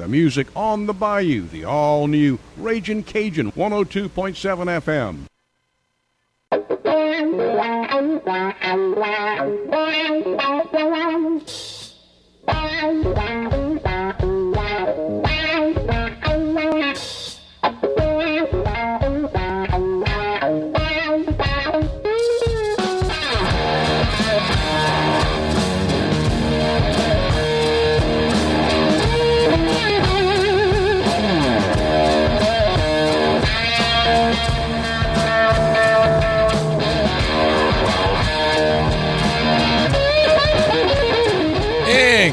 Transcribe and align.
The 0.00 0.08
music 0.08 0.46
on 0.56 0.86
the 0.86 0.94
bayou, 0.94 1.42
the 1.42 1.66
all 1.66 2.06
new 2.06 2.38
Raging 2.56 3.02
Cajun 3.02 3.52
102.7 3.52 5.26
FM. 12.90 13.46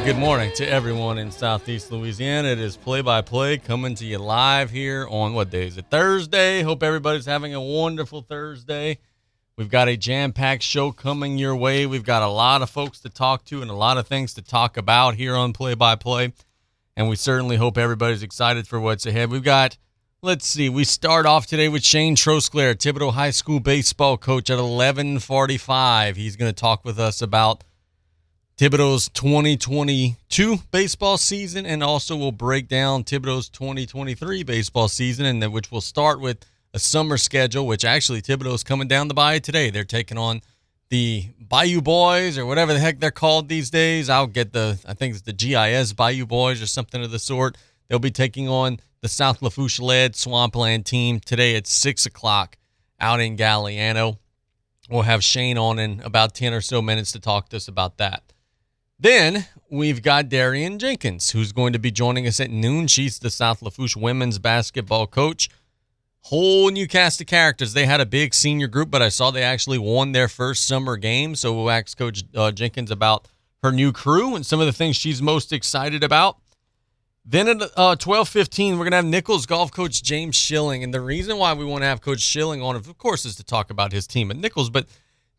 good 0.07 0.16
morning 0.17 0.49
to 0.55 0.66
everyone 0.66 1.17
in 1.17 1.29
Southeast 1.29 1.91
Louisiana. 1.91 2.48
It 2.48 2.59
is 2.59 2.77
play 2.77 3.02
by 3.02 3.21
play 3.21 3.57
coming 3.57 3.93
to 3.95 4.05
you 4.05 4.20
live 4.20 4.70
here 4.70 5.05
on 5.09 5.34
what 5.34 5.49
day 5.49 5.67
is 5.67 5.77
it? 5.77 5.88
Thursday. 5.91 6.61
Hope 6.61 6.81
everybody's 6.81 7.25
having 7.25 7.53
a 7.53 7.59
wonderful 7.59 8.21
Thursday. 8.21 8.99
We've 9.57 9.67
got 9.67 9.89
a 9.89 9.98
jam 9.98 10.31
packed 10.31 10.63
show 10.63 10.93
coming 10.93 11.38
your 11.38 11.57
way. 11.57 11.85
We've 11.85 12.05
got 12.05 12.23
a 12.23 12.29
lot 12.29 12.62
of 12.62 12.70
folks 12.70 13.01
to 13.01 13.09
talk 13.09 13.43
to 13.48 13.62
and 13.62 13.70
a 13.70 13.73
lot 13.73 13.98
of 13.98 14.07
things 14.07 14.34
to 14.35 14.41
talk 14.41 14.77
about 14.77 15.15
here 15.15 15.35
on 15.35 15.51
play 15.51 15.73
by 15.73 15.95
play. 15.95 16.31
And 16.95 17.09
we 17.09 17.17
certainly 17.17 17.57
hope 17.57 17.77
everybody's 17.77 18.23
excited 18.23 18.65
for 18.65 18.79
what's 18.79 19.05
ahead. 19.05 19.29
We've 19.29 19.43
got, 19.43 19.77
let's 20.21 20.48
see, 20.48 20.70
we 20.70 20.85
start 20.85 21.26
off 21.26 21.48
today 21.48 21.67
with 21.67 21.84
Shane 21.84 22.15
Trosclair, 22.15 22.76
Thibodaux 22.76 23.12
High 23.12 23.32
School 23.32 23.60
baseball 23.60 24.17
coach 24.17 24.49
at 24.49 24.55
1145. 24.55 26.15
He's 26.15 26.37
going 26.37 26.49
to 26.49 26.57
talk 26.57 26.85
with 26.85 26.98
us 26.98 27.21
about 27.21 27.65
Thibodaux's 28.58 29.10
2022 29.10 30.58
baseball 30.72 31.20
season, 31.20 31.68
and 31.68 31.84
also 31.84 32.18
we'll 32.18 32.32
break 32.32 32.68
down 32.68 33.04
Thibodaux's 33.04 33.50
2023 33.50 34.41
baseball 34.41 34.88
season, 34.88 35.27
and 35.27 35.44
then 35.44 35.52
which 35.52 35.72
will 35.72 35.80
start 35.80 36.20
with 36.20 36.44
a 36.74 36.80
summer 36.80 37.18
schedule. 37.18 37.68
Which 37.68 37.85
actually 37.85 38.24
Thibodaux's 38.24 38.63
coming 38.63 38.88
down 38.88 39.10
the 39.10 39.13
bayou 39.13 39.40
today. 39.40 39.70
They're 39.70 39.84
taking 39.84 40.18
on 40.18 40.41
the 40.90 41.28
Bayou 41.40 41.82
Boys 41.82 42.40
or 42.40 42.48
whatever 42.48 42.74
the 42.74 42.80
heck 42.80 43.00
they're 43.00 43.12
called 43.12 43.48
these 43.48 43.70
days. 43.70 44.10
I'll 44.10 44.26
get 44.26 44.54
the 44.54 44.80
I 44.88 44.96
think 44.96 45.13
it's 45.13 45.22
the 45.22 45.34
GIS 45.34 45.94
Bayou 45.94 46.26
Boys 46.26 46.60
or 46.60 46.66
something 46.66 47.04
of 47.04 47.12
the 47.12 47.20
sort. 47.20 47.58
They'll 47.88 48.00
be 48.00 48.10
taking 48.10 48.50
on 48.50 48.80
the 49.02 49.08
South 49.08 49.44
Lafourche 49.44 49.80
led 49.80 50.16
Swampland 50.16 50.88
team 50.88 51.20
today 51.20 51.55
at 51.55 51.68
six 51.68 52.08
o'clock 52.08 52.58
out 53.00 53.20
in 53.20 53.38
Galliano. 53.38 54.18
We'll 54.90 55.04
have 55.04 55.24
Shane 55.24 55.60
on 55.60 55.78
in 55.78 56.02
about 56.02 56.34
10 56.34 56.54
or 56.54 56.62
so 56.62 56.82
minutes 56.82 57.12
to 57.12 57.20
talk 57.20 57.50
to 57.50 57.58
us 57.58 57.68
about 57.68 57.98
that. 58.00 58.34
Then 58.99 59.45
we've 59.70 60.01
got 60.01 60.29
Darian 60.29 60.79
Jenkins, 60.79 61.31
who's 61.31 61.51
going 61.51 61.73
to 61.73 61.79
be 61.79 61.91
joining 61.91 62.26
us 62.26 62.40
at 62.40 62.49
noon. 62.49 62.87
She's 62.87 63.20
the 63.20 63.29
South 63.29 63.62
Lafourche 63.62 63.95
women's 63.95 64.39
basketball 64.39 65.06
coach. 65.06 65.50
Whole 66.22 66.72
new 66.72 66.88
cast 66.88 67.22
of 67.22 67.28
characters. 67.28 67.73
They 67.73 67.85
had 67.85 68.01
a 68.01 68.06
big 68.06 68.34
senior 68.34 68.67
group, 68.67 68.89
but 68.89 69.01
I 69.01 69.09
saw 69.09 69.29
they 69.29 69.44
actually 69.44 69.78
won 69.78 70.12
their 70.13 70.28
first 70.28 70.67
summer 70.67 70.97
game. 70.97 71.35
So 71.35 71.53
we'll 71.53 71.69
ask 71.69 71.97
Coach 71.97 72.23
uh, 72.35 72.51
Jenkins 72.51 72.91
about 72.91 73.28
her 73.63 73.72
new 73.72 73.91
crew 73.91 74.35
and 74.35 74.45
some 74.45 74.59
of 74.59 74.66
the 74.66 74.73
things 74.73 74.95
she's 74.95 75.22
most 75.22 75.53
excited 75.53 76.03
about. 76.03 76.38
Then 77.23 77.50
at 77.50 77.61
uh, 77.75 77.95
12:15, 77.97 78.78
we're 78.78 78.85
gonna 78.85 78.95
have 78.95 79.06
Nicholls 79.06 79.45
golf 79.45 79.72
coach 79.72 80.01
James 80.01 80.35
Schilling, 80.35 80.84
and 80.84 80.94
the 80.94 81.01
reason 81.01 81.38
why 81.38 81.53
we 81.53 81.66
want 81.66 81.81
to 81.81 81.85
have 81.85 82.00
Coach 82.00 82.22
Schilling 82.22 82.61
on, 82.61 82.78
of 82.78 82.97
course, 82.97 83.25
is 83.25 83.35
to 83.35 83.44
talk 83.44 83.69
about 83.69 83.91
his 83.91 84.07
team 84.07 84.31
at 84.31 84.38
Nicholls, 84.38 84.69
but 84.69 84.88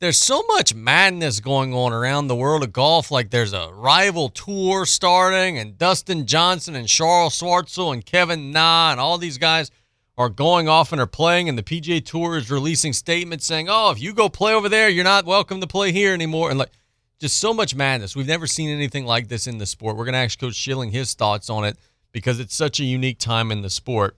there's 0.01 0.19
so 0.19 0.43
much 0.49 0.75
madness 0.75 1.41
going 1.41 1.75
on 1.75 1.93
around 1.93 2.28
the 2.28 2.37
world 2.37 2.62
of 2.62 2.72
golf. 2.72 3.11
Like 3.11 3.31
there's 3.31 3.53
a 3.53 3.71
rival 3.72 4.28
tour 4.28 4.87
starting, 4.87 5.59
and 5.59 5.77
Dustin 5.77 6.27
Johnson 6.27 6.75
and 6.75 6.89
Charles 6.89 7.39
Schwartzel 7.39 7.93
and 7.93 8.05
Kevin 8.05 8.53
Na 8.53 8.93
and 8.93 9.00
all 9.00 9.19
these 9.19 9.39
guys 9.39 9.71
are 10.17 10.28
going 10.28 10.69
off 10.69 10.93
and 10.93 11.00
are 11.00 11.06
playing, 11.06 11.49
and 11.49 11.56
the 11.56 11.62
PGA 11.62 12.05
Tour 12.05 12.37
is 12.37 12.50
releasing 12.50 12.93
statements 12.93 13.47
saying, 13.47 13.69
"Oh, 13.69 13.91
if 13.91 14.00
you 14.00 14.12
go 14.12 14.28
play 14.28 14.53
over 14.53 14.69
there, 14.69 14.89
you're 14.89 15.05
not 15.05 15.25
welcome 15.25 15.61
to 15.61 15.67
play 15.67 15.93
here 15.93 16.12
anymore." 16.12 16.51
And 16.51 16.59
like, 16.59 16.72
just 17.21 17.39
so 17.39 17.53
much 17.53 17.75
madness. 17.75 18.15
We've 18.15 18.27
never 18.27 18.47
seen 18.47 18.71
anything 18.71 19.05
like 19.05 19.28
this 19.28 19.47
in 19.47 19.59
the 19.59 19.67
sport. 19.67 19.97
We're 19.97 20.05
gonna 20.05 20.19
ask 20.19 20.39
Coach 20.39 20.55
Schilling 20.55 20.93
his 20.93 21.15
thoughts 21.15 21.51
on 21.51 21.65
it 21.65 21.77
because 22.12 22.41
it's 22.41 22.55
such 22.55 22.81
a 22.81 22.84
unique 22.84 23.19
time 23.19 23.51
in 23.51 23.62
the 23.62 23.71
sport. 23.71 24.17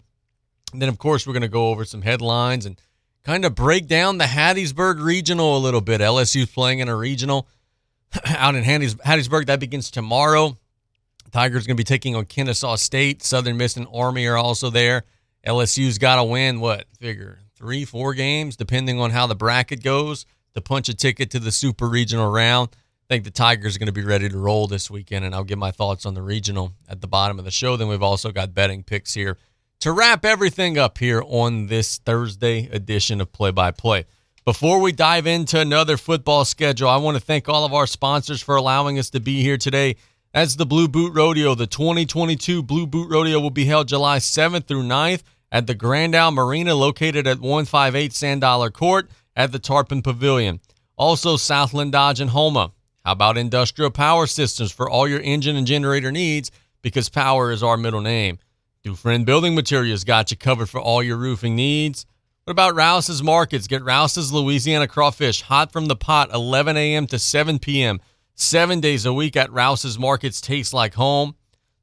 And 0.72 0.80
then, 0.80 0.88
of 0.88 0.98
course, 0.98 1.26
we're 1.26 1.32
gonna 1.32 1.48
go 1.48 1.68
over 1.68 1.84
some 1.84 2.02
headlines 2.02 2.66
and 2.66 2.80
kind 3.24 3.44
of 3.44 3.54
break 3.54 3.86
down 3.86 4.18
the 4.18 4.24
Hattiesburg 4.24 5.02
Regional 5.02 5.56
a 5.56 5.60
little 5.60 5.80
bit. 5.80 6.00
LSU's 6.00 6.50
playing 6.50 6.80
in 6.80 6.88
a 6.88 6.96
regional 6.96 7.48
out 8.26 8.54
in 8.54 8.64
Hattiesburg. 8.64 9.46
That 9.46 9.60
begins 9.60 9.90
tomorrow. 9.90 10.56
Tigers 11.30 11.66
going 11.66 11.76
to 11.76 11.80
be 11.80 11.84
taking 11.84 12.16
on 12.16 12.24
Kennesaw 12.24 12.76
State. 12.76 13.22
Southern 13.22 13.56
Miss 13.56 13.76
and 13.76 13.86
Army 13.92 14.26
are 14.26 14.36
also 14.36 14.70
there. 14.70 15.04
LSU's 15.46 15.98
got 15.98 16.16
to 16.16 16.24
win, 16.24 16.60
what, 16.60 16.86
figure 16.98 17.38
three, 17.54 17.84
four 17.84 18.14
games, 18.14 18.56
depending 18.56 18.98
on 18.98 19.10
how 19.10 19.26
the 19.26 19.34
bracket 19.34 19.82
goes, 19.82 20.26
to 20.54 20.60
punch 20.60 20.88
a 20.88 20.94
ticket 20.94 21.30
to 21.30 21.38
the 21.38 21.52
super 21.52 21.88
regional 21.88 22.30
round. 22.30 22.70
I 22.72 23.14
think 23.14 23.24
the 23.24 23.30
Tigers 23.30 23.76
are 23.76 23.78
going 23.78 23.86
to 23.86 23.92
be 23.92 24.04
ready 24.04 24.28
to 24.28 24.38
roll 24.38 24.66
this 24.66 24.90
weekend, 24.90 25.24
and 25.24 25.34
I'll 25.34 25.44
give 25.44 25.58
my 25.58 25.70
thoughts 25.70 26.06
on 26.06 26.14
the 26.14 26.22
regional 26.22 26.72
at 26.88 27.00
the 27.00 27.06
bottom 27.06 27.38
of 27.38 27.44
the 27.44 27.50
show. 27.50 27.76
Then 27.76 27.88
we've 27.88 28.02
also 28.02 28.32
got 28.32 28.54
betting 28.54 28.82
picks 28.82 29.14
here 29.14 29.36
to 29.80 29.92
wrap 29.92 30.26
everything 30.26 30.76
up 30.76 30.98
here 30.98 31.22
on 31.26 31.68
this 31.68 31.96
Thursday 31.96 32.68
edition 32.70 33.18
of 33.18 33.32
Play 33.32 33.50
by 33.50 33.70
Play. 33.70 34.04
Before 34.44 34.78
we 34.78 34.92
dive 34.92 35.26
into 35.26 35.58
another 35.58 35.96
football 35.96 36.44
schedule, 36.44 36.88
I 36.88 36.98
want 36.98 37.16
to 37.16 37.22
thank 37.22 37.48
all 37.48 37.64
of 37.64 37.72
our 37.72 37.86
sponsors 37.86 38.42
for 38.42 38.56
allowing 38.56 38.98
us 38.98 39.08
to 39.10 39.20
be 39.20 39.42
here 39.42 39.56
today. 39.56 39.96
That's 40.34 40.56
the 40.56 40.66
Blue 40.66 40.86
Boot 40.86 41.14
Rodeo. 41.14 41.54
The 41.54 41.66
2022 41.66 42.62
Blue 42.62 42.86
Boot 42.86 43.10
Rodeo 43.10 43.40
will 43.40 43.50
be 43.50 43.64
held 43.64 43.88
July 43.88 44.18
7th 44.18 44.66
through 44.66 44.82
9th 44.82 45.22
at 45.50 45.66
the 45.66 45.74
Grand 45.74 46.12
Marina, 46.12 46.74
located 46.74 47.26
at 47.26 47.40
158 47.40 48.12
Sand 48.12 48.42
Dollar 48.42 48.70
Court 48.70 49.08
at 49.34 49.50
the 49.50 49.58
Tarpon 49.58 50.02
Pavilion. 50.02 50.60
Also, 50.98 51.38
Southland 51.38 51.92
Dodge 51.92 52.20
and 52.20 52.30
Houma. 52.30 52.72
How 53.02 53.12
about 53.12 53.38
industrial 53.38 53.90
power 53.90 54.26
systems 54.26 54.72
for 54.72 54.90
all 54.90 55.08
your 55.08 55.20
engine 55.20 55.56
and 55.56 55.66
generator 55.66 56.12
needs? 56.12 56.50
Because 56.82 57.08
power 57.08 57.50
is 57.50 57.62
our 57.62 57.78
middle 57.78 58.02
name. 58.02 58.38
Dufresne 58.82 59.24
Building 59.24 59.54
Materials 59.54 60.04
got 60.04 60.30
you 60.30 60.38
covered 60.38 60.70
for 60.70 60.80
all 60.80 61.02
your 61.02 61.18
roofing 61.18 61.54
needs. 61.54 62.06
What 62.44 62.52
about 62.52 62.74
Rouse's 62.74 63.22
Markets? 63.22 63.66
Get 63.66 63.84
Rouse's 63.84 64.32
Louisiana 64.32 64.88
crawfish 64.88 65.42
hot 65.42 65.70
from 65.70 65.84
the 65.84 65.96
pot 65.96 66.32
11 66.32 66.78
a.m. 66.78 67.06
to 67.08 67.18
7 67.18 67.58
p.m. 67.58 68.00
Seven 68.34 68.80
days 68.80 69.04
a 69.04 69.12
week 69.12 69.36
at 69.36 69.52
Rouse's 69.52 69.98
Markets 69.98 70.40
tastes 70.40 70.72
like 70.72 70.94
home. 70.94 71.34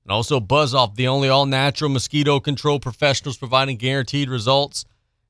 And 0.03 0.11
also 0.11 0.39
Buzz 0.39 0.73
Off, 0.73 0.95
the 0.95 1.07
only 1.07 1.29
all 1.29 1.45
natural 1.45 1.91
mosquito 1.91 2.39
control 2.39 2.79
professionals 2.79 3.37
providing 3.37 3.77
guaranteed 3.77 4.27
results. 4.27 4.83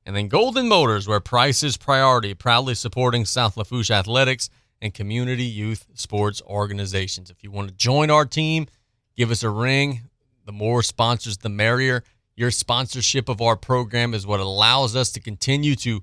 And 0.06 0.16
then 0.16 0.28
Golden 0.28 0.68
Motors, 0.68 1.06
where 1.06 1.20
price 1.20 1.62
is 1.62 1.76
priority, 1.76 2.32
proudly 2.32 2.74
supporting 2.74 3.26
South 3.26 3.58
Lafourche 3.58 3.90
athletics 3.90 4.48
and 4.80 4.94
community 4.94 5.44
youth 5.44 5.84
sports 5.92 6.40
organizations. 6.46 7.28
If 7.28 7.44
you 7.44 7.50
want 7.50 7.68
to 7.68 7.74
join 7.74 8.10
our 8.10 8.24
team, 8.24 8.68
give 9.16 9.30
us 9.30 9.42
a 9.42 9.50
ring. 9.50 10.07
The 10.48 10.52
more 10.52 10.82
sponsors, 10.82 11.36
the 11.36 11.50
merrier. 11.50 12.02
Your 12.34 12.50
sponsorship 12.50 13.28
of 13.28 13.42
our 13.42 13.54
program 13.54 14.14
is 14.14 14.26
what 14.26 14.40
allows 14.40 14.96
us 14.96 15.12
to 15.12 15.20
continue 15.20 15.74
to 15.74 16.02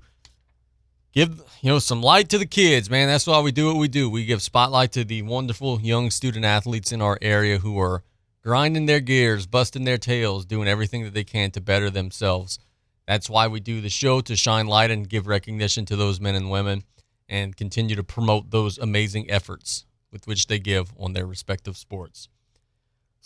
give 1.12 1.42
you 1.62 1.70
know 1.72 1.80
some 1.80 2.00
light 2.00 2.28
to 2.28 2.38
the 2.38 2.46
kids, 2.46 2.88
man. 2.88 3.08
That's 3.08 3.26
why 3.26 3.40
we 3.40 3.50
do 3.50 3.66
what 3.66 3.76
we 3.76 3.88
do. 3.88 4.08
We 4.08 4.24
give 4.24 4.40
spotlight 4.40 4.92
to 4.92 5.02
the 5.02 5.22
wonderful 5.22 5.80
young 5.80 6.12
student 6.12 6.44
athletes 6.44 6.92
in 6.92 7.02
our 7.02 7.18
area 7.20 7.58
who 7.58 7.76
are 7.80 8.04
grinding 8.40 8.86
their 8.86 9.00
gears, 9.00 9.48
busting 9.48 9.82
their 9.82 9.98
tails, 9.98 10.46
doing 10.46 10.68
everything 10.68 11.02
that 11.02 11.12
they 11.12 11.24
can 11.24 11.50
to 11.50 11.60
better 11.60 11.90
themselves. 11.90 12.60
That's 13.08 13.28
why 13.28 13.48
we 13.48 13.58
do 13.58 13.80
the 13.80 13.90
show 13.90 14.20
to 14.20 14.36
shine 14.36 14.68
light 14.68 14.92
and 14.92 15.08
give 15.08 15.26
recognition 15.26 15.86
to 15.86 15.96
those 15.96 16.20
men 16.20 16.36
and 16.36 16.52
women 16.52 16.84
and 17.28 17.56
continue 17.56 17.96
to 17.96 18.04
promote 18.04 18.52
those 18.52 18.78
amazing 18.78 19.28
efforts 19.28 19.86
with 20.12 20.28
which 20.28 20.46
they 20.46 20.60
give 20.60 20.92
on 20.96 21.14
their 21.14 21.26
respective 21.26 21.76
sports. 21.76 22.28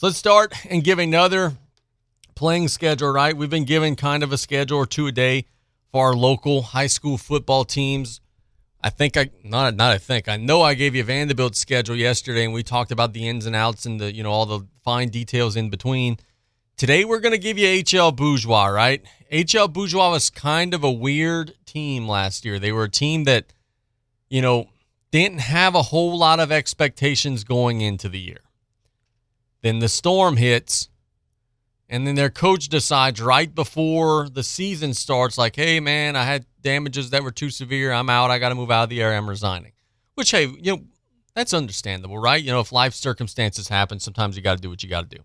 So 0.00 0.06
let's 0.06 0.16
start 0.16 0.54
and 0.70 0.82
give 0.82 0.98
another 0.98 1.58
playing 2.34 2.68
schedule, 2.68 3.10
right? 3.10 3.36
We've 3.36 3.50
been 3.50 3.66
given 3.66 3.96
kind 3.96 4.22
of 4.22 4.32
a 4.32 4.38
schedule 4.38 4.78
or 4.78 4.86
two 4.86 5.06
a 5.08 5.12
day 5.12 5.44
for 5.92 6.06
our 6.06 6.14
local 6.14 6.62
high 6.62 6.86
school 6.86 7.18
football 7.18 7.66
teams. 7.66 8.22
I 8.82 8.88
think 8.88 9.18
I 9.18 9.28
not 9.44 9.76
not 9.76 9.92
I 9.92 9.98
think 9.98 10.26
I 10.26 10.38
know 10.38 10.62
I 10.62 10.72
gave 10.72 10.94
you 10.94 11.04
Vandebilt's 11.04 11.58
schedule 11.58 11.96
yesterday, 11.96 12.44
and 12.44 12.54
we 12.54 12.62
talked 12.62 12.90
about 12.90 13.12
the 13.12 13.28
ins 13.28 13.44
and 13.44 13.54
outs 13.54 13.84
and 13.84 14.00
the 14.00 14.10
you 14.10 14.22
know 14.22 14.30
all 14.30 14.46
the 14.46 14.66
fine 14.82 15.10
details 15.10 15.54
in 15.54 15.68
between. 15.68 16.16
Today 16.78 17.04
we're 17.04 17.20
gonna 17.20 17.36
give 17.36 17.58
you 17.58 17.66
HL 17.66 18.16
Bourgeois, 18.16 18.68
right? 18.68 19.02
HL 19.30 19.70
Bourgeois 19.70 20.12
was 20.12 20.30
kind 20.30 20.72
of 20.72 20.82
a 20.82 20.90
weird 20.90 21.52
team 21.66 22.08
last 22.08 22.46
year. 22.46 22.58
They 22.58 22.72
were 22.72 22.84
a 22.84 22.90
team 22.90 23.24
that, 23.24 23.52
you 24.30 24.40
know, 24.40 24.70
didn't 25.10 25.40
have 25.40 25.74
a 25.74 25.82
whole 25.82 26.16
lot 26.16 26.40
of 26.40 26.50
expectations 26.50 27.44
going 27.44 27.82
into 27.82 28.08
the 28.08 28.18
year. 28.18 28.40
Then 29.62 29.78
the 29.78 29.88
storm 29.88 30.36
hits, 30.36 30.88
and 31.88 32.06
then 32.06 32.14
their 32.14 32.30
coach 32.30 32.68
decides 32.68 33.20
right 33.20 33.52
before 33.54 34.28
the 34.28 34.42
season 34.42 34.94
starts, 34.94 35.36
like, 35.36 35.56
hey, 35.56 35.80
man, 35.80 36.16
I 36.16 36.24
had 36.24 36.46
damages 36.62 37.10
that 37.10 37.22
were 37.22 37.30
too 37.30 37.50
severe. 37.50 37.92
I'm 37.92 38.08
out. 38.08 38.30
I 38.30 38.38
got 38.38 38.50
to 38.50 38.54
move 38.54 38.70
out 38.70 38.84
of 38.84 38.88
the 38.90 39.02
area. 39.02 39.18
I'm 39.18 39.28
resigning. 39.28 39.72
Which, 40.14 40.30
hey, 40.30 40.46
you 40.46 40.76
know, 40.76 40.82
that's 41.34 41.54
understandable, 41.54 42.18
right? 42.18 42.42
You 42.42 42.52
know, 42.52 42.60
if 42.60 42.72
life 42.72 42.94
circumstances 42.94 43.68
happen, 43.68 44.00
sometimes 44.00 44.36
you 44.36 44.42
got 44.42 44.56
to 44.56 44.62
do 44.62 44.70
what 44.70 44.82
you 44.82 44.88
got 44.88 45.10
to 45.10 45.16
do. 45.16 45.22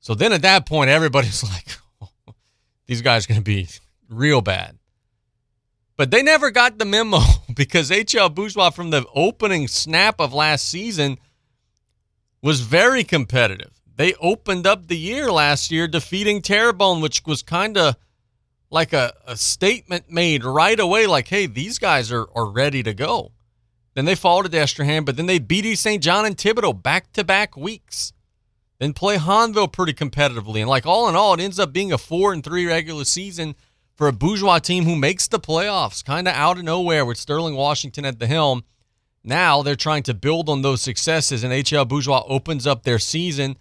So 0.00 0.14
then 0.14 0.32
at 0.32 0.42
that 0.42 0.66
point, 0.66 0.90
everybody's 0.90 1.42
like, 1.44 1.76
oh, 2.00 2.08
these 2.86 3.02
guys 3.02 3.24
are 3.24 3.28
going 3.28 3.40
to 3.40 3.44
be 3.44 3.68
real 4.08 4.40
bad. 4.40 4.78
But 5.96 6.10
they 6.10 6.22
never 6.22 6.50
got 6.50 6.78
the 6.78 6.84
memo 6.84 7.20
because 7.54 7.90
HL 7.90 8.34
Bourgeois, 8.34 8.70
from 8.70 8.90
the 8.90 9.04
opening 9.14 9.68
snap 9.68 10.20
of 10.20 10.32
last 10.32 10.68
season, 10.68 11.18
was 12.42 12.60
very 12.60 13.04
competitive 13.04 13.82
they 13.96 14.14
opened 14.14 14.66
up 14.66 14.86
the 14.86 14.96
year 14.96 15.30
last 15.30 15.70
year 15.70 15.86
defeating 15.86 16.42
Terrebonne, 16.42 17.00
which 17.00 17.24
was 17.26 17.42
kind 17.42 17.76
of 17.76 17.96
like 18.70 18.92
a, 18.92 19.12
a 19.26 19.36
statement 19.36 20.10
made 20.10 20.44
right 20.44 20.80
away, 20.80 21.06
like, 21.06 21.28
hey, 21.28 21.46
these 21.46 21.78
guys 21.78 22.10
are, 22.10 22.26
are 22.34 22.50
ready 22.50 22.82
to 22.82 22.94
go. 22.94 23.32
Then 23.94 24.06
they 24.06 24.14
fall 24.14 24.42
to 24.42 24.48
Destrehan, 24.48 25.04
but 25.04 25.16
then 25.16 25.26
they 25.26 25.38
beat 25.38 25.66
East 25.66 25.82
St. 25.82 26.02
John 26.02 26.24
and 26.24 26.36
Thibodaux 26.36 26.82
back 26.82 27.12
to 27.12 27.22
back 27.22 27.56
weeks. 27.56 28.14
Then 28.78 28.94
play 28.94 29.18
Hahnville 29.18 29.70
pretty 29.70 29.92
competitively. 29.92 30.60
And 30.60 30.70
like 30.70 30.86
all 30.86 31.08
in 31.08 31.14
all, 31.14 31.34
it 31.34 31.40
ends 31.40 31.60
up 31.60 31.72
being 31.72 31.92
a 31.92 31.98
four 31.98 32.32
and 32.32 32.42
three 32.42 32.66
regular 32.66 33.04
season 33.04 33.54
for 33.94 34.08
a 34.08 34.12
bourgeois 34.12 34.58
team 34.58 34.84
who 34.84 34.96
makes 34.96 35.28
the 35.28 35.38
playoffs, 35.38 36.02
kind 36.02 36.26
of 36.26 36.34
out 36.34 36.56
of 36.56 36.64
nowhere 36.64 37.04
with 37.04 37.18
Sterling 37.18 37.54
Washington 37.54 38.06
at 38.06 38.18
the 38.18 38.26
helm. 38.26 38.64
Now 39.24 39.62
they're 39.62 39.76
trying 39.76 40.02
to 40.04 40.14
build 40.14 40.48
on 40.48 40.62
those 40.62 40.82
successes, 40.82 41.44
and 41.44 41.52
HL 41.52 41.86
Bourgeois 41.86 42.24
opens 42.26 42.66
up 42.66 42.82
their 42.82 42.98
season 42.98 43.56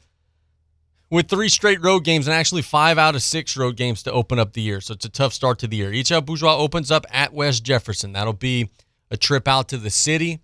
with 1.11 1.27
three 1.27 1.49
straight 1.49 1.83
road 1.83 2.03
games 2.03 2.25
and 2.25 2.33
actually 2.33 2.61
five 2.61 2.97
out 2.97 3.15
of 3.15 3.21
six 3.21 3.55
road 3.55 3.75
games 3.75 4.01
to 4.03 4.11
open 4.11 4.39
up 4.39 4.53
the 4.53 4.61
year. 4.61 4.81
So 4.81 4.93
it's 4.93 5.05
a 5.05 5.09
tough 5.09 5.33
start 5.33 5.59
to 5.59 5.67
the 5.67 5.77
year. 5.77 5.91
HL 5.91 6.25
Bourgeois 6.25 6.57
opens 6.57 6.89
up 6.89 7.05
at 7.11 7.33
West 7.33 7.63
Jefferson. 7.63 8.13
That'll 8.13 8.33
be 8.33 8.69
a 9.11 9.17
trip 9.17 9.47
out 9.47 9.67
to 9.69 9.77
the 9.77 9.89
city. 9.89 10.39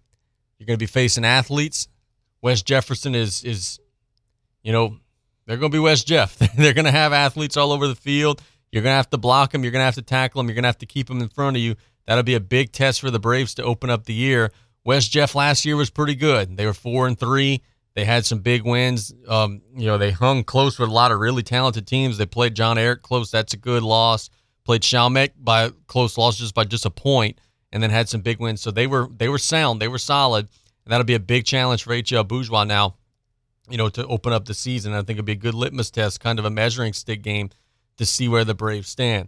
You're 0.60 0.68
going 0.68 0.78
to 0.78 0.84
be 0.84 0.88
facing 0.88 1.26
athletes. 1.26 1.88
West 2.42 2.66
Jefferson 2.66 3.16
is 3.16 3.44
is, 3.44 3.80
you 4.62 4.72
know, 4.72 4.98
they're 5.46 5.58
going 5.58 5.72
to 5.72 5.76
be 5.76 5.80
West 5.80 6.06
Jeff. 6.06 6.38
they're 6.58 6.74
going 6.74 6.86
to 6.86 6.92
have 6.92 7.14
athletes 7.14 7.58
all 7.58 7.72
over 7.72 7.88
the 7.88 7.96
field. 7.96 8.42
You're 8.72 8.84
going 8.84 8.92
to 8.92 8.98
have 8.98 9.10
to 9.12 9.18
block 9.18 9.52
them. 9.52 9.64
You're 9.64 9.72
going 9.72 9.82
to 9.82 9.86
have 9.86 9.96
to 9.96 10.02
tackle 10.02 10.40
them. 10.40 10.48
You're 10.48 10.56
going 10.56 10.64
to 10.64 10.70
have 10.70 10.78
to 10.80 10.86
keep 10.86 11.08
them 11.08 11.22
in 11.22 11.30
front 11.30 11.56
of 11.56 11.64
you. 11.64 11.76
That'll 12.06 12.24
be 12.24 12.36
a 12.36 12.40
big 12.42 12.72
test 12.72 13.02
for 13.02 13.10
the 13.10 13.20
Braves 13.20 13.56
to 13.56 13.64
open 13.64 13.90
up 13.90 14.06
the 14.06 14.14
year. 14.14 14.52
West 14.88 15.12
Jeff 15.12 15.36
last 15.36 15.66
year 15.66 15.76
was 15.76 15.90
pretty 15.90 16.16
good. 16.16 16.56
They 16.56 16.66
were 16.66 16.74
four 16.74 17.08
and 17.08 17.20
three. 17.20 17.62
They 17.94 18.06
had 18.06 18.26
some 18.26 18.40
big 18.40 18.64
wins. 18.64 19.14
Um, 19.28 19.62
you 19.76 19.86
know, 19.86 19.98
they 19.98 20.12
hung 20.12 20.46
close 20.46 20.80
with 20.80 20.88
a 20.88 20.94
lot 20.94 21.12
of 21.12 21.20
really 21.20 21.44
talented 21.44 21.86
teams. 21.86 22.18
They 22.18 22.26
played 22.26 22.56
John 22.56 22.78
Ehret 22.78 23.02
close. 23.02 23.30
That's 23.30 23.54
a 23.54 23.58
good 23.58 23.84
loss. 23.84 24.30
Played 24.64 24.84
Chalmette 24.84 25.34
by 25.44 25.72
close 25.88 26.18
loss 26.18 26.38
just 26.38 26.56
by 26.56 26.64
just 26.64 26.86
a 26.86 26.90
point, 26.90 27.42
and 27.74 27.84
then 27.84 27.90
had 27.90 28.08
some 28.08 28.22
big 28.22 28.40
wins. 28.40 28.62
So 28.62 28.72
they 28.72 28.88
were 28.88 29.10
they 29.14 29.28
were 29.28 29.38
sound. 29.38 29.82
They 29.82 29.90
were 29.90 29.98
solid, 29.98 30.48
and 30.86 30.92
that'll 30.94 31.04
be 31.04 31.16
a 31.16 31.20
big 31.20 31.44
challenge 31.44 31.84
for 31.84 31.92
HL 31.92 32.26
Bourgeois 32.26 32.64
now. 32.64 32.96
You 33.70 33.76
know, 33.76 33.90
to 33.90 34.08
open 34.08 34.32
up 34.32 34.46
the 34.46 34.54
season. 34.54 34.94
I 34.94 35.00
think 35.00 35.20
it'll 35.20 35.26
be 35.26 35.34
a 35.34 35.36
good 35.36 35.54
litmus 35.54 35.92
test, 35.92 36.22
kind 36.22 36.40
of 36.40 36.46
a 36.46 36.50
measuring 36.50 36.94
stick 36.94 37.24
game 37.24 37.50
to 37.98 38.06
see 38.06 38.30
where 38.30 38.46
the 38.46 38.56
Braves 38.56 38.88
stand. 38.88 39.28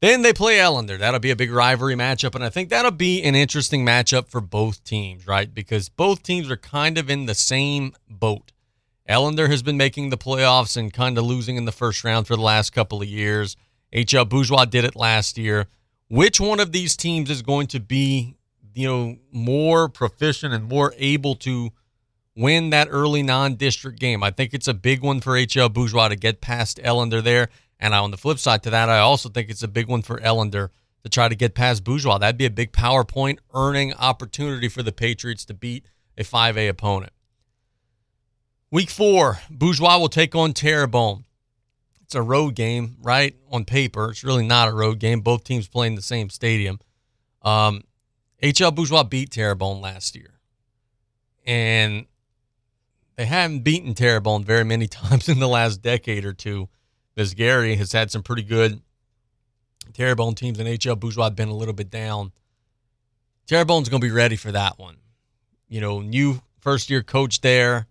Then 0.00 0.22
they 0.22 0.32
play 0.32 0.56
Ellender. 0.56 0.98
That'll 0.98 1.20
be 1.20 1.30
a 1.30 1.36
big 1.36 1.52
rivalry 1.52 1.94
matchup, 1.94 2.34
and 2.34 2.42
I 2.42 2.48
think 2.48 2.70
that'll 2.70 2.90
be 2.90 3.22
an 3.22 3.34
interesting 3.34 3.84
matchup 3.84 4.28
for 4.28 4.40
both 4.40 4.82
teams, 4.82 5.26
right? 5.26 5.52
Because 5.52 5.90
both 5.90 6.22
teams 6.22 6.50
are 6.50 6.56
kind 6.56 6.96
of 6.96 7.10
in 7.10 7.26
the 7.26 7.34
same 7.34 7.92
boat. 8.08 8.52
Ellender 9.08 9.50
has 9.50 9.62
been 9.62 9.76
making 9.76 10.08
the 10.08 10.16
playoffs 10.16 10.76
and 10.76 10.92
kind 10.92 11.18
of 11.18 11.24
losing 11.24 11.56
in 11.56 11.66
the 11.66 11.72
first 11.72 12.02
round 12.02 12.26
for 12.26 12.36
the 12.36 12.42
last 12.42 12.70
couple 12.70 13.02
of 13.02 13.08
years. 13.08 13.56
HL 13.92 14.28
Bourgeois 14.28 14.64
did 14.64 14.84
it 14.84 14.96
last 14.96 15.36
year. 15.36 15.66
Which 16.08 16.40
one 16.40 16.60
of 16.60 16.72
these 16.72 16.96
teams 16.96 17.28
is 17.28 17.42
going 17.42 17.66
to 17.68 17.80
be, 17.80 18.36
you 18.74 18.88
know, 18.88 19.16
more 19.32 19.88
proficient 19.88 20.54
and 20.54 20.64
more 20.64 20.94
able 20.96 21.34
to 21.36 21.70
win 22.34 22.70
that 22.70 22.88
early 22.90 23.22
non-district 23.22 23.98
game? 23.98 24.22
I 24.22 24.30
think 24.30 24.54
it's 24.54 24.68
a 24.68 24.74
big 24.74 25.02
one 25.02 25.20
for 25.20 25.32
HL 25.32 25.72
Bourgeois 25.72 26.08
to 26.08 26.16
get 26.16 26.40
past 26.40 26.78
Ellender 26.78 27.22
there. 27.22 27.48
And 27.80 27.94
on 27.94 28.10
the 28.10 28.18
flip 28.18 28.38
side 28.38 28.62
to 28.64 28.70
that, 28.70 28.88
I 28.88 28.98
also 28.98 29.30
think 29.30 29.48
it's 29.48 29.62
a 29.62 29.68
big 29.68 29.88
one 29.88 30.02
for 30.02 30.18
Ellender 30.20 30.68
to 31.02 31.08
try 31.08 31.28
to 31.28 31.34
get 31.34 31.54
past 31.54 31.82
Bourgeois. 31.82 32.18
That'd 32.18 32.36
be 32.36 32.44
a 32.44 32.50
big 32.50 32.72
PowerPoint 32.72 33.38
earning 33.54 33.94
opportunity 33.94 34.68
for 34.68 34.82
the 34.82 34.92
Patriots 34.92 35.46
to 35.46 35.54
beat 35.54 35.86
a 36.18 36.22
5A 36.22 36.68
opponent. 36.68 37.12
Week 38.70 38.90
four, 38.90 39.40
Bourgeois 39.50 39.98
will 39.98 40.08
take 40.08 40.34
on 40.36 40.52
Terrebonne. 40.52 41.24
It's 42.02 42.14
a 42.14 42.22
road 42.22 42.54
game, 42.54 42.96
right? 43.00 43.34
On 43.50 43.64
paper, 43.64 44.10
it's 44.10 44.22
really 44.22 44.46
not 44.46 44.68
a 44.68 44.72
road 44.72 44.98
game. 44.98 45.22
Both 45.22 45.44
teams 45.44 45.66
play 45.66 45.86
in 45.86 45.94
the 45.94 46.02
same 46.02 46.28
stadium. 46.28 46.80
Um, 47.42 47.84
HL 48.42 48.74
Bourgeois 48.74 49.04
beat 49.04 49.30
Terrebonne 49.30 49.80
last 49.80 50.14
year. 50.14 50.38
And 51.46 52.06
they 53.16 53.26
haven't 53.26 53.60
beaten 53.60 53.94
Terrebonne 53.94 54.44
very 54.44 54.64
many 54.64 54.86
times 54.88 55.28
in 55.28 55.40
the 55.40 55.48
last 55.48 55.82
decade 55.82 56.24
or 56.24 56.32
two. 56.32 56.68
As 57.20 57.34
Gary 57.34 57.76
has 57.76 57.92
had 57.92 58.10
some 58.10 58.22
pretty 58.22 58.42
good 58.42 58.80
Terrebonne 59.92 60.34
teams, 60.34 60.58
in 60.58 60.66
HL 60.66 60.98
Bourgeois 60.98 61.30
been 61.30 61.48
a 61.48 61.54
little 61.54 61.74
bit 61.74 61.90
down. 61.90 62.32
Terrebonne's 63.46 63.88
going 63.88 64.00
to 64.00 64.06
be 64.06 64.12
ready 64.12 64.36
for 64.36 64.52
that 64.52 64.78
one. 64.78 64.96
You 65.68 65.80
know, 65.80 66.00
new 66.00 66.42
first 66.60 66.88
year 66.90 67.02
coach 67.02 67.40
there. 67.40 67.86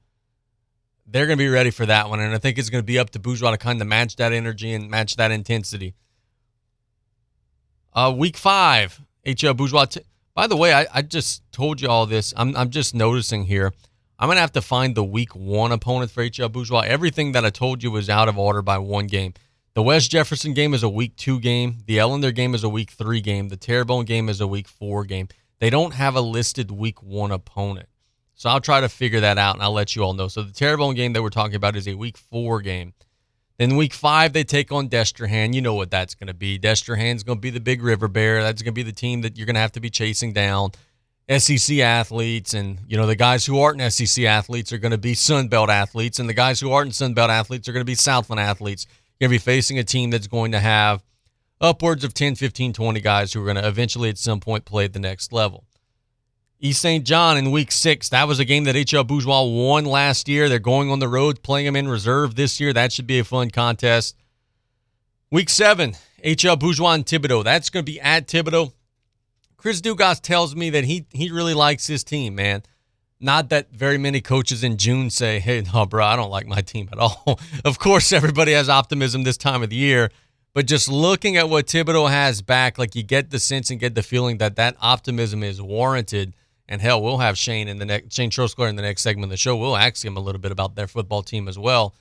They're 1.06 1.26
going 1.26 1.38
to 1.38 1.44
be 1.44 1.50
ready 1.50 1.72
for 1.72 1.86
that 1.86 2.10
one. 2.10 2.20
And 2.20 2.34
I 2.34 2.38
think 2.38 2.58
it's 2.58 2.70
going 2.70 2.84
to 2.84 2.86
be 2.86 3.00
up 3.00 3.10
to 3.12 3.20
Bourgeois 3.20 3.52
to 3.52 3.58
kind 3.58 3.81
of 3.81 3.88
match 3.88 4.16
that 4.18 4.31
energy 4.31 4.74
and 4.74 4.90
match 4.90 5.16
that 5.16 5.31
intensity. 5.31 5.96
Uh, 7.94 8.14
week 8.16 8.38
five, 8.38 9.02
HL 9.26 9.58
Bourgeois. 9.58 9.86
T- 9.86 10.02
By 10.36 10.48
the 10.48 10.56
way, 10.56 10.74
I, 10.74 10.88
I 10.94 11.02
just 11.02 11.44
told 11.52 11.81
you 11.81 11.90
all 11.90 12.06
this. 12.06 12.34
I'm, 12.38 12.56
I'm 12.56 12.70
just 12.70 12.94
noticing 12.94 13.46
here. 13.46 13.74
I'm 14.21 14.27
going 14.27 14.36
to 14.36 14.42
have 14.42 14.51
to 14.51 14.62
find 14.62 14.95
the 14.95 15.04
week 15.04 15.33
one 15.33 15.71
opponent 15.71 16.12
for 16.12 16.21
HL 16.21 16.51
Bourgeois. 16.51 16.81
Everything 16.81 17.31
that 17.31 17.45
I 17.45 17.50
told 17.50 17.81
you 17.81 17.89
was 17.89 18.10
out 18.10 18.27
of 18.27 18.38
order 18.38 18.62
by 18.62 18.77
one 18.77 19.07
game. 19.07 19.33
The 19.75 19.81
West 19.81 20.12
Jefferson 20.12 20.54
game 20.54 20.74
is 20.74 20.83
a 20.83 20.89
week 20.89 21.16
two 21.16 21.39
game. 21.39 21.77
The 21.86 22.00
Ellender 22.00 22.36
game 22.36 22.54
is 22.54 22.66
a 22.66 22.69
week 22.69 22.92
three 22.92 23.21
game. 23.21 23.48
The 23.48 23.56
Terrebonne 23.56 24.04
game 24.04 24.27
is 24.27 24.42
a 24.42 24.48
week 24.48 24.68
four 24.68 25.06
game. 25.06 25.30
They 25.60 25.69
don't 25.69 25.94
have 25.94 26.18
a 26.18 26.21
listed 26.21 26.69
week 26.69 27.01
one 27.01 27.31
opponent. 27.31 27.88
So 28.36 28.50
I'll 28.50 28.60
try 28.60 28.81
to 28.81 28.89
figure 28.89 29.21
that 29.21 29.38
out 29.38 29.56
and 29.56 29.63
I'll 29.63 29.71
let 29.71 29.95
you 29.95 30.04
all 30.04 30.13
know. 30.13 30.27
So 30.27 30.44
the 30.44 30.51
Terrebonne 30.51 30.95
game 30.95 31.13
that 31.13 31.24
we're 31.24 31.30
talking 31.30 31.56
about 31.56 31.77
is 31.77 31.88
a 31.88 31.95
week 31.95 32.18
four 32.18 32.60
game. 32.60 32.94
Then 33.57 33.77
week 33.77 33.94
five, 33.94 34.33
they 34.33 34.44
take 34.44 34.74
on 34.74 34.90
Destrehan. 34.90 35.54
You 35.54 35.61
know 35.61 35.76
what 35.76 35.92
that's 35.92 36.16
going 36.16 36.28
to 36.28 36.33
be. 36.33 36.59
Destrehan's 36.59 37.23
going 37.23 37.38
to 37.38 37.42
be 37.42 37.52
the 37.52 37.61
big 37.61 37.81
river 37.81 38.09
bear. 38.09 38.42
That's 38.44 38.61
going 38.61 38.73
to 38.73 38.76
be 38.76 38.83
the 38.83 38.92
team 38.92 39.21
that 39.21 39.38
you're 39.38 39.45
going 39.45 39.56
to 39.56 39.61
have 39.61 39.73
to 39.73 39.81
be 39.81 39.90
chasing 39.90 40.33
down. 40.33 40.71
SEC 41.38 41.78
athletes, 41.80 42.54
and 42.54 42.80
you 42.88 42.98
know 42.98 43.06
the 43.06 43.16
guys 43.16 43.45
who 43.45 43.59
aren't 43.59 43.81
SEC 43.94 44.26
athletes 44.26 44.74
are 44.74 44.80
going 44.80 44.92
to 44.92 44.98
be 44.98 45.14
Sun 45.14 45.48
Belt 45.48 45.69
athletes, 45.69 46.19
and 46.19 46.28
the 46.28 46.33
guys 46.33 46.59
who 46.59 46.71
aren't 46.71 46.95
Sun 46.95 47.14
Belt 47.14 47.30
athletes 47.30 47.68
are 47.68 47.74
going 47.74 47.81
to 47.81 47.86
be 47.86 47.95
Southland 47.95 48.40
athletes. 48.40 48.88
You're 49.19 49.28
going 49.28 49.38
to 49.38 49.44
be 49.44 49.52
facing 49.52 49.78
a 49.78 49.83
team 49.83 50.09
that's 50.09 50.28
going 50.28 50.54
to 50.54 50.59
have 50.59 51.04
upwards 51.62 52.04
of 52.04 52.14
10, 52.14 52.36
15, 52.36 52.74
20 52.74 53.02
guys 53.02 53.33
who 53.33 53.42
are 53.42 53.45
going 53.45 53.57
to 53.57 53.68
eventually 53.68 54.09
at 54.09 54.18
some 54.18 54.40
point 54.40 54.66
play 54.66 54.86
at 54.86 54.94
the 54.94 55.00
next 55.00 55.31
level. 55.31 55.66
East 56.62 56.81
St. 56.81 57.06
John 57.06 57.38
in 57.38 57.52
week 57.52 57.71
six, 57.71 58.09
that 58.09 58.28
was 58.28 58.40
a 58.40 58.45
game 58.45 58.66
that 58.66 58.76
HL 58.76 59.07
Bourgeois 59.07 59.44
won 59.44 59.86
last 59.86 60.28
year. 60.28 60.50
They're 60.50 60.59
going 60.59 60.92
on 60.92 61.00
the 61.00 61.07
road, 61.07 61.42
playing 61.42 61.66
them 61.66 61.76
in 61.76 61.88
reserve 61.88 62.36
this 62.36 62.59
year. 62.59 62.74
That 62.74 62.92
should 62.92 63.07
be 63.07 63.19
a 63.19 63.24
fun 63.24 63.50
contest. 63.50 64.18
Week 65.31 65.50
seven, 65.50 65.95
HL 66.26 66.59
Bourgeois 66.59 66.94
and 66.94 67.06
Thibodaux. 67.06 67.44
That's 67.44 67.69
going 67.69 67.86
to 67.86 67.92
be 67.92 68.02
at 68.02 68.28
Thibodaux. 68.28 68.74
Chris 69.59 69.81
Dugas 69.81 70.21
tells 70.21 70.56
me 70.56 70.69
that 70.69 70.85
he 70.85 71.06
he 71.11 71.30
really 71.30 71.54
likes 71.54 71.85
his 71.85 72.06
team, 72.06 72.35
man. 72.35 72.63
Not 73.19 73.49
that 73.49 73.69
very 73.73 73.97
many 73.97 74.21
coaches 74.21 74.63
in 74.63 74.78
June 74.78 75.09
say, 75.09 75.39
"Hey, 75.39 75.61
no, 75.73 75.85
bro, 75.85 76.06
I 76.06 76.16
don't 76.16 76.31
like 76.31 76.47
my 76.47 76.61
team 76.61 76.87
at 76.94 76.97
all." 76.97 77.39
of 77.66 77.78
course, 77.78 78.13
everybody 78.13 78.54
has 78.54 78.69
optimism 78.69 79.23
this 79.23 79.35
time 79.35 79.61
of 79.61 79.69
the 79.69 79.75
year, 79.75 80.11
but 80.54 80.66
just 80.66 80.87
looking 80.87 81.35
at 81.35 81.49
what 81.49 81.68
Thibodaux 81.68 82.09
has 82.09 82.42
back, 82.42 82.78
like 82.78 82.95
you 82.95 83.04
get 83.04 83.31
the 83.31 83.39
sense 83.39 83.69
and 83.69 83.81
get 83.81 83.95
the 83.95 84.01
feeling 84.01 84.37
that 84.37 84.56
that 84.56 84.78
optimism 84.80 85.44
is 85.44 85.61
warranted. 85.61 86.35
And 86.69 86.81
hell, 86.81 87.01
we'll 87.01 87.18
have 87.18 87.37
Shane 87.37 87.68
in 87.68 87.80
the 87.80 87.85
next 87.85 88.13
Shane 88.13 88.31
Trosclair 88.31 88.69
in 88.69 88.78
the 88.78 88.81
next 88.81 89.01
segment 89.01 89.25
of 89.25 89.31
the 89.31 89.37
show. 89.37 89.57
We'll 89.57 89.75
ask 89.75 90.06
him 90.06 90.16
a 90.16 90.21
little 90.21 90.39
bit 90.39 90.54
about 90.54 90.75
their 90.75 90.87
football 90.87 91.21
team 91.21 91.49
as 91.49 91.59
well. 91.59 91.95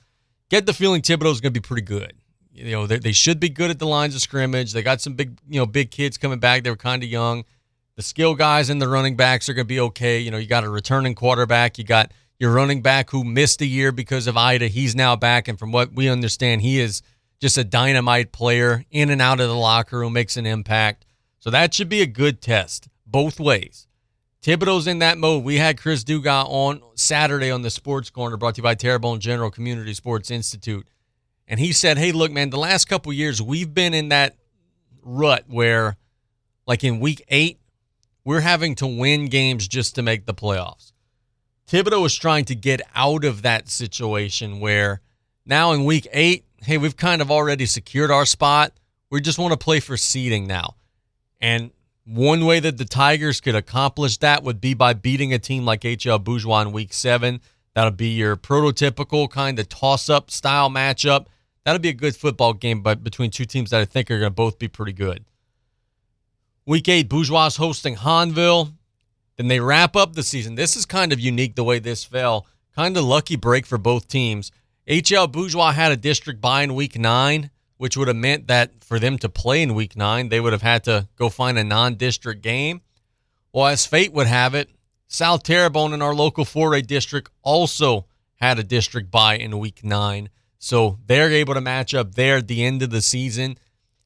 Get 0.49 0.65
the 0.65 0.73
feeling 0.73 1.01
Thibodaux 1.01 1.31
is 1.31 1.41
going 1.41 1.53
to 1.53 1.59
be 1.59 1.67
pretty 1.67 1.81
good. 1.81 2.13
You 2.51 2.71
know, 2.71 2.87
they 2.87 3.11
should 3.11 3.39
be 3.39 3.49
good 3.49 3.69
at 3.69 3.79
the 3.79 3.87
lines 3.87 4.15
of 4.15 4.21
scrimmage. 4.21 4.73
They 4.73 4.81
got 4.81 5.01
some 5.01 5.13
big, 5.13 5.37
you 5.47 5.59
know, 5.59 5.65
big 5.65 5.91
kids 5.91 6.17
coming 6.17 6.39
back. 6.39 6.63
They 6.63 6.69
were 6.69 6.75
kind 6.75 7.03
of 7.03 7.09
young. 7.09 7.45
The 7.95 8.01
skill 8.01 8.35
guys 8.35 8.69
and 8.69 8.81
the 8.81 8.87
running 8.87 9.15
backs 9.15 9.47
are 9.49 9.53
going 9.53 9.65
to 9.65 9.69
be 9.69 9.79
okay. 9.79 10.19
You 10.19 10.31
know, 10.31 10.37
you 10.37 10.47
got 10.47 10.63
a 10.63 10.69
returning 10.69 11.15
quarterback. 11.15 11.77
You 11.77 11.83
got 11.83 12.11
your 12.39 12.51
running 12.51 12.81
back 12.81 13.11
who 13.11 13.23
missed 13.23 13.61
a 13.61 13.65
year 13.65 13.91
because 13.91 14.25
of 14.27 14.35
Ida. 14.35 14.67
He's 14.67 14.95
now 14.95 15.15
back. 15.15 15.47
And 15.47 15.59
from 15.59 15.71
what 15.71 15.93
we 15.93 16.09
understand, 16.09 16.61
he 16.61 16.79
is 16.79 17.01
just 17.39 17.57
a 17.57 17.63
dynamite 17.63 18.31
player 18.31 18.83
in 18.91 19.09
and 19.09 19.21
out 19.21 19.39
of 19.39 19.47
the 19.47 19.55
locker 19.55 19.99
room, 19.99 20.13
makes 20.13 20.37
an 20.37 20.45
impact. 20.45 21.05
So 21.39 21.49
that 21.49 21.73
should 21.73 21.89
be 21.89 22.01
a 22.01 22.05
good 22.05 22.41
test 22.41 22.89
both 23.05 23.39
ways. 23.39 23.87
Thibodaux's 24.41 24.87
in 24.87 24.99
that 24.99 25.17
mode. 25.17 25.43
We 25.43 25.57
had 25.57 25.79
Chris 25.79 26.03
Dugas 26.03 26.45
on 26.47 26.81
Saturday 26.95 27.51
on 27.51 27.61
the 27.61 27.69
Sports 27.69 28.09
Corner, 28.09 28.37
brought 28.37 28.55
to 28.55 28.59
you 28.59 28.63
by 28.63 28.75
Terrebonne 28.75 29.19
General 29.19 29.51
Community 29.51 29.93
Sports 29.93 30.31
Institute. 30.31 30.87
And 31.49 31.59
he 31.59 31.73
said, 31.73 31.97
Hey, 31.97 32.11
look, 32.13 32.31
man, 32.31 32.51
the 32.51 32.57
last 32.57 32.85
couple 32.85 33.11
years, 33.11 33.41
we've 33.41 33.73
been 33.73 33.93
in 33.93 34.09
that 34.09 34.37
rut 35.01 35.45
where, 35.47 35.97
like 36.67 36.83
in 36.83 36.99
week 36.99 37.25
eight, 37.27 37.59
we're 38.23 38.41
having 38.41 38.75
to 38.75 38.87
win 38.87 39.25
games 39.25 39.67
just 39.67 39.95
to 39.95 40.03
make 40.03 40.27
the 40.27 40.33
playoffs. 40.33 40.93
Thibodaux 41.67 42.05
is 42.05 42.15
trying 42.15 42.45
to 42.45 42.55
get 42.55 42.81
out 42.95 43.25
of 43.25 43.41
that 43.41 43.67
situation 43.67 44.59
where 44.59 45.01
now 45.45 45.71
in 45.71 45.83
week 45.85 46.07
eight, 46.13 46.45
hey, 46.63 46.77
we've 46.77 46.95
kind 46.95 47.21
of 47.21 47.31
already 47.31 47.65
secured 47.65 48.11
our 48.11 48.25
spot. 48.25 48.73
We 49.09 49.19
just 49.19 49.39
want 49.39 49.51
to 49.53 49.57
play 49.57 49.79
for 49.79 49.97
seeding 49.97 50.45
now. 50.45 50.75
And 51.41 51.71
one 52.05 52.45
way 52.45 52.59
that 52.59 52.77
the 52.77 52.85
Tigers 52.85 53.39
could 53.41 53.55
accomplish 53.55 54.17
that 54.17 54.43
would 54.43 54.59
be 54.61 54.73
by 54.73 54.93
beating 54.93 55.33
a 55.33 55.39
team 55.39 55.65
like 55.65 55.81
HL 55.81 56.23
Bourgeois 56.23 56.61
in 56.61 56.71
week 56.71 56.93
seven. 56.93 57.41
That'll 57.75 57.91
be 57.91 58.09
your 58.09 58.35
prototypical 58.35 59.29
kind 59.29 59.57
of 59.59 59.69
toss 59.69 60.09
up 60.09 60.31
style 60.31 60.69
matchup. 60.69 61.27
That'll 61.69 61.79
be 61.79 61.89
a 61.89 61.93
good 61.93 62.15
football 62.15 62.53
game 62.53 62.81
but 62.81 63.03
between 63.03 63.29
two 63.29 63.45
teams 63.45 63.69
that 63.69 63.79
I 63.79 63.85
think 63.85 64.09
are 64.09 64.17
going 64.17 64.31
to 64.31 64.35
both 64.35 64.57
be 64.57 64.67
pretty 64.67 64.91
good. 64.91 65.23
Week 66.65 66.89
eight, 66.89 67.07
Bourgeois 67.07 67.51
hosting 67.51 67.97
Hahnville. 67.97 68.73
Then 69.37 69.49
they 69.49 69.59
wrap 69.59 69.95
up 69.95 70.13
the 70.13 70.23
season. 70.23 70.55
This 70.55 70.75
is 70.75 70.87
kind 70.87 71.13
of 71.13 71.19
unique 71.19 71.53
the 71.53 71.63
way 71.63 71.77
this 71.77 72.03
fell. 72.03 72.47
Kind 72.75 72.97
of 72.97 73.03
lucky 73.03 73.35
break 73.35 73.67
for 73.67 73.77
both 73.77 74.07
teams. 74.07 74.51
HL 74.87 75.31
Bourgeois 75.31 75.71
had 75.71 75.91
a 75.91 75.95
district 75.95 76.41
bye 76.41 76.63
in 76.63 76.73
week 76.73 76.97
nine, 76.97 77.51
which 77.77 77.95
would 77.95 78.07
have 78.07 78.17
meant 78.17 78.47
that 78.47 78.83
for 78.83 78.97
them 78.97 79.19
to 79.19 79.29
play 79.29 79.61
in 79.61 79.75
week 79.75 79.95
nine, 79.95 80.29
they 80.29 80.39
would 80.39 80.53
have 80.53 80.63
had 80.63 80.83
to 80.85 81.07
go 81.17 81.29
find 81.29 81.59
a 81.59 81.63
non 81.63 81.93
district 81.93 82.41
game. 82.41 82.81
Well, 83.53 83.67
as 83.67 83.85
fate 83.85 84.11
would 84.11 84.25
have 84.25 84.55
it, 84.55 84.71
South 85.07 85.43
Terrebonne 85.43 85.93
in 85.93 86.01
our 86.01 86.15
local 86.15 86.45
4A 86.45 86.87
district 86.87 87.29
also 87.43 88.07
had 88.37 88.57
a 88.57 88.63
district 88.63 89.11
bye 89.11 89.37
in 89.37 89.59
week 89.59 89.83
nine. 89.83 90.29
So 90.59 90.99
they're 91.07 91.31
able 91.31 91.53
to 91.55 91.61
match 91.61 91.95
up 91.95 92.15
there 92.15 92.37
at 92.37 92.47
the 92.47 92.63
end 92.63 92.83
of 92.83 92.91
the 92.91 93.01
season. 93.01 93.57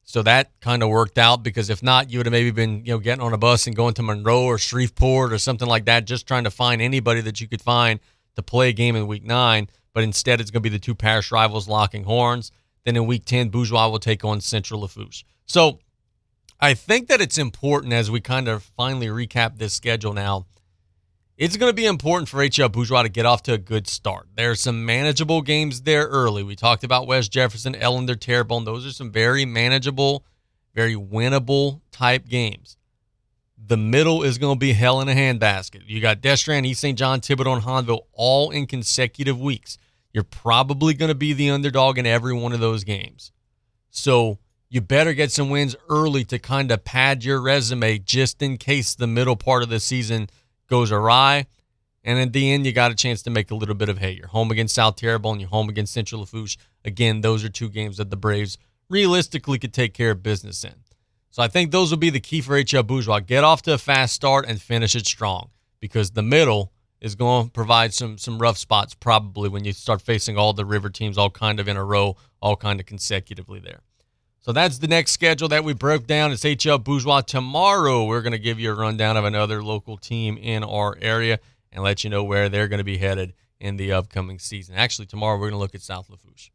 So 0.04 0.22
that 0.22 0.52
kind 0.60 0.82
of 0.82 0.88
worked 0.88 1.18
out 1.18 1.42
because 1.42 1.68
if 1.68 1.82
not, 1.82 2.10
you 2.10 2.18
would 2.18 2.26
have 2.26 2.32
maybe 2.32 2.50
been, 2.50 2.84
you 2.84 2.92
know, 2.92 2.98
getting 2.98 3.24
on 3.24 3.32
a 3.32 3.38
bus 3.38 3.66
and 3.66 3.74
going 3.74 3.94
to 3.94 4.02
Monroe 4.02 4.44
or 4.44 4.58
Shreveport 4.58 5.32
or 5.32 5.38
something 5.38 5.66
like 5.66 5.86
that, 5.86 6.04
just 6.04 6.26
trying 6.26 6.44
to 6.44 6.50
find 6.50 6.80
anybody 6.80 7.20
that 7.22 7.40
you 7.40 7.48
could 7.48 7.62
find 7.62 8.00
to 8.36 8.42
play 8.42 8.68
a 8.68 8.72
game 8.72 8.96
in 8.96 9.06
week 9.06 9.24
nine. 9.24 9.68
But 9.92 10.04
instead, 10.04 10.40
it's 10.40 10.50
going 10.50 10.62
to 10.62 10.68
be 10.68 10.76
the 10.76 10.78
two 10.78 10.94
parish 10.94 11.32
rivals 11.32 11.68
locking 11.68 12.04
horns. 12.04 12.52
Then 12.84 12.96
in 12.96 13.06
week 13.06 13.24
10, 13.24 13.48
Bourgeois 13.48 13.88
will 13.88 13.98
take 13.98 14.24
on 14.24 14.40
Central 14.40 14.80
Lafourche. 14.80 15.24
So 15.46 15.78
I 16.60 16.74
think 16.74 17.08
that 17.08 17.20
it's 17.20 17.38
important 17.38 17.92
as 17.92 18.10
we 18.10 18.20
kind 18.20 18.46
of 18.46 18.62
finally 18.62 19.06
recap 19.06 19.58
this 19.58 19.72
schedule 19.72 20.12
now 20.12 20.46
it's 21.36 21.56
going 21.56 21.70
to 21.70 21.74
be 21.74 21.86
important 21.86 22.28
for 22.28 22.38
HL 22.38 22.70
Bourgeois 22.70 23.02
to 23.02 23.08
get 23.08 23.26
off 23.26 23.42
to 23.44 23.54
a 23.54 23.58
good 23.58 23.88
start. 23.88 24.28
There 24.36 24.52
are 24.52 24.56
some 24.56 24.84
manageable 24.84 25.42
games 25.42 25.82
there 25.82 26.06
early. 26.06 26.42
We 26.42 26.54
talked 26.54 26.84
about 26.84 27.06
West 27.06 27.32
Jefferson, 27.32 27.74
Ellender, 27.74 28.18
Terrebonne. 28.18 28.64
Those 28.64 28.86
are 28.86 28.92
some 28.92 29.10
very 29.10 29.44
manageable, 29.44 30.24
very 30.74 30.94
winnable 30.94 31.80
type 31.90 32.28
games. 32.28 32.76
The 33.66 33.76
middle 33.76 34.22
is 34.22 34.38
going 34.38 34.56
to 34.56 34.60
be 34.60 34.74
hell 34.74 35.00
in 35.00 35.08
a 35.08 35.14
handbasket. 35.14 35.82
You 35.86 36.00
got 36.00 36.20
Destrehan, 36.20 36.66
East 36.66 36.80
St. 36.80 36.98
John, 36.98 37.20
Thibodaux, 37.20 37.54
and 37.54 37.62
Hahnville 37.62 38.06
all 38.12 38.50
in 38.50 38.66
consecutive 38.66 39.40
weeks. 39.40 39.78
You're 40.12 40.22
probably 40.22 40.94
going 40.94 41.08
to 41.08 41.14
be 41.16 41.32
the 41.32 41.50
underdog 41.50 41.98
in 41.98 42.06
every 42.06 42.34
one 42.34 42.52
of 42.52 42.60
those 42.60 42.84
games. 42.84 43.32
So 43.90 44.38
you 44.68 44.80
better 44.80 45.14
get 45.14 45.32
some 45.32 45.50
wins 45.50 45.74
early 45.88 46.24
to 46.26 46.38
kind 46.38 46.70
of 46.70 46.84
pad 46.84 47.24
your 47.24 47.40
resume 47.40 47.98
just 47.98 48.40
in 48.42 48.56
case 48.56 48.94
the 48.94 49.06
middle 49.08 49.34
part 49.34 49.64
of 49.64 49.68
the 49.68 49.80
season– 49.80 50.28
goes 50.74 50.90
awry. 50.90 51.46
And 52.02 52.18
at 52.18 52.32
the 52.32 52.50
end, 52.50 52.66
you 52.66 52.72
got 52.72 52.90
a 52.90 52.96
chance 52.96 53.22
to 53.22 53.30
make 53.30 53.52
a 53.52 53.54
little 53.54 53.76
bit 53.76 53.88
of 53.88 53.98
hay. 53.98 54.10
You're 54.10 54.26
home 54.26 54.50
against 54.50 54.74
South 54.74 54.96
Terrebonne, 54.96 55.38
you're 55.38 55.48
home 55.48 55.68
against 55.68 55.94
Central 55.94 56.22
Lafourche. 56.22 56.58
Again, 56.84 57.20
those 57.20 57.44
are 57.44 57.48
two 57.48 57.68
games 57.68 57.98
that 57.98 58.10
the 58.10 58.16
Braves 58.16 58.58
realistically 58.88 59.60
could 59.60 59.72
take 59.72 59.94
care 59.94 60.10
of 60.10 60.22
business 60.24 60.64
in. 60.64 60.74
So 61.30 61.42
I 61.44 61.48
think 61.48 61.70
those 61.70 61.90
will 61.90 61.98
be 61.98 62.10
the 62.10 62.18
key 62.18 62.40
for 62.40 62.60
HL 62.60 62.84
Bourgeois. 62.84 63.20
Get 63.20 63.44
off 63.44 63.62
to 63.62 63.74
a 63.74 63.78
fast 63.78 64.14
start 64.14 64.46
and 64.48 64.60
finish 64.60 64.96
it 64.96 65.06
strong 65.06 65.50
because 65.78 66.10
the 66.10 66.22
middle 66.22 66.72
is 67.00 67.14
going 67.14 67.44
to 67.46 67.52
provide 67.52 67.94
some 67.94 68.18
some 68.18 68.40
rough 68.40 68.58
spots 68.58 68.94
probably 68.94 69.48
when 69.48 69.64
you 69.64 69.72
start 69.72 70.02
facing 70.02 70.36
all 70.36 70.52
the 70.52 70.64
river 70.64 70.90
teams 70.90 71.16
all 71.16 71.30
kind 71.30 71.60
of 71.60 71.68
in 71.68 71.76
a 71.76 71.84
row, 71.84 72.16
all 72.42 72.56
kind 72.56 72.80
of 72.80 72.86
consecutively 72.86 73.60
there. 73.60 73.80
So 74.44 74.52
that's 74.52 74.76
the 74.76 74.88
next 74.88 75.12
schedule 75.12 75.48
that 75.48 75.64
we 75.64 75.72
broke 75.72 76.06
down. 76.06 76.30
It's 76.30 76.44
HL 76.44 76.84
Bourgeois. 76.84 77.22
Tomorrow, 77.22 78.04
we're 78.04 78.20
going 78.20 78.32
to 78.32 78.38
give 78.38 78.60
you 78.60 78.72
a 78.72 78.74
rundown 78.74 79.16
of 79.16 79.24
another 79.24 79.64
local 79.64 79.96
team 79.96 80.36
in 80.36 80.62
our 80.62 80.98
area 81.00 81.40
and 81.72 81.82
let 81.82 82.04
you 82.04 82.10
know 82.10 82.22
where 82.22 82.50
they're 82.50 82.68
going 82.68 82.78
to 82.78 82.84
be 82.84 82.98
headed 82.98 83.32
in 83.58 83.78
the 83.78 83.92
upcoming 83.92 84.38
season. 84.38 84.74
Actually, 84.74 85.06
tomorrow, 85.06 85.38
we're 85.38 85.48
going 85.48 85.52
to 85.52 85.58
look 85.58 85.74
at 85.74 85.80
South 85.80 86.10
Lafourche. 86.10 86.50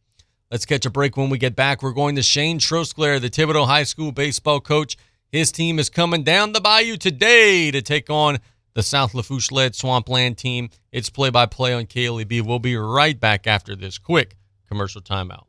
Let's 0.52 0.68
catch 0.68 0.86
a 0.86 0.92
break 0.92 1.18
when 1.18 1.32
we 1.32 1.40
get 1.40 1.56
back. 1.56 1.82
We're 1.82 1.94
going 1.94 2.16
to 2.18 2.22
Shane 2.22 2.60
Trosclair, 2.60 3.20
the 3.20 3.32
Thibodaux 3.32 3.66
High 3.66 3.86
School 3.86 4.12
baseball 4.12 4.60
coach. 4.60 4.96
His 5.32 5.52
team 5.52 5.80
is 5.80 5.90
coming 5.90 6.22
down 6.22 6.54
the 6.54 6.62
bayou 6.62 6.96
today 6.96 7.72
to 7.72 7.82
take 7.82 8.12
on 8.12 8.38
the 8.76 8.84
South 8.84 9.16
Lafourche 9.16 9.52
led 9.52 9.74
Swampland 9.74 10.38
team. 10.38 10.70
It's 10.92 11.10
play 11.10 11.32
by 11.32 11.48
play 11.48 11.74
on 11.74 11.88
KLEB. 11.88 12.44
We'll 12.44 12.60
be 12.60 12.78
right 12.78 13.20
back 13.20 13.48
after 13.48 13.76
this 13.76 13.98
quick 13.98 14.36
commercial 14.68 15.02
timeout. 15.02 15.49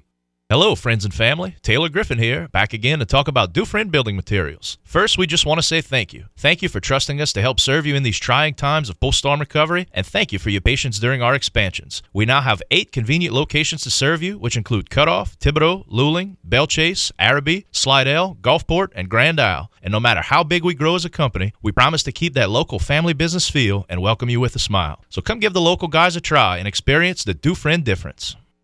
Hello, 0.51 0.75
friends 0.75 1.05
and 1.05 1.13
family. 1.13 1.55
Taylor 1.61 1.87
Griffin 1.87 2.17
here, 2.17 2.49
back 2.49 2.73
again 2.73 2.99
to 2.99 3.05
talk 3.05 3.29
about 3.29 3.53
Dufresne 3.53 3.87
Building 3.87 4.17
Materials. 4.17 4.77
First, 4.83 5.17
we 5.17 5.25
just 5.25 5.45
want 5.45 5.59
to 5.59 5.65
say 5.65 5.79
thank 5.79 6.11
you. 6.11 6.25
Thank 6.35 6.61
you 6.61 6.67
for 6.67 6.81
trusting 6.81 7.21
us 7.21 7.31
to 7.31 7.41
help 7.41 7.57
serve 7.57 7.85
you 7.85 7.95
in 7.95 8.03
these 8.03 8.19
trying 8.19 8.55
times 8.55 8.89
of 8.89 8.99
post 8.99 9.19
storm 9.19 9.39
recovery, 9.39 9.87
and 9.93 10.05
thank 10.05 10.33
you 10.33 10.39
for 10.39 10.49
your 10.49 10.59
patience 10.59 10.99
during 10.99 11.21
our 11.21 11.35
expansions. 11.35 12.03
We 12.11 12.25
now 12.25 12.41
have 12.41 12.61
eight 12.69 12.91
convenient 12.91 13.33
locations 13.33 13.83
to 13.83 13.89
serve 13.89 14.21
you, 14.21 14.37
which 14.39 14.57
include 14.57 14.89
Cutoff, 14.89 15.39
Thibodaux, 15.39 15.87
Luling, 15.87 16.35
Belle 16.43 16.67
Chasse, 16.67 17.13
Arabi, 17.17 17.65
Slidell, 17.71 18.35
Gulfport, 18.41 18.89
and 18.93 19.07
Grand 19.07 19.39
Isle. 19.39 19.71
And 19.81 19.93
no 19.93 20.01
matter 20.01 20.19
how 20.21 20.43
big 20.43 20.65
we 20.65 20.73
grow 20.73 20.95
as 20.95 21.05
a 21.05 21.09
company, 21.09 21.53
we 21.61 21.71
promise 21.71 22.03
to 22.03 22.11
keep 22.11 22.33
that 22.33 22.49
local 22.49 22.77
family 22.77 23.13
business 23.13 23.49
feel 23.49 23.85
and 23.87 24.01
welcome 24.01 24.29
you 24.29 24.41
with 24.41 24.57
a 24.57 24.59
smile. 24.59 25.01
So 25.07 25.21
come 25.21 25.39
give 25.39 25.53
the 25.53 25.61
local 25.61 25.87
guys 25.87 26.17
a 26.17 26.21
try 26.21 26.57
and 26.57 26.67
experience 26.67 27.23
the 27.23 27.33
Dufresne 27.33 27.83
difference. 27.83 28.35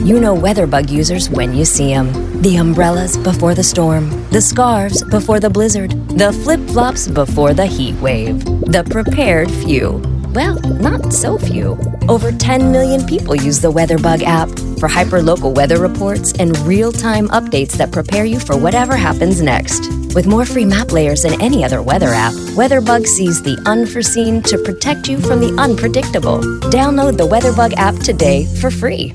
You 0.00 0.20
know 0.20 0.36
WeatherBug 0.36 0.90
users 0.90 1.30
when 1.30 1.54
you 1.54 1.64
see 1.64 1.94
them. 1.94 2.42
The 2.42 2.56
umbrellas 2.56 3.16
before 3.16 3.54
the 3.54 3.62
storm, 3.62 4.10
the 4.28 4.40
scarves 4.40 5.02
before 5.04 5.40
the 5.40 5.48
blizzard, 5.48 5.92
the 6.08 6.30
flip 6.30 6.60
flops 6.68 7.08
before 7.08 7.54
the 7.54 7.64
heat 7.64 7.94
wave. 8.02 8.44
The 8.44 8.84
prepared 8.90 9.50
few. 9.50 10.02
Well, 10.34 10.60
not 10.60 11.12
so 11.12 11.38
few. 11.38 11.78
Over 12.06 12.32
10 12.32 12.70
million 12.70 13.06
people 13.06 13.34
use 13.34 13.60
the 13.60 13.72
WeatherBug 13.72 14.24
app 14.24 14.50
for 14.78 14.90
hyperlocal 14.90 15.54
weather 15.54 15.80
reports 15.80 16.34
and 16.38 16.58
real 16.66 16.92
time 16.92 17.28
updates 17.28 17.72
that 17.78 17.90
prepare 17.90 18.26
you 18.26 18.38
for 18.38 18.58
whatever 18.58 18.96
happens 18.96 19.40
next. 19.40 19.88
With 20.14 20.26
more 20.26 20.44
free 20.44 20.66
map 20.66 20.92
layers 20.92 21.22
than 21.22 21.40
any 21.40 21.64
other 21.64 21.80
weather 21.80 22.10
app, 22.10 22.34
WeatherBug 22.58 23.06
sees 23.06 23.40
the 23.42 23.56
unforeseen 23.64 24.42
to 24.42 24.58
protect 24.58 25.08
you 25.08 25.18
from 25.18 25.40
the 25.40 25.54
unpredictable. 25.58 26.40
Download 26.70 27.16
the 27.16 27.26
WeatherBug 27.26 27.74
app 27.78 27.94
today 28.00 28.44
for 28.60 28.70
free. 28.70 29.14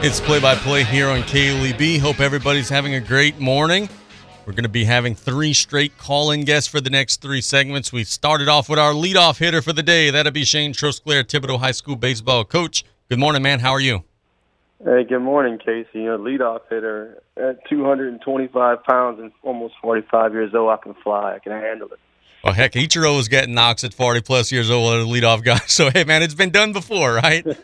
It's 0.00 0.20
play 0.20 0.38
by 0.38 0.54
play 0.54 0.84
here 0.84 1.08
on 1.08 1.22
KLEB. 1.22 1.98
Hope 1.98 2.20
everybody's 2.20 2.68
having 2.68 2.94
a 2.94 3.00
great 3.00 3.40
morning. 3.40 3.88
We're 4.46 4.52
going 4.52 4.62
to 4.62 4.68
be 4.68 4.84
having 4.84 5.16
three 5.16 5.52
straight 5.52 5.98
call 5.98 6.30
in 6.30 6.44
guests 6.44 6.70
for 6.70 6.80
the 6.80 6.88
next 6.88 7.20
three 7.20 7.40
segments. 7.40 7.92
We 7.92 8.04
started 8.04 8.48
off 8.48 8.68
with 8.68 8.78
our 8.78 8.92
leadoff 8.92 9.38
hitter 9.38 9.60
for 9.60 9.72
the 9.72 9.82
day. 9.82 10.10
That'll 10.10 10.30
be 10.30 10.44
Shane 10.44 10.72
Trosclair, 10.72 11.24
Thibodaux 11.24 11.58
High 11.58 11.72
School 11.72 11.96
baseball 11.96 12.44
coach. 12.44 12.84
Good 13.08 13.18
morning, 13.18 13.42
man. 13.42 13.58
How 13.58 13.72
are 13.72 13.80
you? 13.80 14.04
Hey, 14.84 15.02
good 15.02 15.18
morning, 15.18 15.58
Casey. 15.58 16.06
A 16.06 16.16
leadoff 16.16 16.60
hitter 16.70 17.20
at 17.36 17.68
225 17.68 18.84
pounds 18.84 19.18
and 19.18 19.32
almost 19.42 19.74
45 19.82 20.32
years 20.32 20.54
old. 20.54 20.70
I 20.70 20.76
can 20.76 20.94
fly. 21.02 21.34
I 21.34 21.38
can 21.40 21.50
handle 21.50 21.88
it. 21.88 21.98
Well, 22.44 22.54
heck, 22.54 22.74
Ichiro 22.74 23.16
was 23.16 23.26
getting 23.26 23.52
knocks 23.52 23.82
at 23.82 23.92
40 23.92 24.20
plus 24.20 24.52
years 24.52 24.70
old 24.70 24.94
as 24.94 25.04
a 25.04 25.08
leadoff 25.08 25.42
guy. 25.42 25.58
So, 25.66 25.90
hey, 25.90 26.04
man, 26.04 26.22
it's 26.22 26.34
been 26.34 26.50
done 26.50 26.72
before, 26.72 27.14
right? 27.14 27.44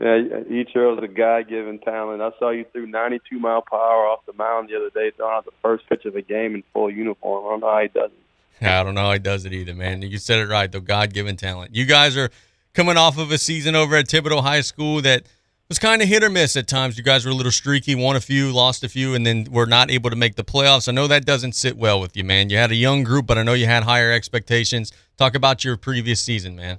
Yeah, 0.00 0.18
Ichiro's 0.50 1.02
a 1.02 1.06
God-given 1.06 1.78
talent. 1.78 2.20
I 2.20 2.30
saw 2.38 2.50
you 2.50 2.64
threw 2.72 2.86
92 2.86 3.38
mile 3.38 3.62
per 3.62 3.76
hour 3.76 4.06
off 4.08 4.26
the 4.26 4.32
mound 4.32 4.68
the 4.68 4.76
other 4.76 4.90
day, 4.90 5.12
throwing 5.16 5.34
out 5.34 5.44
the 5.44 5.52
first 5.62 5.88
pitch 5.88 6.04
of 6.04 6.14
the 6.14 6.22
game 6.22 6.56
in 6.56 6.64
full 6.72 6.90
uniform. 6.90 7.46
I 7.46 7.50
don't 7.50 7.60
know 7.60 7.70
how 7.70 7.80
he 7.82 7.88
does 7.88 8.10
it. 8.10 8.66
I 8.66 8.82
don't 8.82 8.94
know 8.94 9.02
how 9.02 9.12
he 9.12 9.18
does 9.20 9.44
it 9.44 9.52
either, 9.52 9.74
man. 9.74 10.02
You 10.02 10.18
said 10.18 10.40
it 10.40 10.48
right, 10.48 10.70
though. 10.70 10.80
God-given 10.80 11.36
talent. 11.36 11.76
You 11.76 11.84
guys 11.84 12.16
are 12.16 12.30
coming 12.72 12.96
off 12.96 13.18
of 13.18 13.30
a 13.30 13.38
season 13.38 13.76
over 13.76 13.94
at 13.94 14.06
Thibodaux 14.06 14.42
High 14.42 14.62
School 14.62 15.00
that 15.02 15.26
was 15.68 15.78
kind 15.78 16.02
of 16.02 16.08
hit 16.08 16.24
or 16.24 16.30
miss 16.30 16.56
at 16.56 16.66
times. 16.66 16.98
You 16.98 17.04
guys 17.04 17.24
were 17.24 17.30
a 17.30 17.34
little 17.34 17.52
streaky, 17.52 17.94
won 17.94 18.16
a 18.16 18.20
few, 18.20 18.52
lost 18.52 18.82
a 18.84 18.88
few, 18.88 19.14
and 19.14 19.24
then 19.24 19.46
were 19.50 19.66
not 19.66 19.90
able 19.90 20.10
to 20.10 20.16
make 20.16 20.34
the 20.34 20.44
playoffs. 20.44 20.88
I 20.88 20.92
know 20.92 21.06
that 21.06 21.24
doesn't 21.24 21.54
sit 21.54 21.76
well 21.76 22.00
with 22.00 22.16
you, 22.16 22.24
man. 22.24 22.50
You 22.50 22.56
had 22.56 22.70
a 22.70 22.76
young 22.76 23.04
group, 23.04 23.26
but 23.26 23.38
I 23.38 23.44
know 23.44 23.54
you 23.54 23.66
had 23.66 23.84
higher 23.84 24.12
expectations. 24.12 24.92
Talk 25.16 25.34
about 25.34 25.64
your 25.64 25.76
previous 25.76 26.20
season, 26.20 26.56
man. 26.56 26.78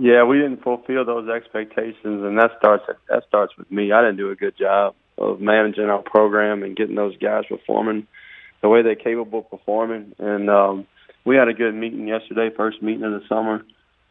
Yeah, 0.00 0.22
we 0.22 0.38
didn't 0.38 0.62
fulfill 0.62 1.04
those 1.04 1.28
expectations, 1.28 1.96
and 2.04 2.38
that 2.38 2.52
starts 2.58 2.84
that 3.08 3.24
starts 3.26 3.56
with 3.58 3.68
me. 3.68 3.90
I 3.90 4.00
didn't 4.00 4.18
do 4.18 4.30
a 4.30 4.36
good 4.36 4.56
job 4.56 4.94
of 5.18 5.40
managing 5.40 5.86
our 5.86 6.02
program 6.02 6.62
and 6.62 6.76
getting 6.76 6.94
those 6.94 7.16
guys 7.16 7.46
performing 7.48 8.06
the 8.62 8.68
way 8.68 8.82
they're 8.82 8.94
capable 8.94 9.40
of 9.40 9.50
performing. 9.50 10.14
And 10.20 10.48
um, 10.48 10.86
we 11.24 11.34
had 11.34 11.48
a 11.48 11.52
good 11.52 11.74
meeting 11.74 12.06
yesterday, 12.06 12.50
first 12.56 12.80
meeting 12.80 13.02
of 13.02 13.10
the 13.10 13.26
summer, 13.28 13.64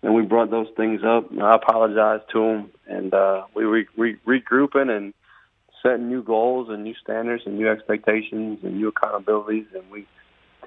and 0.03 0.13
we 0.13 0.23
brought 0.23 0.51
those 0.51 0.67
things 0.75 1.01
up. 1.05 1.29
I 1.41 1.55
apologized 1.55 2.23
to 2.33 2.39
them, 2.39 2.71
and 2.85 3.13
uh, 3.13 3.43
we 3.55 3.63
re- 3.63 3.87
re- 3.95 4.19
regrouping 4.27 4.89
and 4.89 5.13
setting 5.81 6.09
new 6.09 6.21
goals 6.21 6.67
and 6.69 6.83
new 6.83 6.95
standards 7.01 7.43
and 7.45 7.57
new 7.57 7.69
expectations 7.69 8.59
and 8.61 8.75
new 8.75 8.91
accountabilities, 8.91 9.73
and 9.73 9.89
we 9.89 10.05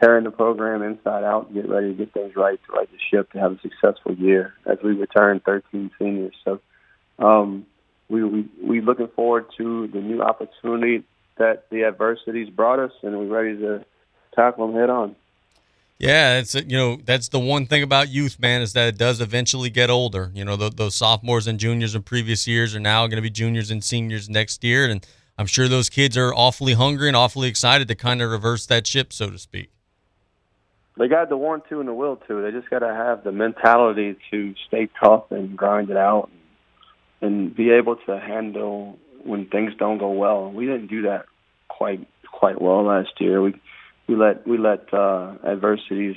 tearing 0.00 0.24
the 0.24 0.30
program 0.30 0.82
inside 0.82 1.24
out 1.24 1.46
and 1.46 1.54
get 1.54 1.68
ready 1.68 1.88
to 1.88 1.94
get 1.94 2.12
things 2.12 2.34
right 2.34 2.58
to 2.66 2.72
right 2.72 2.88
the 2.90 2.98
ship 3.10 3.30
to 3.32 3.38
have 3.38 3.52
a 3.52 3.60
successful 3.60 4.14
year 4.14 4.54
as 4.66 4.78
we 4.82 4.92
return 4.92 5.40
13 5.44 5.90
seniors. 5.98 6.34
So 6.44 6.60
um, 7.18 7.66
we 8.08 8.24
we 8.24 8.48
we 8.62 8.80
looking 8.80 9.08
forward 9.08 9.46
to 9.58 9.88
the 9.88 10.00
new 10.00 10.22
opportunity 10.22 11.04
that 11.36 11.68
the 11.70 11.84
adversities 11.84 12.48
brought 12.50 12.78
us, 12.78 12.92
and 13.02 13.18
we're 13.18 13.26
ready 13.26 13.58
to 13.58 13.84
tackle 14.34 14.66
them 14.66 14.76
head 14.76 14.90
on. 14.90 15.16
Yeah, 15.98 16.38
it's 16.38 16.54
you 16.54 16.76
know 16.76 16.96
that's 16.96 17.28
the 17.28 17.38
one 17.38 17.66
thing 17.66 17.82
about 17.82 18.08
youth, 18.08 18.40
man, 18.40 18.62
is 18.62 18.72
that 18.72 18.88
it 18.88 18.98
does 18.98 19.20
eventually 19.20 19.68
get 19.68 19.90
older. 19.90 20.30
You 20.34 20.46
know, 20.46 20.56
the, 20.56 20.70
those 20.70 20.94
sophomores 20.94 21.46
and 21.46 21.60
juniors 21.60 21.94
in 21.94 22.02
previous 22.02 22.46
years 22.46 22.74
are 22.74 22.80
now 22.80 23.06
going 23.06 23.16
to 23.16 23.22
be 23.22 23.30
juniors 23.30 23.70
and 23.70 23.84
seniors 23.84 24.30
next 24.30 24.64
year, 24.64 24.88
and 24.88 25.06
I'm 25.36 25.46
sure 25.46 25.68
those 25.68 25.90
kids 25.90 26.16
are 26.16 26.32
awfully 26.32 26.72
hungry 26.72 27.08
and 27.08 27.16
awfully 27.16 27.48
excited 27.48 27.86
to 27.88 27.94
kind 27.94 28.22
of 28.22 28.30
reverse 28.30 28.64
that 28.66 28.86
ship, 28.86 29.12
so 29.12 29.28
to 29.28 29.38
speak 29.38 29.70
they 31.00 31.08
got 31.08 31.30
the 31.30 31.36
want 31.36 31.66
to 31.70 31.80
and 31.80 31.88
the 31.88 31.94
will 31.94 32.16
to. 32.28 32.42
They 32.42 32.50
just 32.50 32.68
got 32.68 32.80
to 32.80 32.94
have 32.94 33.24
the 33.24 33.32
mentality 33.32 34.18
to 34.30 34.54
stay 34.68 34.90
tough 35.02 35.24
and 35.30 35.56
grind 35.56 35.88
it 35.88 35.96
out, 35.96 36.28
and, 37.22 37.56
be 37.56 37.70
able 37.70 37.96
to 37.96 38.20
handle 38.20 38.98
when 39.24 39.46
things 39.46 39.72
don't 39.78 39.96
go 39.96 40.10
well. 40.10 40.52
We 40.52 40.66
didn't 40.66 40.88
do 40.88 41.02
that 41.02 41.24
quite 41.68 42.06
quite 42.30 42.60
well 42.60 42.84
last 42.84 43.18
year. 43.18 43.40
We 43.40 43.54
we 44.08 44.14
let 44.14 44.46
we 44.46 44.58
let 44.58 44.92
uh, 44.92 45.36
adversities 45.42 46.16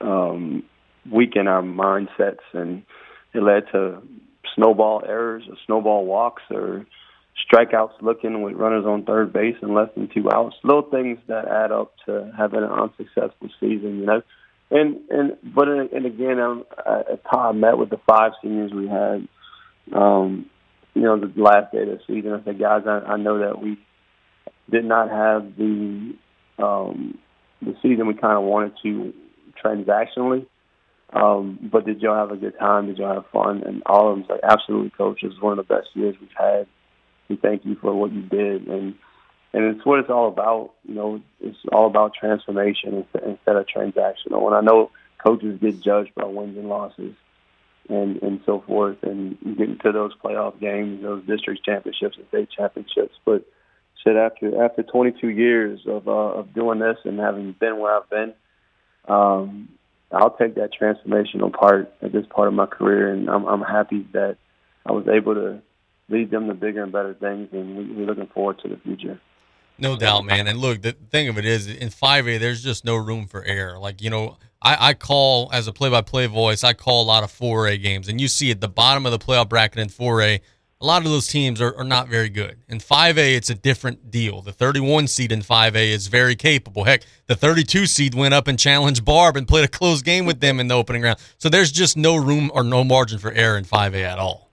um, 0.00 0.62
weaken 1.10 1.46
our 1.46 1.62
mindsets, 1.62 2.46
and 2.54 2.82
it 3.34 3.42
led 3.42 3.64
to 3.72 4.00
snowball 4.54 5.02
errors 5.06 5.44
or 5.50 5.56
snowball 5.66 6.06
walks 6.06 6.42
or 6.50 6.86
strikeouts 7.42 8.00
looking 8.00 8.42
with 8.42 8.54
runners 8.54 8.86
on 8.86 9.04
third 9.04 9.32
base 9.32 9.56
and 9.60 9.74
less 9.74 9.88
than 9.94 10.08
two 10.08 10.30
outs. 10.30 10.56
Little 10.62 10.82
things 10.82 11.18
that 11.28 11.48
add 11.48 11.72
up 11.72 11.92
to 12.06 12.32
having 12.36 12.62
an 12.62 12.70
unsuccessful 12.70 13.48
season, 13.60 13.98
you 14.00 14.06
know. 14.06 14.22
And 14.70 15.00
and 15.10 15.36
but 15.54 15.68
and 15.68 16.06
again, 16.06 16.38
um, 16.40 16.64
at 16.86 17.22
Todd 17.30 17.56
met 17.56 17.78
with 17.78 17.90
the 17.90 18.00
five 18.08 18.32
seniors 18.42 18.72
we 18.72 18.88
had. 18.88 19.28
Um, 19.92 20.46
you 20.94 21.02
know, 21.02 21.18
the 21.18 21.30
last 21.36 21.72
day 21.72 21.82
of 21.82 21.88
the 21.88 21.98
season, 22.06 22.32
I 22.32 22.44
said, 22.44 22.58
guys, 22.58 22.82
I, 22.86 23.00
I 23.00 23.16
know 23.16 23.40
that 23.40 23.60
we 23.60 23.78
did 24.70 24.84
not 24.84 25.10
have 25.10 25.56
the 25.56 26.14
um, 26.58 27.18
the 27.60 27.74
season 27.82 28.06
we 28.06 28.14
kind 28.14 28.38
of 28.38 28.44
wanted 28.44 28.72
to 28.84 29.12
transactionally. 29.62 30.46
Um, 31.12 31.58
but 31.70 31.84
did 31.84 32.00
y'all 32.00 32.16
have 32.16 32.36
a 32.36 32.40
good 32.40 32.58
time? 32.58 32.86
Did 32.86 32.98
y'all 32.98 33.14
have 33.14 33.30
fun? 33.32 33.62
And 33.64 33.82
all 33.86 34.10
of 34.10 34.18
them 34.18 34.26
like, 34.28 34.40
absolutely, 34.42 34.90
coach. 34.90 35.22
It 35.22 35.28
was 35.28 35.40
one 35.40 35.58
of 35.58 35.66
the 35.66 35.74
best 35.74 35.88
years 35.94 36.16
we've 36.20 36.30
had 36.36 36.66
we 37.28 37.36
thank 37.36 37.64
you 37.64 37.76
for 37.76 37.94
what 37.94 38.12
you 38.12 38.22
did, 38.22 38.66
and 38.66 38.94
and 39.52 39.76
it's 39.76 39.86
what 39.86 40.00
it's 40.00 40.10
all 40.10 40.28
about. 40.28 40.72
You 40.86 40.94
know, 40.94 41.22
it's 41.40 41.58
all 41.72 41.86
about 41.86 42.14
transformation 42.14 43.06
instead 43.14 43.56
of 43.56 43.66
transactional. 43.66 44.46
And 44.46 44.54
I 44.54 44.60
know 44.60 44.90
coaches 45.24 45.58
get 45.60 45.80
judged 45.80 46.14
by 46.14 46.24
wins 46.24 46.58
and 46.58 46.68
losses, 46.68 47.14
and 47.88 48.22
and 48.22 48.40
so 48.44 48.62
forth, 48.66 48.98
and 49.02 49.38
getting 49.56 49.78
to 49.78 49.92
those 49.92 50.12
playoff 50.22 50.58
games, 50.60 51.02
those 51.02 51.24
district 51.24 51.64
championships 51.64 52.16
and 52.16 52.26
state 52.28 52.48
championships. 52.50 53.14
But 53.24 53.44
said 54.04 54.16
after 54.16 54.62
after 54.62 54.82
22 54.82 55.28
years 55.28 55.80
of 55.86 56.06
uh, 56.08 56.10
of 56.10 56.52
doing 56.54 56.78
this 56.78 56.98
and 57.04 57.18
having 57.18 57.52
been 57.52 57.78
where 57.78 57.96
I've 57.96 58.10
been, 58.10 58.34
um, 59.08 59.70
I'll 60.12 60.36
take 60.36 60.56
that 60.56 60.70
transformational 60.78 61.52
part 61.52 61.92
at 62.02 62.12
this 62.12 62.26
part 62.26 62.48
of 62.48 62.54
my 62.54 62.66
career, 62.66 63.12
and 63.12 63.28
I'm 63.28 63.46
I'm 63.46 63.62
happy 63.62 64.06
that 64.12 64.36
I 64.86 64.92
was 64.92 65.08
able 65.08 65.34
to 65.34 65.62
lead 66.08 66.30
them 66.30 66.48
to 66.48 66.54
bigger 66.54 66.82
and 66.82 66.92
better 66.92 67.14
things, 67.14 67.48
and 67.52 67.76
we, 67.76 67.92
we're 67.92 68.06
looking 68.06 68.28
forward 68.28 68.58
to 68.60 68.68
the 68.68 68.76
future. 68.78 69.20
No 69.78 69.96
doubt, 69.96 70.24
man. 70.24 70.46
And 70.46 70.58
look, 70.58 70.82
the 70.82 70.92
thing 70.92 71.28
of 71.28 71.36
it 71.36 71.44
is, 71.44 71.66
in 71.66 71.88
5A, 71.88 72.38
there's 72.38 72.62
just 72.62 72.84
no 72.84 72.96
room 72.96 73.26
for 73.26 73.42
error. 73.42 73.78
Like, 73.78 74.00
you 74.00 74.08
know, 74.08 74.36
I, 74.62 74.90
I 74.90 74.94
call, 74.94 75.50
as 75.52 75.66
a 75.66 75.72
play 75.72 75.90
by 75.90 76.00
play 76.00 76.26
voice, 76.26 76.62
I 76.62 76.74
call 76.74 77.02
a 77.02 77.06
lot 77.06 77.24
of 77.24 77.32
4A 77.32 77.82
games. 77.82 78.08
And 78.08 78.20
you 78.20 78.28
see 78.28 78.50
at 78.50 78.60
the 78.60 78.68
bottom 78.68 79.04
of 79.04 79.12
the 79.12 79.18
playoff 79.18 79.48
bracket 79.48 79.80
in 79.80 79.88
4A, 79.88 80.40
a 80.80 80.86
lot 80.86 81.04
of 81.04 81.10
those 81.10 81.26
teams 81.26 81.60
are, 81.60 81.74
are 81.76 81.84
not 81.84 82.08
very 82.08 82.28
good. 82.28 82.58
In 82.68 82.78
5A, 82.78 83.36
it's 83.36 83.50
a 83.50 83.54
different 83.54 84.10
deal. 84.10 84.42
The 84.42 84.52
31 84.52 85.08
seed 85.08 85.32
in 85.32 85.40
5A 85.40 85.88
is 85.88 86.06
very 86.08 86.36
capable. 86.36 86.84
Heck, 86.84 87.04
the 87.26 87.34
32 87.34 87.86
seed 87.86 88.14
went 88.14 88.34
up 88.34 88.46
and 88.48 88.58
challenged 88.58 89.04
Barbe 89.04 89.36
and 89.36 89.48
played 89.48 89.64
a 89.64 89.68
close 89.68 90.02
game 90.02 90.26
with 90.26 90.40
them 90.40 90.60
in 90.60 90.68
the 90.68 90.74
opening 90.74 91.02
round. 91.02 91.18
So 91.38 91.48
there's 91.48 91.72
just 91.72 91.96
no 91.96 92.16
room 92.16 92.50
or 92.54 92.62
no 92.62 92.84
margin 92.84 93.18
for 93.18 93.32
error 93.32 93.58
in 93.58 93.64
5A 93.64 94.02
at 94.04 94.18
all. 94.18 94.50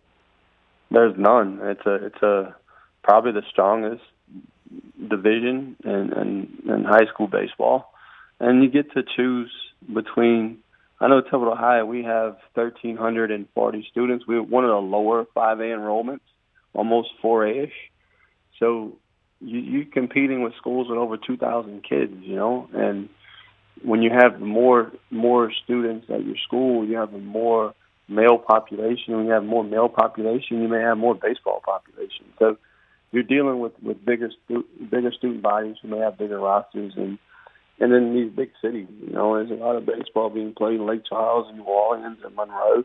There's 0.92 1.18
none. 1.18 1.60
It's 1.64 1.86
a 1.86 1.96
it's 2.06 2.22
a 2.22 2.56
probably 3.04 3.32
the 3.32 3.44
strongest 3.50 4.04
division 5.10 5.76
in, 5.84 6.14
in, 6.14 6.72
in 6.72 6.84
high 6.84 7.06
school 7.12 7.28
baseball, 7.28 7.94
and 8.40 8.62
you 8.62 8.70
get 8.70 8.92
to 8.94 9.04
choose 9.16 9.52
between. 9.94 10.60
I 11.00 11.08
know 11.08 11.22
Thibodaux 11.22 11.58
High 11.58 11.82
we 11.82 12.04
have 12.04 12.38
1,340 12.54 13.88
students. 13.90 14.28
We're 14.28 14.44
one 14.44 14.66
of 14.66 14.70
the 14.70 14.76
lower 14.76 15.26
5A 15.36 15.76
enrollments, 15.76 16.20
almost 16.74 17.10
4A-ish. 17.24 17.74
So 18.60 18.98
you, 19.40 19.60
you're 19.60 19.86
competing 19.86 20.44
with 20.44 20.54
schools 20.58 20.90
with 20.90 21.00
over 21.00 21.18
2,000 21.18 21.84
kids, 21.84 22.14
you 22.22 22.36
know, 22.36 22.70
and 22.72 23.10
when 23.84 24.04
you 24.04 24.12
have 24.12 24.40
more 24.40 24.92
more 25.10 25.52
students 25.64 26.08
at 26.10 26.24
your 26.24 26.36
school, 26.46 26.86
you 26.86 26.98
have 26.98 27.12
more 27.14 27.74
male 28.12 28.38
population. 28.38 29.15
When 29.15 29.26
you 29.26 29.32
have 29.32 29.43
more 29.43 29.63
male 29.63 29.89
population, 29.89 30.62
you 30.62 30.67
may 30.67 30.82
have 30.82 30.97
more 30.97 31.15
baseball 31.15 31.62
population. 31.65 32.26
So 32.38 32.58
you're 33.12 33.24
dealing 33.24 33.60
with 33.60 33.74
with 33.82 34.04
bigger 34.06 34.30
bigger 34.47 35.12
student 35.12 35.41
bodies 35.41 35.78
who 35.82 35.88
may 35.88 36.00
have 36.00 36.17
bigger 36.17 36.39
rosters, 36.39 36.93
and 36.95 37.17
and 37.80 37.91
then 37.91 38.13
these 38.13 38.32
big 38.32 38.52
cities. 38.62 38.88
You 39.02 39.13
know, 39.13 39.36
there's 39.36 39.52
a 39.52 39.63
lot 39.63 39.76
of 39.76 39.86
baseball 39.86 40.30
being 40.30 40.54
played 40.54 40.76
in 40.76 40.86
Lake 40.86 41.04
Charles 41.08 41.47
and 41.50 41.58
New 41.58 41.63
Orleans 41.63 42.19
and 42.24 42.36
Monroe. 42.36 42.84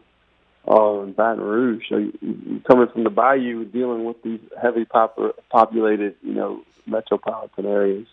Uh, 0.69 1.03
and 1.03 1.15
Baton 1.15 1.41
Rouge. 1.41 1.85
So 1.89 1.97
you, 1.99 2.61
coming 2.67 2.89
from 2.93 3.05
the 3.05 3.11
Bayou, 3.11 3.65
dealing 3.67 4.05
with 4.05 4.21
these 4.25 4.41
heavy 4.61 4.85
pop- 4.85 5.17
populated, 5.49 6.17
you 6.23 6.35
know, 6.35 6.65
metropolitan 6.87 7.67
areas, 7.67 8.09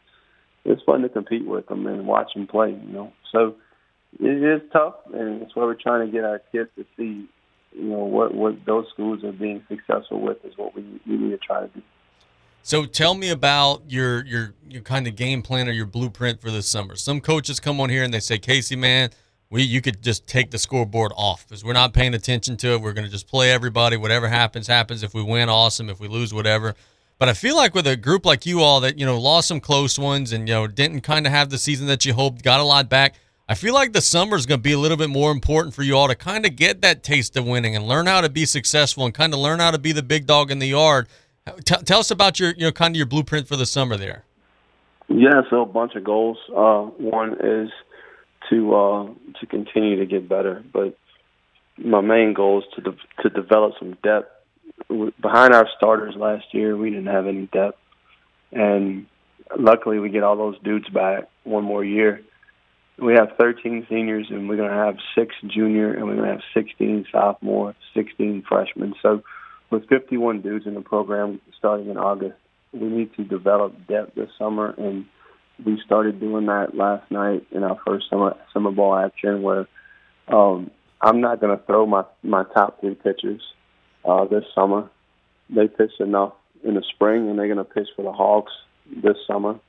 it's 0.63 0.83
fun 0.83 1.01
to 1.01 1.09
compete 1.09 1.47
with 1.47 1.65
them 1.65 1.87
and 1.87 2.05
watch 2.05 2.35
them 2.35 2.45
play. 2.45 2.69
You 2.69 2.93
know, 2.93 3.13
so 3.31 3.55
it 4.19 4.43
is 4.43 4.61
tough, 4.71 4.95
and 5.13 5.41
it's 5.41 5.55
why 5.55 5.63
we're 5.63 5.75
trying 5.75 6.05
to 6.05 6.11
get 6.11 6.23
our 6.23 6.39
kids 6.51 6.69
to 6.77 6.85
see, 6.97 7.27
you 7.73 7.83
know, 7.83 8.03
what 8.03 8.33
what 8.33 8.65
those 8.65 8.85
schools 8.93 9.23
are 9.23 9.31
being 9.31 9.63
successful 9.67 10.21
with 10.21 10.43
is 10.45 10.53
what 10.57 10.75
we 10.75 10.83
we 11.07 11.17
need 11.17 11.31
to 11.31 11.37
try 11.37 11.61
to 11.61 11.67
do. 11.67 11.81
So 12.65 12.85
tell 12.85 13.13
me 13.13 13.29
about 13.29 13.83
your 13.89 14.25
your 14.25 14.53
your 14.69 14.81
kind 14.81 15.05
of 15.07 15.15
game 15.15 15.41
plan 15.41 15.67
or 15.67 15.71
your 15.71 15.85
blueprint 15.85 16.41
for 16.41 16.49
this 16.49 16.67
summer. 16.67 16.95
Some 16.95 17.19
coaches 17.19 17.59
come 17.59 17.81
on 17.81 17.89
here 17.89 18.03
and 18.03 18.13
they 18.13 18.21
say, 18.21 18.37
Casey, 18.37 18.77
man, 18.77 19.09
we 19.49 19.63
you 19.63 19.81
could 19.81 20.01
just 20.01 20.25
take 20.27 20.49
the 20.49 20.57
scoreboard 20.57 21.11
off 21.17 21.45
because 21.47 21.65
we're 21.65 21.73
not 21.73 21.93
paying 21.93 22.13
attention 22.13 22.55
to 22.57 22.73
it. 22.73 22.81
We're 22.81 22.93
going 22.93 23.05
to 23.05 23.11
just 23.11 23.27
play 23.27 23.51
everybody. 23.51 23.97
Whatever 23.97 24.29
happens, 24.29 24.67
happens. 24.67 25.03
If 25.03 25.13
we 25.13 25.21
win, 25.21 25.49
awesome. 25.49 25.89
If 25.89 25.99
we 25.99 26.07
lose, 26.07 26.33
whatever. 26.33 26.75
But 27.19 27.29
I 27.29 27.33
feel 27.33 27.55
like 27.55 27.75
with 27.75 27.85
a 27.85 27.95
group 27.97 28.25
like 28.25 28.45
you 28.45 28.61
all 28.61 28.79
that 28.79 28.97
you 28.97 29.05
know 29.05 29.19
lost 29.19 29.49
some 29.49 29.59
close 29.59 29.99
ones 29.99 30.31
and 30.31 30.47
you 30.47 30.53
know 30.53 30.65
didn't 30.67 31.01
kind 31.01 31.25
of 31.25 31.33
have 31.33 31.49
the 31.49 31.57
season 31.57 31.87
that 31.87 32.05
you 32.05 32.13
hoped, 32.13 32.43
got 32.43 32.61
a 32.61 32.63
lot 32.63 32.87
back. 32.87 33.15
I 33.47 33.55
feel 33.55 33.73
like 33.73 33.91
the 33.91 34.01
summer 34.01 34.37
is 34.37 34.45
going 34.45 34.59
to 34.59 34.63
be 34.63 34.71
a 34.71 34.79
little 34.79 34.95
bit 34.95 35.09
more 35.09 35.29
important 35.29 35.75
for 35.75 35.83
you 35.83 35.97
all 35.97 36.07
to 36.07 36.15
kind 36.15 36.45
of 36.45 36.55
get 36.55 36.81
that 36.81 37.03
taste 37.03 37.35
of 37.35 37.45
winning 37.45 37.75
and 37.75 37.85
learn 37.85 38.05
how 38.05 38.21
to 38.21 38.29
be 38.29 38.45
successful 38.45 39.05
and 39.05 39.13
kind 39.13 39.33
of 39.33 39.39
learn 39.39 39.59
how 39.59 39.71
to 39.71 39.77
be 39.77 39.91
the 39.91 40.03
big 40.03 40.25
dog 40.25 40.49
in 40.49 40.59
the 40.59 40.67
yard. 40.67 41.09
T- 41.65 41.75
tell 41.83 41.99
us 41.99 42.09
about 42.09 42.39
your 42.39 42.51
you 42.51 42.65
know 42.65 42.71
kind 42.71 42.95
of 42.95 42.97
your 42.97 43.05
blueprint 43.05 43.49
for 43.49 43.57
the 43.57 43.65
summer 43.65 43.97
there. 43.97 44.23
Yeah, 45.09 45.41
so 45.49 45.61
a 45.61 45.65
bunch 45.65 45.95
of 45.95 46.05
goals. 46.05 46.37
Uh, 46.49 46.83
one 46.83 47.33
is 47.33 47.69
to 48.49 48.75
uh, 48.75 49.07
to 49.41 49.45
continue 49.47 49.97
to 49.97 50.05
get 50.05 50.29
better, 50.29 50.63
but 50.71 50.97
my 51.77 51.99
main 51.99 52.33
goal 52.33 52.59
is 52.59 52.65
to 52.75 52.91
de- 52.91 53.23
to 53.23 53.29
develop 53.29 53.73
some 53.77 53.97
depth. 54.03 54.29
Behind 55.21 55.53
our 55.53 55.67
starters 55.75 56.15
last 56.15 56.45
year, 56.53 56.77
we 56.77 56.89
didn't 56.89 57.07
have 57.07 57.27
any 57.27 57.47
depth, 57.47 57.77
and 58.53 59.05
luckily 59.59 59.99
we 59.99 60.09
get 60.09 60.23
all 60.23 60.37
those 60.37 60.57
dudes 60.63 60.87
back 60.89 61.27
one 61.43 61.65
more 61.65 61.83
year. 61.83 62.21
We 62.99 63.13
have 63.13 63.29
13 63.39 63.87
seniors, 63.89 64.27
and 64.29 64.47
we're 64.47 64.57
going 64.57 64.69
to 64.69 64.75
have 64.75 64.97
six 65.17 65.33
junior, 65.47 65.93
and 65.93 66.05
we're 66.05 66.15
going 66.15 66.27
to 66.27 66.33
have 66.33 66.43
16 66.53 67.05
sophomore, 67.11 67.75
16 67.95 68.43
freshmen. 68.47 68.93
So, 69.01 69.23
with 69.71 69.87
51 69.89 70.41
dudes 70.41 70.67
in 70.67 70.75
the 70.75 70.81
program 70.81 71.41
starting 71.57 71.89
in 71.89 71.97
August, 71.97 72.37
we 72.71 72.87
need 72.87 73.15
to 73.15 73.23
develop 73.23 73.73
depth 73.87 74.13
this 74.15 74.29
summer, 74.37 74.75
and 74.77 75.05
we 75.65 75.81
started 75.85 76.19
doing 76.19 76.45
that 76.47 76.75
last 76.75 77.09
night 77.11 77.45
in 77.51 77.63
our 77.63 77.79
first 77.85 78.09
summer 78.09 78.35
summer 78.53 78.71
ball 78.71 78.95
action. 78.95 79.41
Where 79.41 79.67
um, 80.27 80.69
I'm 81.01 81.21
not 81.21 81.41
going 81.41 81.57
to 81.57 81.63
throw 81.65 81.85
my 81.85 82.03
my 82.23 82.43
top 82.53 82.81
three 82.81 82.95
pitchers 82.95 83.41
uh, 84.05 84.25
this 84.25 84.43
summer. 84.53 84.89
They 85.49 85.67
pitched 85.67 85.99
enough 85.99 86.33
in 86.63 86.75
the 86.75 86.83
spring, 86.93 87.29
and 87.29 87.37
they're 87.37 87.47
going 87.47 87.57
to 87.57 87.63
pitch 87.63 87.87
for 87.95 88.03
the 88.03 88.11
Hawks 88.11 88.53
this 88.85 89.17
summer. 89.27 89.59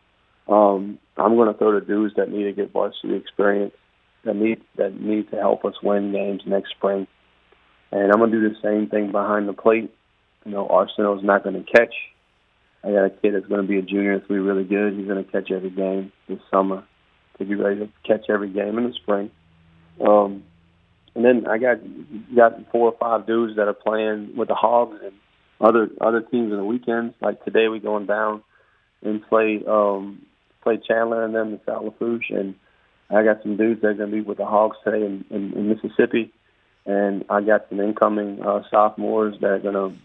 Um, 0.48 0.98
I'm 1.16 1.36
going 1.36 1.52
to 1.52 1.58
throw 1.58 1.78
to 1.78 1.84
dudes 1.84 2.14
that 2.16 2.30
need 2.30 2.44
to 2.44 2.52
get 2.52 2.72
varsity 2.72 3.14
experience, 3.14 3.74
that 4.24 4.36
need 4.36 4.60
that 4.76 5.00
need 5.00 5.30
to 5.30 5.36
help 5.36 5.64
us 5.64 5.74
win 5.82 6.12
games 6.12 6.42
next 6.46 6.70
spring. 6.70 7.06
And 7.92 8.12
I'm 8.12 8.18
going 8.18 8.30
to 8.32 8.40
do 8.40 8.48
the 8.48 8.60
same 8.62 8.88
thing 8.88 9.12
behind 9.12 9.48
the 9.48 9.52
plate. 9.52 9.94
You 10.44 10.52
know, 10.52 10.66
Arsenal's 10.66 11.24
not 11.24 11.44
going 11.44 11.62
to 11.62 11.70
catch. 11.70 11.94
I 12.82 12.90
got 12.90 13.04
a 13.06 13.10
kid 13.10 13.34
that's 13.34 13.46
going 13.46 13.62
to 13.62 13.68
be 13.68 13.78
a 13.78 13.82
junior 13.82 14.18
that's 14.18 14.28
going 14.28 14.40
to 14.40 14.44
be 14.44 14.48
really 14.48 14.64
good. 14.64 14.94
He's 14.94 15.06
going 15.06 15.24
to 15.24 15.30
catch 15.30 15.50
every 15.50 15.70
game 15.70 16.12
this 16.28 16.40
summer 16.50 16.84
to 17.38 17.44
be 17.44 17.54
ready 17.54 17.80
to 17.80 17.88
catch 18.06 18.28
every 18.28 18.50
game 18.50 18.76
in 18.76 18.84
the 18.84 18.92
spring. 18.92 19.30
Um, 20.00 20.42
and 21.14 21.24
then 21.24 21.46
I 21.46 21.58
got 21.58 21.78
got 22.34 22.70
four 22.72 22.90
or 22.90 22.96
five 22.98 23.26
dudes 23.26 23.56
that 23.56 23.68
are 23.68 23.74
playing 23.74 24.36
with 24.36 24.48
the 24.48 24.54
Hogs 24.54 24.98
and 25.02 25.12
other 25.60 25.88
other 26.00 26.20
teams 26.20 26.50
in 26.50 26.58
the 26.58 26.64
weekends. 26.64 27.14
Like 27.20 27.44
today, 27.44 27.68
we 27.68 27.78
going 27.78 28.06
down 28.06 28.42
and 29.02 29.26
play 29.28 29.62
um, 29.66 30.26
play 30.64 30.78
Chandler 30.78 31.24
and 31.24 31.34
them 31.34 31.52
in 31.52 31.60
South 31.64 31.84
Lafourche, 31.84 32.30
and 32.30 32.54
I 33.10 33.22
got 33.22 33.42
some 33.42 33.56
dudes 33.56 33.82
that 33.82 33.88
are 33.88 33.94
going 33.94 34.10
to 34.10 34.16
be 34.16 34.22
with 34.22 34.38
the 34.38 34.46
Hogs 34.46 34.76
today 34.84 35.04
in, 35.04 35.24
in, 35.30 35.52
in 35.52 35.68
Mississippi, 35.68 36.32
and 36.86 37.24
I 37.30 37.42
got 37.42 37.68
some 37.68 37.80
incoming 37.80 38.42
uh, 38.42 38.62
sophomores 38.70 39.36
that 39.40 39.50
are 39.50 39.58
going 39.60 39.74
to 39.74 39.96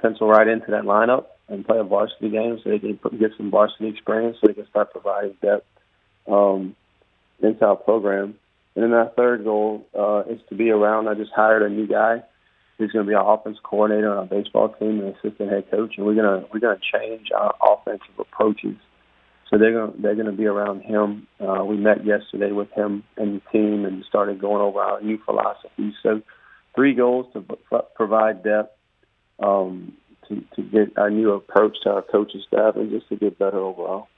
pencil 0.00 0.28
right 0.28 0.48
into 0.48 0.70
that 0.70 0.84
lineup 0.84 1.26
and 1.48 1.66
play 1.66 1.78
a 1.78 1.84
varsity 1.84 2.30
game 2.30 2.58
so 2.62 2.70
they 2.70 2.78
can 2.78 2.98
get 3.18 3.32
some 3.36 3.50
varsity 3.50 3.88
experience 3.88 4.38
so 4.40 4.46
they 4.46 4.54
can 4.54 4.66
start 4.68 4.92
providing 4.92 5.36
depth 5.42 5.66
um, 6.26 6.74
into 7.42 7.64
our 7.64 7.76
program. 7.76 8.34
And 8.74 8.84
then 8.84 8.92
our 8.92 9.10
third 9.10 9.44
goal 9.44 9.86
uh, 9.96 10.22
is 10.28 10.40
to 10.48 10.54
be 10.54 10.70
around. 10.70 11.08
I 11.08 11.14
just 11.14 11.32
hired 11.32 11.62
a 11.62 11.68
new 11.68 11.86
guy 11.86 12.22
who's 12.78 12.90
going 12.90 13.04
to 13.04 13.08
be 13.08 13.14
our 13.14 13.34
offense 13.34 13.58
coordinator 13.62 14.10
on 14.10 14.18
our 14.18 14.26
baseball 14.26 14.70
team 14.70 15.00
and 15.00 15.14
assistant 15.14 15.50
head 15.50 15.70
coach, 15.70 15.94
and 15.96 16.06
we're 16.06 16.14
gonna 16.14 16.44
we're 16.52 16.60
gonna 16.60 16.80
change 16.92 17.28
our 17.30 17.54
offensive 17.62 18.18
approaches. 18.18 18.76
So 19.54 19.58
they're 19.58 19.72
gonna 19.72 19.92
they're 20.00 20.16
gonna 20.16 20.32
be 20.32 20.46
around 20.46 20.80
him. 20.80 21.28
Uh, 21.38 21.64
we 21.64 21.76
met 21.76 22.04
yesterday 22.04 22.50
with 22.50 22.72
him 22.72 23.04
and 23.16 23.36
the 23.40 23.50
team 23.52 23.84
and 23.84 24.04
started 24.04 24.40
going 24.40 24.60
over 24.60 24.80
our 24.80 25.00
new 25.00 25.16
philosophy. 25.24 25.94
So 26.02 26.22
three 26.74 26.92
goals 26.92 27.32
to 27.34 27.44
provide 27.94 28.42
depth, 28.42 28.76
um, 29.38 29.92
to, 30.28 30.42
to 30.56 30.62
get 30.62 30.98
our 30.98 31.08
new 31.08 31.30
approach 31.30 31.76
to 31.84 31.90
our 31.90 32.02
coaching 32.02 32.42
staff, 32.48 32.74
and 32.74 32.90
just 32.90 33.08
to 33.10 33.16
get 33.16 33.38
better 33.38 33.58
overall. 33.58 34.08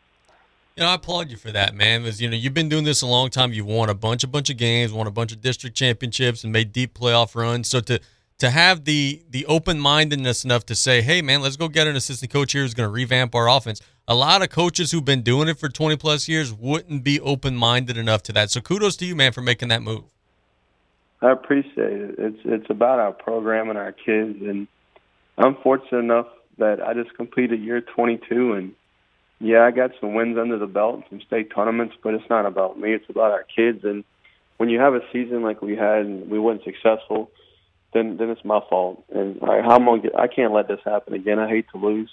You 0.74 0.84
know, 0.84 0.88
I 0.88 0.94
applaud 0.94 1.30
you 1.30 1.36
for 1.36 1.52
that, 1.52 1.74
man. 1.74 2.02
Because 2.02 2.22
you 2.22 2.30
know 2.30 2.36
you've 2.36 2.54
been 2.54 2.70
doing 2.70 2.84
this 2.84 3.02
a 3.02 3.06
long 3.06 3.28
time. 3.28 3.52
You've 3.52 3.66
won 3.66 3.90
a 3.90 3.94
bunch, 3.94 4.24
a 4.24 4.28
bunch 4.28 4.48
of 4.48 4.56
games, 4.56 4.90
won 4.90 5.06
a 5.06 5.10
bunch 5.10 5.32
of 5.32 5.42
district 5.42 5.76
championships, 5.76 6.44
and 6.44 6.52
made 6.52 6.72
deep 6.72 6.98
playoff 6.98 7.34
runs. 7.34 7.68
So 7.68 7.80
to 7.80 8.00
to 8.38 8.48
have 8.48 8.86
the 8.86 9.22
the 9.28 9.44
open 9.44 9.80
mindedness 9.80 10.44
enough 10.44 10.64
to 10.66 10.74
say, 10.74 11.02
"Hey, 11.02 11.20
man, 11.20 11.42
let's 11.42 11.58
go 11.58 11.68
get 11.68 11.86
an 11.86 11.94
assistant 11.94 12.32
coach 12.32 12.52
here 12.52 12.62
who's 12.62 12.72
going 12.72 12.88
to 12.88 12.92
revamp 12.92 13.34
our 13.34 13.50
offense." 13.50 13.82
A 14.08 14.14
lot 14.14 14.42
of 14.42 14.50
coaches 14.50 14.92
who've 14.92 15.04
been 15.04 15.22
doing 15.22 15.48
it 15.48 15.58
for 15.58 15.68
twenty 15.68 15.96
plus 15.96 16.28
years 16.28 16.52
wouldn't 16.52 17.02
be 17.02 17.20
open 17.20 17.56
minded 17.56 17.96
enough 17.96 18.22
to 18.24 18.32
that. 18.34 18.50
So 18.50 18.60
kudos 18.60 18.96
to 18.98 19.04
you, 19.04 19.16
man, 19.16 19.32
for 19.32 19.42
making 19.42 19.68
that 19.68 19.82
move. 19.82 20.04
I 21.20 21.32
appreciate 21.32 22.00
it. 22.00 22.14
It's 22.18 22.38
it's 22.44 22.70
about 22.70 23.00
our 23.00 23.12
program 23.12 23.68
and 23.68 23.78
our 23.78 23.92
kids, 23.92 24.38
and 24.42 24.68
I'm 25.36 25.56
fortunate 25.56 25.98
enough 25.98 26.28
that 26.58 26.80
I 26.80 26.94
just 26.94 27.14
completed 27.16 27.60
year 27.60 27.80
22, 27.80 28.52
and 28.52 28.74
yeah, 29.40 29.64
I 29.64 29.70
got 29.70 29.90
some 30.00 30.14
wins 30.14 30.38
under 30.38 30.58
the 30.58 30.66
belt, 30.66 31.02
some 31.10 31.20
state 31.20 31.52
tournaments, 31.54 31.94
but 32.02 32.14
it's 32.14 32.28
not 32.30 32.46
about 32.46 32.78
me. 32.78 32.94
It's 32.94 33.08
about 33.10 33.32
our 33.32 33.44
kids. 33.44 33.84
And 33.84 34.04
when 34.56 34.70
you 34.70 34.78
have 34.78 34.94
a 34.94 35.00
season 35.12 35.42
like 35.42 35.60
we 35.60 35.76
had 35.76 36.06
and 36.06 36.30
we 36.30 36.38
weren't 36.38 36.64
successful, 36.64 37.30
then 37.92 38.16
then 38.18 38.30
it's 38.30 38.44
my 38.44 38.60
fault. 38.70 39.04
And 39.12 39.42
I, 39.42 39.62
how 39.62 39.76
am 39.76 39.88
I? 39.88 40.00
I 40.16 40.26
can't 40.28 40.52
let 40.52 40.68
this 40.68 40.80
happen 40.84 41.14
again. 41.14 41.38
I 41.38 41.48
hate 41.48 41.66
to 41.72 41.78
lose. 41.78 42.10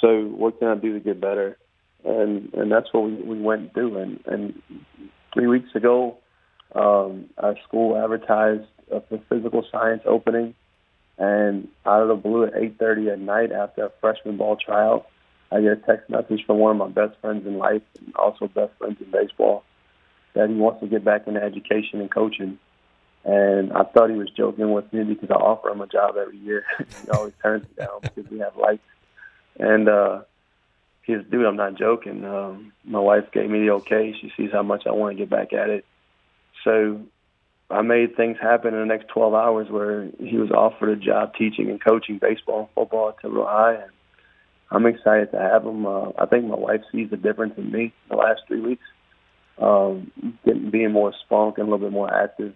So 0.00 0.24
what 0.24 0.58
can 0.58 0.68
I 0.68 0.74
do 0.76 0.94
to 0.94 1.00
get 1.00 1.20
better? 1.20 1.58
And 2.04 2.52
and 2.54 2.70
that's 2.70 2.92
what 2.92 3.04
we 3.04 3.14
we 3.14 3.40
went 3.40 3.74
do. 3.74 3.96
And 3.96 4.20
and 4.26 4.62
three 5.34 5.46
weeks 5.46 5.74
ago, 5.74 6.18
um, 6.74 7.26
our 7.38 7.56
school 7.66 7.96
advertised 7.96 8.68
a 8.90 9.02
physical 9.28 9.64
science 9.70 10.02
opening 10.06 10.54
and 11.18 11.68
out 11.84 12.02
of 12.02 12.08
the 12.08 12.14
blue 12.14 12.44
at 12.44 12.54
8:30 12.54 13.12
at 13.12 13.18
night 13.18 13.52
after 13.52 13.86
a 13.86 13.90
freshman 14.00 14.36
ball 14.36 14.56
tryout, 14.56 15.06
I 15.50 15.60
get 15.60 15.72
a 15.72 15.76
text 15.76 16.08
message 16.08 16.44
from 16.46 16.58
one 16.58 16.80
of 16.80 16.94
my 16.94 17.06
best 17.06 17.18
friends 17.20 17.46
in 17.46 17.58
life 17.58 17.82
and 17.98 18.14
also 18.14 18.46
best 18.46 18.72
friends 18.78 19.00
in 19.00 19.10
baseball 19.10 19.64
that 20.34 20.48
he 20.48 20.54
wants 20.54 20.80
to 20.80 20.86
get 20.86 21.04
back 21.04 21.26
into 21.26 21.42
education 21.42 22.00
and 22.00 22.10
coaching. 22.10 22.58
And 23.24 23.72
I 23.72 23.82
thought 23.82 24.10
he 24.10 24.16
was 24.16 24.30
joking 24.30 24.70
with 24.72 24.92
me 24.92 25.02
because 25.02 25.30
I 25.30 25.34
offer 25.34 25.70
him 25.70 25.80
a 25.80 25.86
job 25.88 26.16
every 26.16 26.38
year. 26.38 26.64
he 27.02 27.10
always 27.10 27.32
turns 27.42 27.64
me 27.64 27.84
down 27.84 28.00
because 28.02 28.30
we 28.30 28.38
have 28.38 28.56
lights. 28.56 28.82
And 29.58 29.88
uh 29.88 30.20
he's 31.02 31.18
dude, 31.30 31.46
I'm 31.46 31.56
not 31.56 31.78
joking. 31.78 32.24
Um 32.24 32.72
my 32.84 33.00
wife 33.00 33.24
gave 33.32 33.50
me 33.50 33.60
the 33.60 33.72
okay. 33.74 34.14
She 34.20 34.32
sees 34.36 34.50
how 34.52 34.62
much 34.62 34.84
I 34.86 34.92
want 34.92 35.16
to 35.16 35.22
get 35.22 35.30
back 35.30 35.52
at 35.52 35.70
it. 35.70 35.84
So 36.64 37.00
I 37.70 37.82
made 37.82 38.16
things 38.16 38.38
happen 38.40 38.72
in 38.72 38.80
the 38.80 38.86
next 38.86 39.08
12 39.08 39.34
hours 39.34 39.68
where 39.70 40.08
he 40.18 40.36
was 40.36 40.50
offered 40.50 40.88
a 40.88 40.96
job 40.96 41.34
teaching 41.34 41.70
and 41.70 41.82
coaching 41.82 42.18
baseball 42.18 42.60
and 42.60 42.68
football 42.74 43.10
at 43.10 43.22
Thibodaux 43.22 43.46
High. 43.46 43.74
And 43.74 43.92
I'm 44.70 44.86
excited 44.86 45.30
to 45.32 45.38
have 45.38 45.64
him. 45.64 45.86
Uh, 45.86 46.10
I 46.18 46.26
think 46.26 46.46
my 46.46 46.56
wife 46.56 46.80
sees 46.90 47.10
the 47.10 47.16
difference 47.16 47.54
in 47.58 47.70
me 47.70 47.92
the 48.08 48.16
last 48.16 48.42
three 48.46 48.60
weeks, 48.60 48.84
um, 49.60 50.10
getting, 50.46 50.70
being 50.70 50.92
more 50.92 51.12
spunk 51.24 51.58
and 51.58 51.68
a 51.68 51.70
little 51.70 51.86
bit 51.86 51.92
more 51.92 52.12
active 52.12 52.54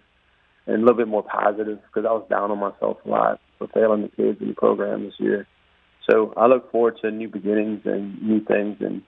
and 0.65 0.77
a 0.77 0.79
little 0.79 0.97
bit 0.97 1.07
more 1.07 1.23
positive 1.23 1.79
because 1.87 2.07
I 2.07 2.13
was 2.13 2.25
down 2.29 2.51
on 2.51 2.59
myself 2.59 2.97
a 3.05 3.09
lot 3.09 3.39
for 3.59 3.67
failing 3.67 4.03
the 4.03 4.09
kids 4.09 4.41
in 4.41 4.49
the 4.49 4.53
program 4.55 5.03
this 5.03 5.19
year. 5.19 5.47
So 6.09 6.33
I 6.35 6.47
look 6.47 6.71
forward 6.71 6.97
to 7.01 7.11
new 7.11 7.29
beginnings 7.29 7.81
and 7.85 8.21
new 8.21 8.43
things 8.43 8.77
and 8.81 9.03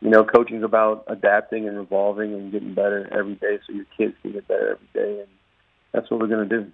you 0.00 0.10
know, 0.10 0.24
coaching 0.24 0.58
is 0.58 0.62
about 0.62 1.04
adapting 1.08 1.66
and 1.68 1.78
evolving 1.78 2.32
and 2.32 2.52
getting 2.52 2.74
better 2.74 3.08
every 3.12 3.34
day, 3.34 3.58
so 3.66 3.72
your 3.72 3.86
kids 3.96 4.14
can 4.22 4.32
get 4.32 4.46
better 4.46 4.72
every 4.72 4.88
day, 4.94 5.20
and 5.20 5.28
that's 5.92 6.10
what 6.10 6.20
we're 6.20 6.28
going 6.28 6.48
to 6.48 6.60
do. 6.60 6.72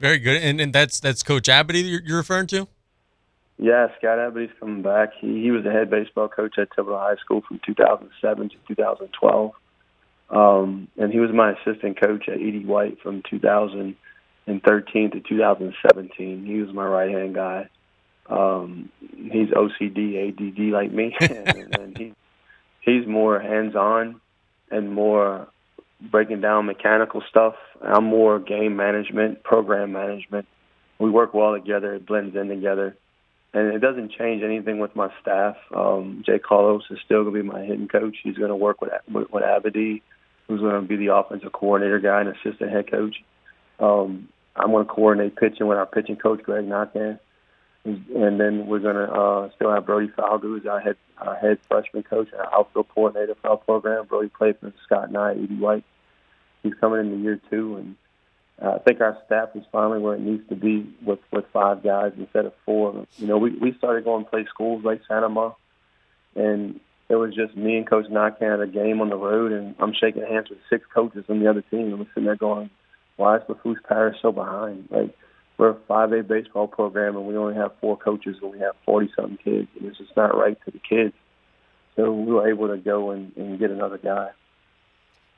Very 0.00 0.18
good, 0.18 0.42
and 0.42 0.60
and 0.60 0.72
that's 0.72 1.00
that's 1.00 1.22
Coach 1.22 1.48
Abity 1.48 2.00
you're 2.04 2.18
referring 2.18 2.46
to. 2.48 2.68
Yeah, 3.56 3.88
Scott 3.98 4.18
Abity's 4.18 4.54
coming 4.60 4.82
back. 4.82 5.10
He 5.18 5.42
he 5.42 5.50
was 5.50 5.64
the 5.64 5.72
head 5.72 5.90
baseball 5.90 6.28
coach 6.28 6.58
at 6.58 6.68
Thibodaux 6.70 7.00
High 7.00 7.16
School 7.16 7.42
from 7.48 7.60
2007 7.66 8.50
to 8.50 8.56
2012, 8.68 9.52
um, 10.30 10.88
and 10.98 11.12
he 11.12 11.18
was 11.18 11.30
my 11.32 11.52
assistant 11.52 12.00
coach 12.00 12.28
at 12.28 12.38
E.D. 12.38 12.66
White 12.66 13.00
from 13.02 13.22
2013 13.28 15.10
to 15.10 15.20
2017. 15.20 16.46
He 16.46 16.60
was 16.60 16.72
my 16.72 16.84
right 16.84 17.10
hand 17.10 17.34
guy. 17.34 17.68
Um, 18.28 18.90
he's 19.00 19.48
OCD, 19.48 20.28
ADD 20.28 20.72
like 20.72 20.92
me, 20.92 21.16
and, 21.20 21.96
he 21.96 22.14
he's 22.82 23.06
more 23.06 23.40
hands 23.40 23.74
on 23.74 24.20
and 24.70 24.92
more 24.92 25.48
breaking 26.00 26.40
down 26.40 26.66
mechanical 26.66 27.22
stuff. 27.28 27.54
I'm 27.82 28.04
more 28.04 28.38
game 28.38 28.76
management, 28.76 29.42
program 29.42 29.92
management. 29.92 30.46
We 30.98 31.10
work 31.10 31.32
well 31.32 31.54
together. 31.54 31.94
It 31.94 32.06
blends 32.06 32.36
in 32.36 32.48
together, 32.48 32.96
and 33.54 33.72
it 33.72 33.78
doesn't 33.78 34.12
change 34.12 34.42
anything 34.42 34.78
with 34.78 34.94
my 34.94 35.10
staff. 35.22 35.56
Um, 35.74 36.22
Jay 36.26 36.38
Carlos 36.38 36.82
is 36.90 36.98
still 37.04 37.22
going 37.24 37.34
to 37.34 37.42
be 37.42 37.48
my 37.48 37.62
hitting 37.62 37.88
coach. 37.88 38.16
He's 38.22 38.36
going 38.36 38.50
to 38.50 38.56
work 38.56 38.80
with 38.80 38.90
with, 39.10 39.30
with 39.30 39.42
Abity. 39.42 40.02
who's 40.48 40.60
going 40.60 40.80
to 40.80 40.86
be 40.86 40.96
the 40.96 41.14
offensive 41.14 41.52
coordinator 41.52 41.98
guy 41.98 42.20
and 42.20 42.28
assistant 42.30 42.70
head 42.70 42.90
coach. 42.90 43.16
Um, 43.78 44.28
I'm 44.56 44.72
going 44.72 44.86
to 44.86 44.92
coordinate 44.92 45.36
pitching 45.36 45.66
with 45.66 45.78
our 45.78 45.86
pitching 45.86 46.16
coach, 46.16 46.42
Greg 46.42 46.66
Knockan. 46.66 47.20
And 47.84 48.38
then 48.40 48.66
we're 48.66 48.80
going 48.80 48.96
to 48.96 49.10
uh, 49.10 49.50
still 49.56 49.72
have 49.72 49.86
Brody 49.86 50.08
Falgout, 50.08 50.42
who's 50.42 50.66
our 50.66 50.80
head, 50.80 50.96
our 51.18 51.36
head 51.36 51.58
freshman 51.68 52.02
coach 52.02 52.28
and 52.32 52.40
our 52.40 52.54
outfield 52.54 52.88
coordinator 52.94 53.34
for 53.40 53.50
our 53.50 53.56
program. 53.56 54.06
Brody 54.06 54.28
played 54.28 54.58
for 54.58 54.72
Scott 54.84 55.14
I, 55.16 55.34
E.D. 55.34 55.54
White. 55.56 55.84
He's 56.62 56.74
coming 56.80 57.00
into 57.00 57.16
year 57.16 57.40
two. 57.50 57.76
And 57.76 57.96
I 58.60 58.78
think 58.78 59.00
our 59.00 59.16
staff 59.26 59.50
is 59.54 59.62
finally 59.70 60.00
where 60.00 60.16
it 60.16 60.20
needs 60.20 60.46
to 60.48 60.56
be 60.56 60.92
with, 61.04 61.20
with 61.32 61.44
five 61.52 61.82
guys 61.82 62.12
instead 62.18 62.44
of 62.44 62.52
four. 62.66 63.06
You 63.16 63.26
know, 63.26 63.38
we, 63.38 63.50
we 63.52 63.74
started 63.78 64.04
going 64.04 64.24
to 64.24 64.30
play 64.30 64.44
schools 64.50 64.84
like 64.84 65.00
Santa 65.08 65.28
Ma, 65.28 65.52
and 66.34 66.80
it 67.08 67.16
was 67.16 67.34
just 67.34 67.56
me 67.56 67.76
and 67.76 67.88
Coach 67.88 68.06
Knockan 68.06 68.54
at 68.54 68.60
a 68.60 68.66
game 68.66 69.00
on 69.00 69.08
the 69.08 69.16
road, 69.16 69.52
and 69.52 69.74
I'm 69.78 69.94
shaking 69.94 70.22
hands 70.22 70.50
with 70.50 70.58
six 70.68 70.84
coaches 70.92 71.24
on 71.28 71.40
the 71.40 71.48
other 71.48 71.62
team. 71.62 71.92
And 71.92 71.94
I'm 71.94 72.06
sitting 72.08 72.24
there 72.24 72.36
going, 72.36 72.68
why 73.16 73.36
is 73.36 73.42
Lafourche 73.48 73.82
Parish 73.88 74.18
so 74.20 74.30
behind? 74.30 74.88
Like, 74.90 75.16
we're 75.58 75.70
a 75.70 75.74
5A 75.74 76.26
baseball 76.26 76.68
program, 76.68 77.16
and 77.16 77.26
we 77.26 77.36
only 77.36 77.54
have 77.54 77.72
four 77.80 77.96
coaches, 77.96 78.36
and 78.40 78.52
we 78.52 78.60
have 78.60 78.74
40-something 78.86 79.38
kids, 79.44 79.68
and 79.78 79.88
it's 79.88 79.98
just 79.98 80.16
not 80.16 80.36
right 80.36 80.56
to 80.64 80.70
the 80.70 80.78
kids. 80.78 81.14
So 81.96 82.12
we 82.12 82.32
were 82.32 82.48
able 82.48 82.68
to 82.68 82.76
go 82.76 83.10
and, 83.10 83.32
and 83.36 83.58
get 83.58 83.70
another 83.70 83.98
guy. 83.98 84.28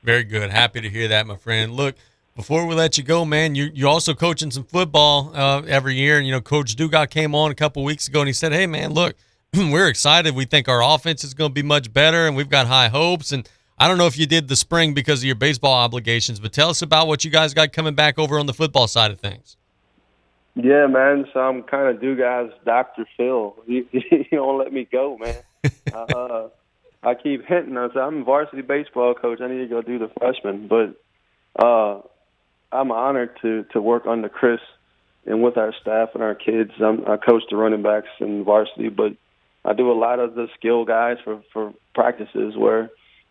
Very 0.03 0.23
good. 0.23 0.51
Happy 0.51 0.79
to 0.79 0.89
hear 0.89 1.07
that, 1.07 1.25
my 1.25 1.37
friend. 1.37 1.73
Look, 1.73 1.95
before 2.35 2.65
we 2.67 2.75
let 2.75 2.97
you 2.97 3.03
go, 3.03 3.25
man, 3.25 3.55
you 3.55 3.71
you're 3.73 3.89
also 3.89 4.13
coaching 4.13 4.51
some 4.51 4.63
football 4.63 5.31
uh, 5.35 5.63
every 5.67 5.95
year. 5.95 6.17
And 6.17 6.25
you 6.25 6.31
know, 6.31 6.41
Coach 6.41 6.75
Dugas 6.75 7.09
came 7.09 7.35
on 7.35 7.51
a 7.51 7.55
couple 7.55 7.83
weeks 7.83 8.07
ago, 8.07 8.21
and 8.21 8.27
he 8.27 8.33
said, 8.33 8.51
"Hey, 8.51 8.67
man, 8.67 8.93
look, 8.93 9.15
we're 9.55 9.87
excited. 9.87 10.35
We 10.35 10.45
think 10.45 10.67
our 10.67 10.83
offense 10.83 11.23
is 11.23 11.33
going 11.33 11.51
to 11.51 11.53
be 11.53 11.63
much 11.63 11.91
better, 11.91 12.27
and 12.27 12.35
we've 12.35 12.49
got 12.49 12.67
high 12.67 12.87
hopes." 12.87 13.31
And 13.31 13.47
I 13.77 13.87
don't 13.87 13.97
know 13.97 14.07
if 14.07 14.17
you 14.17 14.25
did 14.25 14.47
the 14.47 14.55
spring 14.55 14.93
because 14.93 15.19
of 15.19 15.25
your 15.25 15.35
baseball 15.35 15.73
obligations, 15.73 16.39
but 16.39 16.53
tell 16.53 16.69
us 16.69 16.81
about 16.81 17.07
what 17.07 17.25
you 17.25 17.31
guys 17.31 17.53
got 17.53 17.73
coming 17.73 17.95
back 17.95 18.17
over 18.17 18.39
on 18.39 18.45
the 18.45 18.53
football 18.53 18.87
side 18.87 19.11
of 19.11 19.19
things. 19.19 19.57
Yeah, 20.55 20.87
man. 20.87 21.25
So 21.33 21.39
I'm 21.39 21.63
kind 21.63 21.95
of 21.95 22.01
Dugas 22.01 22.51
Doctor 22.65 23.05
Phil. 23.17 23.55
He, 23.65 23.83
he 23.91 24.27
don't 24.31 24.57
let 24.57 24.73
me 24.73 24.87
go, 24.91 25.17
man. 25.17 25.35
uh, 25.93 26.49
I 27.03 27.15
keep 27.15 27.45
hinting. 27.45 27.77
I 27.77 27.87
say 27.93 27.99
I'm 27.99 28.21
a 28.21 28.23
varsity 28.23 28.61
baseball 28.61 29.13
coach. 29.13 29.39
I 29.41 29.47
need 29.47 29.59
to 29.59 29.67
go 29.67 29.81
do 29.81 29.97
the 29.97 30.11
freshman, 30.19 30.67
but 30.67 30.95
uh, 31.63 32.01
I'm 32.71 32.91
honored 32.91 33.37
to 33.41 33.63
to 33.73 33.81
work 33.81 34.05
under 34.07 34.29
Chris 34.29 34.59
and 35.25 35.41
with 35.41 35.57
our 35.57 35.73
staff 35.81 36.09
and 36.13 36.23
our 36.23 36.35
kids. 36.35 36.71
I'm, 36.83 37.05
I 37.07 37.17
coach 37.17 37.43
the 37.49 37.57
running 37.57 37.83
backs 37.83 38.07
in 38.19 38.43
varsity, 38.43 38.89
but 38.89 39.13
I 39.63 39.73
do 39.73 39.91
a 39.91 39.93
lot 39.93 40.19
of 40.19 40.35
the 40.35 40.47
skill 40.57 40.85
guys 40.85 41.17
for 41.23 41.41
for 41.53 41.73
practices 41.93 42.55
where 42.55 42.89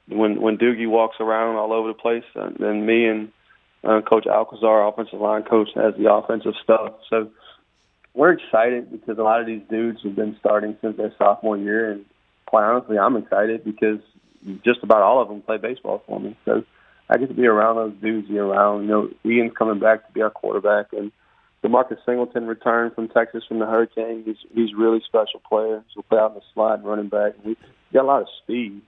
when 0.08 0.40
when 0.40 0.58
Doogie 0.58 0.88
walks 0.88 1.16
around 1.20 1.56
all 1.56 1.72
over 1.72 1.88
the 1.88 1.94
place, 1.94 2.24
uh, 2.34 2.50
then 2.58 2.86
me 2.86 3.06
and 3.06 3.32
uh, 3.84 4.00
Coach 4.02 4.26
Alcazar, 4.26 4.86
offensive 4.86 5.20
line 5.20 5.42
coach, 5.42 5.68
has 5.74 5.94
the 5.96 6.12
offensive 6.12 6.54
stuff. 6.62 6.94
So 7.08 7.30
we're 8.14 8.32
excited 8.32 8.90
because 8.90 9.18
a 9.18 9.22
lot 9.22 9.40
of 9.40 9.46
these 9.46 9.62
dudes 9.70 10.00
have 10.02 10.16
been 10.16 10.36
starting 10.38 10.76
since 10.80 10.96
their 10.96 11.14
sophomore 11.16 11.56
year, 11.56 11.92
and 11.92 12.04
quite 12.46 12.64
honestly, 12.64 12.98
I'm 12.98 13.16
excited 13.16 13.64
because 13.64 14.00
just 14.64 14.82
about 14.82 15.02
all 15.02 15.22
of 15.22 15.28
them 15.28 15.42
play 15.42 15.58
baseball 15.58 16.02
for 16.06 16.18
me. 16.18 16.36
So 16.44 16.64
I 17.08 17.18
get 17.18 17.28
to 17.28 17.34
be 17.34 17.46
around 17.46 17.76
those 17.76 17.94
dudes 18.00 18.28
year 18.28 18.44
round. 18.44 18.84
You 18.84 18.90
know, 18.90 19.10
Ian's 19.24 19.52
coming 19.56 19.80
back 19.80 20.06
to 20.06 20.12
be 20.12 20.22
our 20.22 20.30
quarterback, 20.30 20.92
and 20.92 21.12
Demarcus 21.64 21.98
Singleton 22.06 22.46
returned 22.46 22.94
from 22.94 23.08
Texas 23.08 23.44
from 23.46 23.58
the 23.58 23.66
Hurricane. 23.66 24.22
He's 24.24 24.36
he's 24.54 24.74
really 24.74 25.00
special 25.06 25.40
player. 25.48 25.84
He'll 25.94 26.02
play 26.02 26.18
out 26.18 26.32
in 26.32 26.36
the 26.36 26.42
slide 26.54 26.84
running 26.84 27.08
back. 27.08 27.32
We 27.44 27.56
got 27.92 28.04
a 28.04 28.06
lot 28.06 28.22
of 28.22 28.28
speed 28.42 28.80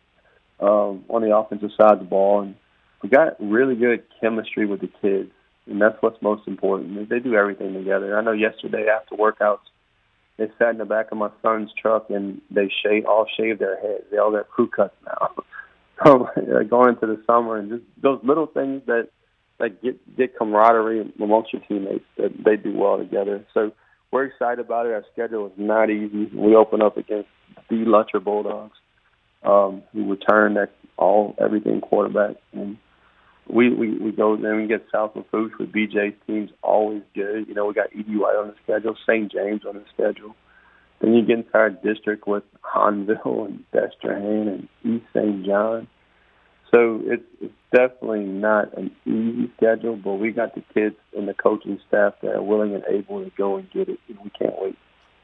um, 0.61 1.05
on 1.09 1.23
the 1.23 1.37
offensive 1.37 1.71
side 1.77 1.93
of 1.93 1.99
the 1.99 2.05
ball, 2.05 2.41
and 2.43 2.55
we 3.03 3.09
got 3.09 3.37
really 3.41 3.75
good 3.75 4.05
chemistry 4.21 4.67
with 4.67 4.81
the 4.81 4.91
kids, 5.01 5.31
and 5.67 5.81
that's 5.81 5.97
what's 6.01 6.21
most 6.23 6.47
important. 6.47 7.09
They 7.09 7.19
do 7.19 7.35
everything 7.35 7.75
together. 7.75 8.17
I 8.17 8.23
know 8.23 8.33
yesterday 8.33 8.87
after 8.89 9.17
workouts, 9.17 9.59
they 10.39 10.51
sat 10.59 10.71
in 10.71 10.79
the 10.79 10.85
back 10.85 11.13
of 11.13 11.19
my 11.19 11.31
son's 11.43 11.71
truck 11.81 12.11
and 12.11 12.41
they 12.51 12.71
shave 12.83 13.05
all 13.07 13.27
shaved 13.37 13.61
their 13.61 13.79
heads. 13.81 14.05
They 14.11 14.19
all 14.19 14.33
got 14.33 14.49
crew 14.49 14.69
cuts 14.69 14.95
now. 15.05 15.31
so 16.05 16.29
going 16.69 16.95
into 16.95 17.07
the 17.07 17.23
summer 17.27 17.59
and 17.59 17.71
just 17.71 17.83
those 18.03 18.21
little 18.25 18.47
things 18.47 18.83
that 18.87 19.09
that 19.59 19.83
get 19.83 20.17
get 20.17 20.37
camaraderie 20.37 21.13
amongst 21.21 21.53
your 21.53 21.63
teammates 21.63 22.05
that 22.17 22.33
they 22.45 22.57
do 22.57 22.77
well 22.77 22.99
together. 22.99 23.45
So 23.55 23.73
we're 24.11 24.25
excited 24.25 24.59
about 24.59 24.87
it. 24.87 24.93
Our 24.93 25.05
schedule 25.13 25.47
is 25.47 25.53
not 25.57 25.91
easy. 25.91 26.31
We 26.35 26.57
open 26.57 26.83
up 26.83 26.97
against 26.97 27.29
the 27.69 27.77
Lutcher 27.77 28.23
Bulldogs, 28.23 28.77
um, 29.45 29.83
who 29.93 30.11
return 30.11 30.55
that 30.55 30.71
all 30.97 31.35
everything 31.39 31.81
quarterback, 31.81 32.37
and 32.53 32.79
we 33.49 33.71
we 33.75 33.99
we 33.99 34.13
go 34.13 34.37
then 34.37 34.57
we 34.57 34.67
get 34.67 34.87
South 34.93 35.17
of 35.17 35.25
Lafourche 35.25 35.59
with 35.59 35.73
BJ's 35.73 36.15
team's 36.27 36.51
always 36.63 37.03
good. 37.15 37.49
You 37.49 37.55
know, 37.55 37.67
we 37.67 37.75
got 37.75 37.95
White 37.95 38.37
on 38.37 38.49
the 38.49 38.55
schedule, 38.63 38.97
St. 39.07 39.31
James 39.31 39.63
on 39.67 39.75
the 39.75 39.85
schedule. 39.93 40.35
Then 41.01 41.15
you 41.15 41.27
get 41.27 41.39
into 41.39 41.55
our 41.55 41.71
district 41.71 42.29
with 42.29 42.45
Hahnville 42.63 43.47
and 43.47 43.65
Destrehan 43.75 44.49
and 44.49 44.69
East 44.85 45.07
St. 45.13 45.45
John. 45.45 45.89
So 46.73 47.03
it's, 47.05 47.25
it's 47.41 47.53
definitely 47.71 48.25
not 48.25 48.73
an 48.79 48.93
easy 49.05 49.53
schedule, 49.57 49.97
but 49.97 50.15
we 50.15 50.31
got 50.31 50.55
the 50.55 50.63
kids 50.73 50.97
and 51.15 51.29
the 51.29 51.35
coaching 51.35 51.79
staff 51.87 52.15
that 52.23 52.35
are 52.35 52.43
willing 52.43 52.75
and 52.75 52.85
able 52.89 53.23
to 53.23 53.31
go 53.37 53.57
and 53.57 53.71
get 53.71 53.89
it, 53.89 53.99
and 54.09 54.19
we 54.25 54.31
can't 54.31 54.55
wait. 54.59 54.79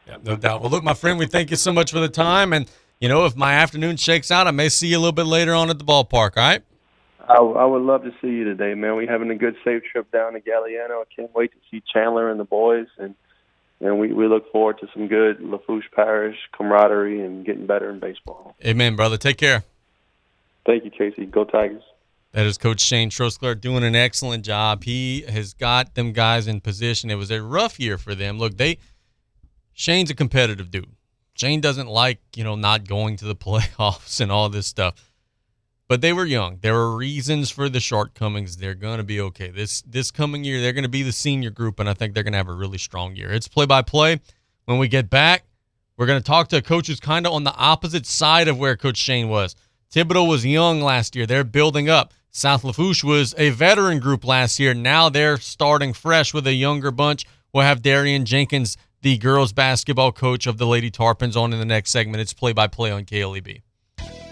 Yeah, 0.06 0.16
no 0.22 0.36
doubt. 0.36 0.60
Well, 0.60 0.70
look, 0.70 0.84
my 0.84 0.94
friend, 0.94 1.18
we 1.18 1.26
thank 1.26 1.50
you 1.50 1.56
so 1.56 1.72
much 1.72 1.92
for 1.92 2.00
the 2.00 2.08
time, 2.08 2.52
and 2.52 2.70
you 3.00 3.08
know, 3.08 3.24
if 3.24 3.36
my 3.36 3.54
afternoon 3.54 3.96
shakes 3.96 4.30
out, 4.30 4.46
I 4.46 4.50
may 4.50 4.68
see 4.68 4.88
you 4.88 4.98
a 4.98 5.00
little 5.00 5.12
bit 5.12 5.26
later 5.26 5.54
on 5.54 5.70
at 5.70 5.78
the 5.78 5.84
ballpark. 5.84 6.36
All 6.36 6.42
right. 6.42 6.62
I, 7.28 7.36
I 7.36 7.64
would 7.66 7.82
love 7.82 8.04
to 8.04 8.10
see 8.22 8.28
you 8.28 8.44
today, 8.44 8.74
man. 8.74 8.96
We're 8.96 9.10
having 9.10 9.30
a 9.30 9.34
good, 9.34 9.54
safe 9.64 9.82
trip 9.92 10.10
down 10.10 10.32
to 10.32 10.40
Galliano. 10.40 11.02
I 11.02 11.04
can't 11.14 11.34
wait 11.34 11.52
to 11.52 11.58
see 11.70 11.82
Chandler 11.92 12.30
and 12.30 12.40
the 12.40 12.44
boys, 12.44 12.86
and 12.98 13.14
and 13.80 14.00
we, 14.00 14.12
we 14.12 14.26
look 14.26 14.50
forward 14.50 14.78
to 14.80 14.88
some 14.92 15.06
good 15.06 15.40
Lafourche 15.40 15.88
Parish 15.94 16.36
camaraderie 16.56 17.20
and 17.20 17.46
getting 17.46 17.66
better 17.66 17.90
in 17.90 18.00
baseball. 18.00 18.56
Amen, 18.64 18.96
brother. 18.96 19.16
Take 19.16 19.36
care. 19.36 19.62
Thank 20.66 20.84
you, 20.84 20.90
Casey. 20.90 21.26
Go 21.26 21.44
Tigers. 21.44 21.84
That 22.32 22.44
is 22.44 22.58
Coach 22.58 22.80
Shane 22.80 23.08
Trosclair 23.08 23.58
doing 23.58 23.84
an 23.84 23.94
excellent 23.94 24.44
job. 24.44 24.84
He 24.84 25.22
has 25.22 25.54
got 25.54 25.94
them 25.94 26.12
guys 26.12 26.46
in 26.48 26.60
position. 26.60 27.10
It 27.10 27.14
was 27.14 27.30
a 27.30 27.42
rough 27.42 27.78
year 27.78 27.98
for 27.98 28.14
them. 28.14 28.38
Look, 28.38 28.56
they 28.56 28.78
Shane's 29.72 30.10
a 30.10 30.14
competitive 30.14 30.70
dude. 30.70 30.90
Shane 31.34 31.60
doesn't 31.60 31.86
like, 31.86 32.18
you 32.34 32.42
know, 32.42 32.56
not 32.56 32.86
going 32.88 33.16
to 33.18 33.24
the 33.24 33.36
playoffs 33.36 34.20
and 34.20 34.32
all 34.32 34.48
this 34.48 34.66
stuff. 34.66 34.94
But 35.88 36.02
they 36.02 36.12
were 36.12 36.26
young. 36.26 36.58
There 36.60 36.76
are 36.76 36.94
reasons 36.94 37.50
for 37.50 37.70
the 37.70 37.80
shortcomings. 37.80 38.58
They're 38.58 38.74
going 38.74 38.98
to 38.98 39.04
be 39.04 39.20
okay. 39.22 39.48
This 39.48 39.80
this 39.82 40.10
coming 40.10 40.44
year, 40.44 40.60
they're 40.60 40.74
going 40.74 40.82
to 40.82 40.88
be 40.88 41.02
the 41.02 41.12
senior 41.12 41.50
group, 41.50 41.80
and 41.80 41.88
I 41.88 41.94
think 41.94 42.12
they're 42.12 42.22
going 42.22 42.32
to 42.34 42.38
have 42.38 42.48
a 42.48 42.52
really 42.52 42.76
strong 42.76 43.16
year. 43.16 43.32
It's 43.32 43.48
play 43.48 43.64
by 43.64 43.80
play. 43.80 44.20
When 44.66 44.78
we 44.78 44.88
get 44.88 45.08
back, 45.08 45.44
we're 45.96 46.06
going 46.06 46.20
to 46.20 46.26
talk 46.26 46.48
to 46.48 46.58
a 46.58 46.62
coach 46.62 46.88
who's 46.88 47.00
kind 47.00 47.26
of 47.26 47.32
on 47.32 47.44
the 47.44 47.54
opposite 47.54 48.04
side 48.04 48.48
of 48.48 48.58
where 48.58 48.76
Coach 48.76 48.98
Shane 48.98 49.30
was. 49.30 49.56
Thibodaux 49.90 50.28
was 50.28 50.44
young 50.44 50.82
last 50.82 51.16
year. 51.16 51.24
They're 51.26 51.42
building 51.42 51.88
up. 51.88 52.12
South 52.30 52.64
Lafourche 52.64 53.02
was 53.02 53.34
a 53.38 53.48
veteran 53.50 53.98
group 53.98 54.24
last 54.26 54.60
year. 54.60 54.74
Now 54.74 55.08
they're 55.08 55.38
starting 55.38 55.94
fresh 55.94 56.34
with 56.34 56.46
a 56.46 56.52
younger 56.52 56.90
bunch. 56.90 57.24
We'll 57.52 57.64
have 57.64 57.80
Darian 57.80 58.26
Jenkins, 58.26 58.76
the 59.00 59.16
girls 59.16 59.54
basketball 59.54 60.12
coach 60.12 60.46
of 60.46 60.58
the 60.58 60.66
Lady 60.66 60.90
Tarpons, 60.90 61.34
on 61.34 61.54
in 61.54 61.58
the 61.58 61.64
next 61.64 61.90
segment. 61.90 62.20
It's 62.20 62.34
play 62.34 62.52
by 62.52 62.66
play 62.66 62.90
on 62.90 63.06
KLEB. 63.06 63.62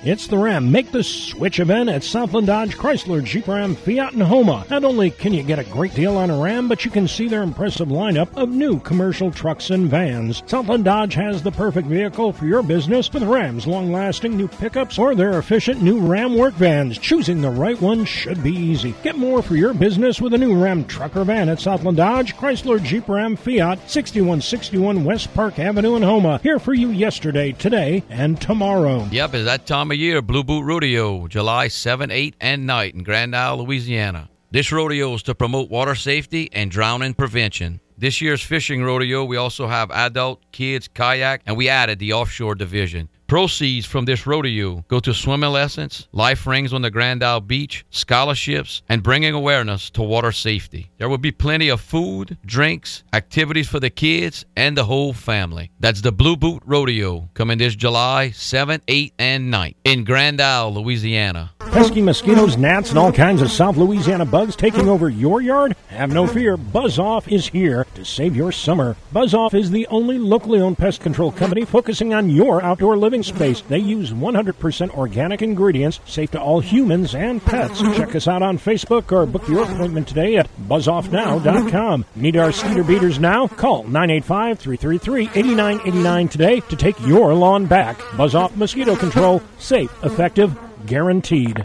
It's 0.07 0.29
the 0.29 0.38
Ram 0.38 0.71
Make 0.71 0.92
the 0.92 1.03
Switch 1.03 1.59
event 1.59 1.88
at 1.88 2.05
Southland 2.05 2.47
Dodge 2.47 2.77
Chrysler 2.77 3.25
Jeep 3.25 3.49
Ram 3.49 3.75
Fiat 3.75 4.12
and 4.12 4.23
Houma. 4.23 4.64
Not 4.71 4.85
only 4.85 5.11
can 5.11 5.35
you 5.35 5.42
get 5.42 5.59
a 5.59 5.64
great 5.64 5.95
deal 5.95 6.16
on 6.16 6.31
a 6.31 6.40
Ram, 6.40 6.69
but 6.69 6.85
you 6.85 6.92
can 6.92 7.09
see 7.09 7.27
their 7.27 7.42
impressive 7.42 7.88
lineup 7.88 8.29
of 8.37 8.49
new 8.49 8.79
commercial 8.79 9.33
trucks 9.33 9.71
and 9.71 9.90
vans. 9.90 10.45
Southland 10.47 10.85
Dodge 10.85 11.14
has 11.14 11.42
the 11.42 11.51
perfect 11.51 11.88
vehicle 11.88 12.33
for 12.33 12.47
your 12.47 12.62
business 12.62 13.12
with 13.12 13.25
Ram's 13.25 13.66
long-lasting 13.66 14.37
new 14.37 14.47
pickups 14.47 14.97
or 14.97 15.16
their 15.16 15.40
efficient 15.40 15.83
new 15.83 15.99
Ram 15.99 16.37
work 16.37 16.55
vans. 16.55 16.99
Choosing 16.99 17.40
the 17.40 17.51
right 17.51 17.81
one 17.81 18.05
should 18.05 18.45
be 18.45 18.55
easy. 18.55 18.95
Get 19.03 19.19
more 19.19 19.42
for 19.42 19.57
your 19.57 19.75
business 19.75 20.21
with 20.21 20.35
a 20.35 20.38
new 20.38 20.55
Ram 20.55 20.85
truck 20.85 21.16
or 21.16 21.25
van 21.25 21.49
at 21.49 21.59
Southland 21.59 21.97
Dodge 21.97 22.37
Chrysler 22.37 22.81
Jeep 22.81 23.09
Ram 23.09 23.35
Fiat, 23.35 23.90
6161 23.90 25.03
West 25.03 25.35
Park 25.35 25.59
Avenue 25.59 25.97
in 25.97 26.03
Houma. 26.03 26.38
Here 26.45 26.61
for 26.61 26.75
you 26.75 26.90
yesterday, 26.90 27.51
today, 27.51 28.05
and 28.09 28.40
tomorrow. 28.40 29.05
Yep, 29.11 29.35
is 29.35 29.47
that 29.47 29.66
of 29.95 29.95
year, 29.96 30.22
Blue 30.22 30.44
Boot 30.44 30.64
Rodeo, 30.64 31.26
July 31.26 31.68
7, 31.68 32.11
8, 32.11 32.37
and 32.40 32.66
night 32.66 32.94
in 32.94 33.02
Grand 33.02 33.35
Isle, 33.35 33.64
Louisiana. 33.64 34.28
This 34.50 34.70
rodeo 34.70 35.14
is 35.14 35.22
to 35.24 35.35
promote 35.35 35.70
water 35.70 35.94
safety 35.94 36.48
and 36.52 36.70
drowning 36.70 37.14
prevention. 37.14 37.80
This 37.98 38.20
year's 38.20 38.42
fishing 38.42 38.82
rodeo, 38.82 39.24
we 39.24 39.37
also 39.37 39.66
have 39.66 39.90
adult, 39.90 40.40
kids, 40.52 40.88
kayak, 40.88 41.42
and 41.46 41.56
we 41.56 41.68
added 41.68 41.98
the 41.98 42.12
offshore 42.12 42.54
division. 42.54 43.09
Proceeds 43.26 43.84
from 43.84 44.04
this 44.04 44.24
rodeo 44.24 44.84
go 44.86 45.00
to 45.00 45.12
swimming 45.12 45.50
lessons, 45.50 46.06
life 46.12 46.46
rings 46.46 46.72
on 46.72 46.82
the 46.82 46.92
Grand 46.92 47.24
Isle 47.24 47.40
Beach, 47.40 47.84
scholarships, 47.90 48.82
and 48.88 49.02
bringing 49.02 49.34
awareness 49.34 49.90
to 49.90 50.02
water 50.02 50.30
safety. 50.30 50.92
There 50.98 51.08
will 51.08 51.18
be 51.18 51.32
plenty 51.32 51.68
of 51.68 51.80
food, 51.80 52.38
drinks, 52.46 53.02
activities 53.12 53.68
for 53.68 53.80
the 53.80 53.90
kids 53.90 54.44
and 54.56 54.76
the 54.76 54.84
whole 54.84 55.12
family. 55.12 55.72
That's 55.80 56.02
the 56.02 56.12
Blue 56.12 56.36
Boot 56.36 56.62
Rodeo 56.64 57.28
coming 57.34 57.58
this 57.58 57.74
July 57.74 58.30
7, 58.30 58.80
8, 58.86 59.14
and 59.18 59.50
9 59.50 59.74
in 59.82 60.04
Grand 60.04 60.40
Isle, 60.40 60.74
Louisiana. 60.74 61.50
Pesky 61.58 62.00
mosquitoes, 62.00 62.56
gnats, 62.56 62.90
and 62.90 62.98
all 62.98 63.12
kinds 63.12 63.42
of 63.42 63.50
South 63.50 63.76
Louisiana 63.76 64.24
bugs 64.24 64.54
taking 64.54 64.88
over 64.88 65.10
your 65.10 65.42
yard? 65.42 65.74
Have 65.88 66.10
no 66.10 66.26
fear. 66.26 66.56
Buzz 66.56 66.98
Off 66.98 67.26
is 67.28 67.48
here 67.48 67.86
to 67.96 68.04
save 68.04 68.36
your 68.36 68.52
summer. 68.52 68.96
Buzz 69.12 69.34
Off 69.34 69.52
is 69.52 69.70
the 69.70 69.86
only 69.88 70.16
locally 70.16 70.60
owned 70.60 70.78
pest 70.78 71.00
control 71.00 71.32
company 71.32 71.64
focusing 71.64 72.14
on 72.14 72.30
your 72.30 72.62
outdoor 72.62 72.96
living 72.96 73.15
space. 73.22 73.61
They 73.62 73.79
use 73.79 74.12
100% 74.12 74.90
organic 74.96 75.40
ingredients, 75.42 76.00
safe 76.07 76.31
to 76.33 76.40
all 76.40 76.61
humans 76.61 77.14
and 77.14 77.42
pets. 77.44 77.81
Check 77.96 78.14
us 78.14 78.29
out 78.29 78.42
on 78.42 78.59
Facebook 78.59 79.12
or 79.12 79.24
book 79.26 79.48
your 79.48 79.64
appointment 79.64 80.09
today 80.09 80.37
at 80.37 80.48
buzzoffnow.com. 80.68 82.05
Need 82.16 82.37
our 82.37 82.52
skeeter 82.52 82.85
beaters 82.85 83.18
now? 83.18 83.46
Call 83.48 83.85
985-333-8989 83.85 86.31
today 86.31 86.61
to 86.61 86.76
take 86.76 86.98
your 87.07 87.33
lawn 87.35 87.66
back. 87.66 87.98
Buzz 88.16 88.35
Off 88.35 88.57
Mosquito 88.57 88.96
Control. 88.96 89.42
Safe, 89.59 89.90
effective, 90.05 90.57
guaranteed. 90.87 91.64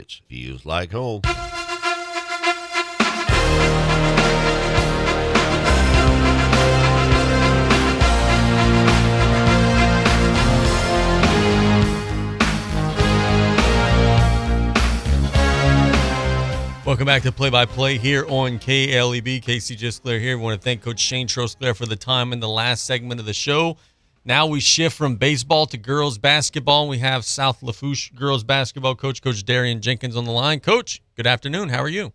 Markets 0.01 0.21
feels 0.27 0.65
like 0.65 0.91
home. 0.91 1.21
Welcome 16.83 17.05
back 17.05 17.21
to 17.21 17.31
Play 17.31 17.51
by 17.51 17.65
Play 17.65 17.99
here 17.99 18.25
on 18.27 18.57
KLEB. 18.57 19.43
Casey 19.43 19.77
Gisclair 19.77 20.19
here. 20.19 20.35
We 20.35 20.43
want 20.43 20.59
to 20.59 20.63
thank 20.63 20.81
Coach 20.81 20.99
Shane 20.99 21.27
Trosclair 21.27 21.75
for 21.75 21.85
the 21.85 21.95
time 21.95 22.33
in 22.33 22.39
the 22.39 22.49
last 22.49 22.87
segment 22.87 23.19
of 23.19 23.27
the 23.27 23.33
show. 23.33 23.77
Now 24.23 24.45
we 24.45 24.59
shift 24.59 24.95
from 24.95 25.15
baseball 25.15 25.65
to 25.65 25.77
girls 25.77 26.19
basketball. 26.19 26.87
We 26.87 26.99
have 26.99 27.25
South 27.25 27.63
Lafourche 27.63 28.13
girls 28.13 28.43
basketball 28.43 28.93
coach, 28.93 29.19
Coach 29.19 29.43
Darian 29.43 29.81
Jenkins, 29.81 30.15
on 30.15 30.25
the 30.25 30.31
line. 30.31 30.59
Coach, 30.59 31.01
good 31.15 31.25
afternoon. 31.25 31.69
How 31.69 31.81
are 31.81 31.89
you? 31.89 32.13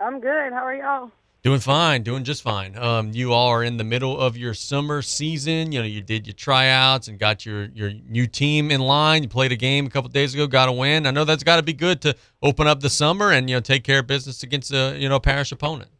I'm 0.00 0.20
good. 0.20 0.52
How 0.52 0.64
are 0.66 0.74
y'all? 0.74 1.12
Doing 1.42 1.60
fine, 1.60 2.02
doing 2.02 2.24
just 2.24 2.42
fine. 2.42 2.76
Um, 2.76 3.12
you 3.12 3.32
all 3.32 3.48
are 3.48 3.62
in 3.62 3.76
the 3.76 3.84
middle 3.84 4.18
of 4.18 4.36
your 4.36 4.54
summer 4.54 5.02
season. 5.02 5.70
You 5.70 5.78
know, 5.78 5.86
you 5.86 6.02
did 6.02 6.26
your 6.26 6.34
tryouts 6.34 7.06
and 7.06 7.16
got 7.16 7.46
your 7.46 7.66
your 7.66 7.92
new 8.08 8.26
team 8.26 8.72
in 8.72 8.80
line. 8.80 9.22
You 9.22 9.28
played 9.28 9.52
a 9.52 9.56
game 9.56 9.86
a 9.86 9.90
couple 9.90 10.10
days 10.10 10.34
ago, 10.34 10.48
got 10.48 10.68
a 10.68 10.72
win. 10.72 11.06
I 11.06 11.12
know 11.12 11.24
that's 11.24 11.44
got 11.44 11.56
to 11.56 11.62
be 11.62 11.72
good 11.72 12.02
to 12.02 12.16
open 12.42 12.66
up 12.66 12.80
the 12.80 12.90
summer 12.90 13.30
and 13.30 13.48
you 13.48 13.54
know 13.54 13.60
take 13.60 13.84
care 13.84 14.00
of 14.00 14.08
business 14.08 14.42
against 14.42 14.72
a 14.72 14.96
you 14.98 15.08
know 15.08 15.20
parish 15.20 15.52
opponent. 15.52 15.90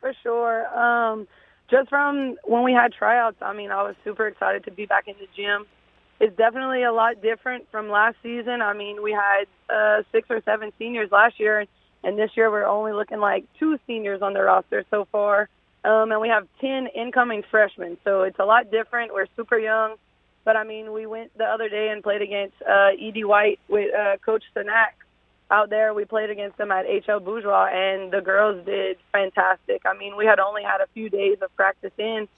For 0.00 0.14
sure. 0.22 0.66
Um, 0.76 1.28
just 1.70 1.88
from 1.88 2.36
when 2.44 2.64
we 2.64 2.72
had 2.72 2.92
tryouts, 2.92 3.36
I 3.40 3.52
mean, 3.54 3.70
I 3.70 3.82
was 3.82 3.94
super 4.04 4.26
excited 4.26 4.64
to 4.64 4.70
be 4.70 4.86
back 4.86 5.08
in 5.08 5.14
the 5.18 5.28
gym. 5.36 5.66
It's 6.18 6.36
definitely 6.36 6.82
a 6.82 6.92
lot 6.92 7.22
different 7.22 7.70
from 7.70 7.88
last 7.88 8.16
season. 8.22 8.60
I 8.60 8.74
mean, 8.74 9.02
we 9.02 9.12
had 9.12 9.44
uh, 9.74 10.02
six 10.12 10.28
or 10.30 10.42
seven 10.44 10.72
seniors 10.78 11.10
last 11.10 11.40
year, 11.40 11.64
and 12.04 12.18
this 12.18 12.30
year 12.36 12.50
we're 12.50 12.66
only 12.66 12.92
looking 12.92 13.20
like 13.20 13.44
two 13.58 13.78
seniors 13.86 14.20
on 14.20 14.34
the 14.34 14.42
roster 14.42 14.84
so 14.90 15.06
far. 15.10 15.48
Um, 15.82 16.12
and 16.12 16.20
we 16.20 16.28
have 16.28 16.46
10 16.60 16.88
incoming 16.94 17.42
freshmen, 17.50 17.96
so 18.04 18.22
it's 18.22 18.38
a 18.38 18.44
lot 18.44 18.70
different. 18.70 19.14
We're 19.14 19.28
super 19.34 19.58
young. 19.58 19.94
But 20.44 20.56
I 20.56 20.64
mean, 20.64 20.92
we 20.92 21.06
went 21.06 21.36
the 21.38 21.44
other 21.44 21.68
day 21.68 21.88
and 21.90 22.02
played 22.02 22.22
against 22.22 22.56
uh, 22.62 22.90
E.D. 22.98 23.24
White 23.24 23.60
with 23.68 23.94
uh, 23.94 24.16
Coach 24.24 24.44
Sanak, 24.54 24.92
out 25.50 25.70
there. 25.70 25.92
We 25.94 26.04
played 26.04 26.30
against 26.30 26.56
them 26.58 26.70
at 26.70 26.86
HL 26.86 27.24
Bourgeois, 27.24 27.68
and 27.72 28.12
the 28.12 28.20
girls 28.20 28.64
did 28.64 28.98
fantastic. 29.12 29.82
I 29.84 29.96
mean, 29.96 30.16
we 30.16 30.26
had 30.26 30.38
only 30.38 30.62
had 30.62 30.80
a 30.80 30.86
few 30.94 31.08
days 31.08 31.38
of 31.42 31.54
practice 31.56 31.92
in, 31.98 32.28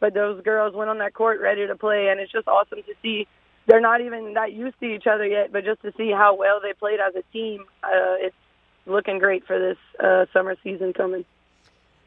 but 0.00 0.14
those 0.14 0.42
girls 0.42 0.74
went 0.74 0.90
on 0.90 0.98
that 0.98 1.14
court 1.14 1.40
ready 1.40 1.66
to 1.66 1.76
play, 1.76 2.08
and 2.08 2.20
it's 2.20 2.32
just 2.32 2.48
awesome 2.48 2.82
to 2.82 2.94
see. 3.02 3.26
They're 3.66 3.80
not 3.80 4.00
even 4.00 4.34
that 4.34 4.52
used 4.52 4.78
to 4.80 4.86
each 4.86 5.06
other 5.06 5.26
yet, 5.26 5.52
but 5.52 5.64
just 5.64 5.82
to 5.82 5.92
see 5.96 6.10
how 6.10 6.34
well 6.34 6.60
they 6.60 6.72
played 6.72 6.98
as 6.98 7.14
a 7.14 7.22
team, 7.32 7.64
uh, 7.84 8.16
it's 8.18 8.36
looking 8.86 9.18
great 9.18 9.46
for 9.46 9.58
this 9.58 9.78
uh, 10.02 10.26
summer 10.32 10.56
season 10.64 10.92
coming. 10.92 11.24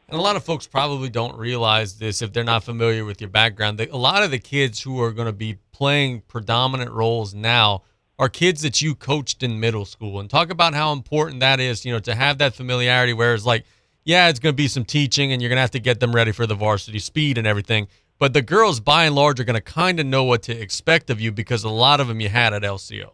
And 0.08 0.18
a 0.18 0.22
lot 0.22 0.36
of 0.36 0.44
folks 0.44 0.66
probably 0.66 1.08
don't 1.08 1.36
realize 1.36 1.98
this 1.98 2.22
if 2.22 2.32
they're 2.32 2.44
not 2.44 2.62
familiar 2.62 3.04
with 3.04 3.20
your 3.20 3.30
background. 3.30 3.80
A 3.80 3.96
lot 3.96 4.22
of 4.22 4.30
the 4.30 4.38
kids 4.38 4.80
who 4.82 5.00
are 5.00 5.10
going 5.10 5.26
to 5.26 5.32
be 5.32 5.58
playing 5.72 6.20
predominant 6.28 6.92
roles 6.92 7.34
now 7.34 7.82
are 8.18 8.28
kids 8.28 8.62
that 8.62 8.80
you 8.80 8.94
coached 8.94 9.42
in 9.42 9.60
middle 9.60 9.84
school 9.84 10.20
and 10.20 10.30
talk 10.30 10.50
about 10.50 10.74
how 10.74 10.92
important 10.92 11.40
that 11.40 11.60
is, 11.60 11.84
you 11.84 11.92
know, 11.92 11.98
to 11.98 12.14
have 12.14 12.38
that 12.38 12.54
familiarity 12.54 13.12
where 13.12 13.34
it's 13.34 13.44
like, 13.44 13.64
yeah, 14.04 14.28
it's 14.28 14.38
going 14.38 14.52
to 14.52 14.56
be 14.56 14.68
some 14.68 14.84
teaching 14.84 15.32
and 15.32 15.42
you're 15.42 15.48
going 15.48 15.56
to 15.56 15.62
have 15.62 15.70
to 15.72 15.80
get 15.80 16.00
them 16.00 16.14
ready 16.14 16.32
for 16.32 16.46
the 16.46 16.54
varsity 16.54 16.98
speed 16.98 17.36
and 17.36 17.46
everything. 17.46 17.88
But 18.18 18.32
the 18.32 18.40
girls, 18.40 18.80
by 18.80 19.04
and 19.04 19.14
large, 19.14 19.38
are 19.40 19.44
going 19.44 19.54
to 19.54 19.60
kind 19.60 20.00
of 20.00 20.06
know 20.06 20.24
what 20.24 20.42
to 20.44 20.52
expect 20.52 21.10
of 21.10 21.20
you 21.20 21.32
because 21.32 21.64
a 21.64 21.68
lot 21.68 22.00
of 22.00 22.08
them 22.08 22.20
you 22.20 22.30
had 22.30 22.54
at 22.54 22.62
LCO. 22.62 23.10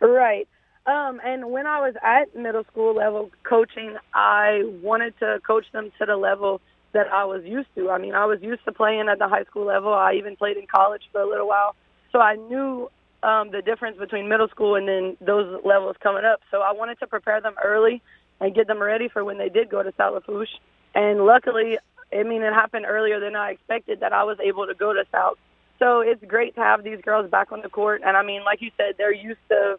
Right. 0.00 0.46
Um, 0.86 1.18
and 1.24 1.50
when 1.50 1.66
I 1.66 1.80
was 1.80 1.94
at 2.02 2.36
middle 2.36 2.64
school 2.64 2.94
level 2.94 3.30
coaching, 3.42 3.96
I 4.12 4.62
wanted 4.82 5.18
to 5.20 5.40
coach 5.46 5.64
them 5.72 5.90
to 5.98 6.04
the 6.04 6.16
level 6.16 6.60
that 6.92 7.06
I 7.08 7.24
was 7.24 7.42
used 7.44 7.68
to. 7.76 7.90
I 7.90 7.98
mean, 7.98 8.14
I 8.14 8.26
was 8.26 8.42
used 8.42 8.64
to 8.66 8.72
playing 8.72 9.08
at 9.10 9.18
the 9.18 9.28
high 9.28 9.44
school 9.44 9.64
level. 9.64 9.94
I 9.94 10.14
even 10.14 10.36
played 10.36 10.58
in 10.58 10.66
college 10.66 11.02
for 11.10 11.22
a 11.22 11.28
little 11.28 11.48
while. 11.48 11.74
So 12.12 12.20
I 12.20 12.36
knew 12.36 12.90
um, 13.24 13.50
the 13.50 13.62
difference 13.62 13.96
between 13.98 14.28
middle 14.28 14.48
school 14.48 14.74
and 14.76 14.86
then 14.86 15.16
those 15.20 15.60
levels 15.64 15.96
coming 16.02 16.24
up. 16.24 16.40
So 16.50 16.60
I 16.60 16.72
wanted 16.72 16.98
to 17.00 17.06
prepare 17.06 17.40
them 17.40 17.54
early 17.62 18.02
and 18.40 18.54
get 18.54 18.66
them 18.66 18.82
ready 18.82 19.08
for 19.08 19.24
when 19.24 19.38
they 19.38 19.48
did 19.48 19.70
go 19.70 19.82
to 19.82 19.92
South 19.96 20.14
Lafourche. 20.14 20.50
And 20.94 21.24
luckily, 21.24 21.78
I 22.12 22.22
mean, 22.22 22.42
it 22.42 22.52
happened 22.52 22.84
earlier 22.86 23.20
than 23.20 23.34
I 23.34 23.50
expected 23.50 24.00
that 24.00 24.12
I 24.12 24.24
was 24.24 24.38
able 24.40 24.66
to 24.66 24.74
go 24.74 24.92
to 24.92 25.04
South. 25.10 25.38
So 25.78 26.00
it's 26.00 26.22
great 26.24 26.54
to 26.56 26.60
have 26.60 26.84
these 26.84 27.00
girls 27.00 27.30
back 27.30 27.50
on 27.50 27.62
the 27.62 27.68
court. 27.68 28.02
And 28.04 28.16
I 28.16 28.22
mean, 28.22 28.44
like 28.44 28.60
you 28.60 28.70
said, 28.76 28.94
they're 28.98 29.12
used 29.12 29.40
to 29.48 29.78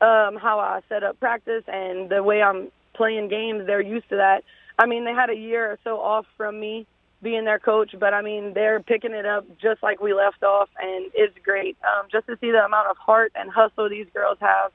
um, 0.00 0.36
how 0.36 0.58
I 0.58 0.80
set 0.88 1.04
up 1.04 1.20
practice 1.20 1.64
and 1.68 2.08
the 2.08 2.22
way 2.22 2.42
I'm 2.42 2.68
playing 2.94 3.28
games. 3.28 3.66
They're 3.66 3.82
used 3.82 4.08
to 4.08 4.16
that. 4.16 4.42
I 4.78 4.86
mean, 4.86 5.04
they 5.04 5.12
had 5.12 5.30
a 5.30 5.36
year 5.36 5.70
or 5.72 5.78
so 5.84 6.00
off 6.00 6.26
from 6.36 6.58
me 6.58 6.86
being 7.22 7.44
their 7.44 7.58
coach, 7.58 7.94
but 7.98 8.14
I 8.14 8.22
mean 8.22 8.54
they're 8.54 8.80
picking 8.80 9.12
it 9.12 9.26
up 9.26 9.46
just 9.60 9.82
like 9.82 10.00
we 10.00 10.14
left 10.14 10.42
off, 10.42 10.68
and 10.80 11.10
it's 11.14 11.36
great. 11.44 11.76
Um, 11.84 12.06
just 12.10 12.26
to 12.26 12.36
see 12.40 12.50
the 12.50 12.64
amount 12.64 12.88
of 12.88 12.96
heart 12.96 13.32
and 13.34 13.50
hustle 13.50 13.88
these 13.88 14.06
girls 14.14 14.38
have, 14.40 14.72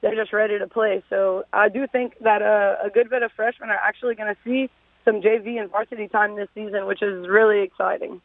they're 0.00 0.14
just 0.14 0.32
ready 0.32 0.58
to 0.58 0.66
play. 0.66 1.02
So 1.10 1.44
I 1.52 1.68
do 1.68 1.86
think 1.86 2.18
that 2.20 2.42
uh, 2.42 2.76
a 2.84 2.90
good 2.90 3.10
bit 3.10 3.22
of 3.22 3.32
freshmen 3.32 3.70
are 3.70 3.76
actually 3.82 4.14
going 4.14 4.34
to 4.34 4.40
see 4.44 4.70
some 5.04 5.20
JV 5.20 5.60
and 5.60 5.70
varsity 5.70 6.08
time 6.08 6.36
this 6.36 6.48
season, 6.54 6.86
which 6.86 7.02
is 7.02 7.26
really 7.28 7.62
exciting. 7.62 8.20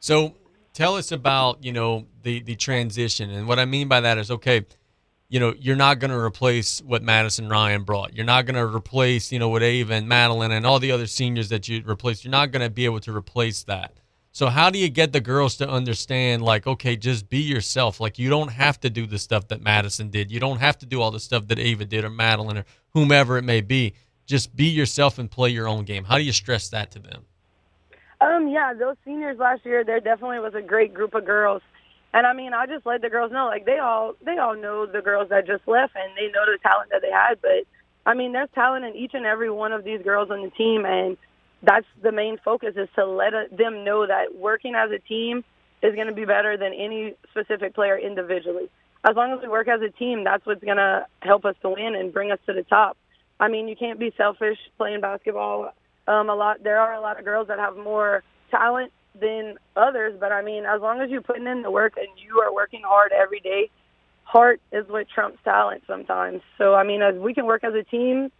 So 0.00 0.34
tell 0.72 0.96
us 0.96 1.12
about 1.12 1.64
you 1.64 1.72
know 1.72 2.06
the 2.22 2.40
the 2.40 2.56
transition, 2.56 3.30
and 3.30 3.48
what 3.48 3.58
I 3.58 3.64
mean 3.64 3.88
by 3.88 4.00
that 4.00 4.18
is 4.18 4.30
okay 4.30 4.66
you 5.32 5.40
know, 5.40 5.54
you're 5.58 5.76
not 5.76 5.98
going 5.98 6.10
to 6.10 6.18
replace 6.18 6.82
what 6.82 7.02
Madison 7.02 7.48
Ryan 7.48 7.84
brought. 7.84 8.14
You're 8.14 8.26
not 8.26 8.44
going 8.44 8.56
to 8.56 8.66
replace, 8.66 9.32
you 9.32 9.38
know, 9.38 9.48
what 9.48 9.62
Ava 9.62 9.94
and 9.94 10.06
Madeline 10.06 10.52
and 10.52 10.66
all 10.66 10.78
the 10.78 10.92
other 10.92 11.06
seniors 11.06 11.48
that 11.48 11.66
you 11.66 11.82
replaced. 11.86 12.22
You're 12.22 12.30
not 12.30 12.50
going 12.50 12.60
to 12.60 12.68
be 12.68 12.84
able 12.84 13.00
to 13.00 13.16
replace 13.16 13.62
that. 13.62 13.94
So 14.32 14.48
how 14.48 14.68
do 14.68 14.78
you 14.78 14.90
get 14.90 15.14
the 15.14 15.22
girls 15.22 15.56
to 15.56 15.66
understand, 15.66 16.42
like, 16.42 16.66
okay, 16.66 16.96
just 16.96 17.30
be 17.30 17.38
yourself. 17.38 17.98
Like, 17.98 18.18
you 18.18 18.28
don't 18.28 18.52
have 18.52 18.78
to 18.80 18.90
do 18.90 19.06
the 19.06 19.18
stuff 19.18 19.48
that 19.48 19.62
Madison 19.62 20.10
did. 20.10 20.30
You 20.30 20.38
don't 20.38 20.58
have 20.58 20.76
to 20.80 20.86
do 20.86 21.00
all 21.00 21.10
the 21.10 21.18
stuff 21.18 21.48
that 21.48 21.58
Ava 21.58 21.86
did 21.86 22.04
or 22.04 22.10
Madeline 22.10 22.58
or 22.58 22.66
whomever 22.90 23.38
it 23.38 23.42
may 23.42 23.62
be. 23.62 23.94
Just 24.26 24.54
be 24.54 24.66
yourself 24.66 25.18
and 25.18 25.30
play 25.30 25.48
your 25.48 25.66
own 25.66 25.84
game. 25.86 26.04
How 26.04 26.18
do 26.18 26.24
you 26.24 26.32
stress 26.32 26.68
that 26.68 26.90
to 26.90 26.98
them? 26.98 27.22
Um, 28.20 28.48
yeah, 28.48 28.74
those 28.74 28.96
seniors 29.02 29.38
last 29.38 29.64
year, 29.64 29.82
there 29.82 29.98
definitely 29.98 30.40
was 30.40 30.54
a 30.54 30.60
great 30.60 30.92
group 30.92 31.14
of 31.14 31.24
girls 31.24 31.62
and 32.14 32.26
I 32.26 32.32
mean, 32.34 32.52
I 32.52 32.66
just 32.66 32.84
let 32.84 33.00
the 33.00 33.08
girls 33.08 33.32
know, 33.32 33.46
like 33.46 33.64
they 33.64 33.78
all 33.78 34.14
they 34.24 34.38
all 34.38 34.54
know 34.56 34.86
the 34.86 35.00
girls 35.00 35.30
that 35.30 35.46
just 35.46 35.66
left, 35.66 35.94
and 35.96 36.12
they 36.16 36.30
know 36.32 36.44
the 36.46 36.58
talent 36.62 36.90
that 36.90 37.00
they 37.02 37.10
had. 37.10 37.40
But 37.40 37.66
I 38.04 38.14
mean, 38.14 38.32
there's 38.32 38.50
talent 38.54 38.84
in 38.84 38.94
each 38.96 39.12
and 39.14 39.24
every 39.24 39.50
one 39.50 39.72
of 39.72 39.84
these 39.84 40.02
girls 40.02 40.30
on 40.30 40.42
the 40.42 40.50
team, 40.50 40.84
and 40.84 41.16
that's 41.62 41.86
the 42.02 42.12
main 42.12 42.38
focus 42.44 42.74
is 42.76 42.88
to 42.96 43.06
let 43.06 43.32
them 43.56 43.84
know 43.84 44.06
that 44.06 44.34
working 44.34 44.74
as 44.74 44.90
a 44.90 44.98
team 44.98 45.44
is 45.82 45.94
going 45.94 46.08
to 46.08 46.12
be 46.12 46.24
better 46.24 46.56
than 46.56 46.72
any 46.74 47.14
specific 47.30 47.74
player 47.74 47.98
individually. 47.98 48.70
As 49.08 49.16
long 49.16 49.32
as 49.32 49.40
we 49.42 49.48
work 49.48 49.68
as 49.68 49.80
a 49.80 49.90
team, 49.90 50.22
that's 50.24 50.44
what's 50.46 50.62
going 50.62 50.76
to 50.76 51.06
help 51.20 51.44
us 51.44 51.56
to 51.62 51.70
win 51.70 51.96
and 51.96 52.12
bring 52.12 52.30
us 52.30 52.38
to 52.46 52.52
the 52.52 52.62
top. 52.62 52.96
I 53.40 53.48
mean, 53.48 53.66
you 53.66 53.74
can't 53.74 53.98
be 53.98 54.12
selfish 54.16 54.58
playing 54.76 55.00
basketball. 55.00 55.72
Um, 56.06 56.28
a 56.28 56.34
lot 56.34 56.62
there 56.62 56.78
are 56.78 56.94
a 56.94 57.00
lot 57.00 57.18
of 57.18 57.24
girls 57.24 57.48
that 57.48 57.58
have 57.58 57.76
more 57.76 58.22
talent 58.50 58.92
than 59.18 59.56
others, 59.76 60.14
but 60.18 60.32
I 60.32 60.42
mean, 60.42 60.64
as 60.64 60.80
long 60.80 61.00
as 61.00 61.10
you're 61.10 61.22
putting 61.22 61.46
in 61.46 61.62
the 61.62 61.70
work 61.70 61.94
and 61.96 62.08
you 62.16 62.40
are 62.40 62.52
working 62.52 62.82
hard 62.84 63.12
every 63.12 63.40
day, 63.40 63.70
heart 64.24 64.60
is 64.72 64.88
what 64.88 65.06
trumps 65.08 65.38
talent 65.44 65.82
sometimes. 65.86 66.40
So 66.58 66.74
I 66.74 66.84
mean, 66.84 67.02
as 67.02 67.14
we 67.16 67.34
can 67.34 67.46
work 67.46 67.64
as 67.64 67.74
a 67.74 67.82
team 67.82 68.30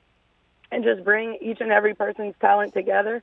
and 0.70 0.82
just 0.82 1.04
bring 1.04 1.38
each 1.40 1.60
and 1.60 1.70
every 1.70 1.94
person's 1.94 2.34
talent 2.40 2.72
together, 2.72 3.22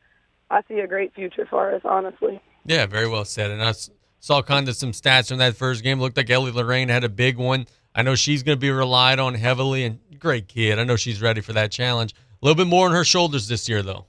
I 0.52 0.62
see 0.68 0.80
a 0.80 0.88
great 0.88 1.14
future 1.14 1.48
for 1.50 1.74
us, 1.74 1.82
honestly. 1.84 2.42
Yeah, 2.66 2.86
very 2.86 3.08
well 3.08 3.26
said. 3.26 3.52
And 3.52 3.64
I 3.64 3.74
saw 4.20 4.42
kind 4.42 4.68
of 4.68 4.76
some 4.76 4.92
stats 4.92 5.30
from 5.30 5.38
that 5.40 5.56
first 5.56 5.84
game. 5.84 6.00
Looked 6.00 6.18
like 6.18 6.30
Ellie 6.30 6.52
Lorraine 6.52 6.90
had 6.90 7.04
a 7.04 7.10
big 7.10 7.38
one. 7.38 7.68
I 7.96 8.04
know 8.04 8.16
she's 8.16 8.44
going 8.44 8.56
to 8.56 8.60
be 8.60 8.70
relied 8.70 9.20
on 9.20 9.34
heavily, 9.34 9.84
and 9.84 10.00
great 10.20 10.48
kid. 10.48 10.78
I 10.78 10.84
know 10.84 10.96
she's 10.96 11.22
ready 11.22 11.42
for 11.42 11.54
that 11.54 11.72
challenge. 11.72 12.14
A 12.14 12.46
little 12.46 12.56
bit 12.56 12.70
more 12.70 12.86
on 12.88 12.94
her 12.94 13.04
shoulders 13.04 13.48
this 13.48 13.68
year, 13.68 13.82
though. 13.82 14.06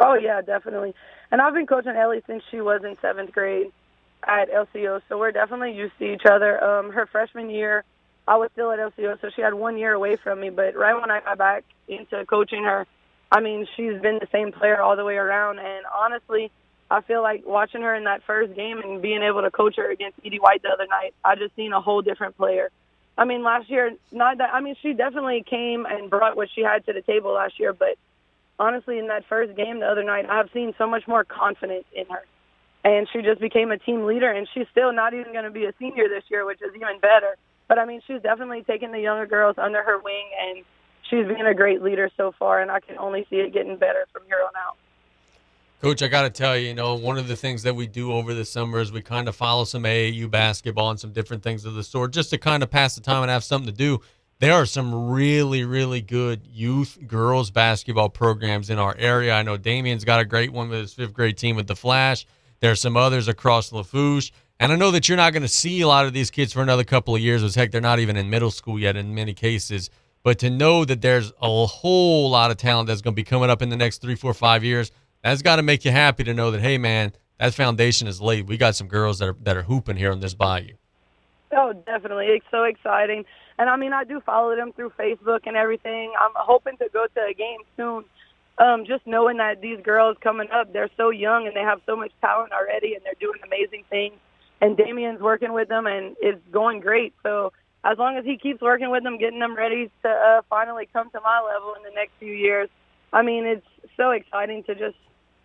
Oh 0.00 0.14
yeah, 0.14 0.40
definitely. 0.40 0.94
And 1.32 1.40
I've 1.40 1.54
been 1.54 1.66
coaching 1.66 1.96
Ellie 1.96 2.22
since 2.26 2.42
she 2.50 2.60
was 2.60 2.82
in 2.84 2.96
seventh 3.00 3.32
grade 3.32 3.72
at 4.22 4.52
LCO, 4.52 5.00
so 5.08 5.18
we're 5.18 5.32
definitely 5.32 5.72
used 5.72 5.98
to 5.98 6.12
each 6.12 6.26
other. 6.26 6.62
Um, 6.62 6.92
her 6.92 7.06
freshman 7.06 7.48
year, 7.48 7.84
I 8.28 8.36
was 8.36 8.50
still 8.52 8.70
at 8.70 8.78
LCO, 8.78 9.18
so 9.18 9.30
she 9.34 9.40
had 9.40 9.54
one 9.54 9.78
year 9.78 9.94
away 9.94 10.16
from 10.16 10.40
me. 10.40 10.50
But 10.50 10.76
right 10.76 10.94
when 10.94 11.10
I 11.10 11.20
got 11.20 11.38
back 11.38 11.64
into 11.88 12.26
coaching 12.26 12.64
her, 12.64 12.86
I 13.32 13.40
mean, 13.40 13.66
she's 13.76 13.98
been 14.02 14.18
the 14.18 14.28
same 14.30 14.52
player 14.52 14.80
all 14.82 14.94
the 14.94 15.06
way 15.06 15.16
around. 15.16 15.58
And 15.58 15.86
honestly, 15.92 16.50
I 16.90 17.00
feel 17.00 17.22
like 17.22 17.46
watching 17.46 17.80
her 17.80 17.94
in 17.94 18.04
that 18.04 18.22
first 18.24 18.54
game 18.54 18.80
and 18.80 19.00
being 19.00 19.22
able 19.22 19.40
to 19.40 19.50
coach 19.50 19.76
her 19.76 19.90
against 19.90 20.18
E.D. 20.22 20.36
White 20.38 20.60
the 20.60 20.68
other 20.68 20.86
night, 20.86 21.14
I 21.24 21.34
just 21.34 21.56
seen 21.56 21.72
a 21.72 21.80
whole 21.80 22.02
different 22.02 22.36
player. 22.36 22.70
I 23.16 23.24
mean, 23.24 23.42
last 23.42 23.70
year, 23.70 23.92
not 24.10 24.36
that 24.38 24.52
I 24.52 24.60
mean, 24.60 24.76
she 24.82 24.92
definitely 24.92 25.44
came 25.48 25.86
and 25.86 26.10
brought 26.10 26.36
what 26.36 26.48
she 26.54 26.60
had 26.60 26.84
to 26.86 26.92
the 26.92 27.00
table 27.00 27.32
last 27.32 27.58
year, 27.58 27.72
but 27.72 27.96
honestly, 28.62 28.98
in 28.98 29.08
that 29.08 29.24
first 29.28 29.56
game 29.56 29.80
the 29.80 29.86
other 29.86 30.04
night, 30.04 30.24
I've 30.30 30.48
seen 30.54 30.72
so 30.78 30.86
much 30.86 31.08
more 31.08 31.24
confidence 31.24 31.84
in 31.92 32.06
her. 32.06 32.24
And 32.84 33.08
she 33.12 33.22
just 33.22 33.40
became 33.40 33.72
a 33.72 33.78
team 33.78 34.06
leader, 34.06 34.30
and 34.30 34.48
she's 34.54 34.66
still 34.70 34.92
not 34.92 35.14
even 35.14 35.32
going 35.32 35.44
to 35.44 35.50
be 35.50 35.64
a 35.64 35.72
senior 35.78 36.08
this 36.08 36.24
year, 36.28 36.46
which 36.46 36.62
is 36.62 36.70
even 36.74 37.00
better. 37.00 37.36
But 37.68 37.78
I 37.78 37.84
mean, 37.84 38.00
she's 38.06 38.22
definitely 38.22 38.62
taking 38.62 38.92
the 38.92 39.00
younger 39.00 39.26
girls 39.26 39.56
under 39.58 39.82
her 39.82 39.98
wing, 39.98 40.30
and 40.40 40.64
she's 41.10 41.26
been 41.26 41.46
a 41.46 41.54
great 41.54 41.82
leader 41.82 42.10
so 42.16 42.32
far, 42.38 42.60
and 42.60 42.70
I 42.70 42.80
can 42.80 42.98
only 42.98 43.26
see 43.28 43.36
it 43.36 43.52
getting 43.52 43.76
better 43.76 44.06
from 44.12 44.22
here 44.26 44.38
on 44.44 44.52
out. 44.56 44.76
Coach, 45.80 46.00
I 46.00 46.06
got 46.06 46.22
to 46.22 46.30
tell 46.30 46.56
you, 46.56 46.68
you 46.68 46.74
know, 46.74 46.94
one 46.94 47.18
of 47.18 47.26
the 47.26 47.34
things 47.34 47.64
that 47.64 47.74
we 47.74 47.88
do 47.88 48.12
over 48.12 48.34
the 48.34 48.44
summer 48.44 48.78
is 48.78 48.92
we 48.92 49.02
kind 49.02 49.26
of 49.26 49.34
follow 49.34 49.64
some 49.64 49.82
AAU 49.82 50.30
basketball 50.30 50.90
and 50.90 51.00
some 51.00 51.12
different 51.12 51.42
things 51.42 51.64
of 51.64 51.74
the 51.74 51.82
sort 51.82 52.12
just 52.12 52.30
to 52.30 52.38
kind 52.38 52.62
of 52.62 52.70
pass 52.70 52.94
the 52.94 53.00
time 53.00 53.22
and 53.22 53.30
have 53.30 53.42
something 53.42 53.66
to 53.66 53.76
do. 53.76 54.00
There 54.42 54.54
are 54.54 54.66
some 54.66 55.08
really, 55.08 55.62
really 55.62 56.00
good 56.00 56.48
youth 56.48 56.98
girls 57.06 57.52
basketball 57.52 58.08
programs 58.08 58.70
in 58.70 58.78
our 58.80 58.92
area. 58.98 59.34
I 59.34 59.44
know 59.44 59.56
Damien's 59.56 60.04
got 60.04 60.18
a 60.18 60.24
great 60.24 60.52
one 60.52 60.68
with 60.68 60.80
his 60.80 60.94
fifth 60.94 61.12
grade 61.12 61.36
team 61.36 61.54
with 61.54 61.68
the 61.68 61.76
Flash. 61.76 62.26
There 62.58 62.72
are 62.72 62.74
some 62.74 62.96
others 62.96 63.28
across 63.28 63.70
Lafourche. 63.70 64.32
And 64.58 64.72
I 64.72 64.74
know 64.74 64.90
that 64.90 65.08
you're 65.08 65.16
not 65.16 65.32
going 65.32 65.44
to 65.44 65.48
see 65.48 65.80
a 65.82 65.86
lot 65.86 66.06
of 66.06 66.12
these 66.12 66.28
kids 66.28 66.52
for 66.52 66.60
another 66.60 66.82
couple 66.82 67.14
of 67.14 67.20
years. 67.20 67.44
As 67.44 67.54
heck, 67.54 67.70
they're 67.70 67.80
not 67.80 68.00
even 68.00 68.16
in 68.16 68.30
middle 68.30 68.50
school 68.50 68.80
yet 68.80 68.96
in 68.96 69.14
many 69.14 69.32
cases. 69.32 69.90
But 70.24 70.40
to 70.40 70.50
know 70.50 70.84
that 70.86 71.02
there's 71.02 71.30
a 71.40 71.66
whole 71.66 72.28
lot 72.28 72.50
of 72.50 72.56
talent 72.56 72.88
that's 72.88 73.00
going 73.00 73.14
to 73.14 73.16
be 73.16 73.22
coming 73.22 73.48
up 73.48 73.62
in 73.62 73.68
the 73.68 73.76
next 73.76 73.98
three, 73.98 74.16
four, 74.16 74.34
five 74.34 74.64
years, 74.64 74.90
that's 75.22 75.42
got 75.42 75.56
to 75.56 75.62
make 75.62 75.84
you 75.84 75.92
happy 75.92 76.24
to 76.24 76.34
know 76.34 76.50
that 76.50 76.60
hey 76.60 76.78
man 76.78 77.12
that 77.38 77.54
foundation 77.54 78.08
is 78.08 78.20
laid 78.20 78.48
we 78.48 78.56
got 78.56 78.74
some 78.74 78.88
girls 78.88 79.20
that 79.20 79.28
are 79.28 79.36
that 79.40 79.56
are 79.56 79.62
hooping 79.62 79.96
here 79.96 80.10
on 80.10 80.20
this 80.20 80.34
bayou 80.34 80.74
oh 81.52 81.72
definitely 81.86 82.26
it's 82.26 82.46
so 82.50 82.64
exciting 82.64 83.24
and 83.62 83.70
i 83.70 83.76
mean 83.76 83.92
i 83.92 84.04
do 84.04 84.20
follow 84.20 84.54
them 84.56 84.72
through 84.72 84.90
facebook 84.98 85.40
and 85.46 85.56
everything. 85.56 86.12
I'm 86.20 86.32
hoping 86.34 86.76
to 86.78 86.88
go 86.92 87.06
to 87.14 87.20
a 87.30 87.34
game 87.34 87.60
soon. 87.76 88.04
Um 88.58 88.84
just 88.86 89.06
knowing 89.06 89.38
that 89.38 89.60
these 89.60 89.80
girls 89.82 90.16
coming 90.20 90.48
up 90.50 90.72
they're 90.72 90.90
so 90.96 91.10
young 91.10 91.46
and 91.46 91.56
they 91.56 91.60
have 91.72 91.80
so 91.86 91.96
much 91.96 92.12
talent 92.20 92.52
already 92.52 92.94
and 92.94 93.04
they're 93.04 93.20
doing 93.20 93.40
amazing 93.44 93.84
things. 93.88 94.16
And 94.60 94.76
damien's 94.76 95.20
working 95.20 95.52
with 95.52 95.68
them 95.68 95.86
and 95.86 96.16
it's 96.20 96.42
going 96.52 96.80
great. 96.80 97.14
So 97.22 97.52
as 97.84 97.98
long 97.98 98.16
as 98.16 98.24
he 98.24 98.36
keeps 98.36 98.60
working 98.60 98.90
with 98.90 99.02
them 99.04 99.18
getting 99.18 99.40
them 99.40 99.56
ready 99.56 99.90
to 100.02 100.08
uh, 100.08 100.42
finally 100.50 100.88
come 100.92 101.10
to 101.10 101.20
my 101.20 101.40
level 101.40 101.74
in 101.74 101.82
the 101.82 101.94
next 101.94 102.12
few 102.20 102.32
years 102.32 102.68
i 103.12 103.22
mean 103.22 103.44
it's 103.44 103.66
so 103.96 104.10
exciting 104.10 104.62
to 104.64 104.74
just 104.74 104.96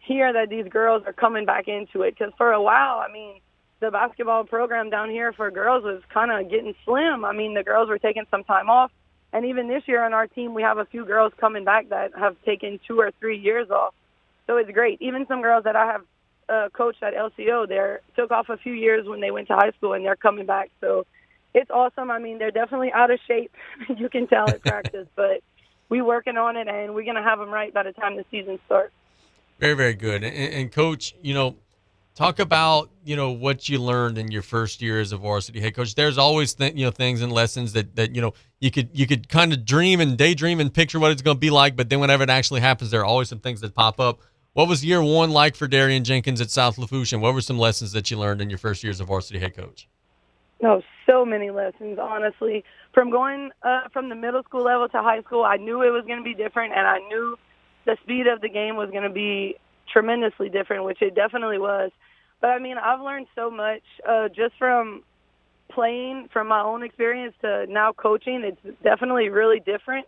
hear 0.07 0.32
that 0.34 0.49
these 0.49 0.68
girls 0.70 1.03
are 1.05 1.13
coming 1.13 1.45
back 1.45 1.68
into 1.68 2.01
it. 2.01 2.15
Because 2.18 2.34
for 2.38 2.51
a 2.51 2.61
while, 2.61 3.03
I 3.07 3.11
mean, 3.11 3.41
the 3.80 3.91
basketball 3.91 4.43
program 4.43 4.89
down 4.89 5.09
here 5.09 5.34
for 5.34 5.51
girls 5.51 5.84
was 5.84 6.01
kind 6.13 6.32
of 6.32 6.49
getting 6.49 6.73
slim. 6.86 7.23
I 7.23 7.32
mean, 7.34 7.53
the 7.53 7.63
girls 7.63 7.89
were 7.89 7.99
taking 7.99 8.25
some 8.32 8.43
time 8.43 8.69
off, 8.69 8.91
and 9.34 9.45
even 9.45 9.67
this 9.67 9.84
year 9.88 10.03
on 10.03 10.13
our 10.13 10.28
team, 10.28 10.53
we 10.53 10.61
have 10.63 10.78
a 10.78 10.86
few 10.86 11.05
girls 11.05 11.34
coming 11.39 11.63
back 11.63 11.89
that 11.89 12.11
have 12.17 12.36
taken 12.43 12.80
two 12.88 12.99
or 12.99 13.11
three 13.19 13.38
years 13.38 13.69
off. 13.69 13.93
So 14.47 14.57
it's 14.57 14.71
great. 14.71 15.01
Even 15.01 15.28
some 15.28 15.41
girls 15.41 15.65
that 15.65 15.75
I 15.75 15.86
have 15.86 16.01
uh, 16.49 16.69
coached 16.73 17.03
at 17.03 17.13
LCO, 17.13 17.67
they 17.67 17.97
took 18.15 18.32
off 18.32 18.49
a 18.49 18.57
few 18.57 18.73
years 18.73 19.07
when 19.07 19.19
they 19.19 19.32
went 19.32 19.47
to 19.49 19.55
high 19.55 19.71
school, 19.71 19.93
and 19.93 20.05
they're 20.05 20.15
coming 20.15 20.45
back. 20.45 20.71
So 20.82 21.05
it's 21.53 21.69
awesome. 21.69 22.09
I 22.09 22.19
mean, 22.19 22.39
they're 22.39 22.51
definitely 22.51 22.91
out 22.91 23.11
of 23.11 23.19
shape. 23.28 23.51
you 23.97 24.09
can 24.09 24.28
tell 24.28 24.49
at 24.49 24.61
practice, 24.61 25.07
but 25.15 25.41
we're 25.89 26.05
working 26.05 26.38
on 26.38 26.57
it, 26.57 26.67
and 26.67 26.95
we're 26.95 27.05
gonna 27.05 27.23
have 27.23 27.39
them 27.39 27.49
right 27.49 27.73
by 27.73 27.84
the 27.84 27.93
time 27.93 28.15
the 28.15 28.25
season 28.32 28.59
starts. 28.65 28.93
Very, 29.59 29.73
very 29.73 29.93
good. 29.95 30.23
And, 30.23 30.53
and, 30.53 30.71
coach, 30.71 31.15
you 31.21 31.34
know, 31.34 31.55
talk 32.18 32.39
about 32.39 32.89
you 33.05 33.15
know 33.15 33.30
what 33.30 33.70
you 33.70 33.80
learned 33.80 34.18
in 34.18 34.32
your 34.32 34.41
first 34.41 34.82
year 34.82 34.99
as 34.99 35.11
a 35.11 35.18
varsity 35.18 35.61
head 35.61 35.76
coach. 35.76 35.93
There's 35.93 36.18
always 36.18 36.55
th- 36.55 36.76
you 36.76 36.84
know 36.84 36.91
things 36.91 37.22
and 37.22 37.32
lessons 37.32 37.74
that 37.74 37.95
that 37.95 38.15
you 38.15 38.22
know 38.22 38.34
you 38.59 38.72
could 38.72 38.89
you 38.91 39.05
could 39.05 39.30
kind 39.30 39.53
of 39.53 39.63
dream 39.63 40.01
and 40.01 40.18
daydream 40.18 40.59
and 40.59 40.74
picture 40.74 40.99
what 40.99 41.11
it's 41.11 41.22
going 41.22 41.38
to 41.38 41.39
be 41.39 41.51
like, 41.51 41.76
but 41.76 41.89
then 41.89 41.99
whenever 41.99 42.24
it 42.24 42.30
actually 42.30 42.61
happens, 42.61 42.89
there 42.91 43.01
are 43.01 43.05
always 43.05 43.30
some 43.30 43.39
things 43.39 43.61
that 43.61 43.76
pop 43.76 43.99
up. 43.99 44.20
What 44.53 44.68
was 44.68 44.84
year 44.84 45.03
one 45.03 45.30
like 45.30 45.55
for 45.55 45.68
Darian 45.68 46.03
Jenkins 46.03 46.41
at 46.41 46.49
South 46.49 46.80
Lafourche, 46.80 47.13
and 47.13 47.22
what 47.22 47.36
were 47.36 47.41
some 47.41 47.59
lessons 47.59 47.91
that 47.91 48.09
you 48.09 48.18
learned 48.18 48.41
in 48.41 48.49
your 48.49 48.57
first 48.57 48.84
year 48.84 48.89
as 48.89 48.99
a 48.99 49.05
varsity 49.05 49.38
head 49.38 49.55
coach? 49.55 49.88
Oh, 50.63 50.82
so 51.05 51.24
many 51.24 51.51
lessons, 51.51 51.99
honestly. 52.01 52.63
From 52.93 53.11
going 53.11 53.51
uh, 53.61 53.89
from 53.93 54.09
the 54.09 54.15
middle 54.15 54.41
school 54.41 54.63
level 54.63 54.89
to 54.89 55.01
high 55.03 55.22
school, 55.22 55.45
I 55.45 55.57
knew 55.57 55.84
it 55.84 55.91
was 55.91 56.03
going 56.07 56.18
to 56.18 56.24
be 56.24 56.34
different, 56.34 56.74
and 56.74 56.88
I 56.88 56.97
knew 57.07 57.38
the 57.86 57.95
speed 58.01 58.26
of 58.26 58.41
the 58.41 58.49
game 58.49 58.76
was 58.76 58.89
going 58.89 59.03
to 59.03 59.11
be 59.11 59.57
tremendously 59.93 60.49
different, 60.49 60.84
which 60.84 61.01
it 61.01 61.15
definitely 61.15 61.59
was. 61.59 61.91
But 62.41 62.51
I 62.51 62.59
mean, 62.59 62.77
I've 62.77 63.01
learned 63.01 63.27
so 63.35 63.49
much 63.49 63.83
uh, 64.07 64.29
just 64.29 64.55
from 64.57 65.03
playing, 65.69 66.29
from 66.31 66.47
my 66.47 66.61
own 66.61 66.83
experience 66.83 67.35
to 67.41 67.65
now 67.67 67.93
coaching. 67.93 68.43
It's 68.43 68.77
definitely 68.83 69.29
really 69.29 69.59
different. 69.59 70.05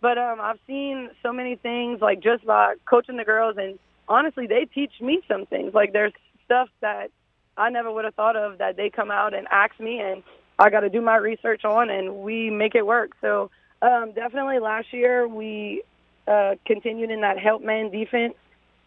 But 0.00 0.18
um, 0.18 0.40
I've 0.40 0.58
seen 0.66 1.10
so 1.22 1.32
many 1.32 1.56
things, 1.56 2.00
like 2.00 2.20
just 2.20 2.44
by 2.44 2.74
coaching 2.86 3.16
the 3.16 3.24
girls, 3.24 3.56
and 3.56 3.78
honestly, 4.08 4.46
they 4.46 4.64
teach 4.64 4.92
me 5.00 5.20
some 5.28 5.46
things. 5.46 5.74
Like 5.74 5.92
there's 5.92 6.12
stuff 6.44 6.68
that 6.80 7.10
I 7.56 7.70
never 7.70 7.90
would 7.92 8.04
have 8.04 8.14
thought 8.14 8.36
of 8.36 8.58
that 8.58 8.76
they 8.76 8.90
come 8.90 9.10
out 9.10 9.32
and 9.32 9.46
ask 9.50 9.78
me, 9.78 10.00
and 10.00 10.22
I 10.58 10.70
got 10.70 10.80
to 10.80 10.88
do 10.90 11.00
my 11.00 11.16
research 11.16 11.64
on, 11.64 11.88
and 11.90 12.16
we 12.16 12.50
make 12.50 12.74
it 12.74 12.84
work. 12.84 13.12
So 13.20 13.50
um, 13.80 14.12
definitely 14.12 14.58
last 14.58 14.92
year 14.92 15.28
we 15.28 15.82
uh, 16.26 16.54
continued 16.66 17.10
in 17.10 17.20
that 17.20 17.38
help 17.38 17.62
man 17.62 17.90
defense. 17.90 18.34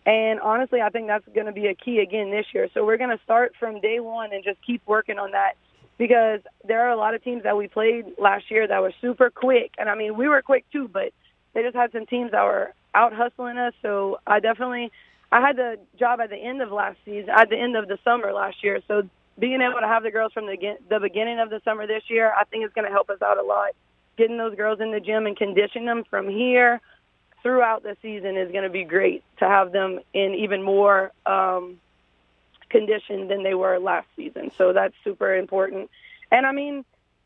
And 0.05 0.39
honestly, 0.39 0.81
I 0.81 0.89
think 0.89 1.07
that's 1.07 1.25
going 1.33 1.47
to 1.47 1.51
be 1.51 1.67
a 1.67 1.73
key 1.73 1.99
again 1.99 2.29
this 2.29 2.45
year. 2.53 2.69
So 2.73 2.85
we're 2.85 2.97
going 2.97 3.15
to 3.15 3.23
start 3.23 3.53
from 3.59 3.81
day 3.81 3.99
one 3.99 4.31
and 4.33 4.43
just 4.43 4.59
keep 4.65 4.81
working 4.85 5.17
on 5.17 5.31
that 5.31 5.53
because 5.97 6.41
there 6.67 6.81
are 6.81 6.91
a 6.91 6.97
lot 6.97 7.15
of 7.15 7.23
teams 7.23 7.43
that 7.43 7.57
we 7.57 7.67
played 7.67 8.05
last 8.19 8.51
year 8.51 8.67
that 8.67 8.81
were 8.81 8.93
super 9.01 9.29
quick. 9.31 9.73
And 9.77 9.89
I 9.89 9.95
mean, 9.95 10.15
we 10.15 10.27
were 10.27 10.41
quick 10.41 10.65
too, 10.71 10.87
but 10.87 11.11
they 11.53 11.63
just 11.63 11.75
had 11.75 11.91
some 11.91 12.05
teams 12.05 12.31
that 12.31 12.43
were 12.43 12.73
out 12.93 13.13
hustling 13.13 13.57
us. 13.57 13.73
So 13.81 14.19
I 14.27 14.39
definitely, 14.39 14.91
I 15.31 15.41
had 15.41 15.55
the 15.55 15.79
job 15.97 16.19
at 16.19 16.29
the 16.29 16.37
end 16.37 16.61
of 16.61 16.71
last 16.71 16.97
season, 17.03 17.29
at 17.29 17.49
the 17.49 17.57
end 17.57 17.75
of 17.75 17.87
the 17.87 17.97
summer 18.03 18.31
last 18.31 18.63
year. 18.63 18.81
So 18.87 19.09
being 19.39 19.61
able 19.61 19.79
to 19.79 19.87
have 19.87 20.03
the 20.03 20.11
girls 20.11 20.33
from 20.33 20.45
the, 20.45 20.77
the 20.87 20.99
beginning 20.99 21.39
of 21.39 21.49
the 21.49 21.61
summer 21.65 21.87
this 21.87 22.03
year, 22.09 22.31
I 22.37 22.43
think 22.43 22.63
is 22.63 22.71
going 22.75 22.85
to 22.85 22.91
help 22.91 23.09
us 23.09 23.21
out 23.23 23.39
a 23.39 23.43
lot. 23.43 23.71
Getting 24.17 24.37
those 24.37 24.55
girls 24.55 24.79
in 24.79 24.91
the 24.91 24.99
gym 24.99 25.25
and 25.25 25.35
conditioning 25.35 25.87
them 25.87 26.03
from 26.09 26.29
here 26.29 26.79
throughout 27.45 27.83
the 27.83 27.95
season 28.01 28.37
is 28.37 28.51
going 28.51 28.63
to 28.63 28.71
be 28.71 28.83
great 28.83 29.23
to 29.37 29.45
have 29.45 29.71
them 29.71 29.99
in 30.15 30.33
even 30.33 30.63
more 30.63 31.11
um, 31.27 31.79
condition 32.69 33.27
than 33.27 33.43
they 33.43 33.53
were 33.53 33.77
last 33.77 34.07
season. 34.15 34.49
So 34.57 34.73
that's 34.73 34.95
super 35.03 35.35
important. 35.35 35.91
And 36.31 36.47
I 36.47 36.51
mean, 36.51 36.83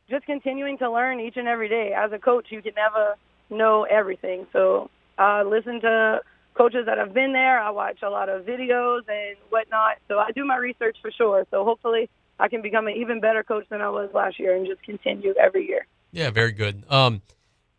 just 0.10 0.26
continuing 0.26 0.78
to 0.80 0.92
learn 0.92 1.22
each 1.22 1.38
and 1.38 1.48
every 1.48 1.70
day. 1.70 1.94
As 1.94 2.12
a 2.12 2.20
coach, 2.20 2.48
you 2.50 2.62
can 2.62 2.74
never 2.76 3.16
know 3.50 3.84
everything. 3.84 4.46
So 4.52 4.90
I 5.18 5.40
uh, 5.40 5.44
listen 5.46 5.80
to 5.80 6.20
coaches 6.54 6.86
that 6.88 6.98
have 6.98 7.14
been 7.14 7.32
there. 7.32 7.58
I 7.58 7.70
watch 7.70 8.00
a 8.04 8.10
lot 8.10 8.28
of 8.28 8.46
videos 8.46 9.04
and 9.08 9.38
whatnot. 9.48 10.00
So 10.10 10.20
I 10.20 10.32
do 10.32 10.44
my 10.44 10.58
research 10.58 10.98
for 11.02 11.12
sure. 11.12 11.48
So 11.50 11.64
hopefully 11.64 12.10
I 12.42 12.50
can 12.50 12.62
become 12.62 12.88
an 12.88 12.96
even 12.98 13.22
better 13.22 13.42
coach 13.42 13.68
than 13.70 13.80
I 13.80 13.90
was 13.90 14.10
last 14.14 14.38
year 14.38 14.54
and 14.54 14.68
just 14.68 14.84
continue 14.84 15.34
every 15.40 15.66
year. 15.66 15.88
Yeah, 16.12 16.30
very 16.30 16.52
good. 16.52 16.84
Um, 16.90 17.22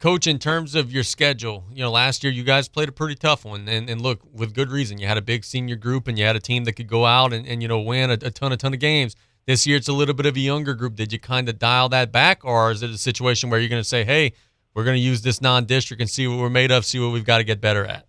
Coach, 0.01 0.27
in 0.27 0.39
terms 0.39 0.75
of 0.75 0.91
your 0.91 1.03
schedule, 1.03 1.65
you 1.71 1.83
know, 1.83 1.91
last 1.91 2.25
year 2.25 2.33
you 2.33 2.43
guys 2.43 2.69
played 2.69 2.89
a 2.89 2.93
pretty 2.93 3.15
tough 3.15 3.45
one. 3.45 3.69
And, 3.69 3.91
and 3.91 4.01
look, 4.01 4.23
with 4.33 4.55
good 4.55 4.71
reason. 4.71 4.97
You 4.97 5.07
had 5.07 5.19
a 5.19 5.23
big 5.23 5.45
senior 5.45 5.77
group 5.77 6.09
and 6.09 6.19
you 6.19 6.25
had 6.25 6.37
a 6.37 6.41
team 6.41 6.65
that 6.65 6.73
could 6.73 6.89
go 6.89 7.05
out 7.05 7.35
and, 7.35 7.47
and 7.47 7.61
you 7.61 7.69
know, 7.69 7.79
win 7.79 8.09
a, 8.11 8.15
a 8.15 8.31
ton, 8.31 8.51
a 8.51 8.57
ton 8.57 8.73
of 8.73 8.81
games. 8.81 9.15
This 9.47 9.67
year 9.67 9.77
it's 9.77 9.89
a 9.89 9.93
little 9.93 10.15
bit 10.15 10.25
of 10.25 10.37
a 10.37 10.41
younger 10.41 10.73
group. 10.73 10.97
Did 10.97 11.13
you 11.13 11.19
kind 11.19 11.51
of 11.51 11.59
dial 11.59 11.91
that 11.91 12.13
back, 12.13 12.45
or 12.45 12.71
is 12.71 12.83
it 12.83 12.91
a 12.91 12.97
situation 12.97 13.51
where 13.51 13.61
you're 13.61 13.69
going 13.69 13.83
to 13.83 13.89
say, 13.89 14.05
"Hey, 14.05 14.33
we're 14.75 14.85
going 14.85 14.97
to 14.97 15.03
use 15.03 15.23
this 15.23 15.41
non-district 15.41 16.01
and 16.01 16.09
see 16.09 16.29
what 16.29 16.39
we're 16.39 16.51
made 16.51 16.71
of, 16.71 16.85
see 16.85 16.99
what 16.99 17.11
we've 17.11 17.25
got 17.25 17.39
to 17.39 17.45
get 17.45 17.61
better 17.61 17.85
at"? 17.85 18.07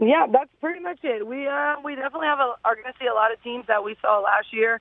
Yeah, 0.00 0.26
that's 0.30 0.50
pretty 0.60 0.80
much 0.80 1.00
it. 1.02 1.26
We 1.26 1.48
uh, 1.48 1.76
we 1.82 1.96
definitely 1.96 2.28
have 2.28 2.38
a, 2.38 2.54
are 2.64 2.76
going 2.76 2.92
to 2.92 2.98
see 3.00 3.06
a 3.06 3.14
lot 3.14 3.32
of 3.32 3.42
teams 3.42 3.64
that 3.66 3.82
we 3.82 3.96
saw 4.00 4.20
last 4.20 4.52
year, 4.52 4.80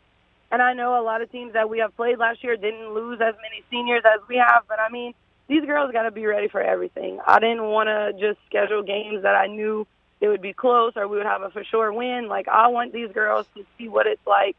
and 0.51 0.61
I 0.61 0.73
know 0.73 1.01
a 1.01 1.03
lot 1.03 1.21
of 1.21 1.31
teams 1.31 1.53
that 1.53 1.69
we 1.69 1.79
have 1.79 1.95
played 1.95 2.19
last 2.19 2.43
year 2.43 2.55
didn't 2.55 2.93
lose 2.93 3.19
as 3.21 3.33
many 3.41 3.63
seniors 3.71 4.03
as 4.05 4.21
we 4.29 4.35
have. 4.37 4.63
But 4.67 4.79
I 4.79 4.91
mean, 4.91 5.13
these 5.47 5.65
girls 5.65 5.91
got 5.91 6.03
to 6.03 6.11
be 6.11 6.25
ready 6.25 6.47
for 6.47 6.61
everything. 6.61 7.19
I 7.25 7.39
didn't 7.39 7.63
want 7.63 7.87
to 7.87 8.13
just 8.19 8.39
schedule 8.47 8.83
games 8.83 9.23
that 9.23 9.35
I 9.35 9.47
knew 9.47 9.85
it 10.21 10.27
would 10.27 10.41
be 10.41 10.53
close 10.53 10.93
or 10.95 11.07
we 11.07 11.17
would 11.17 11.25
have 11.25 11.41
a 11.41 11.49
for 11.49 11.63
sure 11.63 11.91
win. 11.91 12.27
Like 12.27 12.47
I 12.47 12.67
want 12.67 12.93
these 12.93 13.11
girls 13.11 13.45
to 13.55 13.65
see 13.77 13.89
what 13.89 14.07
it's 14.07 14.25
like 14.25 14.57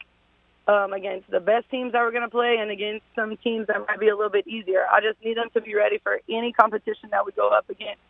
um, 0.68 0.92
against 0.92 1.30
the 1.30 1.40
best 1.40 1.70
teams 1.70 1.92
that 1.92 2.00
we're 2.00 2.10
going 2.10 2.22
to 2.22 2.28
play 2.28 2.58
and 2.60 2.70
against 2.70 3.04
some 3.14 3.36
teams 3.38 3.66
that 3.68 3.78
might 3.88 3.98
be 3.98 4.08
a 4.08 4.16
little 4.16 4.30
bit 4.30 4.46
easier. 4.46 4.84
I 4.90 5.00
just 5.00 5.22
need 5.24 5.36
them 5.36 5.48
to 5.54 5.60
be 5.60 5.74
ready 5.74 5.98
for 5.98 6.20
any 6.28 6.52
competition 6.52 7.10
that 7.10 7.24
we 7.24 7.32
go 7.32 7.48
up 7.48 7.68
against. 7.70 8.00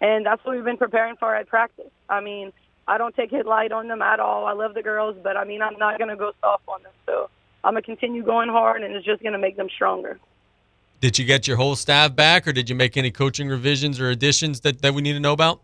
And 0.00 0.24
that's 0.24 0.44
what 0.44 0.54
we've 0.54 0.64
been 0.64 0.76
preparing 0.76 1.16
for 1.16 1.34
at 1.34 1.48
practice. 1.48 1.90
I 2.08 2.20
mean, 2.20 2.52
I 2.86 2.98
don't 2.98 3.14
take 3.14 3.32
it 3.32 3.46
light 3.46 3.72
on 3.72 3.88
them 3.88 4.00
at 4.00 4.20
all. 4.20 4.46
I 4.46 4.52
love 4.52 4.74
the 4.74 4.82
girls, 4.82 5.16
but 5.22 5.36
I 5.36 5.44
mean, 5.44 5.60
I'm 5.60 5.78
not 5.78 5.98
going 5.98 6.10
to 6.10 6.16
go 6.16 6.32
soft 6.40 6.62
on 6.68 6.82
them. 6.82 6.92
So 7.04 7.28
I'm 7.64 7.74
going 7.74 7.82
to 7.82 7.86
continue 7.86 8.22
going 8.22 8.48
hard, 8.48 8.82
and 8.82 8.94
it's 8.94 9.04
just 9.04 9.22
going 9.22 9.32
to 9.32 9.38
make 9.38 9.56
them 9.56 9.68
stronger. 9.74 10.18
Did 11.00 11.18
you 11.18 11.24
get 11.24 11.46
your 11.46 11.56
whole 11.56 11.76
staff 11.76 12.14
back, 12.16 12.48
or 12.48 12.52
did 12.52 12.68
you 12.68 12.74
make 12.74 12.96
any 12.96 13.10
coaching 13.10 13.48
revisions 13.48 14.00
or 14.00 14.10
additions 14.10 14.60
that, 14.60 14.82
that 14.82 14.94
we 14.94 15.02
need 15.02 15.12
to 15.12 15.20
know 15.20 15.32
about? 15.32 15.60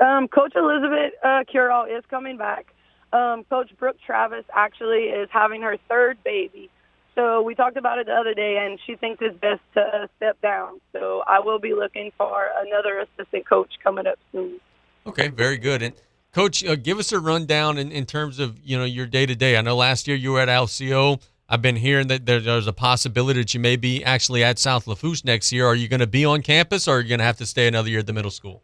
Um, 0.00 0.28
Coach 0.28 0.52
Elizabeth 0.54 1.12
uh, 1.22 1.42
Curall 1.52 1.86
is 1.86 2.04
coming 2.08 2.36
back. 2.36 2.66
Um, 3.12 3.44
Coach 3.44 3.70
Brooke 3.78 3.96
Travis 4.04 4.44
actually 4.54 5.04
is 5.04 5.28
having 5.32 5.62
her 5.62 5.76
third 5.88 6.18
baby. 6.24 6.70
So 7.14 7.42
we 7.42 7.54
talked 7.54 7.76
about 7.76 7.98
it 7.98 8.06
the 8.06 8.12
other 8.12 8.32
day, 8.32 8.64
and 8.64 8.78
she 8.86 8.94
thinks 8.94 9.20
it's 9.20 9.36
best 9.40 9.60
to 9.74 9.80
uh, 9.80 10.06
step 10.16 10.40
down. 10.40 10.80
So 10.92 11.22
I 11.26 11.40
will 11.40 11.58
be 11.58 11.74
looking 11.74 12.12
for 12.16 12.48
another 12.64 13.00
assistant 13.00 13.46
coach 13.48 13.72
coming 13.82 14.06
up 14.06 14.18
soon. 14.30 14.60
Okay, 15.04 15.28
very 15.28 15.58
good. 15.58 15.82
And 15.82 15.94
coach, 16.32 16.64
uh, 16.64 16.76
give 16.76 16.98
us 16.98 17.10
a 17.10 17.18
rundown 17.18 17.76
in, 17.76 17.90
in 17.90 18.06
terms 18.06 18.38
of 18.38 18.58
you 18.62 18.78
know 18.78 18.84
your 18.84 19.06
day 19.06 19.26
to 19.26 19.34
day. 19.34 19.56
I 19.56 19.62
know 19.62 19.74
last 19.74 20.06
year 20.06 20.16
you 20.16 20.32
were 20.32 20.40
at 20.40 20.48
LCO. 20.48 21.20
I've 21.50 21.62
been 21.62 21.76
hearing 21.76 22.08
that 22.08 22.26
there, 22.26 22.40
there's 22.40 22.66
a 22.66 22.74
possibility 22.74 23.40
that 23.40 23.54
you 23.54 23.60
may 23.60 23.76
be 23.76 24.04
actually 24.04 24.44
at 24.44 24.58
South 24.58 24.86
Lafourche 24.86 25.24
next 25.24 25.50
year. 25.50 25.66
Are 25.66 25.74
you 25.74 25.88
going 25.88 26.00
to 26.00 26.06
be 26.06 26.26
on 26.26 26.42
campus, 26.42 26.86
or 26.86 26.96
are 26.96 27.00
you 27.00 27.08
going 27.08 27.20
to 27.20 27.24
have 27.24 27.38
to 27.38 27.46
stay 27.46 27.66
another 27.66 27.88
year 27.88 28.00
at 28.00 28.06
the 28.06 28.12
middle 28.12 28.30
school? 28.30 28.62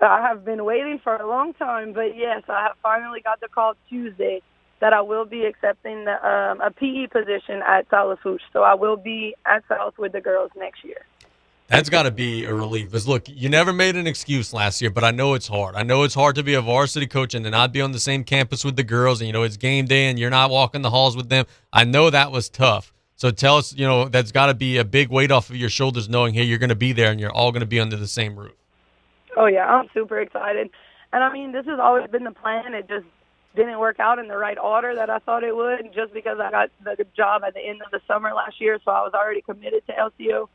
I 0.00 0.22
have 0.22 0.42
been 0.42 0.64
waiting 0.64 1.00
for 1.02 1.16
a 1.16 1.28
long 1.28 1.52
time, 1.54 1.92
but 1.92 2.16
yes, 2.16 2.44
I 2.48 2.62
have 2.62 2.76
finally 2.82 3.20
got 3.20 3.40
the 3.40 3.48
call 3.48 3.74
Tuesday 3.90 4.40
that 4.80 4.94
I 4.94 5.02
will 5.02 5.26
be 5.26 5.44
accepting 5.44 6.06
the, 6.06 6.26
um, 6.26 6.60
a 6.62 6.70
PE 6.70 7.08
position 7.08 7.62
at 7.66 7.90
South 7.90 8.08
Lafourche. 8.08 8.42
So 8.52 8.62
I 8.62 8.74
will 8.74 8.96
be 8.96 9.34
at 9.44 9.64
South 9.68 9.98
with 9.98 10.12
the 10.12 10.20
girls 10.20 10.50
next 10.56 10.84
year. 10.84 11.04
That's 11.68 11.90
got 11.90 12.04
to 12.04 12.10
be 12.10 12.44
a 12.44 12.54
relief. 12.54 12.86
Because 12.86 13.06
look, 13.06 13.24
you 13.28 13.50
never 13.50 13.74
made 13.74 13.94
an 13.94 14.06
excuse 14.06 14.54
last 14.54 14.80
year, 14.80 14.90
but 14.90 15.04
I 15.04 15.10
know 15.10 15.34
it's 15.34 15.48
hard. 15.48 15.74
I 15.74 15.82
know 15.82 16.02
it's 16.02 16.14
hard 16.14 16.34
to 16.36 16.42
be 16.42 16.54
a 16.54 16.62
varsity 16.62 17.06
coach 17.06 17.34
and 17.34 17.44
to 17.44 17.50
not 17.50 17.72
be 17.72 17.82
on 17.82 17.92
the 17.92 17.98
same 18.00 18.24
campus 18.24 18.64
with 18.64 18.76
the 18.76 18.82
girls, 18.82 19.20
and 19.20 19.26
you 19.26 19.34
know 19.34 19.42
it's 19.42 19.58
game 19.58 19.84
day 19.84 20.06
and 20.06 20.18
you're 20.18 20.30
not 20.30 20.50
walking 20.50 20.80
the 20.80 20.90
halls 20.90 21.14
with 21.14 21.28
them. 21.28 21.44
I 21.70 21.84
know 21.84 22.08
that 22.08 22.32
was 22.32 22.48
tough. 22.48 22.92
So 23.16 23.30
tell 23.30 23.58
us, 23.58 23.74
you 23.74 23.86
know, 23.86 24.08
that's 24.08 24.32
got 24.32 24.46
to 24.46 24.54
be 24.54 24.78
a 24.78 24.84
big 24.84 25.10
weight 25.10 25.30
off 25.30 25.50
of 25.50 25.56
your 25.56 25.68
shoulders, 25.68 26.08
knowing 26.08 26.32
hey, 26.32 26.44
you're 26.44 26.58
going 26.58 26.70
to 26.70 26.76
be 26.76 26.92
there 26.92 27.10
and 27.10 27.20
you're 27.20 27.32
all 27.32 27.52
going 27.52 27.60
to 27.60 27.66
be 27.66 27.80
under 27.80 27.96
the 27.96 28.08
same 28.08 28.38
roof. 28.38 28.54
Oh 29.36 29.46
yeah, 29.46 29.66
I'm 29.66 29.88
super 29.92 30.18
excited, 30.20 30.70
and 31.12 31.22
I 31.22 31.30
mean 31.30 31.52
this 31.52 31.66
has 31.66 31.78
always 31.78 32.08
been 32.10 32.24
the 32.24 32.32
plan. 32.32 32.72
It 32.72 32.88
just 32.88 33.06
didn't 33.54 33.78
work 33.78 34.00
out 34.00 34.18
in 34.18 34.28
the 34.28 34.38
right 34.38 34.58
order 34.58 34.94
that 34.94 35.10
I 35.10 35.18
thought 35.18 35.44
it 35.44 35.54
would, 35.54 35.92
just 35.94 36.14
because 36.14 36.38
I 36.40 36.50
got 36.50 36.70
the 36.82 37.04
job 37.14 37.42
at 37.46 37.52
the 37.52 37.60
end 37.60 37.82
of 37.84 37.90
the 37.90 38.00
summer 38.08 38.32
last 38.32 38.58
year, 38.58 38.78
so 38.82 38.90
I 38.90 39.02
was 39.02 39.12
already 39.12 39.42
committed 39.42 39.86
to 39.86 39.92
LCO. 39.92 40.48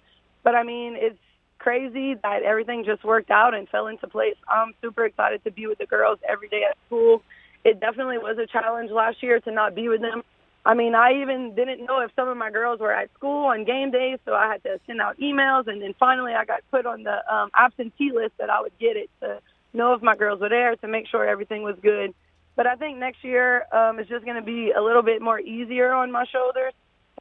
But 0.44 0.56
I 0.56 0.64
mean, 0.64 0.96
it's 0.98 1.20
crazy 1.60 2.16
that 2.22 2.44
everything 2.44 2.84
just 2.86 3.04
worked 3.04 3.32
out 3.32 3.54
and 3.54 3.68
fell 3.70 3.88
into 3.88 4.08
place. 4.08 4.36
I'm 4.50 4.74
super 4.82 5.06
excited 5.06 5.44
to 5.46 5.52
be 5.52 5.68
with 5.68 5.78
the 5.78 5.86
girls 5.86 6.20
every 6.28 6.50
day 6.50 6.64
at 6.70 6.78
school. 6.88 7.22
It 7.64 7.80
definitely 7.80 8.18
was 8.18 8.38
a 8.38 8.46
challenge 8.46 8.91
last 8.91 9.24
year 9.24 9.39
to 9.39 9.52
not 9.52 9.74
be 9.74 9.88
with 9.88 10.02
them. 10.02 10.24
I 10.66 10.74
mean, 10.74 10.96
I 10.96 11.22
even 11.22 11.56
didn't 11.56 11.86
know 11.86 12.00
if 12.00 12.12
some 12.16 12.30
of 12.30 12.38
my 12.38 12.50
girls 12.50 12.80
were 12.80 12.94
at 12.94 13.10
school 13.14 13.48
on 13.48 13.66
game 13.66 13.91
days, 13.91 14.20
so 14.26 14.34
I 14.34 14.50
had 14.50 14.64
to 14.64 14.80
send 14.88 15.02
out 15.02 15.18
emails, 15.20 15.68
and 15.68 15.82
then 15.82 15.94
finally 16.00 16.34
I 16.34 16.46
got 16.46 16.62
put 16.72 16.86
on 16.86 17.04
the 17.04 17.34
um, 17.34 17.50
absentee 17.54 18.12
list 18.14 18.34
that 18.39 18.50
I 18.50 18.62
would 18.62 18.78
get 18.80 18.96
it 18.96 19.10
to 19.22 19.39
know 19.74 19.94
if 19.94 20.02
my 20.02 20.16
girls 20.16 20.39
were 20.39 20.50
there 20.50 20.76
to 20.78 20.88
make 20.88 21.08
sure 21.08 21.28
everything 21.28 21.64
was 21.64 21.76
good. 21.82 22.14
But 22.56 22.68
I 22.68 22.76
think 22.76 22.98
next 22.98 23.24
year 23.24 23.66
um, 23.74 24.00
is 24.00 24.08
just 24.08 24.24
going 24.24 24.38
to 24.38 24.44
be 24.46 24.72
a 24.72 24.82
little 24.82 25.02
bit 25.02 25.22
more 25.22 25.39
easier 25.39 25.91
on 25.91 26.12
my 26.12 26.26
shoulders. 26.32 26.74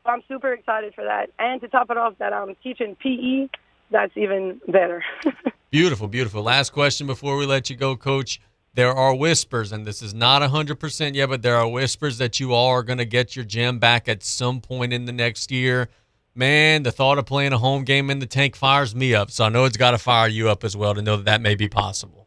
So 0.04 0.10
I'm 0.10 0.22
super 0.28 0.52
excited 0.52 0.94
for 0.94 1.04
that. 1.04 1.30
And 1.38 1.60
to 1.60 1.68
top 1.68 1.90
it 1.90 1.96
off, 1.96 2.18
that 2.18 2.32
I'm 2.32 2.56
teaching 2.62 2.96
PE, 2.96 3.48
that's 3.90 4.16
even 4.16 4.60
better. 4.68 5.04
beautiful, 5.70 6.08
beautiful. 6.08 6.42
Last 6.42 6.70
question 6.70 7.06
before 7.06 7.36
we 7.36 7.46
let 7.46 7.70
you 7.70 7.76
go, 7.76 7.96
Coach. 7.96 8.40
There 8.74 8.92
are 8.92 9.14
whispers, 9.14 9.70
and 9.70 9.84
this 9.84 10.00
is 10.00 10.14
not 10.14 10.40
100% 10.40 11.14
yet, 11.14 11.28
but 11.28 11.42
there 11.42 11.56
are 11.56 11.68
whispers 11.68 12.16
that 12.18 12.40
you 12.40 12.54
all 12.54 12.68
are 12.68 12.82
going 12.82 12.98
to 12.98 13.04
get 13.04 13.36
your 13.36 13.44
gym 13.44 13.78
back 13.78 14.08
at 14.08 14.22
some 14.22 14.62
point 14.62 14.94
in 14.94 15.04
the 15.04 15.12
next 15.12 15.50
year. 15.50 15.90
Man, 16.34 16.82
the 16.82 16.90
thought 16.90 17.18
of 17.18 17.26
playing 17.26 17.52
a 17.52 17.58
home 17.58 17.84
game 17.84 18.08
in 18.08 18.18
the 18.18 18.26
tank 18.26 18.56
fires 18.56 18.94
me 18.94 19.14
up. 19.14 19.30
So 19.30 19.44
I 19.44 19.50
know 19.50 19.66
it's 19.66 19.76
got 19.76 19.90
to 19.90 19.98
fire 19.98 20.28
you 20.28 20.48
up 20.48 20.64
as 20.64 20.74
well 20.74 20.94
to 20.94 21.02
know 21.02 21.18
that 21.18 21.26
that 21.26 21.42
may 21.42 21.54
be 21.54 21.68
possible. 21.68 22.26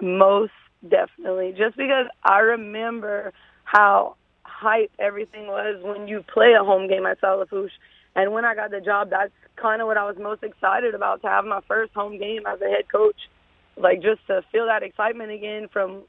Most 0.00 0.52
definitely. 0.88 1.54
Just 1.56 1.76
because 1.76 2.06
I 2.24 2.40
remember 2.40 3.32
how 3.62 4.16
hype 4.60 4.92
everything 4.98 5.46
was 5.46 5.82
when 5.82 6.06
you 6.06 6.22
play 6.32 6.52
a 6.52 6.64
home 6.64 6.86
game 6.86 7.06
at 7.06 7.20
South 7.20 7.40
Lafourche. 7.40 7.72
And 8.14 8.32
when 8.32 8.44
I 8.44 8.54
got 8.54 8.70
the 8.70 8.80
job, 8.80 9.10
that's 9.10 9.32
kind 9.56 9.80
of 9.80 9.86
what 9.88 9.96
I 9.96 10.04
was 10.04 10.16
most 10.18 10.42
excited 10.42 10.94
about 10.94 11.22
to 11.22 11.28
have 11.28 11.44
my 11.44 11.60
first 11.66 11.92
home 11.94 12.18
game 12.18 12.42
as 12.46 12.60
a 12.60 12.68
head 12.68 12.90
coach. 12.92 13.16
Like 13.76 14.02
just 14.02 14.26
to 14.26 14.42
feel 14.52 14.66
that 14.66 14.82
excitement 14.82 15.30
again 15.30 15.68
from 15.72 16.02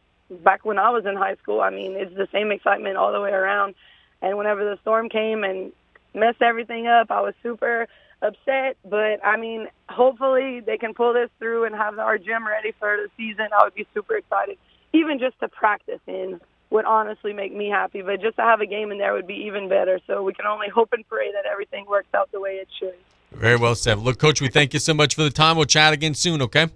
back 0.43 0.65
when 0.65 0.77
I 0.79 0.89
was 0.89 1.05
in 1.05 1.15
high 1.15 1.35
school. 1.35 1.61
I 1.61 1.69
mean, 1.69 1.93
it's 1.93 2.15
the 2.15 2.27
same 2.31 2.51
excitement 2.51 2.97
all 2.97 3.13
the 3.13 3.21
way 3.21 3.31
around. 3.31 3.75
And 4.21 4.37
whenever 4.37 4.63
the 4.63 4.77
storm 4.81 5.09
came 5.09 5.43
and 5.43 5.71
messed 6.13 6.41
everything 6.41 6.87
up, 6.87 7.11
I 7.11 7.21
was 7.21 7.33
super 7.41 7.87
upset. 8.21 8.77
But 8.83 9.23
I 9.23 9.37
mean, 9.37 9.67
hopefully 9.87 10.59
they 10.59 10.77
can 10.77 10.93
pull 10.93 11.13
this 11.13 11.29
through 11.39 11.65
and 11.65 11.75
have 11.75 11.99
our 11.99 12.17
gym 12.17 12.45
ready 12.45 12.73
for 12.79 12.97
the 12.97 13.09
season. 13.15 13.47
I 13.57 13.63
would 13.63 13.75
be 13.75 13.87
super 13.93 14.17
excited. 14.17 14.57
Even 14.93 15.19
just 15.19 15.39
to 15.39 15.47
practice 15.47 16.01
in 16.07 16.41
would 16.71 16.85
honestly 16.85 17.33
make 17.33 17.53
me 17.53 17.69
happy. 17.69 18.01
But 18.01 18.21
just 18.21 18.37
to 18.37 18.41
have 18.41 18.61
a 18.61 18.65
game 18.65 18.91
in 18.91 18.97
there 18.97 19.13
would 19.13 19.27
be 19.27 19.45
even 19.45 19.69
better. 19.69 19.99
So 20.07 20.23
we 20.23 20.33
can 20.33 20.47
only 20.47 20.69
hope 20.69 20.89
and 20.93 21.07
pray 21.07 21.31
that 21.31 21.45
everything 21.45 21.85
works 21.85 22.09
out 22.15 22.31
the 22.31 22.39
way 22.39 22.51
it 22.51 22.67
should. 22.79 22.95
Very 23.31 23.57
well 23.57 23.75
said. 23.75 23.99
Look, 23.99 24.17
Coach, 24.17 24.41
we 24.41 24.47
thank 24.47 24.73
you 24.73 24.79
so 24.79 24.93
much 24.93 25.15
for 25.15 25.23
the 25.23 25.29
time. 25.29 25.57
We'll 25.57 25.65
chat 25.65 25.93
again 25.93 26.13
soon, 26.13 26.41
okay? 26.41 26.67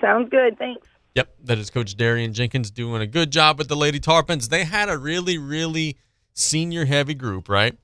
Sounds 0.00 0.28
good. 0.30 0.58
Thanks. 0.58 0.86
Yep, 1.14 1.34
that 1.44 1.58
is 1.58 1.70
Coach 1.70 1.96
Darian 1.96 2.34
Jenkins 2.34 2.70
doing 2.70 3.00
a 3.00 3.06
good 3.06 3.30
job 3.30 3.58
with 3.58 3.68
the 3.68 3.76
Lady 3.76 3.98
Tarpons. 3.98 4.48
They 4.48 4.64
had 4.64 4.88
a 4.88 4.98
really, 4.98 5.38
really 5.38 5.96
senior 6.34 6.84
heavy 6.84 7.14
group, 7.14 7.48
right? 7.48 7.74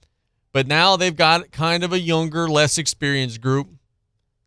But 0.53 0.66
now 0.66 0.97
they've 0.97 1.16
got 1.16 1.51
kind 1.51 1.82
of 1.82 1.93
a 1.93 1.99
younger, 1.99 2.47
less 2.47 2.76
experienced 2.76 3.40
group. 3.40 3.68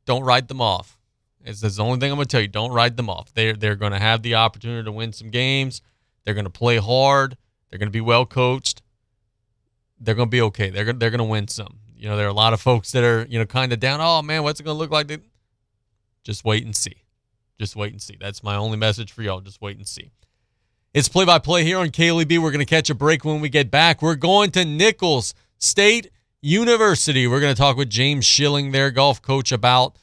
Don't 0.05 0.23
write 0.23 0.49
them 0.49 0.61
off. 0.61 0.99
It's, 1.43 1.61
the 1.61 1.83
only 1.83 1.99
thing 1.99 2.11
I'm 2.11 2.17
going 2.17 2.27
to 2.27 2.31
tell 2.31 2.41
you. 2.41 2.47
Don't 2.47 2.71
write 2.71 2.95
them 2.95 3.09
off. 3.09 3.33
They're, 3.33 3.53
they're 3.53 3.75
going 3.75 3.91
to 3.91 3.99
have 3.99 4.21
the 4.21 4.35
opportunity 4.35 4.83
to 4.83 4.91
win 4.91 5.13
some 5.13 5.29
games. 5.29 5.81
They're 6.25 6.33
going 6.33 6.45
to 6.45 6.51
play 6.51 6.77
hard. 6.77 7.37
They're 7.69 7.79
going 7.79 7.87
to 7.87 7.93
be 7.93 8.01
well 8.01 8.25
coached. 8.25 8.81
They're 9.99 10.15
going 10.15 10.27
to 10.27 10.31
be 10.31 10.41
okay. 10.41 10.69
They're, 10.69 10.85
going 10.85 10.99
they're 10.99 11.11
going 11.11 11.19
to 11.19 11.23
win 11.23 11.47
some. 11.47 11.79
You 11.95 12.09
know, 12.09 12.17
there 12.17 12.25
are 12.25 12.29
a 12.29 12.33
lot 12.33 12.53
of 12.53 12.59
folks 12.59 12.91
that 12.91 13.03
are, 13.03 13.25
you 13.29 13.39
know, 13.39 13.45
kind 13.45 13.71
of 13.71 13.79
down. 13.79 13.99
Oh, 14.01 14.21
man, 14.21 14.43
what's 14.43 14.59
it 14.59 14.63
going 14.63 14.75
to 14.75 14.79
look 14.79 14.91
like? 14.91 15.11
Just 16.23 16.43
wait 16.43 16.65
and 16.65 16.75
see. 16.75 17.03
Just 17.59 17.75
wait 17.75 17.93
and 17.93 18.01
see. 18.01 18.17
That's 18.19 18.43
my 18.43 18.55
only 18.55 18.77
message 18.77 19.11
for 19.11 19.21
y'all. 19.21 19.39
Just 19.39 19.61
wait 19.61 19.77
and 19.77 19.87
see. 19.87 20.11
It's 20.93 21.09
play 21.09 21.25
by 21.25 21.39
play 21.39 21.63
here 21.63 21.77
on 21.77 21.89
KLEB. 21.89 22.39
We're 22.39 22.51
going 22.51 22.59
to 22.59 22.65
catch 22.65 22.89
a 22.89 22.95
break 22.95 23.23
when 23.23 23.41
we 23.41 23.49
get 23.49 23.71
back. 23.71 24.01
We're 24.01 24.15
going 24.15 24.51
to 24.51 24.65
Nicholls 24.65 25.33
State 25.57 26.09
University. 26.41 27.27
We're 27.27 27.39
going 27.39 27.53
to 27.53 27.59
talk 27.59 27.77
with 27.77 27.89
James 27.89 28.25
Schilling, 28.25 28.71
their 28.71 28.91
golf 28.91 29.21
coach, 29.21 29.51
about 29.51 29.97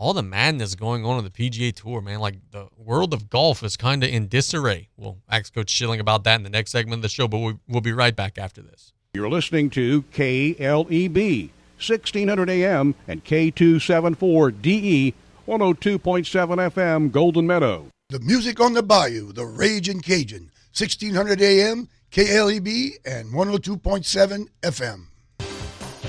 all 0.00 0.14
the 0.14 0.22
madness 0.22 0.74
going 0.74 1.04
on 1.04 1.18
on 1.18 1.24
the 1.24 1.30
PGA 1.30 1.74
Tour, 1.74 2.00
man. 2.00 2.20
Like 2.20 2.36
the 2.52 2.68
world 2.78 3.12
of 3.12 3.28
golf 3.28 3.62
is 3.62 3.76
kind 3.76 4.02
of 4.02 4.08
in 4.08 4.28
disarray. 4.28 4.88
We'll 4.96 5.18
ask 5.28 5.54
Coach 5.54 5.68
Schilling 5.68 6.00
about 6.00 6.24
that 6.24 6.36
in 6.36 6.42
the 6.42 6.48
next 6.48 6.70
segment 6.70 7.00
of 7.00 7.02
the 7.02 7.10
show, 7.10 7.28
but 7.28 7.38
we, 7.38 7.58
will 7.68 7.82
be 7.82 7.92
right 7.92 8.16
back 8.16 8.38
after 8.38 8.62
this. 8.62 8.92
You're 9.12 9.28
listening 9.28 9.68
to 9.70 10.02
KLEB, 10.14 11.50
1600 11.76 12.48
AM 12.48 12.94
and 13.06 13.22
K274DE, 13.24 15.12
102.7 15.46 16.70
FM, 16.70 17.12
Golden 17.12 17.46
Meadow. 17.46 17.88
The 18.08 18.20
music 18.20 18.58
on 18.58 18.72
the 18.72 18.82
bayou, 18.82 19.32
the 19.32 19.44
Raging 19.44 20.00
Cajun, 20.00 20.50
1600 20.74 21.42
AM, 21.42 21.88
KLEB, 22.10 22.92
and 23.04 23.34
102.7 23.34 24.46
FM. 24.62 25.09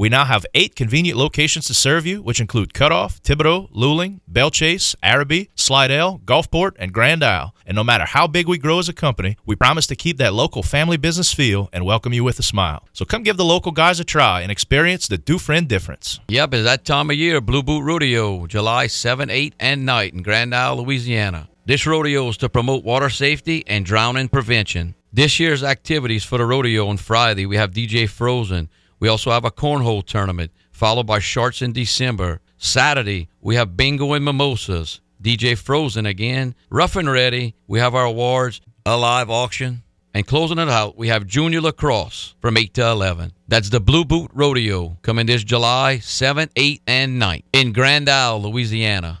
We 0.00 0.08
now 0.08 0.26
have 0.26 0.46
eight 0.54 0.76
convenient 0.76 1.18
locations 1.18 1.66
to 1.66 1.74
serve 1.74 2.06
you, 2.06 2.22
which 2.22 2.40
include 2.40 2.72
Cutoff, 2.72 3.20
Thibodaux, 3.20 3.68
Luling, 3.72 4.20
Belle 4.28 4.52
Chasse, 4.52 4.94
Arabi, 5.02 5.50
Slidell, 5.56 6.20
Gulfport, 6.24 6.76
and 6.78 6.92
Grand 6.92 7.24
Isle. 7.24 7.52
And 7.66 7.74
no 7.74 7.82
matter 7.82 8.04
how 8.04 8.28
big 8.28 8.46
we 8.46 8.58
grow 8.58 8.78
as 8.78 8.88
a 8.88 8.92
company, 8.92 9.36
we 9.44 9.56
promise 9.56 9.88
to 9.88 9.96
keep 9.96 10.18
that 10.18 10.34
local 10.34 10.62
family 10.62 10.98
business 10.98 11.34
feel 11.34 11.68
and 11.72 11.84
welcome 11.84 12.12
you 12.12 12.22
with 12.22 12.38
a 12.38 12.44
smile. 12.44 12.86
So 12.92 13.04
come 13.04 13.24
give 13.24 13.36
the 13.36 13.44
local 13.44 13.72
guys 13.72 13.98
a 13.98 14.04
try 14.04 14.42
and 14.42 14.52
experience 14.52 15.08
the 15.08 15.18
Dufresne 15.18 15.66
difference. 15.66 16.20
Yep, 16.28 16.54
it's 16.54 16.62
that 16.62 16.84
time 16.84 17.10
of 17.10 17.16
year, 17.16 17.40
Blue 17.40 17.64
Boot 17.64 17.82
Rodeo, 17.82 18.46
July 18.46 18.86
7, 18.86 19.28
8, 19.28 19.54
and 19.58 19.84
9 19.84 20.10
in 20.14 20.22
Grand 20.22 20.54
Isle, 20.54 20.76
Louisiana. 20.76 21.48
This 21.66 21.88
rodeo 21.88 22.28
is 22.28 22.36
to 22.36 22.48
promote 22.48 22.84
water 22.84 23.10
safety 23.10 23.64
and 23.66 23.84
drowning 23.84 24.28
prevention. 24.28 24.94
This 25.12 25.40
year's 25.40 25.64
activities 25.64 26.22
for 26.22 26.38
the 26.38 26.46
rodeo 26.46 26.86
on 26.86 26.98
Friday, 26.98 27.46
we 27.46 27.56
have 27.56 27.72
DJ 27.72 28.08
Frozen. 28.08 28.68
We 29.00 29.08
also 29.08 29.30
have 29.30 29.44
a 29.44 29.50
cornhole 29.50 30.04
tournament, 30.04 30.50
followed 30.72 31.06
by 31.06 31.18
sharks 31.20 31.62
in 31.62 31.72
December. 31.72 32.40
Saturday, 32.56 33.28
we 33.40 33.54
have 33.54 33.76
bingo 33.76 34.12
and 34.12 34.24
mimosas. 34.24 35.00
DJ 35.22 35.56
Frozen 35.56 36.06
again. 36.06 36.54
Rough 36.70 36.96
and 36.96 37.10
ready, 37.10 37.54
we 37.66 37.78
have 37.78 37.94
our 37.94 38.04
awards, 38.04 38.60
a 38.86 38.96
live 38.96 39.30
auction. 39.30 39.82
And 40.14 40.26
closing 40.26 40.58
it 40.58 40.68
out, 40.68 40.96
we 40.96 41.08
have 41.08 41.26
junior 41.26 41.60
lacrosse 41.60 42.34
from 42.40 42.56
8 42.56 42.74
to 42.74 42.88
11. 42.88 43.32
That's 43.46 43.70
the 43.70 43.80
Blue 43.80 44.04
Boot 44.04 44.30
Rodeo 44.34 44.98
coming 45.02 45.26
this 45.26 45.44
July 45.44 45.98
7, 45.98 46.48
8, 46.56 46.82
and 46.86 47.18
9 47.18 47.42
in 47.52 47.72
Grand 47.72 48.08
Isle, 48.08 48.42
Louisiana. 48.42 49.20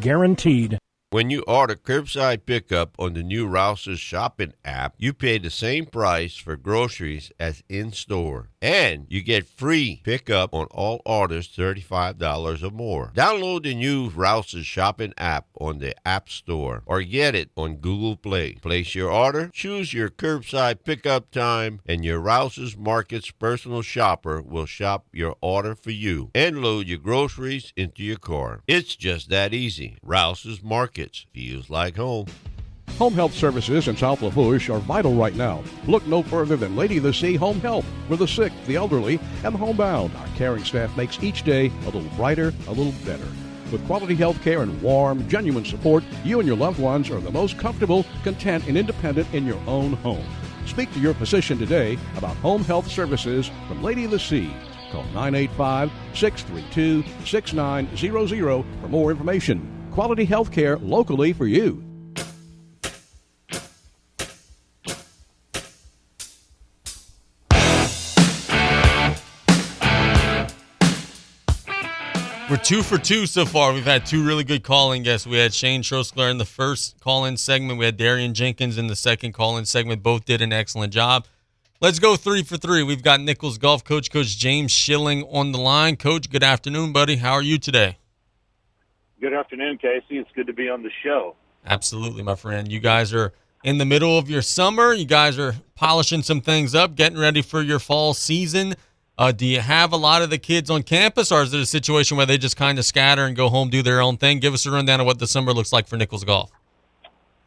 guaranteed. 0.00 0.78
When 1.10 1.30
you 1.30 1.42
order 1.48 1.74
curbside 1.74 2.44
pickup 2.44 2.94
on 2.98 3.14
the 3.14 3.22
new 3.22 3.46
Rouse's 3.46 3.98
shopping 3.98 4.52
app, 4.62 4.94
you 4.98 5.14
pay 5.14 5.38
the 5.38 5.48
same 5.48 5.86
price 5.86 6.36
for 6.36 6.54
groceries 6.54 7.32
as 7.40 7.62
in 7.66 7.92
store. 7.92 8.50
And 8.60 9.06
you 9.08 9.22
get 9.22 9.48
free 9.48 10.02
pickup 10.04 10.52
on 10.52 10.66
all 10.66 11.00
orders 11.06 11.48
$35 11.48 12.62
or 12.62 12.70
more. 12.70 13.10
Download 13.14 13.62
the 13.62 13.74
new 13.74 14.10
Rouse's 14.10 14.66
shopping 14.66 15.14
app 15.16 15.46
on 15.58 15.78
the 15.78 15.94
App 16.06 16.28
Store 16.28 16.82
or 16.86 17.02
get 17.02 17.34
it 17.34 17.50
on 17.56 17.76
Google 17.76 18.16
Play. 18.16 18.54
Place 18.54 18.94
your 18.94 19.10
order, 19.10 19.50
choose 19.52 19.92
your 19.92 20.08
curbside 20.08 20.84
pickup 20.84 21.30
time, 21.30 21.80
and 21.86 22.04
your 22.04 22.20
Rouse's 22.20 22.76
Markets 22.76 23.30
personal 23.30 23.82
shopper 23.82 24.40
will 24.40 24.66
shop 24.66 25.06
your 25.12 25.36
order 25.40 25.74
for 25.74 25.90
you 25.90 26.30
and 26.34 26.62
load 26.62 26.86
your 26.86 26.98
groceries 26.98 27.72
into 27.76 28.02
your 28.02 28.18
car. 28.18 28.62
It's 28.66 28.96
just 28.96 29.28
that 29.30 29.54
easy. 29.54 29.98
Rouse's 30.02 30.62
Markets 30.62 31.26
feels 31.32 31.70
like 31.70 31.96
home. 31.96 32.26
Home 32.98 33.14
health 33.14 33.32
services 33.32 33.86
in 33.86 33.96
South 33.96 34.22
Lafourche 34.22 34.70
are 34.70 34.80
vital 34.80 35.14
right 35.14 35.36
now. 35.36 35.62
Look 35.86 36.04
no 36.08 36.20
further 36.20 36.56
than 36.56 36.74
Lady 36.74 36.96
of 36.96 37.04
the 37.04 37.14
Sea 37.14 37.36
Home 37.36 37.60
Health. 37.60 37.86
For 38.08 38.16
the 38.16 38.26
sick, 38.26 38.52
the 38.66 38.74
elderly, 38.74 39.20
and 39.44 39.54
the 39.54 39.58
homebound, 39.58 40.10
our 40.16 40.26
caring 40.36 40.64
staff 40.64 40.96
makes 40.96 41.22
each 41.22 41.44
day 41.44 41.70
a 41.82 41.84
little 41.84 42.02
brighter, 42.16 42.52
a 42.66 42.72
little 42.72 42.94
better. 43.04 43.28
With 43.70 43.86
quality 43.86 44.14
health 44.14 44.42
care 44.42 44.62
and 44.62 44.80
warm, 44.80 45.28
genuine 45.28 45.64
support, 45.64 46.02
you 46.24 46.38
and 46.38 46.48
your 46.48 46.56
loved 46.56 46.78
ones 46.78 47.10
are 47.10 47.20
the 47.20 47.30
most 47.30 47.58
comfortable, 47.58 48.06
content, 48.22 48.66
and 48.66 48.78
independent 48.78 49.32
in 49.34 49.44
your 49.44 49.60
own 49.66 49.92
home. 49.94 50.24
Speak 50.66 50.92
to 50.94 51.00
your 51.00 51.14
physician 51.14 51.58
today 51.58 51.98
about 52.16 52.36
home 52.36 52.64
health 52.64 52.88
services 52.88 53.50
from 53.66 53.82
Lady 53.82 54.04
of 54.04 54.10
the 54.10 54.18
Sea. 54.18 54.50
Call 54.90 55.04
985 55.04 55.90
632 56.14 57.04
6900 57.26 58.64
for 58.80 58.88
more 58.88 59.10
information. 59.10 59.88
Quality 59.92 60.24
health 60.24 60.50
care 60.50 60.78
locally 60.78 61.34
for 61.34 61.46
you. 61.46 61.87
Two 72.68 72.82
for 72.82 72.98
two 72.98 73.24
so 73.24 73.46
far. 73.46 73.72
We've 73.72 73.82
had 73.82 74.04
two 74.04 74.22
really 74.22 74.44
good 74.44 74.62
calling 74.62 75.02
guests. 75.02 75.26
We 75.26 75.38
had 75.38 75.54
Shane 75.54 75.82
Trosclair 75.82 76.30
in 76.30 76.36
the 76.36 76.44
first 76.44 77.00
call-in 77.00 77.38
segment. 77.38 77.78
We 77.78 77.86
had 77.86 77.96
Darian 77.96 78.34
Jenkins 78.34 78.76
in 78.76 78.88
the 78.88 78.94
second 78.94 79.32
call-in 79.32 79.64
segment. 79.64 80.02
Both 80.02 80.26
did 80.26 80.42
an 80.42 80.52
excellent 80.52 80.92
job. 80.92 81.26
Let's 81.80 81.98
go 81.98 82.14
three 82.14 82.42
for 82.42 82.58
three. 82.58 82.82
We've 82.82 83.02
got 83.02 83.22
Nicholls 83.22 83.56
Golf 83.56 83.84
Coach, 83.84 84.10
Coach 84.10 84.36
James 84.36 84.70
Schilling 84.70 85.22
on 85.30 85.52
the 85.52 85.58
line. 85.58 85.96
Coach, 85.96 86.28
good 86.28 86.42
afternoon, 86.42 86.92
buddy. 86.92 87.16
How 87.16 87.32
are 87.32 87.42
you 87.42 87.56
today? 87.56 87.96
Good 89.18 89.32
afternoon, 89.32 89.78
Casey. 89.78 90.18
It's 90.18 90.28
good 90.36 90.46
to 90.46 90.52
be 90.52 90.68
on 90.68 90.82
the 90.82 90.90
show. 91.02 91.36
Absolutely, 91.64 92.22
my 92.22 92.34
friend. 92.34 92.70
You 92.70 92.80
guys 92.80 93.14
are 93.14 93.32
in 93.64 93.78
the 93.78 93.86
middle 93.86 94.18
of 94.18 94.28
your 94.28 94.42
summer. 94.42 94.92
You 94.92 95.06
guys 95.06 95.38
are 95.38 95.54
polishing 95.74 96.22
some 96.22 96.42
things 96.42 96.74
up, 96.74 96.96
getting 96.96 97.16
ready 97.16 97.40
for 97.40 97.62
your 97.62 97.78
fall 97.78 98.12
season. 98.12 98.74
Uh, 99.18 99.32
do 99.32 99.44
you 99.44 99.58
have 99.58 99.92
a 99.92 99.96
lot 99.96 100.22
of 100.22 100.30
the 100.30 100.38
kids 100.38 100.70
on 100.70 100.84
campus, 100.84 101.32
or 101.32 101.42
is 101.42 101.52
it 101.52 101.58
a 101.58 101.66
situation 101.66 102.16
where 102.16 102.24
they 102.24 102.38
just 102.38 102.56
kind 102.56 102.78
of 102.78 102.84
scatter 102.84 103.24
and 103.24 103.34
go 103.34 103.48
home, 103.48 103.68
do 103.68 103.82
their 103.82 104.00
own 104.00 104.16
thing? 104.16 104.38
Give 104.38 104.54
us 104.54 104.64
a 104.64 104.70
rundown 104.70 105.00
of 105.00 105.06
what 105.06 105.18
the 105.18 105.26
summer 105.26 105.52
looks 105.52 105.72
like 105.72 105.88
for 105.88 105.96
Nicholls 105.96 106.22
Golf. 106.22 106.52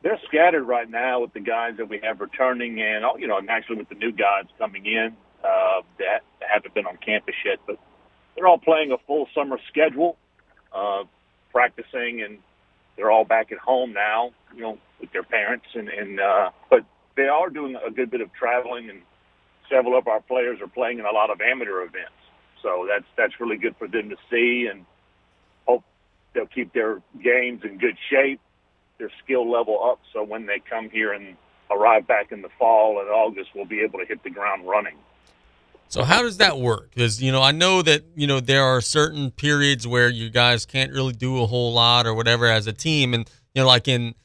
They're 0.03 0.19
scattered 0.27 0.63
right 0.63 0.89
now 0.89 1.21
with 1.21 1.31
the 1.31 1.39
guys 1.39 1.77
that 1.77 1.87
we 1.87 2.01
have 2.03 2.19
returning, 2.19 2.81
and 2.81 3.05
you 3.19 3.27
know, 3.27 3.39
naturally 3.39 3.79
with 3.79 3.87
the 3.87 3.95
new 3.95 4.11
guys 4.11 4.45
coming 4.57 4.85
in 4.85 5.15
uh, 5.45 5.81
that 5.99 6.23
haven't 6.39 6.73
been 6.73 6.85
on 6.85 6.97
campus 6.97 7.35
yet. 7.45 7.59
But 7.65 7.77
they're 8.35 8.47
all 8.47 8.57
playing 8.57 8.91
a 8.91 8.97
full 9.07 9.29
summer 9.33 9.57
schedule, 9.69 10.17
uh, 10.73 11.03
practicing, 11.53 12.21
and 12.21 12.39
they're 12.97 13.11
all 13.11 13.23
back 13.23 13.53
at 13.53 13.59
home 13.59 13.93
now. 13.93 14.31
You 14.53 14.61
know, 14.61 14.77
with 14.99 15.13
their 15.13 15.23
parents, 15.23 15.67
and 15.73 15.87
and 15.87 16.19
uh, 16.19 16.49
but 16.69 16.83
they 17.15 17.29
are 17.29 17.49
doing 17.49 17.77
a 17.77 17.91
good 17.91 18.11
bit 18.11 18.19
of 18.19 18.33
traveling 18.33 18.89
and 18.89 19.03
several 19.71 19.97
of 19.97 20.07
our 20.07 20.21
players 20.21 20.59
are 20.61 20.67
playing 20.67 20.99
in 20.99 21.05
a 21.05 21.11
lot 21.11 21.31
of 21.31 21.39
amateur 21.41 21.81
events. 21.81 22.11
So 22.61 22.85
that's 22.87 23.05
that's 23.17 23.39
really 23.39 23.57
good 23.57 23.75
for 23.77 23.87
them 23.87 24.09
to 24.09 24.15
see, 24.29 24.67
and 24.71 24.85
hope 25.65 25.83
they'll 26.33 26.45
keep 26.45 26.73
their 26.73 27.01
games 27.23 27.61
in 27.63 27.79
good 27.79 27.97
shape, 28.09 28.39
their 28.99 29.09
skill 29.23 29.49
level 29.49 29.79
up, 29.83 29.99
so 30.13 30.23
when 30.23 30.45
they 30.45 30.61
come 30.69 30.89
here 30.89 31.13
and 31.13 31.37
arrive 31.71 32.05
back 32.05 32.31
in 32.31 32.41
the 32.41 32.49
fall 32.59 32.99
and 32.99 33.09
August, 33.09 33.49
we'll 33.55 33.65
be 33.65 33.79
able 33.79 33.99
to 33.99 34.05
hit 34.05 34.23
the 34.23 34.29
ground 34.29 34.67
running. 34.67 34.97
So 35.87 36.03
how 36.03 36.21
does 36.21 36.37
that 36.37 36.57
work? 36.59 36.91
Because 36.93 37.21
you 37.21 37.31
know, 37.31 37.41
I 37.41 37.51
know 37.51 37.81
that 37.81 38.03
you 38.15 38.27
know 38.27 38.39
there 38.39 38.63
are 38.63 38.79
certain 38.79 39.31
periods 39.31 39.87
where 39.87 40.07
you 40.07 40.29
guys 40.29 40.65
can't 40.65 40.91
really 40.91 41.13
do 41.13 41.41
a 41.41 41.47
whole 41.47 41.73
lot 41.73 42.05
or 42.05 42.13
whatever 42.13 42.45
as 42.45 42.67
a 42.67 42.73
team, 42.73 43.13
and 43.13 43.29
you 43.53 43.61
know, 43.61 43.67
like 43.67 43.87
in 43.87 44.15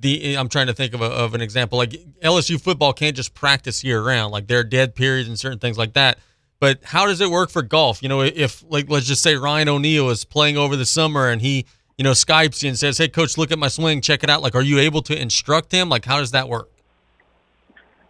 the 0.00 0.34
I'm 0.36 0.48
trying 0.48 0.66
to 0.68 0.74
think 0.74 0.94
of, 0.94 1.02
a, 1.02 1.06
of 1.06 1.34
an 1.34 1.40
example. 1.40 1.78
Like 1.78 1.92
LSU 2.22 2.60
football 2.60 2.92
can't 2.92 3.16
just 3.16 3.34
practice 3.34 3.84
year 3.84 4.02
round. 4.02 4.32
Like 4.32 4.46
there 4.46 4.60
are 4.60 4.64
dead 4.64 4.94
periods 4.94 5.28
and 5.28 5.38
certain 5.38 5.58
things 5.58 5.78
like 5.78 5.92
that. 5.94 6.18
But 6.58 6.84
how 6.84 7.06
does 7.06 7.20
it 7.20 7.30
work 7.30 7.50
for 7.50 7.62
golf? 7.62 8.02
You 8.02 8.08
know, 8.08 8.20
if 8.20 8.64
like 8.68 8.90
let's 8.90 9.06
just 9.06 9.22
say 9.22 9.36
Ryan 9.36 9.68
O'Neal 9.68 10.10
is 10.10 10.24
playing 10.24 10.56
over 10.56 10.76
the 10.76 10.86
summer 10.86 11.28
and 11.28 11.40
he 11.40 11.66
you 11.96 12.04
know 12.04 12.12
Skypes 12.12 12.62
you 12.62 12.68
and 12.68 12.78
says, 12.78 12.98
"Hey, 12.98 13.08
coach, 13.08 13.38
look 13.38 13.50
at 13.50 13.58
my 13.58 13.68
swing, 13.68 14.00
check 14.00 14.22
it 14.22 14.30
out." 14.30 14.42
Like, 14.42 14.54
are 14.54 14.62
you 14.62 14.78
able 14.78 15.02
to 15.02 15.20
instruct 15.20 15.72
him? 15.72 15.88
Like, 15.88 16.04
how 16.04 16.18
does 16.18 16.30
that 16.32 16.48
work? 16.48 16.70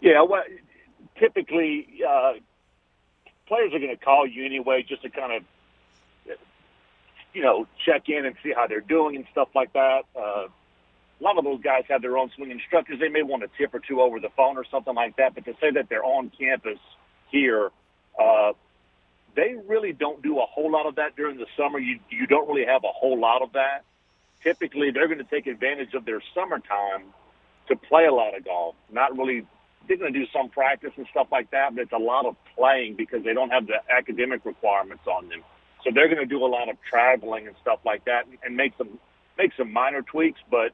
Yeah, 0.01 0.23
well, 0.23 0.43
typically 1.19 1.87
uh, 2.07 2.33
players 3.47 3.73
are 3.73 3.79
going 3.79 3.95
to 3.95 4.03
call 4.03 4.25
you 4.25 4.45
anyway, 4.45 4.83
just 4.87 5.01
to 5.03 5.09
kind 5.09 5.33
of 5.33 5.43
you 7.33 7.41
know 7.41 7.67
check 7.85 8.09
in 8.09 8.25
and 8.25 8.35
see 8.43 8.51
how 8.53 8.67
they're 8.67 8.81
doing 8.81 9.15
and 9.15 9.25
stuff 9.31 9.49
like 9.55 9.71
that. 9.73 10.03
Uh, 10.15 10.47
a 11.21 11.23
lot 11.23 11.37
of 11.37 11.45
those 11.45 11.61
guys 11.61 11.83
have 11.89 12.01
their 12.03 12.17
own 12.17 12.31
swing 12.35 12.51
instructors. 12.51 12.99
They 12.99 13.09
may 13.09 13.23
want 13.23 13.43
a 13.43 13.49
tip 13.59 13.73
or 13.75 13.79
two 13.79 14.01
over 14.01 14.19
the 14.19 14.31
phone 14.37 14.57
or 14.57 14.65
something 14.71 14.95
like 14.95 15.17
that. 15.17 15.35
But 15.35 15.45
to 15.45 15.53
say 15.61 15.71
that 15.73 15.89
they're 15.89 16.05
on 16.05 16.31
campus 16.39 16.79
here 17.31 17.71
Uh, 18.19 18.53
they 19.35 19.55
really 19.67 19.93
don't 19.93 20.21
do 20.23 20.39
a 20.39 20.45
whole 20.45 20.71
lot 20.71 20.87
of 20.87 20.95
that 20.95 21.15
during 21.15 21.37
the 21.37 21.47
summer. 21.57 21.79
You 21.79 21.99
you 22.09 22.27
don't 22.27 22.47
really 22.47 22.65
have 22.65 22.83
a 22.83 22.91
whole 22.91 23.19
lot 23.19 23.41
of 23.41 23.53
that. 23.53 23.83
Typically, 24.43 24.91
they're 24.91 25.07
going 25.07 25.19
to 25.19 25.25
take 25.25 25.47
advantage 25.47 25.93
of 25.93 26.05
their 26.05 26.21
summertime 26.35 27.13
to 27.67 27.75
play 27.77 28.05
a 28.05 28.13
lot 28.13 28.37
of 28.37 28.45
golf. 28.45 28.75
Not 28.91 29.17
really. 29.17 29.45
They're 29.87 29.97
going 29.97 30.13
to 30.13 30.19
do 30.19 30.27
some 30.33 30.49
practice 30.49 30.91
and 30.97 31.07
stuff 31.11 31.27
like 31.31 31.51
that, 31.51 31.75
but 31.75 31.83
it's 31.83 31.93
a 31.93 31.97
lot 31.97 32.25
of 32.25 32.35
playing 32.55 32.95
because 32.95 33.23
they 33.23 33.33
don't 33.33 33.49
have 33.51 33.67
the 33.67 33.79
academic 33.89 34.45
requirements 34.45 35.03
on 35.07 35.29
them. 35.29 35.43
So 35.83 35.91
they're 35.93 36.07
going 36.07 36.19
to 36.19 36.25
do 36.27 36.45
a 36.45 36.47
lot 36.47 36.69
of 36.69 36.77
traveling 36.89 37.47
and 37.47 37.55
stuff 37.61 37.79
like 37.85 38.05
that, 38.05 38.25
and 38.43 38.55
make 38.57 38.73
some 38.77 38.99
make 39.37 39.53
some 39.57 39.73
minor 39.73 40.01
tweaks. 40.01 40.41
But 40.51 40.73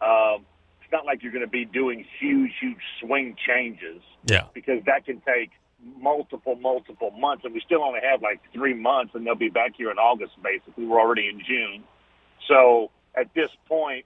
uh, 0.00 0.38
it's 0.82 0.92
not 0.92 1.04
like 1.04 1.22
you're 1.22 1.32
going 1.32 1.44
to 1.44 1.50
be 1.50 1.64
doing 1.64 2.04
huge, 2.20 2.52
huge 2.60 2.80
swing 3.00 3.36
changes. 3.46 4.02
Yeah. 4.26 4.44
Because 4.54 4.84
that 4.86 5.04
can 5.04 5.20
take 5.26 5.50
multiple, 5.98 6.56
multiple 6.56 7.10
months, 7.10 7.44
and 7.44 7.54
we 7.54 7.60
still 7.60 7.82
only 7.82 8.00
have 8.02 8.22
like 8.22 8.40
three 8.52 8.74
months, 8.74 9.14
and 9.14 9.26
they'll 9.26 9.34
be 9.34 9.48
back 9.48 9.72
here 9.76 9.90
in 9.90 9.98
August. 9.98 10.32
Basically, 10.42 10.86
we're 10.86 11.00
already 11.00 11.28
in 11.28 11.40
June. 11.46 11.84
So 12.48 12.90
at 13.14 13.32
this 13.34 13.50
point, 13.66 14.04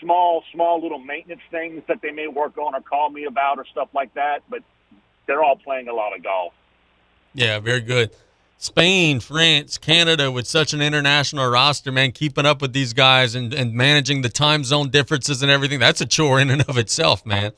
small, 0.00 0.44
small 0.52 0.82
little 0.82 0.98
maintenance 0.98 1.42
things 1.50 1.82
that 1.88 2.00
they 2.02 2.10
may 2.10 2.28
work 2.28 2.58
on 2.58 2.74
or 2.74 2.80
call 2.80 3.10
me 3.10 3.24
about 3.24 3.58
or 3.58 3.66
stuff 3.66 3.88
like 3.94 4.14
that, 4.14 4.40
but 4.48 4.62
they're 5.26 5.42
all 5.42 5.56
playing 5.56 5.88
a 5.88 5.94
lot 5.94 6.16
of 6.16 6.22
golf. 6.22 6.52
Yeah, 7.34 7.58
very 7.60 7.80
good. 7.80 8.10
Spain, 8.60 9.20
France, 9.20 9.78
Canada 9.78 10.32
with 10.32 10.44
such 10.44 10.72
an 10.72 10.82
international 10.82 11.48
roster, 11.48 11.92
man, 11.92 12.10
keeping 12.10 12.44
up 12.44 12.60
with 12.60 12.72
these 12.72 12.92
guys 12.92 13.36
and, 13.36 13.54
and 13.54 13.72
managing 13.72 14.22
the 14.22 14.28
time 14.28 14.64
zone 14.64 14.90
differences 14.90 15.42
and 15.42 15.50
everything, 15.50 15.78
that's 15.78 16.00
a 16.00 16.06
chore 16.06 16.40
in 16.40 16.50
and 16.50 16.62
of 16.62 16.76
itself, 16.76 17.24
man. 17.24 17.52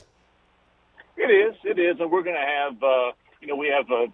It 1.16 1.30
is, 1.30 1.56
it 1.64 1.78
is, 1.78 1.98
and 2.00 2.10
we're 2.10 2.22
going 2.22 2.36
to 2.36 2.40
have, 2.40 2.82
uh, 2.82 3.12
you 3.40 3.48
know, 3.48 3.56
we 3.56 3.68
have 3.68 3.90
a 3.90 4.12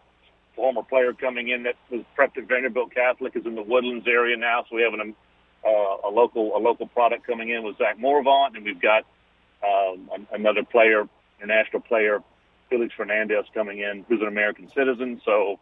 former 0.55 0.85
player 0.85 1.13
coming 1.13 1.49
in 1.49 1.65
that 1.65 1.75
was 1.91 2.03
prepped 2.17 2.39
at 2.39 2.47
Vandebilt 2.47 2.95
Catholic, 2.95 3.35
is 3.35 3.45
in 3.47 3.57
the 3.57 3.63
Woodlands 3.63 4.07
area 4.07 4.37
now, 4.37 4.65
so 4.71 4.77
we 4.77 4.83
have 4.83 4.95
an, 4.95 5.13
uh, 5.67 6.09
a 6.09 6.11
local 6.11 6.57
a 6.57 6.61
local 6.61 6.87
product 6.87 7.27
coming 7.27 7.51
in 7.51 7.65
with 7.65 7.79
Zach 7.79 7.99
Morvant, 7.99 8.55
and 8.57 8.65
we've 8.65 8.81
got 8.81 9.05
um, 9.67 10.09
another 10.33 10.63
player, 10.63 11.09
international 11.41 11.83
player, 11.83 12.23
Felix 12.71 12.95
Fernandez 12.97 13.45
coming 13.53 13.81
in, 13.81 14.05
who's 14.09 14.21
an 14.21 14.29
American 14.29 14.71
citizen. 14.73 15.21
So 15.25 15.59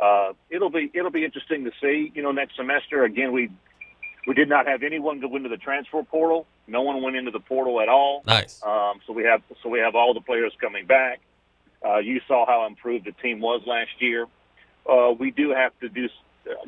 uh, 0.00 0.32
it'll 0.50 0.70
be 0.70 0.90
it'll 0.94 1.10
be 1.10 1.24
interesting 1.24 1.64
to 1.64 1.70
see. 1.80 2.12
You 2.14 2.22
know, 2.22 2.32
next 2.32 2.56
semester 2.56 3.04
again 3.04 3.32
we 3.32 3.50
we 4.26 4.34
did 4.34 4.48
not 4.48 4.66
have 4.66 4.82
anyone 4.82 5.20
go 5.20 5.34
into 5.36 5.48
the 5.48 5.56
transfer 5.56 6.02
portal. 6.02 6.46
No 6.66 6.82
one 6.82 7.02
went 7.02 7.16
into 7.16 7.30
the 7.30 7.40
portal 7.40 7.80
at 7.80 7.88
all. 7.88 8.22
Nice. 8.26 8.60
Um, 8.64 9.00
so 9.06 9.12
we 9.12 9.24
have 9.24 9.42
so 9.62 9.68
we 9.68 9.78
have 9.78 9.94
all 9.94 10.14
the 10.14 10.20
players 10.20 10.52
coming 10.60 10.86
back. 10.86 11.20
Uh, 11.84 11.98
you 11.98 12.20
saw 12.26 12.46
how 12.46 12.66
improved 12.66 13.06
the 13.06 13.12
team 13.12 13.40
was 13.40 13.62
last 13.66 13.90
year. 14.00 14.26
Uh, 14.88 15.12
we 15.18 15.30
do 15.30 15.50
have 15.50 15.72
to 15.80 15.88
do 15.88 16.08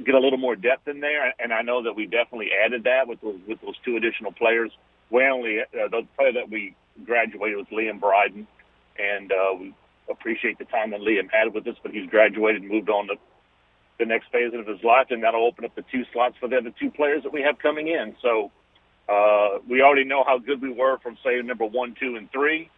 get 0.04 0.14
a 0.14 0.18
little 0.18 0.38
more 0.38 0.56
depth 0.56 0.88
in 0.88 1.00
there, 1.00 1.34
and 1.38 1.52
I 1.52 1.62
know 1.62 1.82
that 1.84 1.94
we 1.94 2.06
definitely 2.06 2.50
added 2.64 2.84
that 2.84 3.06
with 3.06 3.20
those, 3.20 3.38
with 3.46 3.60
those 3.60 3.76
two 3.84 3.96
additional 3.96 4.32
players. 4.32 4.70
We 5.10 5.24
only 5.24 5.60
uh, 5.60 5.88
the 5.90 6.06
player 6.16 6.32
that 6.32 6.50
we 6.50 6.74
graduated 7.04 7.56
was 7.56 7.66
Liam 7.72 8.00
Bryden, 8.00 8.46
and 8.98 9.32
uh, 9.32 9.54
we 9.58 9.74
appreciate 10.10 10.58
the 10.58 10.64
time 10.64 10.90
that 10.90 11.00
Liam 11.00 11.28
had 11.30 11.54
with 11.54 11.66
us, 11.66 11.76
but 11.82 11.92
he's 11.92 12.08
graduated 12.08 12.62
and 12.62 12.70
moved 12.70 12.90
on 12.90 13.08
to 13.08 13.14
the 13.98 14.06
next 14.06 14.30
phase 14.30 14.52
of 14.54 14.66
his 14.66 14.82
life, 14.84 15.08
and 15.10 15.22
that'll 15.22 15.44
open 15.44 15.64
up 15.64 15.74
the 15.74 15.84
two 15.90 16.04
slots 16.12 16.36
for 16.38 16.48
the 16.48 16.56
other 16.56 16.72
two 16.78 16.90
players 16.90 17.22
that 17.24 17.32
we 17.32 17.42
have 17.42 17.58
coming 17.58 17.88
in. 17.88 18.14
So 18.22 18.50
uh, 19.08 19.58
we 19.68 19.82
already 19.82 20.04
know 20.04 20.22
how 20.24 20.38
good 20.38 20.62
we 20.62 20.72
were 20.72 20.98
from 20.98 21.16
say 21.24 21.40
number 21.42 21.64
one, 21.64 21.96
two, 21.98 22.16
and 22.16 22.30
three, 22.30 22.70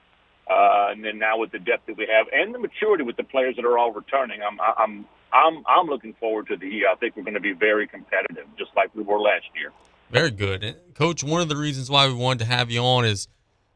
uh, 0.49 0.89
and 0.91 1.05
then 1.05 1.19
now 1.19 1.39
with 1.39 1.53
the 1.53 1.59
depth 1.59 1.87
that 1.87 1.97
we 1.97 2.09
have 2.11 2.27
and 2.33 2.55
the 2.55 2.59
maturity 2.59 3.05
with 3.05 3.17
the 3.17 3.25
players 3.25 3.57
that 3.57 3.65
are 3.65 3.79
all 3.79 3.93
returning, 3.93 4.41
I'm 4.43 4.59
I'm 4.61 5.07
I'm 5.33 5.65
I'm 5.67 5.87
looking 5.87 6.15
forward 6.15 6.49
to 6.49 6.57
the 6.57 6.67
year. 6.67 6.89
I 6.91 6.97
think 6.97 7.17
we're 7.17 7.23
going 7.23 7.35
to 7.35 7.41
be 7.41 7.53
very 7.53 7.87
competitive, 7.87 8.47
just 8.59 8.71
like 8.77 8.95
we 8.95 9.03
were 9.03 9.21
last 9.21 9.47
year. 9.59 9.73
Very 10.11 10.31
good, 10.31 10.65
and 10.65 10.77
Coach. 10.95 11.23
One 11.23 11.41
of 11.41 11.49
the 11.49 11.57
reasons 11.57 11.91
why 11.91 12.09
we 12.09 12.15
wanted 12.15 12.41
to 12.41 12.45
have 12.47 12.71
you 12.71 12.81
on 12.81 13.05
is 13.05 13.29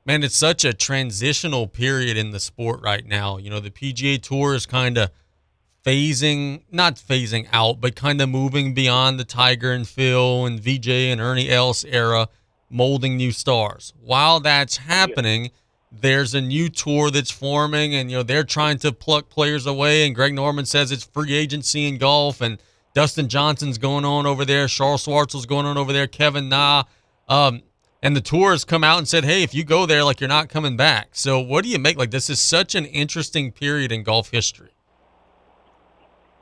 man, 0.06 0.22
it's 0.22 0.36
such 0.36 0.64
a 0.64 0.72
transitional 0.72 1.66
period 1.66 2.16
in 2.16 2.30
the 2.30 2.40
sport 2.40 2.80
right 2.82 3.06
now. 3.06 3.38
You 3.38 3.50
know, 3.50 3.60
the 3.60 3.70
PGA 3.70 4.20
Tour 4.20 4.54
is 4.54 4.66
kind 4.66 4.98
of 4.98 5.10
phasing, 5.84 6.62
not 6.70 6.96
phasing 6.96 7.46
out, 7.52 7.80
but 7.80 7.94
kind 7.94 8.20
of 8.20 8.28
moving 8.28 8.74
beyond 8.74 9.18
the 9.18 9.24
Tiger 9.24 9.72
and 9.72 9.86
Phil 9.86 10.46
and 10.46 10.60
VJ 10.60 10.88
and 10.88 11.20
Ernie 11.20 11.50
Els 11.50 11.84
era, 11.84 12.28
molding 12.70 13.16
new 13.16 13.32
stars. 13.32 13.92
While 14.00 14.40
that's 14.40 14.78
happening, 14.78 15.44
yeah. 15.44 15.50
there's 15.92 16.34
a 16.34 16.40
new 16.40 16.68
tour 16.68 17.10
that's 17.10 17.30
forming, 17.30 17.94
and 17.94 18.10
you 18.10 18.18
know 18.18 18.22
they're 18.22 18.44
trying 18.44 18.78
to 18.78 18.92
pluck 18.92 19.28
players 19.28 19.66
away. 19.66 20.06
And 20.06 20.14
Greg 20.14 20.34
Norman 20.34 20.66
says 20.66 20.90
it's 20.90 21.04
free 21.04 21.34
agency 21.34 21.86
in 21.86 21.98
golf, 21.98 22.40
and 22.40 22.58
Dustin 22.94 23.28
Johnson's 23.28 23.78
going 23.78 24.04
on 24.04 24.24
over 24.24 24.44
there, 24.44 24.68
Charles 24.68 25.04
Schwartzel's 25.04 25.46
going 25.46 25.66
on 25.66 25.76
over 25.76 25.92
there, 25.92 26.06
Kevin 26.06 26.48
Na. 26.48 26.84
Um, 27.28 27.62
and 28.04 28.14
the 28.14 28.20
tour 28.20 28.50
has 28.50 28.66
come 28.66 28.84
out 28.84 28.98
and 28.98 29.08
said, 29.08 29.24
"Hey, 29.24 29.42
if 29.42 29.54
you 29.54 29.64
go 29.64 29.86
there, 29.86 30.04
like 30.04 30.20
you're 30.20 30.28
not 30.28 30.50
coming 30.50 30.76
back." 30.76 31.08
So, 31.12 31.40
what 31.40 31.64
do 31.64 31.70
you 31.70 31.78
make? 31.78 31.96
Like, 31.96 32.10
this 32.10 32.28
is 32.28 32.38
such 32.38 32.74
an 32.74 32.84
interesting 32.84 33.50
period 33.50 33.90
in 33.90 34.02
golf 34.02 34.30
history. 34.30 34.72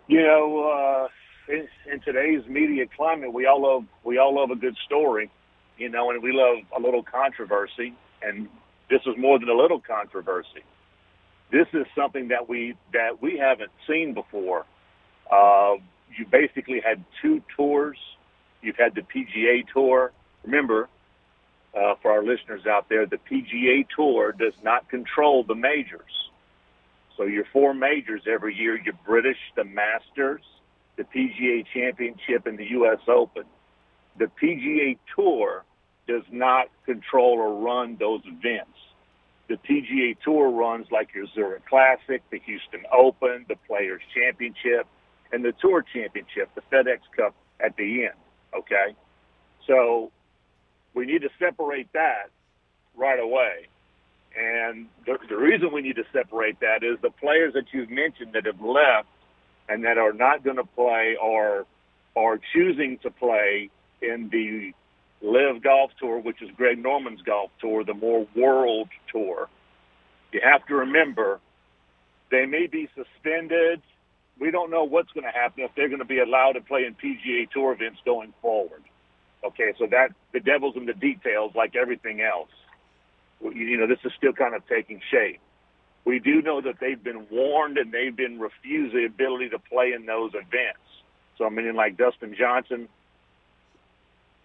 You 0.09 0.23
know, 0.23 1.09
uh, 1.49 1.53
in, 1.53 1.69
in 1.91 2.01
today's 2.01 2.45
media 2.49 2.87
climate, 2.97 3.33
we 3.33 3.47
all 3.47 3.63
love 3.63 3.85
we 4.03 4.19
all 4.19 4.35
love 4.35 4.51
a 4.51 4.57
good 4.57 4.77
story, 4.85 5.31
you 5.79 5.89
know, 5.89 6.11
and 6.11 6.21
we 6.21 6.33
love 6.33 6.65
a 6.77 6.81
little 6.81 7.05
controversy. 7.05 7.95
And 8.23 8.49
this 8.91 9.01
is 9.07 9.17
more 9.17 9.39
than 9.39 9.49
a 9.49 9.57
little 9.57 9.81
controversy. 9.81 10.65
This 11.53 11.69
is 11.73 11.87
something 11.95 12.29
that 12.29 12.49
we 12.49 12.75
that 12.93 13.23
we 13.23 13.39
haven't 13.39 13.71
seen 13.87 14.15
before. 14.15 14.67
Uh, 15.31 15.75
you 16.19 16.27
basically 16.27 16.81
had 16.85 17.05
two 17.23 17.41
tours. 17.57 17.99
You've 18.63 18.77
had 18.77 18.97
the 18.97 19.03
PGA 19.03 19.65
Tour. 19.73 20.13
Remember, 20.45 20.89
uh, 21.75 21.95
for 22.03 22.11
our 22.11 22.23
listeners 22.23 22.67
out 22.67 22.89
there, 22.89 23.07
the 23.07 23.19
PGA 23.19 23.87
Tour 23.97 24.33
does 24.33 24.55
not 24.63 24.89
control 24.89 25.45
the 25.45 25.55
majors. 25.55 26.31
So 27.17 27.25
your 27.25 27.45
four 27.53 27.75
majors 27.75 28.23
every 28.27 28.55
year, 28.55 28.81
your 28.81 28.95
British, 29.07 29.39
the 29.57 29.65
Masters, 29.65 30.43
the 30.97 31.05
PGA 31.05 31.65
Championship, 31.73 32.47
and 32.47 32.59
the 32.59 32.71
U.S. 32.71 32.99
Open. 33.09 33.45
The 34.19 34.31
PGA 34.43 34.99
Tour 35.17 35.65
does 36.07 36.25
not 36.31 36.69
control 36.85 37.39
or 37.39 37.55
run 37.61 37.97
those 37.99 38.21
events. 38.25 38.77
The 39.49 39.57
PGA 39.57 40.17
Tour 40.25 40.51
runs 40.51 40.87
like 40.91 41.11
your 41.15 41.27
Zurich 41.35 41.67
Classic, 41.67 42.23
the 42.31 42.39
Houston 42.41 42.83
Open, 42.93 43.45
the 43.49 43.57
Players 43.67 44.03
Championship, 44.15 44.87
and 45.33 45.45
the 45.45 45.53
Tour 45.53 45.85
Championship, 45.95 46.51
the 46.55 46.63
FedEx 46.73 47.01
Cup 47.17 47.35
at 47.61 47.77
the 47.77 48.05
end. 48.05 48.15
Okay? 48.55 48.95
So 49.67 50.11
we 50.95 51.07
need 51.07 51.23
to 51.23 51.31
separate 51.39 51.93
that 51.93 52.31
right 52.97 53.21
away. 53.21 53.69
And 54.37 54.87
the, 55.07 55.19
the 55.29 55.37
reason 55.37 55.73
we 55.73 55.83
need 55.83 55.97
to 55.97 56.05
separate 56.13 56.61
that 56.61 56.83
is 56.83 56.99
the 57.03 57.11
players 57.11 57.53
that 57.55 57.65
you've 57.73 57.91
mentioned 57.91 58.33
that 58.35 58.47
have 58.47 58.61
left 58.61 59.09
and 59.69 59.85
that 59.85 59.99
are 59.99 60.13
not 60.13 60.43
going 60.43 60.57
to 60.57 60.65
play 60.65 61.17
or 61.21 61.67
are 62.17 62.39
choosing 62.53 62.99
to 63.03 63.11
play 63.11 63.71
in 64.01 64.29
the 64.31 64.73
LIV 65.23 65.63
Golf 65.63 65.91
Tour, 66.01 66.19
which 66.21 66.43
is 66.43 66.51
Greg 66.57 66.79
Norman's 66.83 67.23
golf 67.23 67.51
tour, 67.61 67.85
the 67.85 67.95
more 67.95 68.27
world 68.35 68.89
tour. 69.11 69.49
You 70.33 70.41
have 70.43 70.67
to 70.67 70.75
remember 70.75 71.41
they 72.31 72.47
may 72.47 72.67
be 72.67 72.89
suspended. 72.97 73.83
We 74.41 74.51
don't 74.51 74.71
know 74.71 74.85
what's 74.85 75.13
going 75.13 75.25
to 75.25 75.39
happen 75.39 75.63
if 75.63 75.71
they're 75.77 75.89
going 75.89 76.01
to 76.01 76.05
be 76.05 76.19
allowed 76.19 76.53
to 76.53 76.61
play 76.63 76.87
in 76.87 76.95
PGA 76.95 77.49
Tour 77.51 77.73
events 77.73 78.01
going 78.05 78.33
forward. 78.41 78.83
Okay, 79.45 79.73
so 79.79 79.87
that 79.87 80.11
the 80.33 80.41
devil's 80.41 80.77
in 80.77 80.87
the 80.87 80.95
details, 80.95 81.53
like 81.55 81.75
everything 81.75 82.21
else. 82.21 82.51
You 83.41 83.77
know, 83.77 83.87
this 83.89 83.99
is 84.05 84.13
still 84.17 84.33
kind 84.33 84.55
of 84.55 84.67
taking 84.69 85.01
shape. 85.11 85.41
We 86.05 86.19
do 86.19 86.43
know 86.43 86.61
that 86.61 86.79
they've 86.81 87.03
been 87.03 87.27
warned 87.31 87.79
and 87.79 87.93
they've 87.93 88.15
been 88.15 88.39
refused 88.39 88.95
the 88.95 89.05
ability 89.05 89.51
to 89.51 89.59
play 89.59 89.93
in 89.93 90.07
those 90.07 90.33
events. 90.35 90.81
So, 91.39 91.47
I 91.47 91.49
mean, 91.49 91.75
like 91.75 91.97
Dustin 91.97 92.35
Johnson 92.39 92.89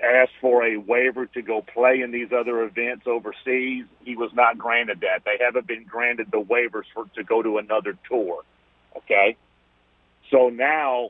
asked 0.02 0.34
for 0.42 0.64
a 0.64 0.78
waiver 0.78 1.26
to 1.26 1.42
go 1.42 1.62
play 1.62 2.02
in 2.02 2.12
these 2.12 2.32
other 2.32 2.64
events 2.64 3.08
overseas. 3.08 3.86
He 4.04 4.16
was 4.16 4.32
not 4.34 4.58
granted 4.58 5.02
that. 5.02 5.24
They 5.26 5.44
haven't 5.44 5.68
been 5.68 5.84
granted 5.84 6.28
the 6.32 6.42
waivers 6.42 6.86
for 6.94 7.06
to 7.16 7.24
go 7.24 7.42
to 7.42 7.58
another 7.58 7.98
tour. 8.08 8.44
Okay, 8.96 9.36
so 10.32 10.50
now 10.50 11.10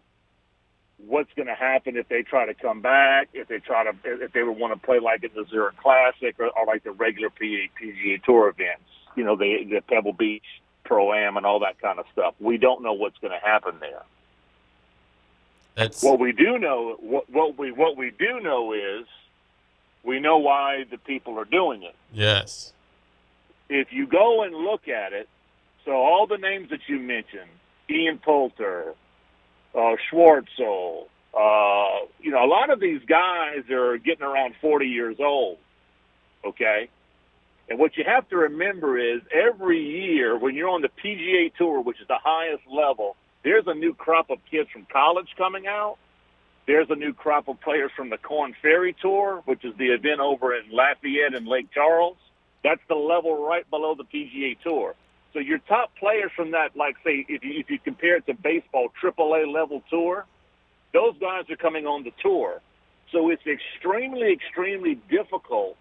what's 1.06 1.32
going 1.36 1.48
to 1.48 1.56
happen 1.56 1.95
if 1.95 2.10
they 2.10 2.24
try 2.24 2.45
to 2.45 2.54
come 2.54 2.82
back, 2.82 3.30
if 3.34 3.48
they 3.48 3.60
try 3.60 3.84
to, 3.84 3.95
if 4.04 4.34
they 4.34 4.43
would 4.43 4.58
want 4.58 4.74
to 4.74 4.86
play 4.86 5.00
like 5.00 5.24
in 5.24 5.30
the 5.36 5.45
Zurich 5.50 5.78
Classic 5.78 6.36
or, 6.39 6.50
or 6.58 6.66
like 6.66 6.84
the 6.84 6.91
regular 6.91 7.30
PGA, 7.30 7.70
PGA 7.82 8.24
Tour 8.24 8.50
events, 8.50 8.89
you 9.16 9.24
know, 9.24 9.36
the, 9.36 9.64
the 9.70 9.82
Pebble 9.82 10.14
Beach 10.14 10.43
Pro 10.84 11.14
Am 11.14 11.38
and 11.38 11.45
all 11.45 11.60
that 11.60 11.80
kind 11.80 12.00
of 12.00 12.06
stuff. 12.12 12.34
We 12.39 12.58
don't 12.58 12.82
know 12.82 12.93
what's 12.93 13.18
going 13.20 13.34
to 13.34 13.45
happen 13.45 13.76
there. 13.80 14.04
That's 15.76 16.02
what 16.02 16.20
we 16.20 16.32
do 16.32 16.58
know. 16.58 16.98
What, 17.00 17.30
what 17.30 17.58
we 17.60 17.72
what 17.72 17.98
we 17.98 18.10
do 18.10 18.39
know 18.39 18.74
is 18.74 19.06
we 20.04 20.20
know 20.20 20.39
why 20.39 20.86
the 20.89 20.98
people 20.98 21.38
are 21.38 21.45
doing 21.45 21.84
it. 21.84 21.95
Yes. 22.12 22.74
If 23.70 23.89
you 23.91 24.08
go 24.08 24.41
and 24.41 24.56
look 24.56 24.88
at 24.88 25.14
it, 25.14 25.30
so 25.86 25.91
all 25.91 26.26
the 26.26 26.39
names 26.39 26.72
that 26.72 26.80
you 26.88 26.98
mentioned, 26.98 27.50
Ian 27.91 28.18
Poulter, 28.18 28.95
uh, 29.78 29.95
Schwartzel. 30.11 31.05
Uh, 31.34 32.07
you 32.19 32.32
know, 32.32 32.43
a 32.43 32.49
lot 32.49 32.71
of 32.71 32.80
these 32.80 33.01
guys 33.07 33.69
are 33.69 33.97
getting 33.97 34.25
around 34.25 34.55
40 34.59 34.88
years 34.88 35.17
old. 35.19 35.59
Okay. 36.43 36.89
And 37.69 37.78
what 37.80 37.97
you 37.97 38.03
have 38.07 38.28
to 38.30 38.38
remember 38.38 38.97
is 38.97 39.21
every 39.32 39.80
year 39.80 40.38
when 40.38 40.55
you're 40.55 40.69
on 40.69 40.82
the 40.82 40.89
PGA 40.89 41.53
Tour, 41.55 41.82
which 41.82 42.01
is 42.01 42.07
the 42.07 42.17
highest 42.21 42.63
level, 42.71 43.15
there's 43.43 43.65
a 43.67 43.73
new 43.73 43.93
crop 43.93 44.30
of 44.30 44.39
kids 44.49 44.69
from 44.71 44.88
college 44.91 45.28
coming 45.38 45.67
out. 45.67 45.97
There's 46.65 46.88
a 46.89 46.95
new 46.95 47.13
crop 47.13 47.47
of 47.47 47.61
players 47.61 47.91
from 47.95 48.09
the 48.09 48.17
Korn 48.17 48.55
Ferry 48.61 48.95
Tour, 49.01 49.41
which 49.45 49.63
is 49.63 49.73
the 49.78 49.88
event 49.88 50.19
over 50.19 50.55
in 50.55 50.63
Lafayette 50.71 51.34
and 51.34 51.47
Lake 51.47 51.71
Charles. 51.73 52.17
That's 52.63 52.82
the 52.89 52.95
level 52.95 53.45
right 53.47 53.69
below 53.69 53.95
the 53.95 54.03
PGA 54.03 54.57
Tour. 54.61 54.95
So 55.38 55.42
your 55.42 55.60
top 55.70 55.92
players 56.00 56.32
from 56.36 56.50
that, 56.52 56.76
like 56.76 56.96
say, 57.06 57.24
if 57.30 57.44
you 57.44 57.60
if 57.60 57.70
you 57.70 57.78
compare 57.78 58.18
it 58.18 58.26
to 58.26 58.34
baseball, 58.34 58.88
AAA 59.04 59.54
level 59.54 59.84
tour, 59.88 60.26
those 60.96 61.14
guys 61.22 61.44
are 61.52 61.56
coming 61.56 61.86
on 61.86 62.04
the 62.04 62.10
tour. 62.24 62.60
So 63.12 63.30
it's 63.30 63.44
extremely, 63.46 64.34
extremely 64.34 64.96
difficult 65.12 65.78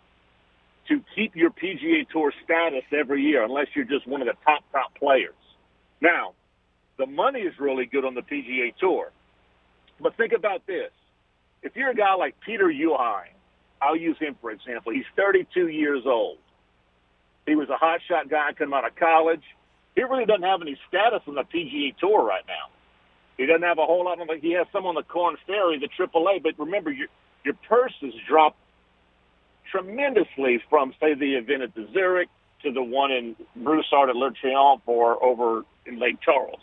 to 0.89 1.01
keep 1.15 1.35
your 1.35 1.49
PGA 1.49 2.07
Tour 2.11 2.35
status 2.45 2.83
every 2.93 3.23
year 3.23 3.45
unless 3.45 3.69
you're 3.75 3.87
just 3.87 4.07
one 4.07 4.21
of 4.21 4.27
the 4.27 4.35
top 4.45 4.63
top 4.73 4.95
players. 4.95 5.33
Now, 6.03 6.35
the 6.99 7.07
money 7.07 7.41
is 7.41 7.55
really 7.59 7.87
good 7.87 8.05
on 8.05 8.15
the 8.15 8.21
PGA 8.21 8.77
Tour, 8.79 9.11
but 10.03 10.19
think 10.19 10.35
about 10.35 10.67
this: 10.67 10.91
if 11.63 11.75
you're 11.77 11.93
a 11.93 11.97
guy 11.97 12.15
like 12.15 12.35
Peter 12.45 12.67
Uihlein, 12.67 13.33
I'll 13.81 13.97
use 13.97 14.19
him 14.21 14.37
for 14.43 14.51
example. 14.51 14.93
He's 14.93 15.09
32 15.17 15.69
years 15.69 16.03
old. 16.05 16.37
He 17.47 17.55
was 17.55 17.69
a 17.71 17.77
hot 17.77 18.01
shot 18.09 18.29
guy 18.29 18.53
coming 18.53 18.75
out 18.75 18.87
of 18.87 18.97
college. 18.97 19.43
He 19.95 20.03
really 20.03 20.27
doesn't 20.27 20.43
have 20.43 20.61
any 20.61 20.77
status 20.89 21.23
on 21.27 21.35
the 21.37 21.43
PGA 21.43 21.97
Tour 21.97 22.25
right 22.25 22.45
now. 22.47 22.71
He 23.37 23.47
doesn't 23.47 23.63
have 23.63 23.79
a 23.79 23.87
whole 23.87 24.05
lot 24.05 24.21
of. 24.21 24.29
He 24.41 24.53
has 24.53 24.67
some 24.73 24.87
on 24.87 24.95
the 24.95 25.03
Korn 25.03 25.37
Ferry, 25.47 25.79
the 25.79 25.89
AAA. 25.89 26.43
But 26.43 26.59
remember, 26.59 26.91
your 26.91 27.09
your 27.45 27.55
purse 27.69 27.95
has 28.01 28.13
dropped 28.29 28.59
tremendously 29.71 30.63
from 30.69 30.93
say 31.01 31.15
the 31.15 31.35
event 31.35 31.63
at 31.63 31.75
the 31.75 31.89
Zurich 31.93 32.29
to 32.63 32.73
the 32.73 32.83
one 32.83 33.13
in 33.13 33.37
Broussard 33.57 34.09
at 34.09 34.17
Le 34.17 34.33
Triomphe 34.33 34.83
or 34.87 35.23
over 35.23 35.65
in 35.87 35.99
Lake 35.99 36.21
Charles. 36.21 36.61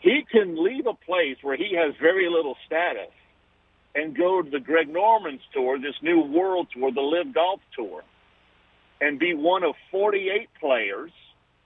He 0.00 0.24
can 0.30 0.62
leave 0.62 0.86
a 0.86 0.94
place 0.94 1.36
where 1.42 1.56
he 1.56 1.74
has 1.74 1.94
very 2.00 2.28
little 2.28 2.56
status 2.66 3.10
and 3.94 4.16
go 4.16 4.42
to 4.42 4.50
the 4.50 4.60
Greg 4.60 4.88
Norman's 4.88 5.40
tour, 5.54 5.78
this 5.78 5.94
new 6.02 6.20
world 6.20 6.68
tour, 6.72 6.92
the 6.92 7.00
LIV 7.00 7.34
Golf 7.34 7.60
Tour, 7.74 8.02
and 9.00 9.18
be 9.18 9.34
one 9.34 9.64
of 9.64 9.74
48 9.90 10.48
players. 10.60 11.10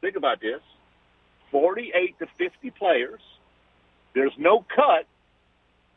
Think 0.01 0.17
about 0.17 0.41
this 0.41 0.61
48 1.51 2.19
to 2.19 2.27
50 2.39 2.71
players. 2.71 3.21
There's 4.15 4.33
no 4.39 4.65
cut, 4.75 5.07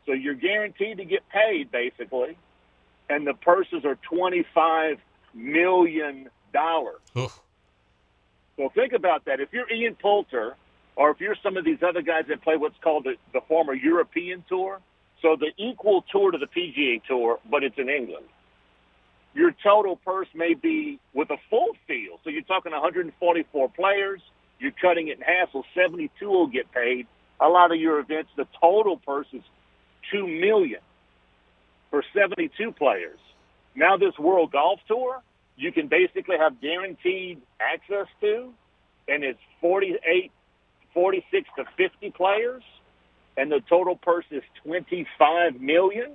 so 0.06 0.12
you're 0.12 0.34
guaranteed 0.34 0.98
to 0.98 1.04
get 1.04 1.28
paid 1.28 1.70
basically, 1.70 2.36
and 3.08 3.26
the 3.26 3.34
purses 3.34 3.84
are 3.84 3.98
$25 4.10 4.98
million. 5.34 6.28
So 8.56 8.68
think 8.74 8.92
about 8.92 9.24
that. 9.24 9.40
If 9.40 9.52
you're 9.52 9.70
Ian 9.70 9.96
Poulter, 9.96 10.54
or 10.96 11.10
if 11.10 11.20
you're 11.20 11.36
some 11.42 11.56
of 11.56 11.64
these 11.64 11.82
other 11.82 12.02
guys 12.02 12.24
that 12.28 12.42
play 12.42 12.56
what's 12.56 12.78
called 12.82 13.04
the, 13.04 13.16
the 13.32 13.40
former 13.48 13.74
European 13.74 14.44
Tour, 14.48 14.80
so 15.20 15.36
the 15.36 15.50
equal 15.56 16.04
tour 16.12 16.30
to 16.30 16.38
the 16.38 16.46
PGA 16.46 17.02
Tour, 17.02 17.40
but 17.50 17.64
it's 17.64 17.78
in 17.78 17.88
England 17.88 18.26
your 19.34 19.52
total 19.62 19.96
purse 19.96 20.28
may 20.34 20.54
be 20.54 21.00
with 21.12 21.30
a 21.30 21.36
full 21.50 21.76
field. 21.86 22.20
So 22.22 22.30
you're 22.30 22.42
talking 22.42 22.72
144 22.72 23.68
players. 23.70 24.20
You're 24.60 24.72
cutting 24.80 25.08
it 25.08 25.18
in 25.18 25.22
half, 25.22 25.50
so 25.52 25.64
72 25.74 26.26
will 26.26 26.46
get 26.46 26.70
paid. 26.72 27.06
A 27.40 27.48
lot 27.48 27.72
of 27.72 27.78
your 27.78 27.98
events, 27.98 28.30
the 28.36 28.46
total 28.60 28.96
purse 28.96 29.26
is 29.32 29.42
two 30.12 30.26
million 30.26 30.80
for 31.90 32.04
72 32.14 32.72
players. 32.72 33.18
Now 33.74 33.96
this 33.96 34.16
World 34.18 34.52
Golf 34.52 34.78
Tour, 34.86 35.20
you 35.56 35.72
can 35.72 35.88
basically 35.88 36.36
have 36.38 36.60
guaranteed 36.60 37.40
access 37.60 38.06
to, 38.20 38.52
and 39.08 39.24
it's 39.24 39.38
48, 39.60 40.30
46 40.92 41.48
to 41.56 41.64
50 41.76 42.10
players, 42.12 42.62
and 43.36 43.50
the 43.50 43.60
total 43.68 43.96
purse 43.96 44.24
is 44.30 44.42
25 44.64 45.60
million 45.60 46.12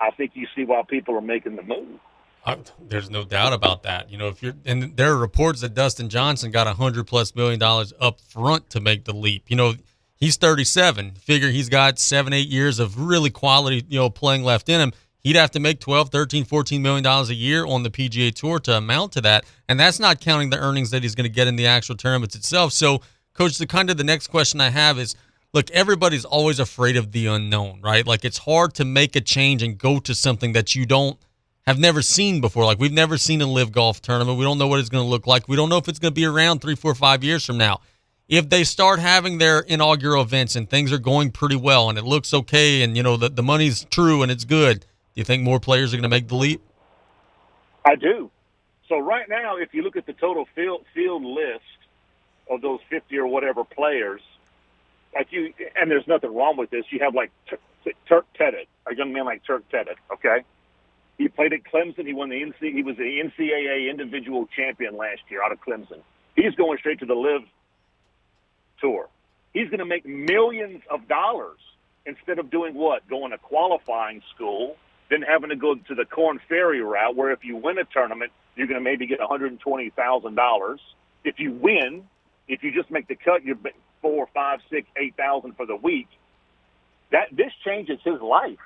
I 0.00 0.10
think 0.10 0.32
you 0.34 0.46
see 0.54 0.64
why 0.64 0.82
people 0.88 1.16
are 1.16 1.20
making 1.20 1.56
the 1.56 1.62
move. 1.62 1.98
Uh, 2.44 2.56
there's 2.88 3.08
no 3.08 3.24
doubt 3.24 3.52
about 3.54 3.84
that. 3.84 4.10
You 4.10 4.18
know, 4.18 4.28
if 4.28 4.42
you're 4.42 4.54
and 4.66 4.96
there 4.96 5.12
are 5.12 5.16
reports 5.16 5.62
that 5.62 5.74
Dustin 5.74 6.10
Johnson 6.10 6.50
got 6.50 6.66
a 6.66 6.74
hundred 6.74 7.06
plus 7.06 7.34
million 7.34 7.58
dollars 7.58 7.92
up 7.98 8.20
front 8.20 8.68
to 8.70 8.80
make 8.80 9.04
the 9.04 9.14
leap. 9.14 9.44
You 9.48 9.56
know, 9.56 9.74
he's 10.16 10.36
37. 10.36 11.12
Figure 11.12 11.48
he's 11.48 11.70
got 11.70 11.98
seven, 11.98 12.32
eight 12.34 12.48
years 12.48 12.78
of 12.78 13.00
really 13.00 13.30
quality, 13.30 13.84
you 13.88 13.98
know, 13.98 14.10
playing 14.10 14.44
left 14.44 14.68
in 14.68 14.80
him. 14.80 14.92
He'd 15.20 15.36
have 15.36 15.52
to 15.52 15.60
make 15.60 15.80
12, 15.80 16.10
13, 16.10 16.44
14 16.44 16.82
million 16.82 17.02
dollars 17.02 17.30
a 17.30 17.34
year 17.34 17.64
on 17.64 17.82
the 17.82 17.90
PGA 17.90 18.34
Tour 18.34 18.58
to 18.60 18.76
amount 18.76 19.12
to 19.12 19.22
that, 19.22 19.46
and 19.66 19.80
that's 19.80 19.98
not 19.98 20.20
counting 20.20 20.50
the 20.50 20.58
earnings 20.58 20.90
that 20.90 21.02
he's 21.02 21.14
going 21.14 21.24
to 21.24 21.34
get 21.34 21.46
in 21.46 21.56
the 21.56 21.66
actual 21.66 21.96
tournaments 21.96 22.34
itself. 22.34 22.74
So, 22.74 23.00
coach, 23.32 23.56
the 23.56 23.66
kind 23.66 23.88
of 23.88 23.96
the 23.96 24.04
next 24.04 24.26
question 24.26 24.60
I 24.60 24.68
have 24.68 24.98
is 24.98 25.16
look, 25.54 25.70
everybody's 25.70 26.24
always 26.24 26.58
afraid 26.58 26.96
of 26.96 27.12
the 27.12 27.26
unknown, 27.28 27.80
right? 27.80 28.06
Like 28.06 28.24
it's 28.24 28.38
hard 28.38 28.74
to 28.74 28.84
make 28.84 29.16
a 29.16 29.20
change 29.20 29.62
and 29.62 29.78
go 29.78 30.00
to 30.00 30.14
something 30.14 30.52
that 30.52 30.74
you 30.74 30.84
don't 30.84 31.16
have 31.66 31.78
never 31.78 32.02
seen 32.02 32.40
before. 32.40 32.64
Like 32.64 32.80
we've 32.80 32.92
never 32.92 33.16
seen 33.16 33.40
a 33.40 33.46
LIV 33.46 33.72
golf 33.72 34.02
tournament. 34.02 34.36
We 34.36 34.44
don't 34.44 34.58
know 34.58 34.66
what 34.66 34.80
it's 34.80 34.90
going 34.90 35.04
to 35.04 35.08
look 35.08 35.26
like. 35.26 35.48
We 35.48 35.56
don't 35.56 35.70
know 35.70 35.78
if 35.78 35.88
it's 35.88 36.00
going 36.00 36.12
to 36.12 36.14
be 36.14 36.26
around 36.26 36.60
three, 36.60 36.74
four, 36.74 36.94
five 36.94 37.24
years 37.24 37.46
from 37.46 37.56
now. 37.56 37.80
If 38.28 38.50
they 38.50 38.64
start 38.64 38.98
having 38.98 39.38
their 39.38 39.60
inaugural 39.60 40.22
events 40.22 40.56
and 40.56 40.68
things 40.68 40.92
are 40.92 40.98
going 40.98 41.30
pretty 41.30 41.56
well 41.56 41.88
and 41.88 41.98
it 41.98 42.04
looks 42.04 42.34
okay 42.34 42.82
and 42.82 42.96
you 42.96 43.02
know 43.02 43.16
the, 43.16 43.28
the 43.28 43.42
money's 43.42 43.84
true 43.84 44.22
and 44.22 44.32
it's 44.32 44.44
good, 44.44 44.80
do 44.80 44.86
you 45.20 45.24
think 45.24 45.42
more 45.42 45.60
players 45.60 45.92
are 45.92 45.96
going 45.96 46.02
to 46.02 46.08
make 46.08 46.28
the 46.28 46.34
leap? 46.34 46.62
I 47.84 47.94
do. 47.94 48.30
So 48.88 48.98
right 48.98 49.28
now, 49.28 49.56
if 49.58 49.72
you 49.72 49.82
look 49.82 49.96
at 49.96 50.06
the 50.06 50.14
total 50.14 50.46
field 50.54 50.84
field 50.94 51.22
list 51.22 51.62
of 52.50 52.62
those 52.62 52.80
fifty 52.88 53.18
or 53.18 53.26
whatever 53.26 53.62
players, 53.62 54.22
like 55.14 55.28
you, 55.30 55.52
and 55.76 55.90
there's 55.90 56.06
nothing 56.06 56.34
wrong 56.34 56.56
with 56.56 56.70
this. 56.70 56.84
You 56.90 57.00
have 57.00 57.14
like 57.14 57.30
Turk 58.08 58.26
Pettit, 58.36 58.68
a 58.90 58.94
young 58.94 59.12
man 59.12 59.24
like 59.24 59.44
Turk 59.46 59.68
Pettit. 59.70 59.96
Okay, 60.12 60.44
he 61.18 61.28
played 61.28 61.52
at 61.52 61.60
Clemson. 61.64 62.06
He 62.06 62.12
won 62.12 62.28
the 62.28 62.36
NC. 62.36 62.74
He 62.74 62.82
was 62.82 62.96
the 62.96 63.02
NCAA 63.02 63.90
individual 63.90 64.48
champion 64.56 64.96
last 64.96 65.20
year 65.28 65.42
out 65.42 65.52
of 65.52 65.60
Clemson. 65.60 66.00
He's 66.36 66.54
going 66.56 66.78
straight 66.78 66.98
to 67.00 67.06
the 67.06 67.14
LIV 67.14 67.42
Tour. 68.80 69.08
He's 69.52 69.68
going 69.68 69.78
to 69.78 69.84
make 69.84 70.04
millions 70.04 70.82
of 70.90 71.06
dollars 71.06 71.58
instead 72.06 72.38
of 72.40 72.50
doing 72.50 72.74
what? 72.74 73.08
Going 73.08 73.30
to 73.30 73.38
qualifying 73.38 74.20
school, 74.34 74.76
then 75.10 75.22
having 75.22 75.50
to 75.50 75.56
go 75.56 75.76
to 75.76 75.94
the 75.94 76.04
Korn 76.04 76.40
Ferry 76.48 76.82
route, 76.82 77.14
where 77.14 77.30
if 77.30 77.44
you 77.44 77.56
win 77.56 77.78
a 77.78 77.84
tournament, 77.84 78.32
you're 78.56 78.66
going 78.66 78.80
to 78.80 78.84
maybe 78.84 79.06
get 79.06 79.20
$120,000. 79.20 80.78
If 81.24 81.38
you 81.38 81.52
win, 81.52 82.04
if 82.48 82.62
you 82.64 82.72
just 82.72 82.90
make 82.90 83.06
the 83.06 83.14
cut, 83.14 83.44
you're 83.44 83.56
four, 84.04 84.28
five, 84.34 84.60
six, 84.70 84.86
eight 84.98 85.16
thousand 85.16 85.56
for 85.56 85.64
the 85.64 85.74
week. 85.74 86.08
That 87.10 87.28
this 87.32 87.52
changes 87.64 87.98
his 88.04 88.20
life. 88.20 88.58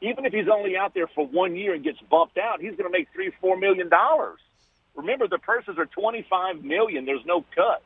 Even 0.00 0.24
if 0.24 0.32
he's 0.32 0.48
only 0.50 0.74
out 0.74 0.94
there 0.94 1.06
for 1.06 1.26
one 1.26 1.54
year 1.54 1.74
and 1.74 1.84
gets 1.84 1.98
bumped 2.10 2.38
out, 2.38 2.62
he's 2.62 2.70
going 2.70 2.90
to 2.90 2.98
make 2.98 3.08
three, 3.12 3.30
four 3.42 3.58
million 3.58 3.90
dollars. 3.90 4.40
Remember, 4.96 5.28
the 5.28 5.38
purses 5.38 5.76
are 5.76 5.84
twenty-five 5.84 6.64
million. 6.64 7.04
There's 7.04 7.26
no 7.26 7.44
cut. 7.54 7.82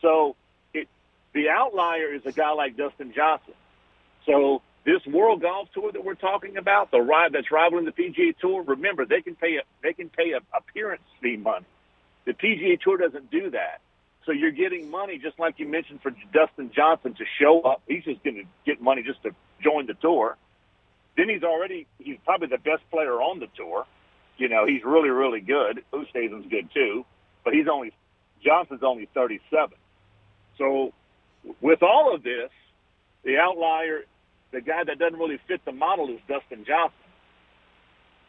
So 0.00 0.36
it, 0.72 0.88
the 1.34 1.50
outlier 1.50 2.14
is 2.14 2.24
a 2.24 2.32
guy 2.32 2.52
like 2.52 2.78
Dustin 2.78 3.12
Johnson. 3.14 3.54
So 4.24 4.62
this 4.86 5.04
World 5.06 5.42
Golf 5.42 5.68
Tour 5.74 5.92
that 5.92 6.02
we're 6.02 6.14
talking 6.14 6.56
about, 6.56 6.90
the 6.90 7.00
ride 7.00 7.32
that's 7.32 7.50
rivaling 7.50 7.84
the 7.84 7.92
PGA 7.92 8.34
Tour. 8.38 8.62
Remember, 8.62 9.04
they 9.04 9.20
can 9.20 9.34
pay 9.34 9.56
a, 9.56 9.62
they 9.82 9.92
can 9.92 10.08
pay 10.08 10.32
a 10.32 10.40
appearance 10.56 11.02
fee 11.20 11.36
money. 11.36 11.66
The 12.24 12.32
PGA 12.32 12.80
Tour 12.80 12.96
doesn't 12.96 13.30
do 13.30 13.50
that. 13.50 13.80
So 14.26 14.32
you're 14.32 14.52
getting 14.52 14.90
money, 14.90 15.18
just 15.18 15.38
like 15.38 15.58
you 15.58 15.68
mentioned, 15.68 16.00
for 16.02 16.10
Dustin 16.32 16.70
Johnson 16.74 17.14
to 17.14 17.24
show 17.38 17.60
up. 17.62 17.82
He's 17.86 18.04
just 18.04 18.22
going 18.24 18.36
to 18.36 18.44
get 18.64 18.80
money 18.80 19.02
just 19.02 19.22
to 19.22 19.30
join 19.62 19.86
the 19.86 19.94
tour. 19.94 20.36
Then 21.16 21.28
he's 21.28 21.42
already 21.42 21.86
he's 21.98 22.16
probably 22.24 22.48
the 22.48 22.58
best 22.58 22.82
player 22.90 23.20
on 23.20 23.38
the 23.38 23.46
tour. 23.56 23.86
You 24.36 24.48
know, 24.48 24.66
he's 24.66 24.82
really 24.84 25.10
really 25.10 25.40
good. 25.40 25.84
Oosthuizen's 25.92 26.50
good 26.50 26.68
too, 26.74 27.04
but 27.44 27.52
he's 27.52 27.68
only 27.70 27.92
Johnson's 28.44 28.82
only 28.82 29.08
37. 29.14 29.78
So 30.58 30.92
with 31.60 31.82
all 31.82 32.14
of 32.14 32.22
this, 32.22 32.50
the 33.22 33.38
outlier, 33.38 34.04
the 34.52 34.60
guy 34.60 34.84
that 34.84 34.98
doesn't 34.98 35.18
really 35.18 35.38
fit 35.46 35.64
the 35.64 35.72
model 35.72 36.08
is 36.08 36.20
Dustin 36.26 36.64
Johnson. 36.66 36.98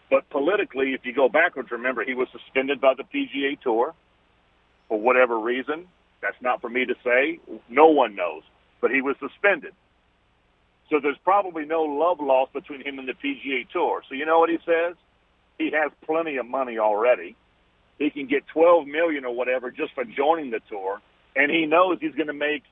But 0.10 0.30
politically, 0.30 0.94
if 0.94 1.06
you 1.06 1.14
go 1.14 1.28
backwards, 1.28 1.72
remember 1.72 2.04
he 2.04 2.14
was 2.14 2.28
suspended 2.32 2.80
by 2.80 2.94
the 2.96 3.04
PGA 3.04 3.60
Tour 3.60 3.96
for 4.90 5.00
whatever 5.00 5.40
reason. 5.40 5.88
That's 6.22 6.38
not 6.42 6.62
for 6.62 6.70
me 6.70 6.86
to 6.86 6.96
say. 7.04 7.40
No 7.70 7.88
one 7.88 8.16
knows. 8.16 8.44
But 8.82 8.92
he 8.92 9.02
was 9.02 9.16
suspended. 9.20 9.74
So 10.90 11.00
there's 11.02 11.18
probably 11.24 11.66
no 11.66 11.84
love 11.84 12.20
lost 12.22 12.54
between 12.54 12.82
him 12.86 13.00
and 13.00 13.08
the 13.08 13.14
PGA 13.14 13.70
Tour. 13.72 14.04
So 14.10 14.16
you 14.16 14.26
know 14.26 14.40
what 14.40 14.50
he 14.50 14.58
says? 14.66 14.96
He 15.60 15.72
has 15.74 15.92
plenty 16.06 16.38
of 16.38 16.48
money 16.48 16.80
already. 16.80 17.36
He 18.00 18.10
can 18.12 18.28
get 18.28 18.48
12 18.54 18.88
million 18.88 19.26
or 19.26 19.36
whatever 19.36 19.72
just 19.72 19.94
for 19.96 20.06
joining 20.06 20.52
the 20.52 20.62
tour. 20.70 21.00
and 21.36 21.52
he 21.52 21.66
knows 21.66 21.98
he's 22.02 22.16
going 22.16 22.28
to 22.28 22.34
make 22.34 22.64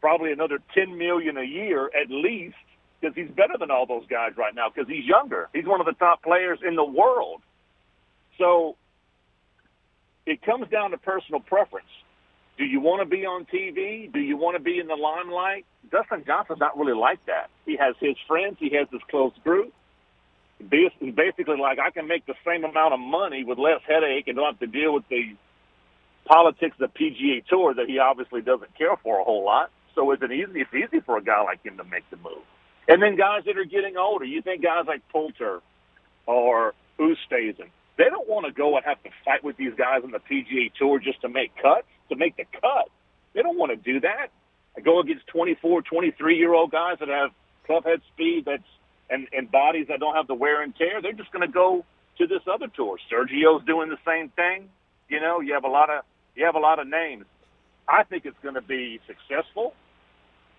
probably 0.00 0.32
another 0.32 0.58
ten 0.74 0.98
million 0.98 1.36
a 1.38 1.44
year 1.44 1.86
at 1.88 2.10
least 2.10 2.56
because 3.00 3.14
he's 3.16 3.30
better 3.30 3.54
than 3.58 3.70
all 3.70 3.86
those 3.86 4.06
guys 4.08 4.32
right 4.36 4.54
now 4.54 4.68
because 4.74 4.88
he's 4.88 5.04
younger. 5.06 5.48
He's 5.54 5.66
one 5.66 5.80
of 5.80 5.86
the 5.86 5.94
top 5.94 6.22
players 6.22 6.60
in 6.66 6.76
the 6.76 6.84
world. 6.84 7.42
So 8.38 8.76
it 10.30 10.42
comes 10.42 10.68
down 10.68 10.92
to 10.92 10.98
personal 10.98 11.40
preference. 11.40 11.88
Do 12.58 12.64
you 12.64 12.80
want 12.80 13.00
to 13.00 13.06
be 13.06 13.24
on 13.24 13.46
TV? 13.46 14.12
Do 14.12 14.20
you 14.20 14.36
want 14.36 14.56
to 14.56 14.62
be 14.62 14.78
in 14.78 14.86
the 14.86 14.94
limelight? 14.94 15.64
Dustin 15.90 16.24
Johnson's 16.26 16.60
not 16.60 16.76
really 16.76 16.94
like 16.94 17.24
that. 17.26 17.48
He 17.64 17.76
has 17.76 17.94
his 18.00 18.16
friends. 18.28 18.56
He 18.58 18.70
has 18.76 18.86
his 18.92 19.00
close 19.10 19.32
group. 19.42 19.72
He's 20.58 21.14
basically 21.14 21.56
like, 21.56 21.78
I 21.78 21.90
can 21.90 22.06
make 22.06 22.26
the 22.26 22.34
same 22.46 22.64
amount 22.64 22.92
of 22.92 23.00
money 23.00 23.44
with 23.44 23.58
less 23.58 23.80
headache 23.88 24.28
and 24.28 24.36
don't 24.36 24.44
have 24.44 24.60
to 24.60 24.66
deal 24.66 24.92
with 24.92 25.08
the 25.08 25.34
politics 26.26 26.76
of 26.78 26.92
the 26.92 26.98
PGA 26.98 27.46
Tour 27.46 27.74
that 27.74 27.88
he 27.88 27.98
obviously 27.98 28.42
doesn't 28.42 28.76
care 28.76 28.96
for 29.02 29.20
a 29.20 29.24
whole 29.24 29.44
lot. 29.44 29.70
So 29.94 30.10
it's 30.12 30.22
an 30.22 30.32
easy. 30.32 30.60
It's 30.60 30.74
easy 30.74 31.00
for 31.00 31.16
a 31.16 31.22
guy 31.22 31.42
like 31.42 31.64
him 31.64 31.78
to 31.78 31.84
make 31.84 32.08
the 32.10 32.16
move. 32.16 32.44
And 32.88 33.02
then 33.02 33.16
guys 33.16 33.42
that 33.46 33.56
are 33.56 33.64
getting 33.64 33.96
older, 33.96 34.24
you 34.24 34.42
think 34.42 34.62
guys 34.62 34.84
like 34.86 35.00
Poulter 35.08 35.60
or 36.26 36.74
Oosthuizen, 36.98 37.70
they 38.00 38.08
don't 38.08 38.26
want 38.26 38.46
to 38.46 38.52
go 38.52 38.76
and 38.76 38.84
have 38.86 39.02
to 39.02 39.10
fight 39.26 39.44
with 39.44 39.58
these 39.58 39.74
guys 39.76 40.00
on 40.02 40.10
the 40.10 40.20
PGA 40.20 40.72
Tour 40.78 40.98
just 40.98 41.20
to 41.20 41.28
make 41.28 41.54
cuts, 41.60 41.86
to 42.08 42.16
make 42.16 42.34
the 42.34 42.44
cut. 42.58 42.88
They 43.34 43.42
don't 43.42 43.58
want 43.58 43.72
to 43.72 43.76
do 43.76 44.00
that. 44.00 44.28
I 44.74 44.80
go 44.80 45.00
against 45.00 45.26
24, 45.26 45.82
23 45.82 46.38
year 46.38 46.54
old 46.54 46.70
guys 46.70 46.96
that 47.00 47.08
have 47.08 47.30
club 47.66 47.84
head 47.84 48.00
speed 48.14 48.44
that's 48.46 48.64
and, 49.10 49.28
and 49.32 49.50
bodies 49.50 49.86
that 49.88 50.00
don't 50.00 50.14
have 50.14 50.26
the 50.26 50.34
wear 50.34 50.62
and 50.62 50.74
tear. 50.74 51.02
They're 51.02 51.12
just 51.12 51.30
going 51.30 51.46
to 51.46 51.52
go 51.52 51.84
to 52.16 52.26
this 52.26 52.40
other 52.50 52.68
tour. 52.74 52.96
Sergio's 53.12 53.64
doing 53.66 53.90
the 53.90 53.98
same 54.06 54.30
thing. 54.30 54.70
You 55.10 55.20
know, 55.20 55.40
you 55.40 55.52
have 55.52 55.64
a 55.64 55.68
lot 55.68 55.90
of 55.90 56.04
you 56.34 56.46
have 56.46 56.54
a 56.54 56.60
lot 56.60 56.78
of 56.78 56.88
names. 56.88 57.26
I 57.86 58.04
think 58.04 58.24
it's 58.24 58.38
going 58.42 58.54
to 58.54 58.62
be 58.62 59.00
successful. 59.06 59.74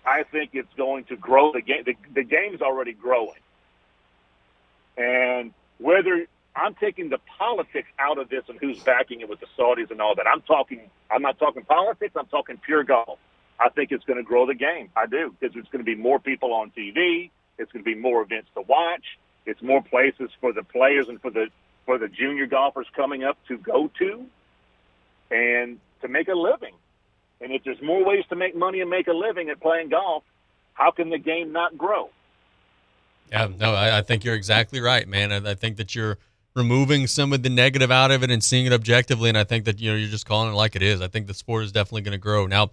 I 0.05 0.23
think 0.31 0.51
it's 0.53 0.73
going 0.77 1.05
to 1.05 1.15
grow 1.15 1.53
the 1.53 1.61
game. 1.61 1.83
The, 1.85 1.95
the 2.13 2.23
game's 2.23 2.61
already 2.61 2.93
growing, 2.93 3.41
and 4.97 5.53
whether 5.79 6.27
I'm 6.56 6.76
taking 6.76 7.10
the 7.10 7.20
politics 7.38 7.88
out 7.97 8.18
of 8.18 8.30
this 8.30 8.43
and 8.49 8.60
who's 8.60 8.80
backing 8.84 9.22
it 9.22 9.30
with 9.30 9.39
the 9.39 9.47
Saudis 9.58 9.89
and 9.89 10.02
all 10.02 10.16
that. 10.16 10.26
I'm 10.28 10.41
talking. 10.41 10.89
I'm 11.10 11.22
not 11.22 11.39
talking 11.39 11.64
politics. 11.64 12.14
I'm 12.18 12.28
talking 12.28 12.58
pure 12.58 12.84
golf. 12.84 13.20
I 13.60 13.70
think 13.70 13.91
it's 13.91 14.04
going 14.06 14.18
to 14.18 14.24
grow 14.24 14.45
the 14.45 14.56
game. 14.56 14.89
I 14.95 15.06
do 15.06 15.34
because 15.39 15.56
it's 15.56 15.70
going 15.70 15.84
to 15.84 15.86
be 15.86 15.95
more 15.95 16.20
people 16.20 16.54
on 16.54 16.72
TV. 16.72 17.30
It's 17.58 17.72
going 17.72 17.84
to 17.84 17.89
be 17.89 17.95
more 17.95 18.22
events 18.22 18.49
to 18.56 18.62
watch. 18.62 19.04
It's 19.45 19.62
more 19.62 19.82
places 19.82 20.30
for 20.39 20.52
the 20.52 20.64
players 20.64 21.08
and 21.08 21.22
for 21.22 21.32
the 21.32 21.47
for 21.86 21.97
the 21.97 22.08
junior 22.08 22.45
golfers 22.45 22.88
coming 22.95 23.24
up 23.24 23.38
to 23.47 23.58
go 23.58 23.89
to, 23.99 24.26
and 25.32 25.80
to 26.02 26.08
make 26.08 26.28
a 26.28 26.34
living. 26.34 26.76
And 27.39 27.52
if 27.52 27.64
there's 27.64 27.82
more 27.82 28.06
ways 28.06 28.24
to 28.30 28.36
make 28.36 28.56
money 28.56 28.82
and 28.82 28.89
make 28.89 29.08
a 29.08 29.14
living 29.14 29.49
at 29.49 29.60
playing 29.60 29.89
golf, 29.89 30.24
how 30.74 30.91
can 30.91 31.10
the 31.10 31.18
game 31.18 31.52
not 31.52 31.78
grow? 31.78 32.10
Yeah, 33.32 33.47
no, 33.58 33.74
I, 33.74 33.99
I 33.99 34.02
think 34.02 34.24
you're 34.24 34.36
exactly 34.36 34.80
right, 34.80 35.08
man. 35.08 35.32
I, 35.32 35.52
I 35.52 35.56
think 35.56 35.78
that 35.78 35.95
you're 35.95 36.18
removing 36.56 37.08
some 37.08 37.34
of 37.34 37.43
the 37.43 37.49
negative 37.49 37.91
out 37.91 38.12
of 38.12 38.24
it 38.24 38.32
and 38.32 38.43
seeing 38.43 38.66
it 38.66 38.74
objectively. 38.74 39.30
And 39.30 39.38
I 39.38 39.43
think 39.43 39.66
that 39.66 39.80
you 39.80 39.91
know 39.91 39.97
you're 39.97 40.10
just 40.10 40.26
calling 40.26 40.52
it 40.52 40.56
like 40.56 40.76
it 40.76 40.82
is. 40.82 41.02
I 41.02 41.08
think 41.08 41.28
the 41.28 41.34
sport 41.34 41.64
is 41.64 41.72
definitely 41.72 42.02
going 42.02 42.14
to 42.14 42.18
grow. 42.18 42.47
Now, 42.47 42.72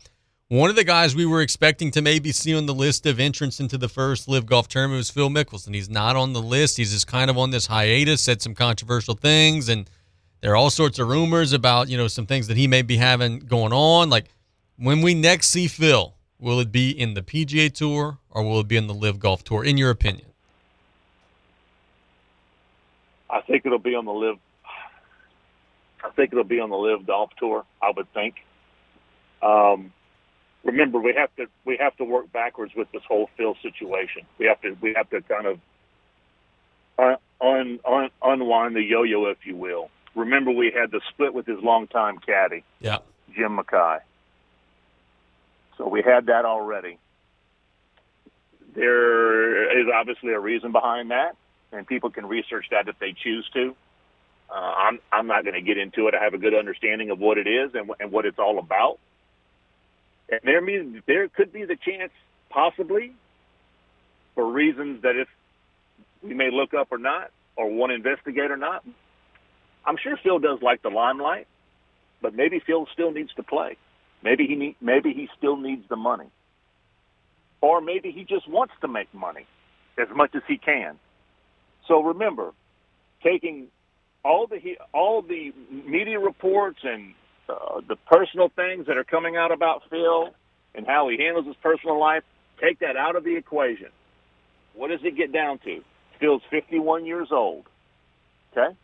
one 0.49 0.71
of 0.71 0.77
the 0.77 0.85
guys 0.85 1.15
we 1.15 1.27
were 1.27 1.43
expecting 1.43 1.91
to 1.91 2.01
maybe 2.01 2.33
see 2.33 2.57
on 2.57 2.67
the 2.67 2.75
list 2.75 3.05
of 3.05 3.21
entrants 3.21 3.61
into 3.61 3.77
the 3.77 3.89
first 3.89 4.29
LIV 4.29 4.47
Golf 4.47 4.69
Tournament 4.69 4.99
was 4.99 5.11
Phil 5.11 5.29
Mickelson. 5.29 5.75
He's 5.75 5.91
not 5.91 6.17
on 6.17 6.33
the 6.33 6.41
list. 6.41 6.79
He's 6.79 6.93
just 6.93 7.07
kind 7.07 7.29
of 7.31 7.37
on 7.37 7.51
this 7.51 7.67
hiatus. 7.67 8.23
Said 8.23 8.41
some 8.41 8.55
controversial 8.55 9.15
things, 9.15 9.69
and 9.69 9.91
there 10.41 10.53
are 10.53 10.57
all 10.57 10.71
sorts 10.71 10.99
of 10.99 11.09
rumors 11.09 11.53
about 11.53 11.89
you 11.89 11.97
know 11.97 12.09
some 12.09 12.27
things 12.27 12.47
that 12.49 12.57
he 12.57 12.67
may 12.67 12.83
be 12.83 12.97
having 12.97 13.41
going 13.41 13.73
on. 13.73 14.09
Like 14.11 14.27
when 14.77 15.03
we 15.03 15.15
next 15.15 15.49
see 15.49 15.69
Phil, 15.69 16.15
will 16.39 16.61
it 16.61 16.73
be 16.73 16.91
in 16.91 17.15
the 17.15 17.23
PGA 17.23 17.73
Tour 17.73 18.19
or 18.31 18.43
will 18.43 18.61
it 18.61 18.69
be 18.69 18.77
in 18.77 18.87
the 18.87 18.95
LIV 18.95 19.19
Golf 19.19 19.45
Tour? 19.45 19.65
In 19.65 19.77
your 19.77 19.91
opinion? 19.91 20.28
I 23.31 23.41
think 23.43 23.67
it'll 23.67 23.79
be 23.79 23.95
on 23.95 24.05
the 24.05 24.13
LIV. 24.13 24.39
I 26.05 26.11
think 26.11 26.33
it'll 26.33 26.45
be 26.45 26.61
on 26.61 26.71
the 26.71 26.77
LIV 26.77 27.07
Golf 27.07 27.31
Tour. 27.39 27.65
I 27.83 27.93
would 27.95 28.13
think. 28.15 28.37
Um, 29.43 29.93
remember, 30.65 30.99
we 30.99 31.15
have 31.17 31.35
to 31.37 31.47
we 31.65 31.77
have 31.79 31.97
to 31.97 32.05
work 32.05 32.33
backwards 32.33 32.73
with 32.77 32.91
this 32.93 33.03
whole 33.07 33.29
Phil 33.37 33.57
situation. 33.63 34.23
We 34.39 34.47
have 34.47 34.61
to 34.63 34.77
we 34.81 34.95
have 34.97 35.11
to 35.11 35.21
kind 35.23 35.47
of 35.47 35.59
un, 37.41 37.81
un, 37.87 38.11
unwind 38.23 38.77
the 38.77 38.83
yo-yo, 38.83 39.27
if 39.27 39.39
you 39.45 39.57
will. 39.57 39.91
Remember, 40.15 40.51
we 40.51 40.73
had 40.75 40.91
the 40.91 41.01
split 41.11 41.35
with 41.35 41.47
his 41.47 41.59
longtime 41.63 42.19
caddy, 42.19 42.65
yeah, 42.81 42.99
Jim 43.35 43.57
Mackay. 43.57 43.99
So 45.77 45.87
we 45.87 46.03
had 46.03 46.27
that 46.27 46.45
already. 46.45 46.99
There 48.75 49.81
is 49.81 49.87
obviously 49.93 50.33
a 50.33 50.41
reason 50.41 50.73
behind 50.73 51.11
that 51.11 51.37
and 51.73 51.87
people 51.87 52.11
can 52.11 52.27
research 52.27 52.67
that 52.71 52.89
if 52.89 52.99
they 52.99 53.13
choose 53.13 53.49
to. 53.55 53.75
Uh, 54.51 54.55
I'm 54.55 54.99
I'm 55.13 55.27
not 55.27 55.45
going 55.45 55.55
to 55.55 55.61
get 55.61 55.77
into 55.77 56.09
it. 56.09 56.15
I 56.15 56.25
have 56.25 56.35
a 56.35 56.39
good 56.39 56.55
understanding 56.55 57.11
of 57.11 57.19
what 57.19 57.37
it 57.37 57.47
is 57.47 57.71
and, 57.75 57.91
and 58.01 58.11
what 58.11 58.25
it's 58.25 58.39
all 58.39 58.59
about. 58.59 58.99
And 60.31 60.41
there 60.45 60.61
means 60.61 61.03
there 61.07 61.29
could 61.29 61.53
be 61.53 61.65
the 61.65 61.77
chance, 61.77 62.13
possibly, 62.51 63.13
for 64.35 64.51
reasons 64.51 65.03
that 65.03 65.17
if 65.17 65.29
we 66.23 66.35
may 66.35 66.51
look 66.51 66.75
up 66.75 66.89
or 66.91 66.99
not, 66.99 67.31
or 67.59 67.71
want 67.71 67.91
to 67.91 67.95
investigate 67.97 68.51
or 68.51 68.57
not. 68.57 68.85
I'm 69.85 69.97
sure 70.03 70.17
Phil 70.23 70.39
does 70.39 70.61
like 70.63 70.83
the 70.83 70.91
limelight, 70.91 71.47
but 72.23 72.35
maybe 72.35 72.61
Phil 72.65 72.87
still 72.93 73.11
needs 73.11 73.31
to 73.35 73.43
play. 73.43 73.77
Maybe 74.23 74.47
he 74.47 74.55
need, 74.55 74.77
maybe 74.81 75.13
he 75.13 75.29
still 75.37 75.57
needs 75.57 75.83
the 75.89 75.97
money, 75.97 76.31
or 77.61 77.81
maybe 77.81 78.11
he 78.11 78.25
just 78.25 78.49
wants 78.49 78.75
to 78.81 78.89
make 78.89 79.13
money 79.13 79.47
as 79.99 80.09
much 80.15 80.35
as 80.35 80.43
he 80.47 80.57
can. 80.57 80.99
So 81.89 82.03
remember, 82.03 82.53
taking 83.25 83.69
all 84.25 84.47
the 84.47 84.61
all 84.93 85.23
the 85.23 85.53
media 85.71 86.21
reports 86.21 86.79
and 86.85 87.15
uh, 87.49 87.81
the 87.89 87.97
personal 87.97 88.51
things 88.55 88.87
that 88.87 88.97
are 88.97 89.05
coming 89.05 89.37
out 89.37 89.51
about 89.51 89.83
Phil 89.91 90.31
and 90.75 90.87
how 90.87 91.09
he 91.09 91.17
handles 91.19 91.47
his 91.47 91.57
personal 91.63 91.99
life, 91.99 92.23
take 92.61 92.81
that 92.81 92.97
out 92.97 93.17
of 93.17 93.25
the 93.25 93.37
equation. 93.37 93.89
What 94.75 94.89
does 94.89 95.01
it 95.03 95.17
get 95.17 95.33
down 95.33 95.59
to? 95.65 95.83
Phil's 96.21 96.43
51 96.51 97.07
years 97.07 97.29
old. 97.33 97.65
Okay. 98.53 98.77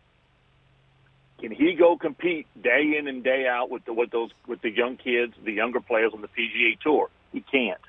Can 1.41 1.53
he 1.53 1.75
go 1.79 1.97
compete 1.97 2.47
day 2.61 2.97
in 2.99 3.07
and 3.07 3.23
day 3.23 3.47
out 3.47 3.71
with 3.71 3.85
the 3.85 3.93
with 3.93 4.11
those 4.11 4.31
with 4.49 4.63
the 4.63 4.71
young 4.71 4.97
kids, 4.97 5.35
the 5.45 5.53
younger 5.53 5.81
players 5.81 6.13
on 6.15 6.23
the 6.23 6.29
PGA 6.29 6.81
Tour? 6.81 7.11
He 7.33 7.41
can't. 7.43 7.81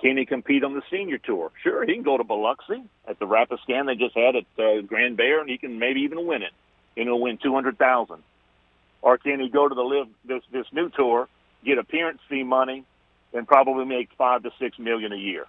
Can 0.00 0.16
he 0.16 0.24
compete 0.24 0.64
on 0.64 0.74
the 0.74 0.82
senior 0.90 1.18
tour? 1.18 1.50
Sure, 1.62 1.84
he 1.84 1.94
can 1.94 2.02
go 2.02 2.16
to 2.16 2.24
Biloxi 2.24 2.82
at 3.06 3.18
the 3.18 3.26
Rapiscan 3.26 3.86
they 3.86 3.96
just 3.96 4.16
had 4.16 4.34
at 4.34 4.44
uh, 4.58 4.80
Grand 4.82 5.16
Bear, 5.16 5.40
and 5.40 5.50
he 5.50 5.58
can 5.58 5.78
maybe 5.78 6.00
even 6.00 6.26
win 6.26 6.42
it. 6.42 6.52
And 6.96 7.06
he'll 7.06 7.20
win 7.20 7.38
two 7.42 7.54
hundred 7.54 7.78
thousand. 7.78 8.22
Or 9.02 9.18
can 9.18 9.40
he 9.40 9.48
go 9.48 9.68
to 9.68 9.74
the 9.74 9.82
LIV 9.82 10.08
this 10.24 10.42
this 10.52 10.66
new 10.72 10.90
tour, 10.90 11.28
get 11.64 11.78
appearance 11.78 12.20
fee 12.28 12.42
money, 12.42 12.84
and 13.32 13.46
probably 13.46 13.84
make 13.84 14.08
five 14.16 14.42
to 14.42 14.50
six 14.58 14.78
million 14.78 15.12
a 15.12 15.16
year? 15.16 15.44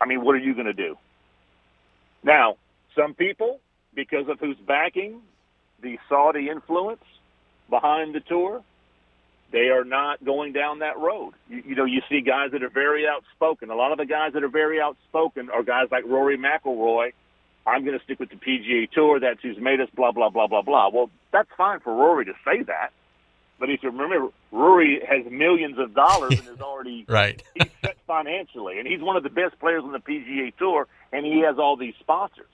I 0.00 0.06
mean, 0.06 0.24
what 0.24 0.34
are 0.34 0.38
you 0.38 0.54
going 0.54 0.66
to 0.66 0.72
do? 0.72 0.96
Now, 2.22 2.56
some 2.96 3.14
people, 3.14 3.60
because 3.94 4.28
of 4.28 4.40
who's 4.40 4.56
backing 4.66 5.20
the 5.82 5.98
Saudi 6.08 6.48
influence 6.48 7.04
behind 7.70 8.14
the 8.14 8.20
tour, 8.20 8.62
they 9.50 9.68
are 9.68 9.84
not 9.84 10.24
going 10.24 10.52
down 10.52 10.80
that 10.80 10.98
road. 10.98 11.32
You, 11.48 11.62
you 11.68 11.74
know, 11.74 11.84
you 11.84 12.02
see 12.08 12.20
guys 12.20 12.50
that 12.52 12.62
are 12.62 12.70
very 12.70 13.06
outspoken. 13.06 13.70
A 13.70 13.74
lot 13.74 13.92
of 13.92 13.98
the 13.98 14.06
guys 14.06 14.32
that 14.34 14.44
are 14.44 14.48
very 14.48 14.80
outspoken 14.80 15.50
are 15.50 15.62
guys 15.62 15.88
like 15.90 16.04
Rory 16.06 16.36
McIlroy. 16.38 17.12
I'm 17.66 17.84
going 17.84 17.98
to 17.98 18.04
stick 18.04 18.18
with 18.18 18.30
the 18.30 18.36
PGA 18.36 18.90
Tour. 18.90 19.20
That's 19.20 19.40
who's 19.42 19.58
made 19.58 19.80
us. 19.80 19.88
Blah 19.94 20.12
blah 20.12 20.30
blah 20.30 20.46
blah 20.46 20.62
blah. 20.62 20.90
Well, 20.90 21.10
that's 21.32 21.48
fine 21.56 21.80
for 21.80 21.94
Rory 21.94 22.24
to 22.26 22.34
say 22.44 22.62
that, 22.62 22.92
but 23.58 23.70
if 23.70 23.82
you 23.82 23.90
remember, 23.90 24.28
Rory 24.52 25.00
has 25.06 25.30
millions 25.30 25.78
of 25.78 25.94
dollars 25.94 26.38
and 26.38 26.48
is 26.48 26.60
already 26.62 27.04
right. 27.08 27.42
he's 27.54 27.68
set 27.82 27.96
financially, 28.06 28.78
and 28.78 28.86
he's 28.86 29.00
one 29.00 29.16
of 29.16 29.22
the 29.22 29.30
best 29.30 29.58
players 29.60 29.82
on 29.84 29.92
the 29.92 29.98
PGA 29.98 30.56
Tour, 30.56 30.86
and 31.12 31.26
he 31.26 31.40
has 31.40 31.58
all 31.58 31.76
these 31.76 31.94
sponsors. 32.00 32.46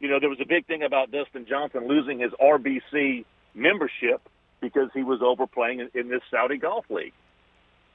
You 0.00 0.08
know, 0.08 0.20
there 0.20 0.28
was 0.28 0.40
a 0.40 0.46
big 0.46 0.66
thing 0.66 0.82
about 0.82 1.10
Dustin 1.10 1.46
Johnson 1.48 1.88
losing 1.88 2.18
his 2.18 2.32
RBC 2.32 3.24
membership 3.54 4.20
because 4.60 4.90
he 4.94 5.02
was 5.02 5.20
overplaying 5.22 5.88
in, 5.94 6.08
this 6.08 6.22
Saudi 6.30 6.56
Golf 6.56 6.84
League. 6.90 7.12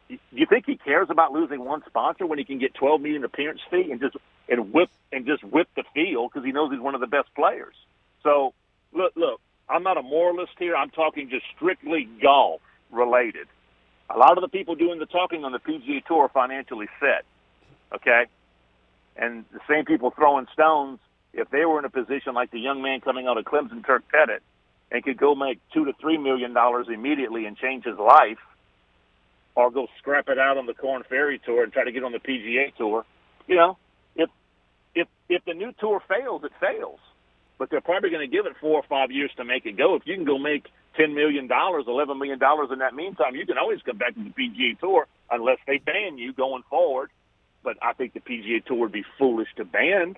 Do 0.10 0.18
you 0.32 0.47
think 0.47 0.66
he 0.66 0.76
cares 0.76 1.07
about 1.10 1.32
losing 1.32 1.64
one 1.64 1.84
sponsor 1.88 2.26
when 2.26 2.39
he 2.39 2.45
can 2.45 2.57
get 2.57 2.74
12 2.74 3.01
million 3.01 3.24
appearance 3.24 3.62
fee 3.70 3.91
and 3.91 3.99
just 3.99 4.18
and 4.47 4.74
whip 4.74 4.89
and 5.12 5.26
just 5.26 5.43
whip 5.43 5.68
the 5.76 5.84
field 5.93 6.32
because 6.32 6.45
he 6.45 6.51
knows 6.51 6.72
he's 6.72 6.82
one 6.82 6.95
of 6.95 7.01
the 7.01 7.07
best 7.07 7.28
players? 7.36 7.76
So 8.24 8.53
look, 8.91 9.14
look, 9.16 9.39
I'm 9.70 9.84
not 9.84 9.97
a 9.97 10.01
moralist 10.01 10.53
here. 10.57 10.76
I'm 10.76 10.89
talking 10.89 11.30
just 11.30 11.45
strictly 11.55 12.07
golf 12.22 12.62
related. 12.91 13.47
A 14.10 14.18
lot 14.18 14.38
of 14.38 14.41
the 14.41 14.47
people 14.47 14.74
doing 14.74 14.97
the 14.99 15.05
talking 15.05 15.45
on 15.45 15.51
the 15.51 15.60
PGA 15.60 16.03
Tour 16.05 16.24
are 16.24 16.30
financially 16.30 16.88
set. 16.99 17.24
Okay, 17.93 18.26
and 19.16 19.45
the 19.51 19.60
same 19.70 19.86
people 19.86 20.12
throwing 20.12 20.47
stones. 20.53 20.99
If 21.34 21.49
they 21.51 21.66
were 21.66 21.78
in 21.78 21.86
a 21.86 21.89
position 21.89 22.34
like 22.34 22.49
the 22.49 22.60
young 22.60 22.82
man 22.82 23.01
coming 23.01 23.28
out 23.28 23.38
of 23.38 23.45
Clemson, 23.45 23.86
Turk 23.86 24.03
Pettit, 24.10 24.41
and 24.91 25.03
could 25.03 25.17
go 25.17 25.35
make 25.35 25.59
two 25.73 25.85
to 25.85 25.93
three 25.99 26.17
million 26.17 26.53
dollars 26.53 26.87
immediately 26.91 27.45
and 27.45 27.57
change 27.57 27.85
his 27.85 27.97
life, 27.97 28.39
or 29.55 29.71
go 29.71 29.87
scrap 29.99 30.29
it 30.29 30.39
out 30.39 30.57
on 30.57 30.65
the 30.65 30.73
Korn 30.73 31.03
Ferry 31.07 31.39
Tour 31.43 31.63
and 31.63 31.73
try 31.73 31.83
to 31.83 31.91
get 31.91 32.03
on 32.03 32.11
the 32.11 32.19
PGA 32.19 32.75
Tour. 32.75 33.05
You 33.47 33.55
know, 33.55 33.77
if 34.15 34.29
if 34.95 35.07
if 35.27 35.43
the 35.45 35.53
new 35.53 35.73
tour 35.79 36.01
fails, 36.07 36.43
it 36.43 36.51
fails. 36.59 36.99
But 37.57 37.69
they're 37.69 37.81
probably 37.81 38.09
going 38.09 38.27
to 38.27 38.33
give 38.33 38.45
it 38.45 38.53
four 38.61 38.79
or 38.79 38.83
five 38.87 39.11
years 39.11 39.31
to 39.35 39.43
make 39.43 39.65
it 39.65 39.77
go. 39.77 39.95
If 39.95 40.03
you 40.05 40.15
can 40.15 40.25
go 40.25 40.37
make 40.37 40.67
ten 40.95 41.13
million 41.13 41.47
dollars, 41.47 41.85
eleven 41.87 42.17
million 42.17 42.39
dollars 42.39 42.69
in 42.71 42.79
that 42.79 42.95
meantime, 42.95 43.35
you 43.35 43.45
can 43.45 43.57
always 43.57 43.81
come 43.81 43.97
back 43.97 44.15
to 44.15 44.23
the 44.23 44.29
PGA 44.29 44.79
Tour 44.79 45.07
unless 45.29 45.57
they 45.67 45.77
ban 45.77 46.17
you 46.17 46.33
going 46.33 46.63
forward. 46.69 47.11
But 47.63 47.77
I 47.81 47.93
think 47.93 48.13
the 48.13 48.21
PGA 48.21 48.63
Tour 48.65 48.77
would 48.77 48.91
be 48.93 49.03
foolish 49.17 49.49
to 49.57 49.65
ban 49.65 50.15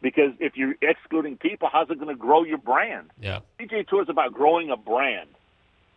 because 0.00 0.32
if 0.38 0.56
you're 0.56 0.74
excluding 0.80 1.36
people, 1.36 1.68
how's 1.72 1.90
it 1.90 1.96
going 1.98 2.14
to 2.14 2.20
grow 2.20 2.44
your 2.44 2.58
brand? 2.58 3.10
Yeah. 3.20 3.40
PGA 3.60 3.86
Tour 3.86 4.02
is 4.02 4.08
about 4.08 4.32
growing 4.32 4.70
a 4.70 4.76
brand. 4.76 5.28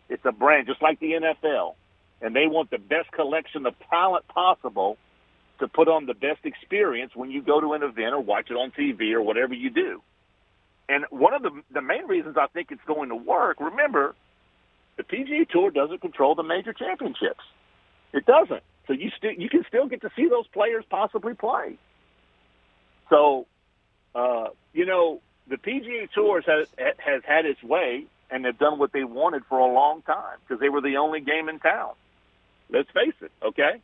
It's 0.08 0.24
a 0.24 0.32
brand, 0.32 0.66
just 0.66 0.82
like 0.82 1.00
the 1.00 1.12
NFL, 1.12 1.74
and 2.20 2.34
they 2.34 2.46
want 2.46 2.70
the 2.70 2.78
best 2.78 3.10
collection 3.12 3.66
of 3.66 3.74
talent 3.88 4.26
possible 4.28 4.98
to 5.60 5.68
put 5.68 5.88
on 5.88 6.06
the 6.06 6.14
best 6.14 6.40
experience 6.44 7.12
when 7.14 7.30
you 7.30 7.40
go 7.40 7.60
to 7.60 7.72
an 7.72 7.82
event 7.82 8.14
or 8.14 8.20
watch 8.20 8.50
it 8.50 8.54
on 8.54 8.72
TV 8.72 9.12
or 9.12 9.22
whatever 9.22 9.54
you 9.54 9.70
do. 9.70 10.02
And 10.88 11.04
one 11.10 11.32
of 11.32 11.42
the 11.42 11.50
the 11.72 11.80
main 11.80 12.06
reasons 12.06 12.36
I 12.36 12.48
think 12.48 12.72
it's 12.72 12.82
going 12.86 13.08
to 13.10 13.14
work, 13.14 13.60
remember, 13.60 14.14
the 14.96 15.04
PGA 15.04 15.48
Tour 15.48 15.70
doesn't 15.70 16.00
control 16.00 16.34
the 16.34 16.42
major 16.42 16.72
championships. 16.72 17.44
It 18.12 18.26
doesn't. 18.26 18.62
So 18.86 18.92
you 18.92 19.10
still 19.16 19.32
you 19.32 19.48
can 19.48 19.64
still 19.68 19.86
get 19.86 20.02
to 20.02 20.10
see 20.16 20.28
those 20.28 20.46
players 20.48 20.84
possibly 20.90 21.34
play. 21.34 21.78
So, 23.08 23.46
uh, 24.14 24.48
you 24.72 24.86
know, 24.86 25.20
the 25.48 25.56
PGA 25.56 26.10
Tour 26.12 26.42
has 26.46 26.68
has 26.98 27.22
had 27.24 27.46
its 27.46 27.62
way, 27.62 28.06
and 28.30 28.44
they've 28.44 28.58
done 28.58 28.78
what 28.78 28.92
they 28.92 29.04
wanted 29.04 29.44
for 29.48 29.58
a 29.58 29.72
long 29.72 30.02
time 30.02 30.38
because 30.40 30.60
they 30.60 30.68
were 30.68 30.80
the 30.80 30.96
only 30.96 31.20
game 31.20 31.48
in 31.48 31.58
town. 31.58 31.92
Let's 32.70 32.90
face 32.90 33.14
it. 33.20 33.32
Okay. 33.42 33.80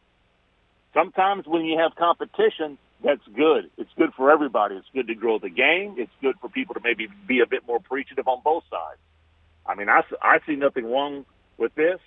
Sometimes 0.95 1.47
when 1.47 1.65
you 1.65 1.79
have 1.79 1.95
competition, 1.95 2.79
that's 3.05 3.27
good. 3.35 3.71
It's 3.77 3.91
good 3.97 4.15
for 4.15 4.31
everybody. 4.31 4.77
It's 4.77 4.89
good 4.95 5.09
to 5.09 5.15
grow 5.15 5.39
the 5.39 5.51
game. 5.51 5.97
It's 5.99 6.13
good 6.23 6.37
for 6.41 6.49
people 6.49 6.75
to 6.75 6.81
maybe 6.83 7.09
be 7.27 7.41
a 7.41 7.47
bit 7.47 7.67
more 7.67 7.77
appreciative 7.77 8.27
on 8.27 8.41
both 8.43 8.65
sides. 8.71 8.99
I 9.67 9.75
mean, 9.75 9.89
I, 9.89 10.01
I 10.23 10.39
see 10.47 10.57
nothing 10.57 10.91
wrong 10.91 11.27
with 11.59 11.75
this 11.75 12.01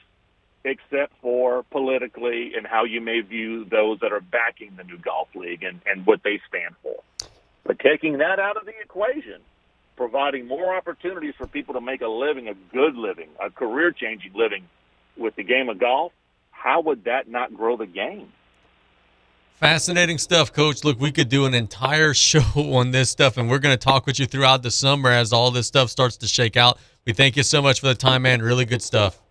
except 0.64 1.14
for 1.22 1.64
politically 1.72 2.54
and 2.56 2.68
how 2.68 2.84
you 2.84 3.02
may 3.02 3.22
view 3.22 3.66
those 3.66 4.00
that 4.00 4.12
are 4.12 4.22
backing 4.22 4.76
the 4.78 4.84
new 4.84 4.98
golf 4.98 5.28
league 5.36 5.64
and, 5.64 5.82
and 5.86 6.06
what 6.06 6.22
they 6.24 6.40
stand 6.48 6.76
for. 6.84 7.02
But 7.64 7.80
taking 7.80 8.18
that 8.20 8.40
out 8.40 8.58
of 8.58 8.66
the 8.66 8.74
equation, 8.84 9.42
providing 9.96 10.48
more 10.48 10.76
opportunities 10.76 11.34
for 11.38 11.48
people 11.48 11.74
to 11.76 11.82
make 11.82 12.02
a 12.02 12.08
living, 12.08 12.48
a 12.48 12.56
good 12.74 12.96
living, 12.96 13.30
a 13.40 13.50
career 13.50 13.92
changing 13.92 14.34
living 14.34 14.68
with 15.18 15.36
the 15.36 15.44
game 15.44 15.70
of 15.70 15.80
golf, 15.80 16.12
how 16.50 16.82
would 16.82 17.04
that 17.06 17.28
not 17.28 17.54
grow 17.54 17.78
the 17.78 17.86
game? 17.86 18.32
Fascinating 19.62 20.18
stuff, 20.18 20.52
Coach. 20.52 20.84
Look, 20.84 21.00
we 21.00 21.12
could 21.12 21.30
do 21.30 21.46
an 21.46 21.54
entire 21.54 22.14
show 22.16 22.42
on 22.56 22.92
this 22.92 23.12
stuff, 23.12 23.38
and 23.38 23.50
we're 23.50 23.60
going 23.60 23.78
to 23.78 23.84
talk 23.84 24.08
with 24.08 24.20
you 24.20 24.26
throughout 24.26 24.64
the 24.64 24.72
summer 24.72 25.12
as 25.12 25.32
all 25.32 25.52
this 25.52 25.68
stuff 25.68 25.90
starts 25.90 26.18
to 26.18 26.28
shake 26.28 26.58
out. 26.58 26.80
We 27.06 27.14
thank 27.14 27.38
you 27.38 27.44
so 27.44 27.62
much 27.62 27.80
for 27.80 27.88
the 27.88 27.96
time, 27.96 28.24
man. 28.24 28.42
Really 28.42 28.66
good 28.66 28.82
stuff. 28.82 29.22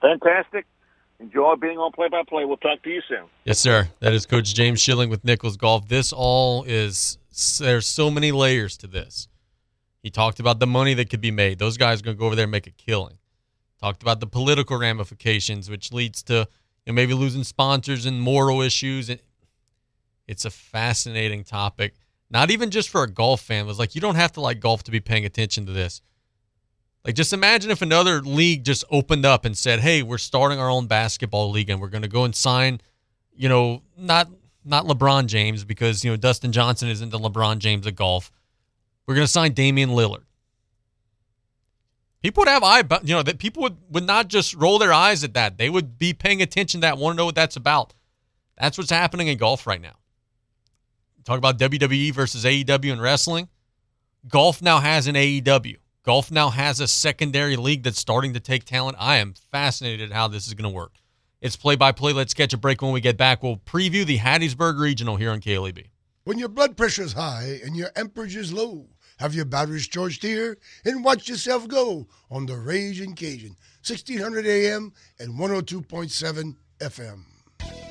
Fantastic. 0.00 0.66
Enjoy 1.20 1.54
being 1.56 1.78
on 1.78 1.92
play 1.92 2.08
by 2.08 2.22
play. 2.28 2.44
We'll 2.44 2.56
talk 2.56 2.82
to 2.82 2.90
you 2.90 3.00
soon. 3.08 3.24
Yes, 3.44 3.58
sir. 3.58 3.88
That 4.00 4.12
is 4.12 4.26
Coach 4.26 4.54
James 4.54 4.80
Schilling 4.80 5.10
with 5.10 5.24
Nicholls 5.24 5.56
Golf. 5.56 5.88
This 5.88 6.12
all 6.12 6.64
is, 6.64 7.18
there's 7.58 7.86
so 7.86 8.10
many 8.10 8.32
layers 8.32 8.76
to 8.78 8.86
this. 8.86 9.28
He 10.02 10.10
talked 10.10 10.40
about 10.40 10.58
the 10.58 10.66
money 10.66 10.92
that 10.94 11.08
could 11.08 11.20
be 11.20 11.30
made. 11.30 11.58
Those 11.58 11.76
guys 11.76 12.00
are 12.00 12.04
going 12.04 12.16
to 12.16 12.20
go 12.20 12.26
over 12.26 12.36
there 12.36 12.44
and 12.44 12.52
make 12.52 12.66
a 12.66 12.70
killing. 12.70 13.16
Talked 13.80 14.02
about 14.02 14.20
the 14.20 14.26
political 14.26 14.78
ramifications, 14.78 15.70
which 15.70 15.92
leads 15.92 16.22
to 16.24 16.34
you 16.34 16.92
know, 16.92 16.92
maybe 16.92 17.14
losing 17.14 17.44
sponsors 17.44 18.04
and 18.06 18.20
moral 18.20 18.60
issues. 18.60 19.08
And 19.08 19.20
it's 20.26 20.44
a 20.44 20.50
fascinating 20.50 21.44
topic. 21.44 21.94
Not 22.28 22.50
even 22.50 22.70
just 22.70 22.88
for 22.88 23.02
a 23.02 23.10
golf 23.10 23.40
fan. 23.40 23.64
It 23.64 23.68
was 23.68 23.78
like 23.78 23.94
you 23.94 24.00
don't 24.00 24.16
have 24.16 24.32
to 24.32 24.40
like 24.40 24.60
golf 24.60 24.82
to 24.84 24.90
be 24.90 25.00
paying 25.00 25.24
attention 25.24 25.66
to 25.66 25.72
this. 25.72 26.02
Like, 27.04 27.14
just 27.14 27.32
imagine 27.34 27.70
if 27.70 27.82
another 27.82 28.22
league 28.22 28.64
just 28.64 28.84
opened 28.90 29.26
up 29.26 29.44
and 29.44 29.56
said, 29.56 29.80
"Hey, 29.80 30.02
we're 30.02 30.18
starting 30.18 30.58
our 30.58 30.70
own 30.70 30.86
basketball 30.86 31.50
league, 31.50 31.68
and 31.68 31.80
we're 31.80 31.88
going 31.88 32.02
to 32.02 32.08
go 32.08 32.24
and 32.24 32.34
sign, 32.34 32.80
you 33.34 33.48
know, 33.48 33.82
not 33.96 34.28
not 34.64 34.86
LeBron 34.86 35.26
James 35.26 35.64
because 35.64 36.02
you 36.02 36.10
know 36.10 36.16
Dustin 36.16 36.52
Johnson 36.52 36.88
isn't 36.88 37.10
the 37.10 37.18
LeBron 37.18 37.58
James 37.58 37.86
of 37.86 37.94
golf. 37.94 38.32
We're 39.06 39.14
going 39.14 39.26
to 39.26 39.32
sign 39.32 39.52
Damian 39.52 39.90
Lillard." 39.90 40.22
People 42.22 42.40
would 42.40 42.48
have 42.48 42.64
eye, 42.64 42.82
you 43.02 43.14
know, 43.14 43.22
that 43.22 43.38
people 43.38 43.64
would 43.64 43.76
would 43.90 44.06
not 44.06 44.28
just 44.28 44.54
roll 44.54 44.78
their 44.78 44.94
eyes 44.94 45.22
at 45.24 45.34
that. 45.34 45.58
They 45.58 45.68
would 45.68 45.98
be 45.98 46.14
paying 46.14 46.40
attention 46.40 46.80
to 46.80 46.86
that, 46.86 46.96
want 46.96 47.14
to 47.14 47.16
know 47.18 47.26
what 47.26 47.34
that's 47.34 47.56
about. 47.56 47.92
That's 48.56 48.78
what's 48.78 48.90
happening 48.90 49.28
in 49.28 49.36
golf 49.36 49.66
right 49.66 49.80
now. 49.80 49.96
Talk 51.24 51.36
about 51.36 51.58
WWE 51.58 52.14
versus 52.14 52.46
AEW 52.46 52.92
in 52.92 53.00
wrestling. 53.00 53.48
Golf 54.26 54.62
now 54.62 54.80
has 54.80 55.06
an 55.06 55.16
AEW. 55.16 55.76
Golf 56.04 56.30
now 56.30 56.50
has 56.50 56.80
a 56.80 56.86
secondary 56.86 57.56
league 57.56 57.82
that's 57.82 57.98
starting 57.98 58.34
to 58.34 58.40
take 58.40 58.64
talent. 58.64 58.98
I 59.00 59.16
am 59.16 59.32
fascinated 59.50 60.10
at 60.10 60.14
how 60.14 60.28
this 60.28 60.46
is 60.46 60.52
going 60.52 60.70
to 60.70 60.74
work. 60.74 60.92
It's 61.40 61.56
play 61.56 61.76
by 61.76 61.92
play. 61.92 62.12
Let's 62.12 62.34
catch 62.34 62.52
a 62.52 62.58
break 62.58 62.82
when 62.82 62.92
we 62.92 63.00
get 63.00 63.16
back. 63.16 63.42
We'll 63.42 63.56
preview 63.56 64.04
the 64.04 64.18
Hattiesburg 64.18 64.78
Regional 64.78 65.16
here 65.16 65.30
on 65.30 65.40
KLEB. 65.40 65.86
When 66.24 66.38
your 66.38 66.50
blood 66.50 66.76
pressure 66.76 67.04
is 67.04 67.14
high 67.14 67.58
and 67.64 67.74
your 67.74 67.88
amperage 67.96 68.52
low, 68.52 68.86
have 69.18 69.34
your 69.34 69.46
batteries 69.46 69.88
charged 69.88 70.22
here 70.22 70.58
and 70.84 71.02
watch 71.02 71.26
yourself 71.26 71.66
go 71.68 72.06
on 72.30 72.44
the 72.44 72.56
Raging 72.56 73.14
Cajun, 73.14 73.56
1600 73.86 74.46
AM 74.46 74.92
and 75.18 75.38
102.7 75.38 76.56
FM. 76.80 77.24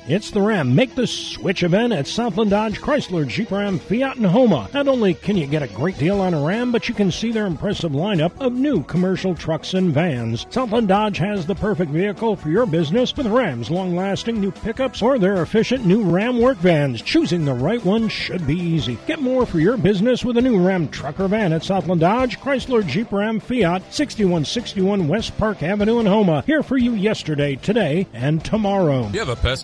It's 0.06 0.30
the 0.30 0.42
Ram 0.42 0.74
Make 0.74 0.94
the 0.94 1.06
Switch 1.06 1.62
event 1.62 1.94
at 1.94 2.06
Southland 2.06 2.50
Dodge 2.50 2.78
Chrysler 2.78 3.26
Jeep 3.26 3.50
Ram 3.50 3.78
Fiat 3.78 4.16
and 4.16 4.26
Houma. 4.26 4.68
Not 4.74 4.86
only 4.86 5.14
can 5.14 5.38
you 5.38 5.46
get 5.46 5.62
a 5.62 5.68
great 5.68 5.96
deal 5.96 6.20
on 6.20 6.34
a 6.34 6.44
Ram, 6.44 6.72
but 6.72 6.90
you 6.90 6.94
can 6.94 7.10
see 7.10 7.32
their 7.32 7.46
impressive 7.46 7.92
lineup 7.92 8.38
of 8.38 8.52
new 8.52 8.82
commercial 8.82 9.34
trucks 9.34 9.72
and 9.72 9.94
vans. 9.94 10.44
Southland 10.50 10.88
Dodge 10.88 11.16
has 11.16 11.46
the 11.46 11.54
perfect 11.54 11.90
vehicle 11.90 12.36
for 12.36 12.50
your 12.50 12.66
business 12.66 13.16
with 13.16 13.28
Ram's 13.28 13.70
long-lasting 13.70 14.38
new 14.38 14.50
pickups 14.50 15.00
or 15.00 15.18
their 15.18 15.40
efficient 15.40 15.86
new 15.86 16.02
Ram 16.02 16.38
work 16.38 16.58
vans. 16.58 17.00
Choosing 17.00 17.46
the 17.46 17.54
right 17.54 17.82
one 17.82 18.10
should 18.10 18.46
be 18.46 18.60
easy. 18.60 18.98
Get 19.06 19.22
more 19.22 19.46
for 19.46 19.58
your 19.58 19.78
business 19.78 20.22
with 20.22 20.36
a 20.36 20.42
new 20.42 20.58
Ram 20.58 20.88
truck 20.88 21.18
or 21.18 21.28
van 21.28 21.54
at 21.54 21.64
Southland 21.64 22.02
Dodge 22.02 22.38
Chrysler 22.40 22.86
Jeep 22.86 23.10
Ram 23.10 23.40
Fiat, 23.40 23.82
6161 23.90 25.08
West 25.08 25.34
Park 25.38 25.62
Avenue 25.62 25.98
in 25.98 26.04
Houma. 26.04 26.42
Here 26.42 26.62
for 26.62 26.76
you 26.76 26.92
yesterday, 26.92 27.56
today, 27.56 28.06
and 28.12 28.44
tomorrow. 28.44 29.08
You 29.08 29.20
have 29.20 29.30
a 29.30 29.36
pest 29.36 29.63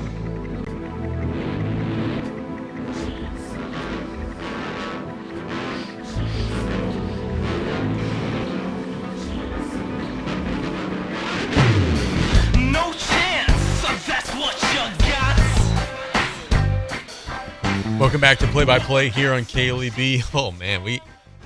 Welcome 18.21 18.37
back 18.37 18.47
to 18.47 18.53
Play 18.53 18.65
by 18.65 18.77
Play 18.77 19.09
here 19.09 19.33
on 19.33 19.45
KLEB. 19.45 20.21
Oh 20.35 20.51
man, 20.51 20.83
we 20.83 21.01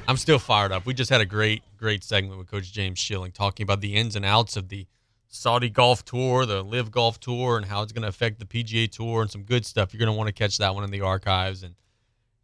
I'm 0.09 0.17
still 0.17 0.37
fired 0.37 0.73
up. 0.73 0.85
We 0.85 0.93
just 0.93 1.09
had 1.09 1.21
a 1.21 1.25
great, 1.25 1.63
great 1.77 2.03
segment 2.03 2.37
with 2.37 2.51
Coach 2.51 2.73
James 2.73 2.99
Schilling 2.99 3.31
talking 3.31 3.63
about 3.63 3.79
the 3.79 3.95
ins 3.95 4.17
and 4.17 4.25
outs 4.25 4.57
of 4.57 4.67
the 4.67 4.85
Saudi 5.29 5.69
Golf 5.69 6.03
Tour, 6.03 6.45
the 6.45 6.61
LIV 6.61 6.91
Golf 6.91 7.17
Tour, 7.21 7.55
and 7.55 7.65
how 7.65 7.81
it's 7.81 7.93
going 7.93 8.01
to 8.01 8.09
affect 8.09 8.39
the 8.39 8.45
PGA 8.45 8.91
Tour 8.91 9.21
and 9.21 9.31
some 9.31 9.43
good 9.43 9.65
stuff. 9.65 9.93
You're 9.93 9.99
going 9.99 10.11
to 10.11 10.17
want 10.17 10.27
to 10.27 10.33
catch 10.33 10.57
that 10.57 10.75
one 10.75 10.83
in 10.83 10.91
the 10.91 10.99
archives. 10.99 11.63
And 11.63 11.75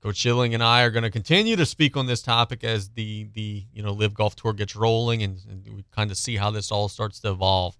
Coach 0.02 0.16
Schilling 0.16 0.54
and 0.54 0.64
I 0.64 0.84
are 0.84 0.92
going 0.92 1.04
to 1.04 1.12
continue 1.12 1.58
to 1.58 1.66
speak 1.66 1.98
on 1.98 2.06
this 2.06 2.22
topic 2.22 2.64
as 2.64 2.88
the 2.88 3.28
the 3.34 3.66
you 3.74 3.84
know 3.84 3.92
LIV 3.92 4.14
Golf 4.14 4.38
Tour 4.38 4.54
gets 4.54 4.78
rolling 4.78 5.24
and, 5.24 5.42
and 5.50 5.76
we 5.76 5.84
kind 5.92 6.10
of 6.10 6.16
see 6.16 6.38
how 6.38 6.52
this 6.52 6.72
all 6.72 6.88
starts 6.88 7.20
to 7.20 7.32
evolve. 7.32 7.76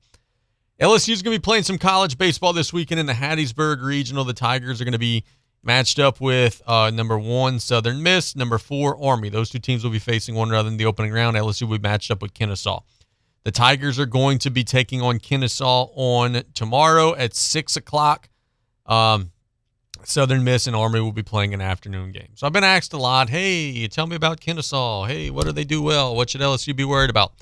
LSU 0.82 1.14
is 1.14 1.22
going 1.22 1.34
to 1.34 1.40
be 1.40 1.44
playing 1.44 1.64
some 1.64 1.78
college 1.78 2.18
baseball 2.18 2.52
this 2.52 2.74
weekend 2.74 3.00
in 3.00 3.06
the 3.06 3.14
Hattiesburg 3.14 3.82
Regional. 3.82 4.26
The 4.26 4.34
Tigers 4.34 4.82
are 4.82 4.84
going 4.84 4.92
to 4.92 5.00
be 5.00 5.24
matched 5.64 6.00
up 6.00 6.20
with 6.20 6.62
uh, 6.68 6.90
number 6.90 7.18
one 7.18 7.60
Southern 7.60 8.02
Miss, 8.02 8.36
number 8.36 8.58
four 8.58 9.02
Army. 9.02 9.30
Those 9.30 9.50
two 9.50 9.60
teams 9.60 9.84
will 9.84 9.92
be 9.92 10.00
facing 10.00 10.36
one 10.36 10.50
another 10.50 10.70
in 10.70 10.78
the 10.78 10.86
opening 10.86 11.12
round. 11.12 11.38
LSU 11.38 11.64
will 11.64 11.78
be 11.78 11.88
matched 11.88 12.12
up 12.12 12.22
with 12.22 12.34
Kennesaw. 12.34 12.82
The 13.44 13.52
Tigers 13.52 14.00
are 14.00 14.06
going 14.06 14.38
to 14.40 14.50
be 14.50 14.64
taking 14.64 15.02
on 15.02 15.20
Kennesaw 15.20 15.90
on 15.96 16.44
tomorrow 16.54 17.16
at 17.16 17.36
six 17.36 17.76
o'clock. 17.76 18.30
Um, 18.86 19.32
Southern 20.04 20.44
Miss 20.44 20.68
and 20.68 20.76
Army 20.76 21.00
will 21.00 21.12
be 21.12 21.24
playing 21.24 21.54
an 21.54 21.62
afternoon 21.62 22.12
game. 22.12 22.30
So 22.36 22.48
I've 22.48 22.54
been 22.54 22.64
asked 22.64 22.94
a 22.94 22.98
lot, 22.98 23.30
hey, 23.30 23.88
tell 23.88 24.08
me 24.08 24.16
about 24.16 24.40
Kennesaw. 24.40 25.06
Hey, 25.06 25.30
what 25.30 25.46
do 25.46 25.52
they 25.52 25.64
do 25.64 25.82
well? 25.82 26.16
What 26.16 26.30
should 26.30 26.42
LSU 26.42 26.76
be 26.76 26.84
worried 26.84 27.10
about? 27.10 27.34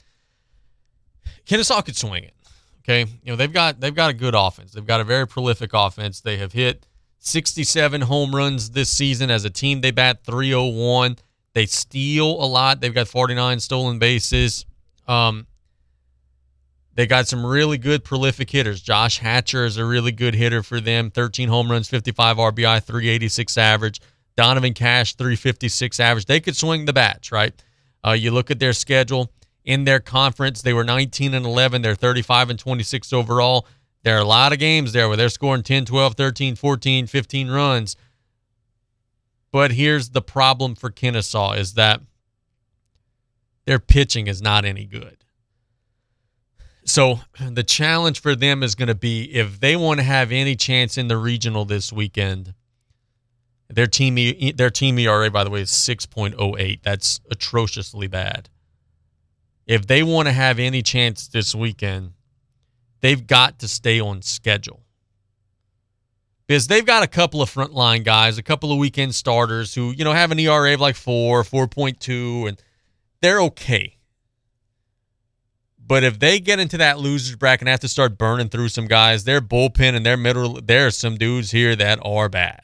Kennesaw 1.45 1.81
could 1.81 1.95
swing 1.95 2.25
it. 2.25 2.33
Okay, 2.83 3.01
you 3.23 3.31
know 3.31 3.35
they've 3.35 3.51
got 3.51 3.79
they've 3.79 3.93
got 3.93 4.09
a 4.09 4.13
good 4.13 4.33
offense. 4.35 4.71
They've 4.71 4.85
got 4.85 4.99
a 4.99 5.03
very 5.03 5.27
prolific 5.27 5.71
offense. 5.73 6.21
They 6.21 6.37
have 6.37 6.53
hit 6.53 6.85
67 7.19 8.01
home 8.01 8.35
runs 8.35 8.71
this 8.71 8.89
season 8.89 9.29
as 9.29 9.45
a 9.45 9.49
team. 9.49 9.81
They 9.81 9.91
bat 9.91 10.23
301. 10.23 11.17
They 11.53 11.65
steal 11.65 12.25
a 12.25 12.45
lot. 12.45 12.79
They've 12.79 12.93
got 12.93 13.07
49 13.07 13.59
stolen 13.59 13.99
bases. 13.99 14.65
Um, 15.07 15.47
they 16.95 17.07
got 17.07 17.27
some 17.27 17.45
really 17.45 17.77
good 17.77 18.03
prolific 18.03 18.49
hitters. 18.49 18.81
Josh 18.81 19.19
Hatcher 19.19 19.65
is 19.65 19.77
a 19.77 19.85
really 19.85 20.11
good 20.11 20.35
hitter 20.35 20.63
for 20.63 20.79
them. 20.79 21.11
13 21.11 21.49
home 21.49 21.71
runs, 21.71 21.87
55 21.87 22.37
RBI, 22.37 22.83
386 22.83 23.57
average. 23.57 24.01
Donovan 24.35 24.73
Cash, 24.73 25.15
356 25.15 25.99
average. 25.99 26.25
They 26.25 26.39
could 26.39 26.55
swing 26.55 26.85
the 26.85 26.93
bats, 26.93 27.31
right? 27.31 27.53
Uh, 28.05 28.11
you 28.11 28.31
look 28.31 28.51
at 28.51 28.59
their 28.59 28.73
schedule 28.73 29.31
in 29.65 29.83
their 29.83 29.99
conference, 29.99 30.61
they 30.61 30.73
were 30.73 30.83
19 30.83 31.33
and 31.33 31.45
11. 31.45 31.81
They're 31.81 31.95
35 31.95 32.49
and 32.49 32.59
26 32.59 33.13
overall. 33.13 33.67
There 34.03 34.15
are 34.15 34.21
a 34.21 34.25
lot 34.25 34.53
of 34.53 34.59
games 34.59 34.93
there 34.93 35.07
where 35.07 35.17
they're 35.17 35.29
scoring 35.29 35.63
10, 35.63 35.85
12, 35.85 36.15
13, 36.15 36.55
14, 36.55 37.07
15 37.07 37.49
runs. 37.49 37.95
But 39.51 39.71
here's 39.71 40.09
the 40.09 40.21
problem 40.21 40.75
for 40.75 40.89
Kennesaw 40.89 41.53
is 41.53 41.73
that 41.73 42.01
their 43.65 43.79
pitching 43.79 44.27
is 44.27 44.41
not 44.41 44.65
any 44.65 44.85
good. 44.85 45.17
So 46.85 47.19
the 47.39 47.63
challenge 47.63 48.19
for 48.19 48.35
them 48.35 48.63
is 48.63 48.73
going 48.73 48.87
to 48.87 48.95
be 48.95 49.23
if 49.25 49.59
they 49.59 49.75
want 49.75 49.99
to 49.99 50.03
have 50.03 50.31
any 50.31 50.55
chance 50.55 50.97
in 50.97 51.07
the 51.07 51.17
regional 51.17 51.65
this 51.65 51.93
weekend. 51.93 52.53
Their 53.67 53.85
team 53.85 54.15
their 54.55 54.71
team 54.71 54.97
ERA 54.97 55.29
by 55.29 55.43
the 55.43 55.51
way 55.51 55.61
is 55.61 55.69
6.08. 55.69 56.81
That's 56.81 57.19
atrociously 57.29 58.07
bad. 58.07 58.49
If 59.67 59.85
they 59.85 60.01
want 60.01 60.27
to 60.27 60.31
have 60.31 60.57
any 60.57 60.81
chance 60.81 61.27
this 61.27 61.53
weekend, 61.53 62.13
they've 63.01 63.25
got 63.25 63.59
to 63.59 63.67
stay 63.67 63.99
on 63.99 64.21
schedule. 64.21 64.81
Because 66.47 66.67
they've 66.67 66.85
got 66.85 67.03
a 67.03 67.07
couple 67.07 67.41
of 67.41 67.53
frontline 67.53 68.03
guys, 68.03 68.37
a 68.39 68.43
couple 68.43 68.71
of 68.71 68.79
weekend 68.79 69.13
starters 69.13 69.75
who, 69.75 69.91
you 69.91 70.03
know, 70.03 70.13
have 70.13 70.31
an 70.31 70.39
ERA 70.39 70.73
of 70.73 70.81
like 70.81 70.95
4, 70.95 71.43
4.2 71.43 72.49
and 72.49 72.61
they're 73.21 73.41
okay. 73.41 73.97
But 75.77 76.03
if 76.03 76.19
they 76.19 76.39
get 76.39 76.59
into 76.59 76.77
that 76.77 76.99
losers 76.99 77.35
bracket 77.35 77.61
and 77.61 77.69
have 77.69 77.79
to 77.79 77.87
start 77.87 78.17
burning 78.17 78.49
through 78.49 78.69
some 78.69 78.87
guys, 78.87 79.23
their 79.23 79.41
bullpen 79.41 79.95
and 79.95 80.05
their 80.05 80.17
middle, 80.17 80.59
there 80.61 80.87
are 80.87 80.91
some 80.91 81.17
dudes 81.17 81.51
here 81.51 81.75
that 81.75 81.99
are 82.03 82.29
bad. 82.29 82.61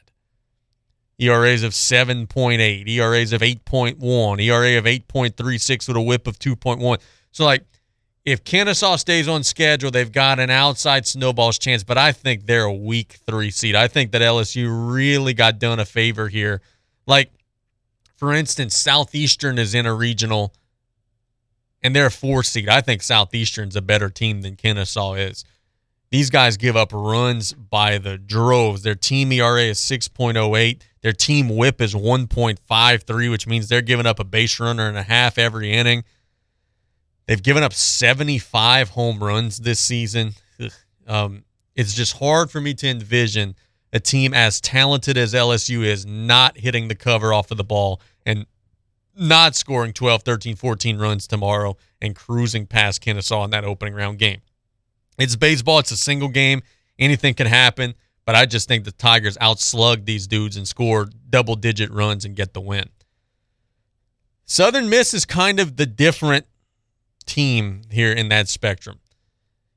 ERAs 1.18 1.62
of 1.62 1.72
7.8, 1.72 2.88
ERAs 2.88 3.32
of 3.32 3.40
8.1, 3.40 4.42
ERA 4.42 4.78
of 4.78 4.84
8.36 4.84 5.88
with 5.88 5.96
a 5.96 6.00
whip 6.00 6.26
of 6.26 6.38
2.1. 6.38 7.00
So, 7.32 7.44
like, 7.44 7.64
if 8.26 8.42
Kennesaw 8.42 8.96
stays 8.96 9.28
on 9.28 9.44
schedule, 9.44 9.92
they've 9.92 10.10
got 10.10 10.40
an 10.40 10.50
outside 10.50 11.06
snowball's 11.06 11.58
chance, 11.58 11.84
but 11.84 11.96
I 11.96 12.10
think 12.10 12.44
they're 12.44 12.64
a 12.64 12.74
weak 12.74 13.20
three 13.24 13.52
seed. 13.52 13.76
I 13.76 13.86
think 13.86 14.10
that 14.10 14.20
LSU 14.20 14.92
really 14.92 15.32
got 15.32 15.60
done 15.60 15.78
a 15.78 15.84
favor 15.84 16.26
here. 16.26 16.60
Like, 17.06 17.30
for 18.16 18.34
instance, 18.34 18.74
Southeastern 18.76 19.58
is 19.58 19.74
in 19.74 19.86
a 19.86 19.94
regional 19.94 20.52
and 21.82 21.94
they're 21.94 22.06
a 22.06 22.10
four 22.10 22.42
seed. 22.42 22.68
I 22.68 22.80
think 22.80 23.00
Southeastern's 23.00 23.76
a 23.76 23.82
better 23.82 24.10
team 24.10 24.42
than 24.42 24.56
Kennesaw 24.56 25.14
is. 25.14 25.44
These 26.10 26.30
guys 26.30 26.56
give 26.56 26.76
up 26.76 26.90
runs 26.92 27.52
by 27.52 27.98
the 27.98 28.18
droves. 28.18 28.82
Their 28.82 28.96
team 28.96 29.30
ERA 29.30 29.62
is 29.62 29.78
6.08. 29.78 30.80
Their 31.02 31.12
team 31.12 31.54
whip 31.54 31.80
is 31.80 31.94
1.53, 31.94 33.30
which 33.30 33.46
means 33.46 33.68
they're 33.68 33.82
giving 33.82 34.06
up 34.06 34.18
a 34.18 34.24
base 34.24 34.58
runner 34.58 34.88
and 34.88 34.98
a 34.98 35.04
half 35.04 35.38
every 35.38 35.72
inning. 35.72 36.02
They've 37.26 37.42
given 37.42 37.62
up 37.62 37.72
75 37.72 38.90
home 38.90 39.22
runs 39.22 39.58
this 39.58 39.80
season. 39.80 40.34
Um, 41.06 41.44
it's 41.74 41.94
just 41.94 42.18
hard 42.18 42.50
for 42.50 42.60
me 42.60 42.74
to 42.74 42.88
envision 42.88 43.56
a 43.92 44.00
team 44.00 44.34
as 44.34 44.60
talented 44.60 45.16
as 45.16 45.34
LSU 45.34 45.84
is 45.84 46.06
not 46.06 46.58
hitting 46.58 46.88
the 46.88 46.94
cover 46.94 47.32
off 47.32 47.50
of 47.50 47.56
the 47.56 47.64
ball 47.64 48.00
and 48.24 48.46
not 49.18 49.54
scoring 49.54 49.92
12, 49.92 50.22
13, 50.22 50.56
14 50.56 50.98
runs 50.98 51.26
tomorrow 51.26 51.76
and 52.00 52.14
cruising 52.14 52.66
past 52.66 53.00
Kennesaw 53.00 53.44
in 53.44 53.50
that 53.50 53.64
opening 53.64 53.94
round 53.94 54.18
game. 54.18 54.40
It's 55.18 55.36
baseball, 55.36 55.78
it's 55.78 55.90
a 55.90 55.96
single 55.96 56.28
game. 56.28 56.62
Anything 56.98 57.34
can 57.34 57.46
happen, 57.46 57.94
but 58.24 58.34
I 58.34 58.46
just 58.46 58.68
think 58.68 58.84
the 58.84 58.92
Tigers 58.92 59.36
outslug 59.38 60.04
these 60.04 60.26
dudes 60.26 60.56
and 60.56 60.68
score 60.68 61.08
double 61.30 61.54
digit 61.56 61.90
runs 61.90 62.24
and 62.24 62.36
get 62.36 62.52
the 62.52 62.60
win. 62.60 62.88
Southern 64.44 64.88
Miss 64.88 65.14
is 65.14 65.24
kind 65.24 65.58
of 65.58 65.76
the 65.76 65.86
different 65.86 66.46
team 67.26 67.82
here 67.90 68.12
in 68.12 68.28
that 68.30 68.48
spectrum. 68.48 69.00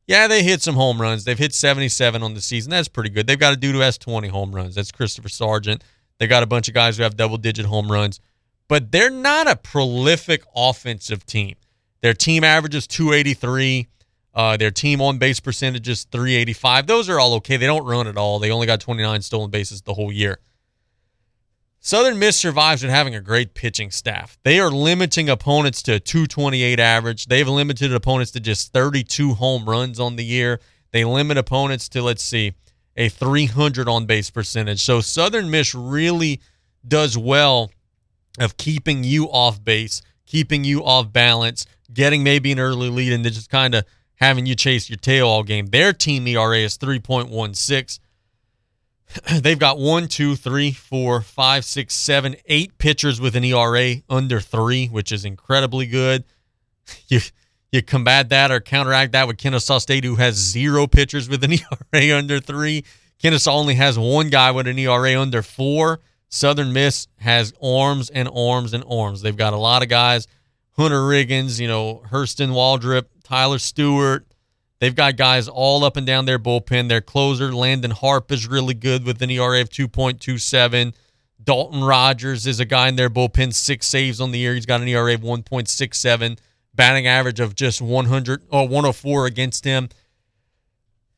Yeah, 0.07 0.27
they 0.27 0.41
hit 0.41 0.61
some 0.61 0.75
home 0.75 0.99
runs. 0.99 1.23
They've 1.23 1.37
hit 1.37 1.53
77 1.53 2.23
on 2.23 2.33
the 2.33 2.41
season. 2.41 2.71
That's 2.71 2.87
pretty 2.87 3.11
good. 3.11 3.27
They've 3.27 3.37
got 3.37 3.53
a 3.53 3.57
dude 3.57 3.75
who 3.75 3.81
has 3.81 3.97
20 3.97 4.27
home 4.29 4.55
runs. 4.55 4.75
That's 4.75 4.91
Christopher 4.91 5.29
Sargent. 5.29 5.83
They 6.17 6.27
got 6.27 6.41
a 6.41 6.47
bunch 6.47 6.67
of 6.67 6.73
guys 6.73 6.97
who 6.97 7.03
have 7.03 7.15
double 7.15 7.37
digit 7.37 7.65
home 7.65 7.91
runs, 7.91 8.19
but 8.67 8.91
they're 8.91 9.11
not 9.11 9.47
a 9.47 9.55
prolific 9.55 10.43
offensive 10.55 11.25
team. 11.25 11.55
Their 12.01 12.13
team 12.13 12.43
average 12.43 12.75
is 12.75 12.87
283. 12.87 13.87
Uh, 14.33 14.57
their 14.57 14.71
team 14.71 15.01
on 15.01 15.17
base 15.17 15.39
percentage 15.39 15.87
is 15.87 16.05
385. 16.05 16.87
Those 16.87 17.09
are 17.09 17.19
all 17.19 17.35
okay. 17.35 17.57
They 17.57 17.65
don't 17.65 17.85
run 17.85 18.07
at 18.07 18.17
all. 18.17 18.39
They 18.39 18.51
only 18.51 18.67
got 18.67 18.79
29 18.79 19.21
stolen 19.21 19.49
bases 19.49 19.81
the 19.81 19.93
whole 19.93 20.11
year. 20.11 20.39
Southern 21.89 22.19
Miss 22.19 22.37
survives 22.37 22.83
with 22.83 22.91
having 22.91 23.15
a 23.15 23.19
great 23.19 23.55
pitching 23.55 23.89
staff. 23.89 24.37
They 24.43 24.59
are 24.59 24.69
limiting 24.69 25.27
opponents 25.27 25.81
to 25.81 25.93
a 25.93 25.99
228 25.99 26.79
average. 26.79 27.25
They've 27.25 27.47
limited 27.47 27.91
opponents 27.91 28.29
to 28.33 28.39
just 28.39 28.71
32 28.73 29.33
home 29.33 29.67
runs 29.67 29.99
on 29.99 30.15
the 30.15 30.23
year. 30.23 30.59
They 30.91 31.03
limit 31.03 31.39
opponents 31.39 31.89
to, 31.89 32.03
let's 32.03 32.21
see, 32.21 32.53
a 32.95 33.09
300 33.09 33.89
on 33.89 34.05
base 34.05 34.29
percentage. 34.29 34.83
So 34.83 35.01
Southern 35.01 35.49
Miss 35.49 35.73
really 35.73 36.41
does 36.87 37.17
well 37.17 37.71
of 38.39 38.55
keeping 38.57 39.03
you 39.03 39.25
off 39.25 39.65
base, 39.65 40.03
keeping 40.27 40.63
you 40.63 40.85
off 40.85 41.11
balance, 41.11 41.65
getting 41.91 42.21
maybe 42.21 42.51
an 42.51 42.59
early 42.59 42.91
lead 42.91 43.13
and 43.13 43.25
then 43.25 43.33
just 43.33 43.49
kind 43.49 43.73
of 43.73 43.83
having 44.17 44.45
you 44.45 44.53
chase 44.53 44.91
your 44.91 44.97
tail 44.97 45.27
all 45.27 45.41
game. 45.41 45.65
Their 45.65 45.93
team 45.93 46.27
ERA 46.27 46.59
is 46.59 46.77
3.16. 46.77 47.97
They've 49.41 49.59
got 49.59 49.77
one, 49.77 50.07
two, 50.07 50.35
three, 50.35 50.71
four, 50.71 51.21
five, 51.21 51.65
six, 51.65 51.95
seven, 51.95 52.35
eight 52.45 52.77
pitchers 52.77 53.19
with 53.19 53.35
an 53.35 53.43
ERA 53.43 53.95
under 54.09 54.39
three, 54.39 54.87
which 54.87 55.11
is 55.11 55.25
incredibly 55.25 55.85
good. 55.85 56.23
You 57.07 57.19
you 57.71 57.83
combat 57.83 58.29
that 58.29 58.49
or 58.49 58.59
counteract 58.59 59.11
that 59.11 59.27
with 59.27 59.37
Kennesaw 59.37 59.77
State, 59.77 60.03
who 60.03 60.15
has 60.15 60.33
zero 60.33 60.87
pitchers 60.87 61.29
with 61.29 61.43
an 61.43 61.53
ERA 61.93 62.17
under 62.17 62.39
three. 62.39 62.83
Kennesaw 63.21 63.53
only 63.53 63.75
has 63.75 63.99
one 63.99 64.29
guy 64.29 64.49
with 64.49 64.65
an 64.67 64.79
ERA 64.79 65.21
under 65.21 65.43
four. 65.43 65.99
Southern 66.29 66.73
Miss 66.73 67.07
has 67.17 67.53
arms 67.61 68.09
and 68.09 68.27
arms 68.33 68.73
and 68.73 68.83
arms. 68.89 69.21
They've 69.21 69.37
got 69.37 69.53
a 69.53 69.57
lot 69.57 69.83
of 69.83 69.89
guys. 69.89 70.27
Hunter 70.77 71.01
Riggins, 71.01 71.59
you 71.59 71.67
know, 71.67 72.01
Hurston 72.09 72.49
Waldrep, 72.49 73.05
Tyler 73.23 73.59
Stewart. 73.59 74.25
They've 74.79 74.95
got 74.95 75.17
guys 75.17 75.47
all 75.47 75.83
up 75.83 75.97
and 75.97 76.07
down 76.07 76.25
their 76.25 76.39
bullpen. 76.39 76.87
Their 76.87 77.01
closer, 77.01 77.53
Landon 77.53 77.91
Harp, 77.91 78.31
is 78.31 78.47
really 78.47 78.73
good 78.73 79.03
with 79.03 79.21
an 79.21 79.29
ERA 79.29 79.61
of 79.61 79.69
2.27. 79.69 80.93
Dalton 81.43 81.83
Rogers 81.83 82.47
is 82.47 82.59
a 82.59 82.65
guy 82.65 82.87
in 82.87 82.95
their 82.95 83.09
bullpen, 83.09 83.53
six 83.53 83.87
saves 83.87 84.21
on 84.21 84.31
the 84.31 84.39
year. 84.39 84.53
He's 84.53 84.65
got 84.65 84.81
an 84.81 84.87
ERA 84.87 85.13
of 85.13 85.21
1.67, 85.21 86.37
batting 86.73 87.07
average 87.07 87.39
of 87.39 87.55
just 87.55 87.81
100 87.81 88.43
or 88.49 88.61
uh, 88.61 88.65
104 88.65 89.25
against 89.25 89.65
him. 89.65 89.89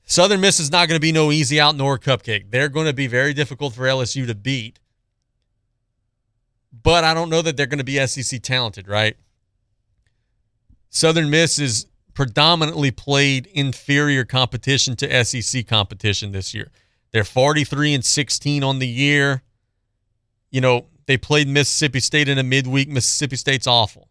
Southern 0.05 0.41
Miss 0.41 0.59
is 0.59 0.71
not 0.71 0.87
going 0.87 0.97
to 0.97 1.01
be 1.01 1.11
no 1.11 1.31
easy 1.31 1.59
out 1.59 1.75
nor 1.75 1.97
cupcake. 1.97 2.51
They're 2.51 2.69
going 2.69 2.87
to 2.87 2.93
be 2.93 3.07
very 3.07 3.33
difficult 3.33 3.73
for 3.73 3.83
LSU 3.83 4.25
to 4.27 4.35
beat. 4.35 4.79
But 6.83 7.03
I 7.03 7.13
don't 7.13 7.29
know 7.29 7.41
that 7.41 7.57
they're 7.57 7.67
going 7.67 7.77
to 7.77 7.83
be 7.83 8.05
SEC 8.05 8.41
talented, 8.41 8.87
right? 8.87 9.15
Southern 10.89 11.29
Miss 11.29 11.59
is 11.59 11.85
predominantly 12.21 12.91
played 12.91 13.47
inferior 13.47 14.23
competition 14.23 14.95
to 14.95 15.25
SEC 15.25 15.65
competition 15.65 16.31
this 16.31 16.53
year. 16.53 16.69
They're 17.11 17.23
43 17.23 17.95
and 17.95 18.05
16 18.05 18.63
on 18.63 18.77
the 18.77 18.87
year. 18.87 19.41
You 20.51 20.61
know, 20.61 20.85
they 21.07 21.17
played 21.17 21.47
Mississippi 21.47 21.99
State 21.99 22.29
in 22.29 22.37
a 22.37 22.43
midweek. 22.43 22.89
Mississippi 22.89 23.37
State's 23.37 23.65
awful. 23.65 24.07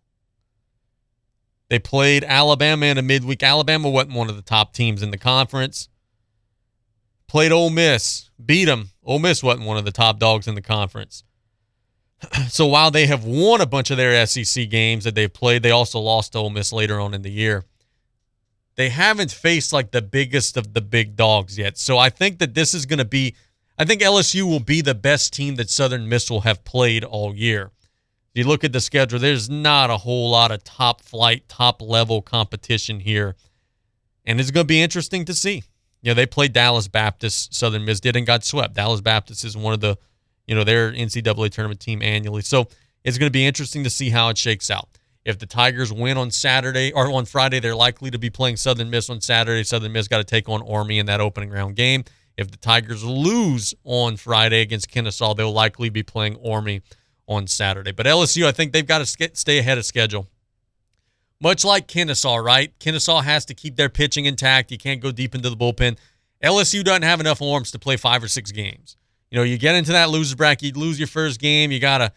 They 1.68 1.78
played 1.78 2.24
Alabama 2.24 2.86
in 2.86 2.98
a 2.98 3.02
midweek. 3.02 3.44
Alabama 3.44 3.88
wasn't 3.88 4.16
one 4.16 4.28
of 4.28 4.34
the 4.34 4.42
top 4.42 4.74
teams 4.74 5.04
in 5.04 5.12
the 5.12 5.16
conference. 5.16 5.88
Played 7.28 7.52
Ole 7.52 7.70
Miss, 7.70 8.28
beat 8.44 8.64
them. 8.64 8.90
Ole 9.04 9.20
Miss 9.20 9.40
wasn't 9.40 9.68
one 9.68 9.76
of 9.76 9.84
the 9.84 9.92
top 9.92 10.18
dogs 10.18 10.48
in 10.48 10.56
the 10.56 10.62
conference. 10.62 11.22
so 12.48 12.66
while 12.66 12.90
they 12.90 13.06
have 13.06 13.24
won 13.24 13.60
a 13.60 13.66
bunch 13.66 13.92
of 13.92 13.98
their 13.98 14.26
SEC 14.26 14.68
games 14.68 15.04
that 15.04 15.14
they've 15.14 15.32
played, 15.32 15.62
they 15.62 15.70
also 15.70 16.00
lost 16.00 16.32
to 16.32 16.38
Ole 16.38 16.50
Miss 16.50 16.72
later 16.72 16.98
on 16.98 17.14
in 17.14 17.22
the 17.22 17.30
year. 17.30 17.66
They 18.76 18.88
haven't 18.88 19.32
faced 19.32 19.72
like 19.72 19.90
the 19.90 20.02
biggest 20.02 20.56
of 20.56 20.74
the 20.74 20.80
big 20.80 21.16
dogs 21.16 21.58
yet. 21.58 21.76
So 21.78 21.98
I 21.98 22.08
think 22.08 22.38
that 22.38 22.54
this 22.54 22.72
is 22.72 22.86
going 22.86 22.98
to 22.98 23.04
be, 23.04 23.34
I 23.78 23.84
think 23.84 24.00
LSU 24.00 24.42
will 24.42 24.60
be 24.60 24.80
the 24.80 24.94
best 24.94 25.32
team 25.32 25.56
that 25.56 25.70
Southern 25.70 26.08
Miss 26.08 26.30
will 26.30 26.42
have 26.42 26.64
played 26.64 27.04
all 27.04 27.34
year. 27.34 27.70
If 28.32 28.38
you 28.38 28.44
look 28.44 28.62
at 28.62 28.72
the 28.72 28.80
schedule, 28.80 29.18
there's 29.18 29.50
not 29.50 29.90
a 29.90 29.96
whole 29.96 30.30
lot 30.30 30.52
of 30.52 30.62
top 30.62 31.00
flight, 31.00 31.48
top 31.48 31.82
level 31.82 32.22
competition 32.22 33.00
here. 33.00 33.34
And 34.24 34.38
it's 34.38 34.52
going 34.52 34.64
to 34.64 34.68
be 34.68 34.80
interesting 34.80 35.24
to 35.24 35.34
see. 35.34 35.64
You 36.02 36.10
know, 36.10 36.14
they 36.14 36.26
played 36.26 36.52
Dallas 36.52 36.88
Baptist, 36.88 37.54
Southern 37.54 37.84
Miss 37.84 38.00
did 38.00 38.16
and 38.16 38.26
got 38.26 38.44
swept. 38.44 38.74
Dallas 38.74 39.00
Baptist 39.00 39.44
is 39.44 39.56
one 39.56 39.74
of 39.74 39.80
the, 39.80 39.98
you 40.46 40.54
know, 40.54 40.64
their 40.64 40.92
NCAA 40.92 41.50
tournament 41.50 41.80
team 41.80 42.02
annually. 42.02 42.42
So 42.42 42.68
it's 43.04 43.18
going 43.18 43.28
to 43.28 43.32
be 43.32 43.44
interesting 43.44 43.84
to 43.84 43.90
see 43.90 44.10
how 44.10 44.28
it 44.28 44.38
shakes 44.38 44.70
out. 44.70 44.88
If 45.24 45.38
the 45.38 45.46
Tigers 45.46 45.92
win 45.92 46.16
on 46.16 46.30
Saturday 46.30 46.92
or 46.92 47.10
on 47.10 47.26
Friday, 47.26 47.60
they're 47.60 47.74
likely 47.74 48.10
to 48.10 48.18
be 48.18 48.30
playing 48.30 48.56
Southern 48.56 48.88
Miss 48.88 49.10
on 49.10 49.20
Saturday. 49.20 49.64
Southern 49.64 49.92
Miss 49.92 50.08
got 50.08 50.18
to 50.18 50.24
take 50.24 50.48
on 50.48 50.62
Army 50.66 50.98
in 50.98 51.06
that 51.06 51.20
opening 51.20 51.50
round 51.50 51.76
game. 51.76 52.04
If 52.36 52.50
the 52.50 52.56
Tigers 52.56 53.04
lose 53.04 53.74
on 53.84 54.16
Friday 54.16 54.62
against 54.62 54.90
Kennesaw, 54.90 55.34
they'll 55.34 55.52
likely 55.52 55.90
be 55.90 56.02
playing 56.02 56.38
Army 56.44 56.80
on 57.28 57.46
Saturday. 57.46 57.92
But 57.92 58.06
LSU, 58.06 58.46
I 58.46 58.52
think 58.52 58.72
they've 58.72 58.86
got 58.86 59.06
to 59.06 59.30
stay 59.34 59.58
ahead 59.58 59.76
of 59.76 59.84
schedule. 59.84 60.26
Much 61.40 61.64
like 61.64 61.86
Kennesaw, 61.86 62.36
right? 62.36 62.76
Kennesaw 62.78 63.20
has 63.20 63.44
to 63.46 63.54
keep 63.54 63.76
their 63.76 63.88
pitching 63.88 64.24
intact. 64.24 64.70
You 64.70 64.78
can't 64.78 65.00
go 65.00 65.12
deep 65.12 65.34
into 65.34 65.50
the 65.50 65.56
bullpen. 65.56 65.98
LSU 66.42 66.82
doesn't 66.82 67.02
have 67.02 67.20
enough 67.20 67.42
arms 67.42 67.70
to 67.72 67.78
play 67.78 67.96
five 67.96 68.22
or 68.22 68.28
six 68.28 68.52
games. 68.52 68.96
You 69.30 69.36
know, 69.36 69.42
you 69.42 69.58
get 69.58 69.74
into 69.74 69.92
that 69.92 70.10
losers 70.10 70.34
bracket, 70.34 70.74
you 70.74 70.80
lose 70.80 70.98
your 70.98 71.06
first 71.06 71.40
game, 71.40 71.70
you 71.70 71.78
got 71.78 71.98
to 71.98 72.12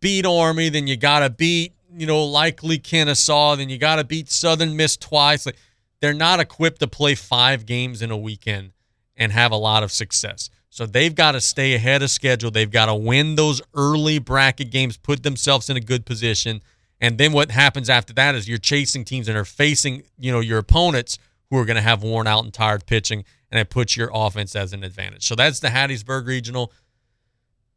beat 0.00 0.24
Army, 0.24 0.68
then 0.68 0.86
you 0.86 0.96
got 0.96 1.20
to 1.20 1.30
beat 1.30 1.74
you 1.96 2.06
know, 2.06 2.24
likely 2.24 2.78
Kennesaw. 2.78 3.56
Then 3.56 3.68
you 3.68 3.78
got 3.78 3.96
to 3.96 4.04
beat 4.04 4.30
Southern 4.30 4.76
Miss 4.76 4.96
twice. 4.96 5.46
Like 5.46 5.56
they're 6.00 6.12
not 6.12 6.40
equipped 6.40 6.80
to 6.80 6.86
play 6.86 7.14
five 7.14 7.66
games 7.66 8.02
in 8.02 8.10
a 8.10 8.16
weekend 8.16 8.72
and 9.16 9.32
have 9.32 9.52
a 9.52 9.56
lot 9.56 9.82
of 9.82 9.92
success. 9.92 10.50
So 10.70 10.86
they've 10.86 11.14
got 11.14 11.32
to 11.32 11.40
stay 11.40 11.74
ahead 11.74 12.02
of 12.02 12.10
schedule. 12.10 12.50
They've 12.50 12.70
got 12.70 12.86
to 12.86 12.94
win 12.94 13.36
those 13.36 13.62
early 13.74 14.18
bracket 14.18 14.70
games, 14.70 14.96
put 14.96 15.22
themselves 15.22 15.70
in 15.70 15.76
a 15.76 15.80
good 15.80 16.04
position. 16.04 16.62
And 17.00 17.16
then 17.16 17.32
what 17.32 17.52
happens 17.52 17.88
after 17.88 18.12
that 18.14 18.34
is 18.34 18.48
you're 18.48 18.58
chasing 18.58 19.04
teams 19.04 19.28
and 19.28 19.38
are 19.38 19.44
facing, 19.44 20.02
you 20.18 20.32
know, 20.32 20.40
your 20.40 20.58
opponents 20.58 21.16
who 21.50 21.58
are 21.58 21.64
going 21.64 21.76
to 21.76 21.82
have 21.82 22.02
worn 22.02 22.26
out 22.26 22.42
and 22.42 22.52
tired 22.52 22.86
pitching, 22.86 23.24
and 23.50 23.60
it 23.60 23.70
puts 23.70 23.96
your 23.96 24.10
offense 24.12 24.56
as 24.56 24.72
an 24.72 24.82
advantage. 24.82 25.24
So 25.24 25.36
that's 25.36 25.60
the 25.60 25.68
Hattiesburg 25.68 26.26
Regional. 26.26 26.72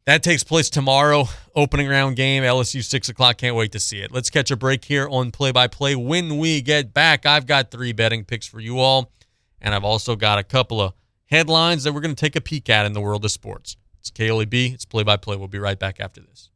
That 0.08 0.22
takes 0.22 0.42
place 0.42 0.70
tomorrow. 0.70 1.28
Opening 1.54 1.86
round 1.86 2.16
game, 2.16 2.42
LSU 2.42 2.82
6 2.82 3.10
o'clock. 3.10 3.36
Can't 3.36 3.54
wait 3.54 3.72
to 3.72 3.78
see 3.78 4.00
it. 4.00 4.10
Let's 4.10 4.30
catch 4.30 4.50
a 4.50 4.56
break 4.56 4.86
here 4.86 5.06
on 5.06 5.30
play 5.30 5.52
by 5.52 5.66
play. 5.66 5.94
When 5.94 6.38
we 6.38 6.62
get 6.62 6.94
back, 6.94 7.26
I've 7.26 7.46
got 7.46 7.70
three 7.70 7.92
betting 7.92 8.24
picks 8.24 8.46
for 8.46 8.58
you 8.58 8.78
all. 8.78 9.12
And 9.60 9.74
I've 9.74 9.84
also 9.84 10.16
got 10.16 10.38
a 10.38 10.42
couple 10.42 10.80
of 10.80 10.94
headlines 11.26 11.84
that 11.84 11.92
we're 11.92 12.00
going 12.00 12.14
to 12.14 12.18
take 12.18 12.36
a 12.36 12.40
peek 12.40 12.70
at 12.70 12.86
in 12.86 12.94
the 12.94 13.02
world 13.02 13.22
of 13.22 13.30
sports. 13.30 13.76
It's 14.00 14.10
KLEB. 14.10 14.72
It's 14.72 14.86
play 14.86 15.02
by 15.02 15.18
play. 15.18 15.36
We'll 15.36 15.46
be 15.46 15.58
right 15.58 15.78
back 15.78 16.00
after 16.00 16.22
this. 16.22 16.48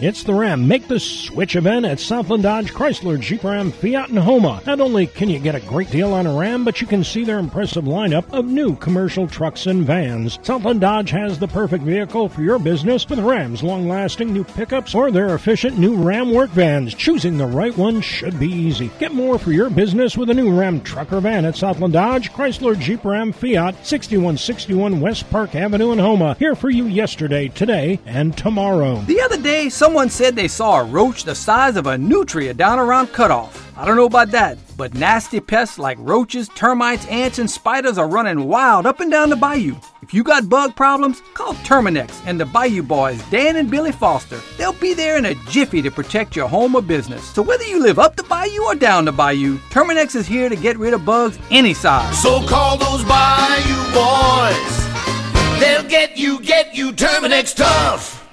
It's 0.00 0.24
the 0.24 0.34
Ram 0.34 0.66
Make 0.66 0.88
the 0.88 0.98
Switch 0.98 1.54
event 1.54 1.86
at 1.86 2.00
Southland 2.00 2.42
Dodge 2.42 2.72
Chrysler 2.72 3.18
Jeep 3.18 3.44
Ram 3.44 3.70
Fiat 3.70 4.08
and 4.08 4.18
Houma. 4.18 4.60
Not 4.66 4.80
only 4.80 5.06
can 5.06 5.30
you 5.30 5.38
get 5.38 5.54
a 5.54 5.60
great 5.60 5.88
deal 5.88 6.12
on 6.12 6.26
a 6.26 6.36
Ram, 6.36 6.64
but 6.64 6.80
you 6.80 6.86
can 6.88 7.04
see 7.04 7.22
their 7.22 7.38
impressive 7.38 7.84
lineup 7.84 8.24
of 8.32 8.44
new 8.44 8.74
commercial 8.74 9.28
trucks 9.28 9.66
and 9.66 9.86
vans. 9.86 10.40
Southland 10.42 10.80
Dodge 10.80 11.10
has 11.10 11.38
the 11.38 11.46
perfect 11.46 11.84
vehicle 11.84 12.28
for 12.28 12.42
your 12.42 12.58
business 12.58 13.08
with 13.08 13.20
Ram's 13.20 13.62
long-lasting 13.62 14.32
new 14.32 14.42
pickups 14.42 14.96
or 14.96 15.12
their 15.12 15.36
efficient 15.36 15.78
new 15.78 15.94
Ram 15.94 16.32
work 16.32 16.50
vans. 16.50 16.92
Choosing 16.92 17.38
the 17.38 17.46
right 17.46 17.76
one 17.78 18.00
should 18.00 18.40
be 18.40 18.50
easy. 18.50 18.90
Get 18.98 19.14
more 19.14 19.38
for 19.38 19.52
your 19.52 19.70
business 19.70 20.16
with 20.16 20.28
a 20.28 20.34
new 20.34 20.58
Ram 20.58 20.80
trucker 20.80 21.20
van 21.20 21.44
at 21.44 21.56
Southland 21.56 21.92
Dodge 21.92 22.32
Chrysler 22.32 22.76
Jeep 22.76 23.04
Ram 23.04 23.32
Fiat 23.32 23.86
6161 23.86 25.00
West 25.00 25.30
Park 25.30 25.54
Avenue 25.54 25.92
in 25.92 26.00
Houma. 26.00 26.34
Here 26.40 26.56
for 26.56 26.68
you 26.68 26.86
yesterday, 26.86 27.46
today, 27.46 28.00
and 28.06 28.36
tomorrow. 28.36 28.96
The 29.02 29.20
other 29.20 29.40
day, 29.40 29.68
someone 29.84 30.08
said 30.08 30.34
they 30.34 30.48
saw 30.48 30.80
a 30.80 30.84
roach 30.84 31.24
the 31.24 31.34
size 31.34 31.76
of 31.76 31.86
a 31.86 31.98
nutria 31.98 32.54
down 32.54 32.78
around 32.78 33.06
cutoff. 33.08 33.70
I 33.76 33.84
don't 33.84 33.96
know 33.96 34.06
about 34.06 34.30
that, 34.30 34.56
but 34.78 34.94
nasty 34.94 35.40
pests 35.40 35.78
like 35.78 35.98
roaches, 36.00 36.48
termites, 36.54 37.06
ants, 37.08 37.38
and 37.38 37.50
spiders 37.50 37.98
are 37.98 38.08
running 38.08 38.48
wild 38.48 38.86
up 38.86 39.00
and 39.00 39.10
down 39.10 39.28
the 39.28 39.36
bayou. 39.36 39.76
If 40.00 40.14
you 40.14 40.24
got 40.24 40.48
bug 40.48 40.74
problems, 40.74 41.20
call 41.34 41.52
Terminix 41.66 42.10
and 42.24 42.40
the 42.40 42.46
Bayou 42.46 42.82
Boys, 42.82 43.22
Dan 43.28 43.56
and 43.56 43.70
Billy 43.70 43.92
Foster. 43.92 44.40
They'll 44.56 44.72
be 44.72 44.94
there 44.94 45.18
in 45.18 45.26
a 45.26 45.34
jiffy 45.50 45.82
to 45.82 45.90
protect 45.90 46.34
your 46.34 46.48
home 46.48 46.74
or 46.74 46.80
business. 46.80 47.22
So 47.34 47.42
whether 47.42 47.64
you 47.64 47.82
live 47.82 47.98
up 47.98 48.16
the 48.16 48.22
bayou 48.22 48.62
or 48.62 48.74
down 48.74 49.04
the 49.04 49.12
bayou, 49.12 49.58
Terminix 49.68 50.16
is 50.16 50.26
here 50.26 50.48
to 50.48 50.56
get 50.56 50.78
rid 50.78 50.94
of 50.94 51.04
bugs 51.04 51.38
any 51.50 51.74
size. 51.74 52.22
So 52.22 52.40
call 52.46 52.78
those 52.78 53.04
Bayou 53.04 53.92
boys. 53.92 55.60
They'll 55.60 55.86
get 55.86 56.16
you, 56.16 56.40
get 56.40 56.74
you 56.74 56.92
Terminix 56.92 57.54
tough. 57.54 58.23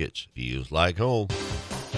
Markets 0.00 0.28
feels 0.34 0.72
like 0.72 0.96
home. 0.96 1.28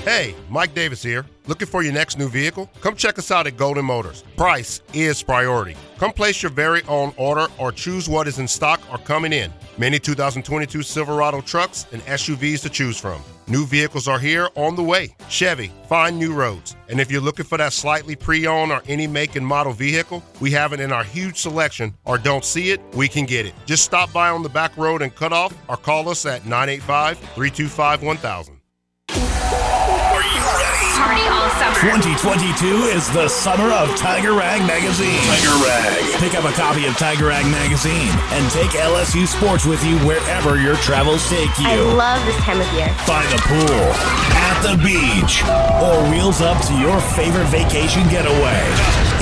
Hey, 0.05 0.35
Mike 0.51 0.75
Davis 0.75 1.05
here. 1.05 1.25
Looking 1.47 1.69
for 1.69 1.85
your 1.85 1.93
next 1.93 2.19
new 2.19 2.29
vehicle? 2.29 2.69
Come 2.81 2.97
check 2.97 3.17
us 3.17 3.31
out 3.31 3.47
at 3.47 3.57
Golden 3.57 3.85
Motors. 3.85 4.25
Price 4.37 4.81
is 4.93 5.23
priority. 5.23 5.77
Come 5.99 6.13
place 6.13 6.43
your 6.43 6.51
very 6.51 6.83
own 6.89 7.15
order 7.17 7.47
or 7.59 7.71
choose 7.71 8.09
what 8.09 8.27
is 8.27 8.41
in 8.41 8.49
stock 8.49 8.81
or 8.91 8.99
coming 8.99 9.33
in. 9.33 9.53
Many 9.83 9.99
2022 9.99 10.85
Silverado 10.85 11.41
trucks 11.41 11.89
and 11.91 12.01
SUVs 12.03 12.63
to 12.63 12.71
choose 12.71 12.97
from. 12.97 13.21
New 13.49 13.67
vehicles 13.67 14.07
are 14.07 14.21
here 14.21 14.49
on 14.55 14.77
the 14.77 14.83
way. 14.85 15.17
Chevy, 15.29 15.73
find 15.89 16.17
new 16.17 16.33
roads. 16.33 16.77
And 16.89 17.01
if 17.01 17.11
you're 17.11 17.21
looking 17.21 17.45
for 17.45 17.59
that 17.59 17.73
slightly 17.73 18.15
pre 18.15 18.47
owned 18.47 18.71
or 18.71 18.81
any 18.87 19.09
make 19.09 19.35
and 19.35 19.45
model 19.45 19.73
vehicle, 19.73 20.23
we 20.39 20.53
have 20.53 20.73
it 20.73 20.79
in 20.79 20.93
our 20.93 21.03
huge 21.03 21.39
selection. 21.39 21.93
Or 22.05 22.17
don't 22.17 22.45
see 22.45 22.71
it, 22.71 22.81
we 22.95 23.09
can 23.09 23.27
get 23.27 23.45
it. 23.45 23.55
Just 23.67 23.83
stop 23.83 24.13
by 24.13 24.29
on 24.29 24.45
the 24.45 24.49
back 24.49 24.77
road 24.77 25.03
and 25.03 25.13
cut 25.13 25.33
off 25.33 25.53
or 25.69 25.77
call 25.77 26.09
us 26.09 26.25
at 26.27 26.47
985 26.47 27.19
325 27.19 28.03
1000. 28.05 28.61
Party 29.09 29.19
all 31.27 31.32
summer. 31.59 31.75
2022 32.17 32.93
is 32.95 33.11
the 33.13 33.29
summer 33.29 33.71
of 33.73 33.95
Tiger 33.97 34.35
Rag 34.35 34.61
Magazine. 34.67 35.19
Tiger 35.27 35.57
Rag. 35.65 36.21
Pick 36.21 36.35
up 36.35 36.45
a 36.45 36.53
copy 36.53 36.87
of 36.87 36.97
Tiger 36.97 37.27
Rag 37.27 37.45
Magazine 37.51 38.13
and 38.33 38.51
take 38.51 38.71
LSU 38.71 39.27
sports 39.27 39.65
with 39.67 39.83
you 39.85 39.99
wherever 40.07 40.61
your 40.61 40.77
travels 40.77 41.29
take 41.29 41.51
you. 41.59 41.67
I 41.69 41.77
love 41.77 42.25
this 42.27 42.37
time 42.39 42.61
of 42.61 42.73
year. 42.73 42.89
By 43.07 43.25
the 43.31 43.41
pool, 43.43 43.83
at 44.39 44.57
the 44.63 44.77
beach, 44.83 45.43
or 45.83 46.11
wheels 46.11 46.41
up 46.41 46.61
to 46.67 46.75
your 46.79 47.01
favorite 47.19 47.49
vacation 47.49 48.03
getaway. 48.09 48.63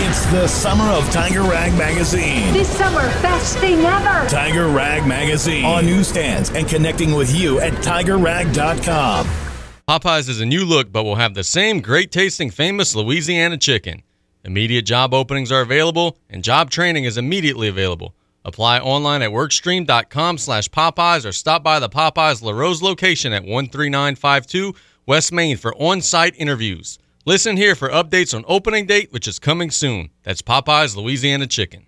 It's 0.02 0.24
the 0.26 0.46
summer 0.46 0.84
of 0.84 1.08
Tiger 1.10 1.42
Rag 1.42 1.76
Magazine. 1.76 2.52
This 2.52 2.68
summer, 2.68 3.02
best 3.22 3.58
thing 3.58 3.80
ever. 3.80 4.28
Tiger 4.28 4.68
Rag 4.68 5.06
Magazine 5.06 5.64
on 5.64 5.86
newsstands 5.86 6.50
and 6.50 6.68
connecting 6.68 7.14
with 7.14 7.34
you 7.34 7.60
at 7.60 7.72
tigerrag.com. 7.74 9.49
Popeyes 9.90 10.28
is 10.28 10.40
a 10.40 10.46
new 10.46 10.64
look, 10.64 10.92
but 10.92 11.02
will 11.02 11.16
have 11.16 11.34
the 11.34 11.42
same 11.42 11.80
great 11.80 12.12
tasting 12.12 12.48
famous 12.48 12.94
Louisiana 12.94 13.56
chicken. 13.56 14.04
Immediate 14.44 14.82
job 14.82 15.12
openings 15.12 15.50
are 15.50 15.62
available, 15.62 16.16
and 16.28 16.44
job 16.44 16.70
training 16.70 17.06
is 17.06 17.18
immediately 17.18 17.66
available. 17.66 18.14
Apply 18.44 18.78
online 18.78 19.20
at 19.20 19.32
workstream.com 19.32 20.38
slash 20.38 20.68
Popeyes 20.68 21.26
or 21.26 21.32
stop 21.32 21.64
by 21.64 21.80
the 21.80 21.88
Popeyes 21.88 22.40
Larose 22.40 22.82
location 22.82 23.32
at 23.32 23.42
13952 23.42 24.76
West 25.06 25.32
Main 25.32 25.56
for 25.56 25.74
on-site 25.74 26.36
interviews. 26.38 27.00
Listen 27.24 27.56
here 27.56 27.74
for 27.74 27.88
updates 27.88 28.32
on 28.32 28.44
opening 28.46 28.86
date, 28.86 29.12
which 29.12 29.26
is 29.26 29.40
coming 29.40 29.72
soon. 29.72 30.10
That's 30.22 30.40
Popeyes 30.40 30.94
Louisiana 30.94 31.48
Chicken. 31.48 31.86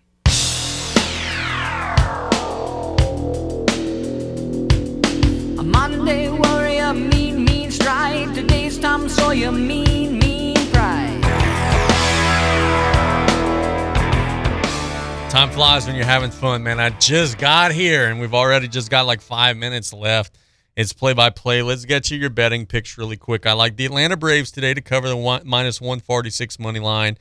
Time 15.30 15.50
flies 15.50 15.86
when 15.86 15.96
you're 15.96 16.04
having 16.04 16.30
fun, 16.30 16.62
man. 16.62 16.78
I 16.78 16.90
just 16.90 17.38
got 17.38 17.72
here 17.72 18.08
and 18.08 18.20
we've 18.20 18.34
already 18.34 18.68
just 18.68 18.90
got 18.90 19.06
like 19.06 19.22
five 19.22 19.56
minutes 19.56 19.94
left. 19.94 20.36
It's 20.76 20.92
play 20.92 21.14
by 21.14 21.30
play. 21.30 21.62
Let's 21.62 21.86
get 21.86 22.10
you 22.10 22.18
your 22.18 22.28
betting 22.28 22.66
picks 22.66 22.98
really 22.98 23.16
quick. 23.16 23.46
I 23.46 23.54
like 23.54 23.76
the 23.76 23.86
Atlanta 23.86 24.18
Braves 24.18 24.50
today 24.50 24.74
to 24.74 24.82
cover 24.82 25.08
the 25.08 25.16
one, 25.16 25.40
minus 25.46 25.80
146 25.80 26.58
money 26.58 26.80
line. 26.80 27.16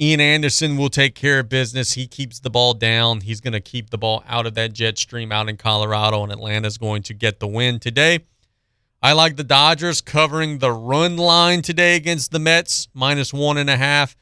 Ian 0.00 0.20
Anderson 0.20 0.76
will 0.76 0.90
take 0.90 1.14
care 1.14 1.38
of 1.38 1.48
business. 1.48 1.92
He 1.92 2.08
keeps 2.08 2.40
the 2.40 2.50
ball 2.50 2.74
down. 2.74 3.20
He's 3.20 3.40
going 3.40 3.52
to 3.52 3.60
keep 3.60 3.90
the 3.90 3.98
ball 3.98 4.24
out 4.26 4.46
of 4.46 4.54
that 4.54 4.72
jet 4.72 4.98
stream 4.98 5.30
out 5.30 5.48
in 5.48 5.56
Colorado, 5.56 6.24
and 6.24 6.32
Atlanta's 6.32 6.76
going 6.76 7.04
to 7.04 7.14
get 7.14 7.38
the 7.38 7.46
win 7.46 7.78
today. 7.78 8.24
I 9.02 9.12
like 9.12 9.36
the 9.36 9.44
Dodgers 9.44 10.00
covering 10.00 10.58
the 10.58 10.72
run 10.72 11.16
line 11.16 11.62
today 11.62 11.96
against 11.96 12.30
the 12.32 12.38
Mets, 12.38 12.88
minus 12.94 13.32
one 13.32 13.58
and 13.58 13.68
a 13.68 13.76
half. 13.76 14.16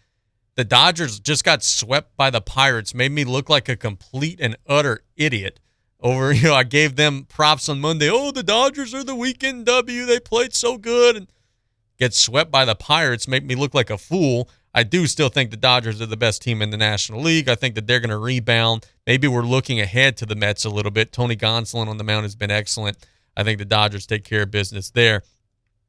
The 0.56 0.64
Dodgers 0.64 1.20
just 1.20 1.44
got 1.44 1.62
swept 1.62 2.16
by 2.16 2.30
the 2.30 2.40
Pirates, 2.40 2.94
made 2.94 3.12
me 3.12 3.24
look 3.24 3.48
like 3.48 3.68
a 3.68 3.76
complete 3.76 4.40
and 4.40 4.56
utter 4.68 5.02
idiot. 5.16 5.60
Over, 6.00 6.32
you 6.34 6.48
know, 6.48 6.54
I 6.54 6.64
gave 6.64 6.96
them 6.96 7.24
props 7.24 7.68
on 7.68 7.80
Monday. 7.80 8.10
Oh, 8.10 8.30
the 8.30 8.42
Dodgers 8.42 8.92
are 8.94 9.04
the 9.04 9.14
weekend 9.14 9.66
W. 9.66 10.06
They 10.06 10.20
played 10.20 10.54
so 10.54 10.76
good. 10.76 11.16
And 11.16 11.32
get 11.98 12.12
swept 12.12 12.50
by 12.50 12.64
the 12.64 12.74
Pirates, 12.74 13.28
make 13.28 13.44
me 13.44 13.54
look 13.54 13.74
like 13.74 13.90
a 13.90 13.98
fool. 13.98 14.48
I 14.76 14.82
do 14.82 15.06
still 15.06 15.28
think 15.28 15.50
the 15.52 15.56
Dodgers 15.56 16.02
are 16.02 16.06
the 16.06 16.16
best 16.16 16.42
team 16.42 16.60
in 16.60 16.70
the 16.70 16.76
National 16.76 17.20
League. 17.20 17.48
I 17.48 17.54
think 17.54 17.76
that 17.76 17.86
they're 17.86 18.00
going 18.00 18.10
to 18.10 18.18
rebound. 18.18 18.86
Maybe 19.06 19.28
we're 19.28 19.42
looking 19.42 19.80
ahead 19.80 20.16
to 20.16 20.26
the 20.26 20.34
Mets 20.34 20.64
a 20.64 20.70
little 20.70 20.90
bit. 20.90 21.12
Tony 21.12 21.36
Gonsolin 21.36 21.86
on 21.86 21.96
the 21.96 22.04
mound 22.04 22.24
has 22.24 22.34
been 22.34 22.50
excellent. 22.50 22.98
I 23.36 23.42
think 23.42 23.58
the 23.58 23.64
Dodgers 23.64 24.06
take 24.06 24.24
care 24.24 24.42
of 24.42 24.50
business 24.50 24.90
there. 24.90 25.22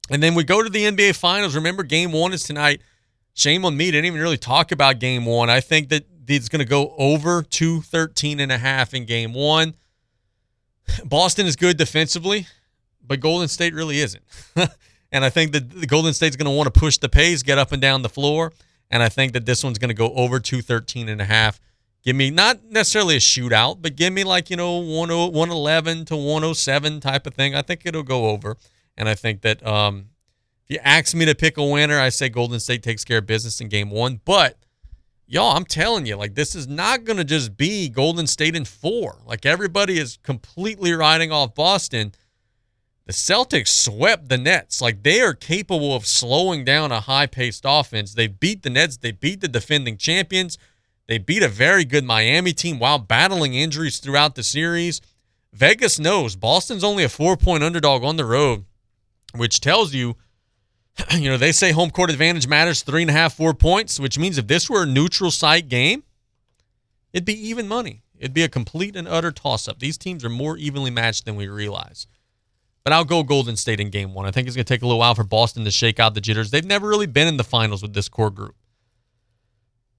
And 0.09 0.21
then 0.21 0.35
we 0.35 0.43
go 0.43 0.61
to 0.61 0.69
the 0.69 0.83
NBA 0.83 1.15
Finals. 1.15 1.55
Remember, 1.55 1.83
game 1.83 2.11
one 2.11 2.33
is 2.33 2.43
tonight. 2.43 2.81
Shame 3.33 3.65
on 3.65 3.75
me. 3.75 3.91
Didn't 3.91 4.05
even 4.05 4.21
really 4.21 4.37
talk 4.37 4.71
about 4.71 4.99
game 4.99 5.25
one. 5.25 5.49
I 5.49 5.59
think 5.59 5.89
that 5.89 6.05
it's 6.27 6.49
going 6.49 6.59
to 6.59 6.65
go 6.65 6.95
over 6.97 7.43
213 7.43 8.39
and 8.39 8.51
a 8.51 8.57
half 8.57 8.93
in 8.93 9.05
game 9.05 9.33
one. 9.33 9.75
Boston 11.03 11.45
is 11.47 11.55
good 11.55 11.77
defensively, 11.77 12.47
but 13.05 13.19
Golden 13.19 13.47
State 13.47 13.73
really 13.73 13.99
isn't. 13.99 14.23
and 15.11 15.25
I 15.25 15.29
think 15.29 15.51
that 15.53 15.69
the 15.69 15.87
Golden 15.87 16.13
State's 16.13 16.35
going 16.35 16.49
to 16.49 16.55
want 16.55 16.71
to 16.71 16.79
push 16.79 16.97
the 16.97 17.09
pace, 17.09 17.41
get 17.41 17.57
up 17.57 17.71
and 17.71 17.81
down 17.81 18.01
the 18.01 18.09
floor. 18.09 18.53
And 18.91 19.01
I 19.01 19.09
think 19.09 19.33
that 19.33 19.45
this 19.45 19.63
one's 19.63 19.79
going 19.79 19.89
to 19.89 19.95
go 19.95 20.13
over 20.13 20.39
213 20.39 21.09
and 21.09 21.19
a 21.19 21.25
half. 21.25 21.59
Give 22.05 22.15
me 22.15 22.29
not 22.29 22.63
necessarily 22.69 23.15
a 23.15 23.19
shootout, 23.19 23.81
but 23.81 23.95
give 23.95 24.13
me 24.13 24.23
like, 24.23 24.51
you 24.51 24.55
know, 24.55 24.77
111 24.77 26.05
to 26.05 26.15
107 26.15 26.99
type 26.99 27.25
of 27.25 27.33
thing. 27.33 27.55
I 27.55 27.63
think 27.63 27.81
it'll 27.83 28.03
go 28.03 28.29
over. 28.29 28.57
And 28.95 29.09
I 29.09 29.15
think 29.15 29.41
that 29.41 29.65
um, 29.65 30.09
if 30.65 30.75
you 30.75 30.79
ask 30.83 31.15
me 31.15 31.25
to 31.25 31.33
pick 31.33 31.57
a 31.57 31.65
winner, 31.65 31.99
I 31.99 32.09
say 32.09 32.29
Golden 32.29 32.59
State 32.59 32.83
takes 32.83 33.03
care 33.03 33.17
of 33.17 33.25
business 33.25 33.59
in 33.59 33.69
game 33.69 33.89
one. 33.89 34.21
But 34.23 34.59
y'all, 35.25 35.57
I'm 35.57 35.65
telling 35.65 36.05
you, 36.05 36.15
like 36.15 36.35
this 36.35 36.53
is 36.53 36.67
not 36.67 37.05
going 37.05 37.17
to 37.17 37.23
just 37.23 37.57
be 37.57 37.89
Golden 37.89 38.27
State 38.27 38.55
in 38.55 38.65
four. 38.65 39.17
Like 39.25 39.43
everybody 39.43 39.97
is 39.97 40.19
completely 40.21 40.93
riding 40.93 41.31
off 41.31 41.55
Boston. 41.55 42.13
The 43.07 43.13
Celtics 43.13 43.69
swept 43.69 44.29
the 44.29 44.37
Nets. 44.37 44.79
Like 44.79 45.01
they 45.01 45.21
are 45.21 45.33
capable 45.33 45.95
of 45.95 46.05
slowing 46.05 46.63
down 46.63 46.91
a 46.91 46.99
high-paced 46.99 47.63
offense. 47.65 48.13
They 48.13 48.27
beat 48.27 48.61
the 48.61 48.69
Nets. 48.69 48.97
They 48.97 49.11
beat 49.11 49.41
the 49.41 49.47
defending 49.47 49.97
champions. 49.97 50.59
They 51.07 51.17
beat 51.17 51.43
a 51.43 51.47
very 51.47 51.85
good 51.85 52.03
Miami 52.03 52.53
team 52.53 52.79
while 52.79 52.97
battling 52.97 53.53
injuries 53.53 53.99
throughout 53.99 54.35
the 54.35 54.43
series. 54.43 55.01
Vegas 55.53 55.99
knows 55.99 56.35
Boston's 56.35 56.83
only 56.83 57.03
a 57.03 57.09
four-point 57.09 57.63
underdog 57.63 58.03
on 58.03 58.17
the 58.17 58.25
road, 58.25 58.65
which 59.35 59.61
tells 59.61 59.93
you 59.93 60.15
you 61.11 61.29
know, 61.29 61.37
they 61.37 61.51
say 61.51 61.71
home 61.71 61.91
court 61.91 62.09
advantage 62.09 62.47
matters 62.47 62.81
three 62.81 63.01
and 63.01 63.09
a 63.09 63.13
half, 63.13 63.35
four 63.35 63.53
points, 63.53 63.99
which 63.99 64.17
means 64.17 64.37
if 64.37 64.47
this 64.47 64.69
were 64.69 64.83
a 64.83 64.87
neutral 64.87 65.31
site 65.31 65.67
game, 65.67 66.03
it'd 67.13 67.25
be 67.25 67.49
even 67.49 67.67
money. 67.67 68.01
It'd 68.17 68.33
be 68.33 68.43
a 68.43 68.49
complete 68.49 68.95
and 68.95 69.07
utter 69.07 69.31
toss 69.31 69.67
up. 69.67 69.79
These 69.79 69.97
teams 69.97 70.23
are 70.23 70.29
more 70.29 70.57
evenly 70.57 70.91
matched 70.91 71.25
than 71.25 71.35
we 71.35 71.47
realize. 71.47 72.07
But 72.83 72.93
I'll 72.93 73.03
go 73.03 73.23
Golden 73.23 73.57
State 73.57 73.79
in 73.79 73.89
game 73.89 74.13
one. 74.13 74.25
I 74.25 74.31
think 74.31 74.47
it's 74.47 74.55
going 74.55 74.65
to 74.65 74.73
take 74.73 74.83
a 74.83 74.85
little 74.85 74.99
while 74.99 75.15
for 75.15 75.23
Boston 75.23 75.65
to 75.65 75.71
shake 75.71 75.99
out 75.99 76.13
the 76.13 76.21
jitters. 76.21 76.51
They've 76.51 76.63
never 76.63 76.87
really 76.87 77.07
been 77.07 77.27
in 77.27 77.37
the 77.37 77.43
finals 77.43 77.81
with 77.81 77.93
this 77.93 78.07
core 78.07 78.29
group. 78.29 78.55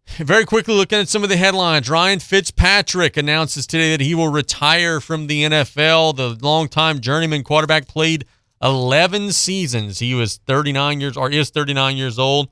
Very 0.07 0.47
quickly 0.47 0.75
looking 0.75 0.99
at 0.99 1.09
some 1.09 1.23
of 1.23 1.29
the 1.29 1.37
headlines. 1.37 1.91
Ryan 1.91 2.21
Fitzpatrick 2.21 3.17
announces 3.17 3.67
today 3.67 3.91
that 3.91 4.03
he 4.03 4.15
will 4.15 4.29
retire 4.29 5.01
from 5.01 5.27
the 5.27 5.43
NFL. 5.43 6.17
The 6.17 6.39
longtime 6.41 7.01
journeyman 7.01 7.43
quarterback 7.43 7.87
played 7.87 8.25
11 8.63 9.33
seasons. 9.33 9.99
He 9.99 10.15
was 10.15 10.39
39 10.47 11.01
years 11.01 11.17
or 11.17 11.31
is 11.31 11.51
39 11.51 11.97
years 11.97 12.19
old, 12.19 12.49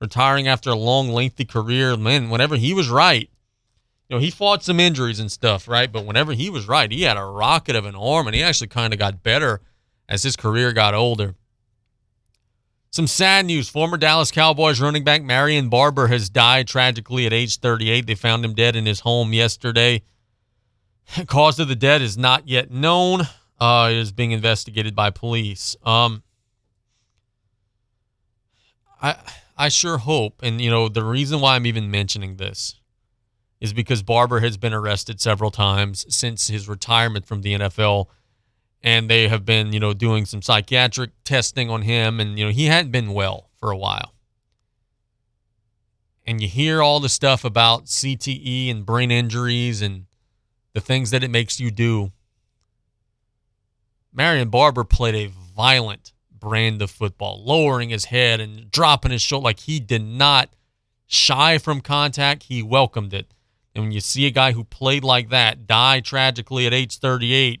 retiring 0.00 0.46
after 0.46 0.70
a 0.70 0.74
long, 0.74 1.08
lengthy 1.08 1.46
career. 1.46 1.96
Man, 1.96 2.28
whenever 2.28 2.56
he 2.56 2.74
was 2.74 2.90
right, 2.90 3.30
you 4.08 4.16
know, 4.16 4.20
he 4.20 4.30
fought 4.30 4.62
some 4.62 4.80
injuries 4.80 5.20
and 5.20 5.32
stuff, 5.32 5.68
right? 5.68 5.90
But 5.90 6.04
whenever 6.04 6.32
he 6.32 6.50
was 6.50 6.68
right, 6.68 6.90
he 6.90 7.02
had 7.02 7.16
a 7.16 7.24
rocket 7.24 7.76
of 7.76 7.86
an 7.86 7.94
arm 7.94 8.26
and 8.26 8.36
he 8.36 8.42
actually 8.42 8.68
kind 8.68 8.92
of 8.92 8.98
got 8.98 9.22
better 9.22 9.60
as 10.08 10.22
his 10.22 10.36
career 10.36 10.72
got 10.72 10.92
older. 10.92 11.34
Some 12.90 13.06
sad 13.06 13.46
news. 13.46 13.68
Former 13.68 13.96
Dallas 13.96 14.32
Cowboys 14.32 14.80
running 14.80 15.04
back 15.04 15.22
Marion 15.22 15.68
Barber 15.68 16.08
has 16.08 16.28
died 16.28 16.66
tragically 16.66 17.24
at 17.24 17.32
age 17.32 17.58
38. 17.58 18.06
They 18.06 18.16
found 18.16 18.44
him 18.44 18.52
dead 18.52 18.74
in 18.74 18.84
his 18.84 19.00
home 19.00 19.32
yesterday. 19.32 20.02
Cause 21.26 21.58
of 21.60 21.68
the 21.68 21.76
death 21.76 22.00
is 22.02 22.18
not 22.18 22.48
yet 22.48 22.70
known 22.70 23.22
uh, 23.60 23.90
is 23.92 24.10
being 24.10 24.32
investigated 24.32 24.96
by 24.96 25.10
police. 25.10 25.76
Um, 25.84 26.22
I 29.02 29.16
I 29.56 29.68
sure 29.68 29.98
hope, 29.98 30.40
and 30.42 30.60
you 30.60 30.70
know 30.70 30.88
the 30.88 31.04
reason 31.04 31.40
why 31.40 31.54
I'm 31.54 31.66
even 31.66 31.90
mentioning 31.90 32.36
this 32.36 32.80
is 33.60 33.72
because 33.74 34.02
Barber 34.02 34.40
has 34.40 34.56
been 34.56 34.72
arrested 34.72 35.20
several 35.20 35.50
times 35.50 36.06
since 36.08 36.48
his 36.48 36.66
retirement 36.66 37.26
from 37.26 37.42
the 37.42 37.54
NFL, 37.54 38.06
and 38.82 39.08
they 39.10 39.28
have 39.28 39.44
been 39.44 39.72
you 39.72 39.80
know 39.80 39.92
doing 39.92 40.24
some 40.24 40.42
psychiatric 40.42 41.10
testing 41.24 41.70
on 41.70 41.82
him, 41.82 42.20
and 42.20 42.38
you 42.38 42.44
know 42.44 42.50
he 42.50 42.66
hadn't 42.66 42.90
been 42.90 43.12
well 43.12 43.50
for 43.58 43.70
a 43.70 43.76
while. 43.76 44.14
And 46.26 46.40
you 46.40 46.48
hear 46.48 46.82
all 46.82 47.00
the 47.00 47.08
stuff 47.08 47.44
about 47.44 47.86
CTE 47.86 48.70
and 48.70 48.86
brain 48.86 49.10
injuries 49.10 49.82
and 49.82 50.06
the 50.74 50.80
things 50.80 51.10
that 51.10 51.24
it 51.24 51.30
makes 51.30 51.58
you 51.58 51.70
do 51.70 52.12
Marion 54.12 54.48
Barber 54.48 54.84
played 54.84 55.14
a 55.14 55.30
violent 55.56 56.12
brand 56.32 56.82
of 56.82 56.90
football, 56.90 57.42
lowering 57.44 57.90
his 57.90 58.06
head 58.06 58.40
and 58.40 58.70
dropping 58.70 59.12
his 59.12 59.22
shoulder 59.22 59.44
like 59.44 59.60
he 59.60 59.78
did 59.78 60.02
not 60.02 60.50
shy 61.06 61.58
from 61.58 61.80
contact. 61.80 62.44
He 62.44 62.62
welcomed 62.62 63.14
it. 63.14 63.32
And 63.74 63.84
when 63.84 63.92
you 63.92 64.00
see 64.00 64.26
a 64.26 64.30
guy 64.30 64.52
who 64.52 64.64
played 64.64 65.04
like 65.04 65.28
that 65.28 65.66
die 65.66 66.00
tragically 66.00 66.66
at 66.66 66.74
age 66.74 66.98
38, 66.98 67.60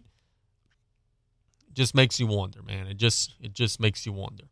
just 1.74 1.94
makes 1.94 2.18
you 2.18 2.26
wonder, 2.26 2.62
man. 2.62 2.86
It 2.86 2.96
just 2.96 3.34
it 3.40 3.52
just 3.52 3.80
makes 3.80 4.06
you 4.06 4.12
wonder. 4.12 4.44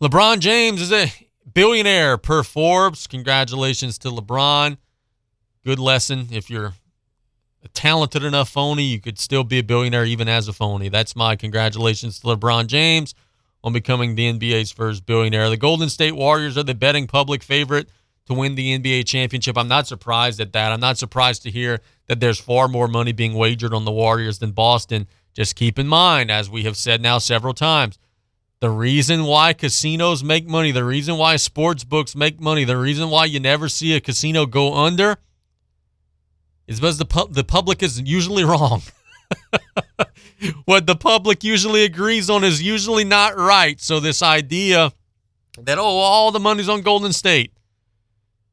LeBron 0.00 0.40
James 0.40 0.80
is 0.80 0.92
a 0.92 1.12
billionaire 1.52 2.18
per 2.18 2.42
Forbes. 2.42 3.06
Congratulations 3.06 3.98
to 3.98 4.08
LeBron. 4.08 4.76
Good 5.64 5.78
lesson. 5.78 6.28
If 6.32 6.50
you're 6.50 6.74
a 7.64 7.68
talented 7.68 8.24
enough 8.24 8.48
phony, 8.48 8.82
you 8.84 9.00
could 9.00 9.18
still 9.18 9.44
be 9.44 9.58
a 9.58 9.62
billionaire 9.62 10.04
even 10.04 10.28
as 10.28 10.48
a 10.48 10.52
phony. 10.52 10.88
That's 10.88 11.14
my 11.14 11.36
congratulations 11.36 12.18
to 12.20 12.26
LeBron 12.26 12.66
James 12.66 13.14
on 13.62 13.72
becoming 13.72 14.16
the 14.16 14.32
NBA's 14.32 14.72
first 14.72 15.06
billionaire. 15.06 15.48
The 15.48 15.56
Golden 15.56 15.88
State 15.88 16.16
Warriors 16.16 16.58
are 16.58 16.64
the 16.64 16.74
betting 16.74 17.06
public 17.06 17.42
favorite 17.42 17.88
to 18.26 18.34
win 18.34 18.54
the 18.54 18.78
NBA 18.78 19.06
championship. 19.06 19.56
I'm 19.56 19.68
not 19.68 19.86
surprised 19.86 20.40
at 20.40 20.52
that. 20.52 20.72
I'm 20.72 20.80
not 20.80 20.98
surprised 20.98 21.42
to 21.42 21.50
hear 21.50 21.80
that 22.06 22.20
there's 22.20 22.40
far 22.40 22.68
more 22.68 22.88
money 22.88 23.12
being 23.12 23.34
wagered 23.34 23.74
on 23.74 23.84
the 23.84 23.92
Warriors 23.92 24.38
than 24.38 24.52
Boston. 24.52 25.06
Just 25.34 25.56
keep 25.56 25.78
in 25.78 25.88
mind, 25.88 26.30
as 26.30 26.50
we 26.50 26.64
have 26.64 26.76
said 26.76 27.00
now 27.00 27.18
several 27.18 27.54
times, 27.54 27.98
the 28.60 28.70
reason 28.70 29.24
why 29.24 29.54
casinos 29.54 30.22
make 30.22 30.46
money, 30.46 30.70
the 30.70 30.84
reason 30.84 31.16
why 31.16 31.36
sports 31.36 31.84
books 31.84 32.14
make 32.14 32.40
money, 32.40 32.64
the 32.64 32.76
reason 32.76 33.10
why 33.10 33.24
you 33.24 33.40
never 33.40 33.68
see 33.68 33.94
a 33.94 34.00
casino 34.00 34.46
go 34.46 34.74
under 34.74 35.16
is 36.68 36.78
because 36.78 36.98
the 36.98 37.04
pu- 37.04 37.28
the 37.28 37.44
public 37.44 37.82
is 37.82 38.00
usually 38.00 38.44
wrong. 38.52 38.82
what 40.64 40.86
the 40.86 40.94
public 40.94 41.42
usually 41.42 41.84
agrees 41.84 42.28
on 42.30 42.44
is 42.44 42.62
usually 42.62 43.04
not 43.04 43.36
right. 43.36 43.80
So 43.80 44.00
this 44.00 44.22
idea 44.22 44.92
that 45.58 45.78
oh 45.78 45.82
all 45.82 46.30
the 46.30 46.40
money's 46.40 46.68
on 46.68 46.82
Golden 46.82 47.12
State, 47.12 47.52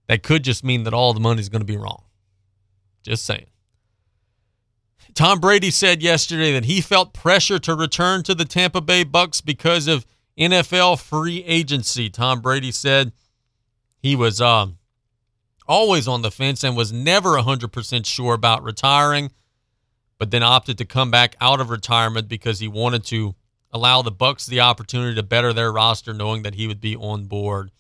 that 0.08 0.24
could 0.24 0.44
just 0.44 0.64
mean 0.64 0.84
that 0.84 0.94
all 0.94 1.14
the 1.14 1.20
money's 1.20 1.50
going 1.50 1.62
to 1.62 1.66
be 1.66 1.78
wrong. 1.78 2.04
Just 3.04 3.26
saying. 3.26 3.46
Tom 5.14 5.40
Brady 5.40 5.72
said 5.72 6.02
yesterday 6.02 6.54
that 6.54 6.66
he 6.66 6.82
felt 6.82 7.14
pressure 7.14 7.60
to 7.60 7.76
return 7.76 8.24
to 8.24 8.36
the 8.36 8.46
Tampa 8.46 8.82
Bay 8.82 9.04
Bucks 9.04 9.42
because 9.42 9.88
of 9.88 10.06
NFL 10.38 11.00
free 11.00 11.44
agency. 11.44 12.10
Tom 12.10 12.42
Brady 12.42 12.72
said 12.72 13.12
he 14.02 14.16
was 14.16 14.40
um, 14.40 14.78
always 15.68 16.08
on 16.08 16.22
the 16.22 16.32
fence 16.32 16.64
and 16.64 16.76
was 16.78 16.94
never 16.94 17.32
100% 17.32 18.06
sure 18.06 18.34
about 18.34 18.64
retiring, 18.64 19.32
but 20.18 20.32
then 20.32 20.44
opted 20.44 20.78
to 20.78 20.86
come 20.86 21.12
back 21.12 21.36
out 21.42 21.60
of 21.60 21.70
retirement 21.70 22.28
because 22.28 22.60
he 22.60 22.68
wanted 22.68 23.04
to 23.06 23.36
allow 23.72 24.02
the 24.02 24.12
Bucks 24.12 24.46
the 24.46 24.62
opportunity 24.62 25.16
to 25.16 25.24
better 25.24 25.54
their 25.54 25.72
roster 25.72 26.14
knowing 26.14 26.44
that 26.44 26.56
he 26.56 26.68
would 26.68 26.82
be 26.82 26.96
on 26.96 27.26
board. 27.26 27.72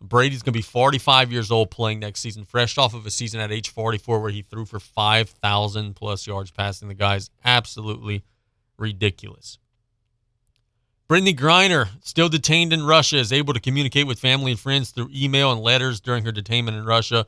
So 0.00 0.06
Brady's 0.06 0.42
going 0.42 0.52
to 0.52 0.58
be 0.58 0.62
45 0.62 1.30
years 1.30 1.50
old 1.50 1.70
playing 1.70 2.00
next 2.00 2.20
season, 2.20 2.44
fresh 2.44 2.78
off 2.78 2.94
of 2.94 3.04
a 3.04 3.10
season 3.10 3.40
at 3.40 3.52
age 3.52 3.68
44 3.68 4.20
where 4.20 4.30
he 4.30 4.42
threw 4.42 4.64
for 4.64 4.80
5,000 4.80 5.94
plus 5.94 6.26
yards 6.26 6.50
passing. 6.50 6.88
The 6.88 6.94
guy's 6.94 7.30
absolutely 7.44 8.24
ridiculous. 8.78 9.58
Brittney 11.08 11.36
Griner, 11.36 11.88
still 12.02 12.28
detained 12.28 12.72
in 12.72 12.84
Russia, 12.84 13.16
is 13.16 13.32
able 13.32 13.52
to 13.52 13.60
communicate 13.60 14.06
with 14.06 14.18
family 14.18 14.52
and 14.52 14.60
friends 14.60 14.90
through 14.90 15.10
email 15.12 15.52
and 15.52 15.60
letters 15.60 16.00
during 16.00 16.24
her 16.24 16.32
detainment 16.32 16.78
in 16.78 16.84
Russia. 16.84 17.26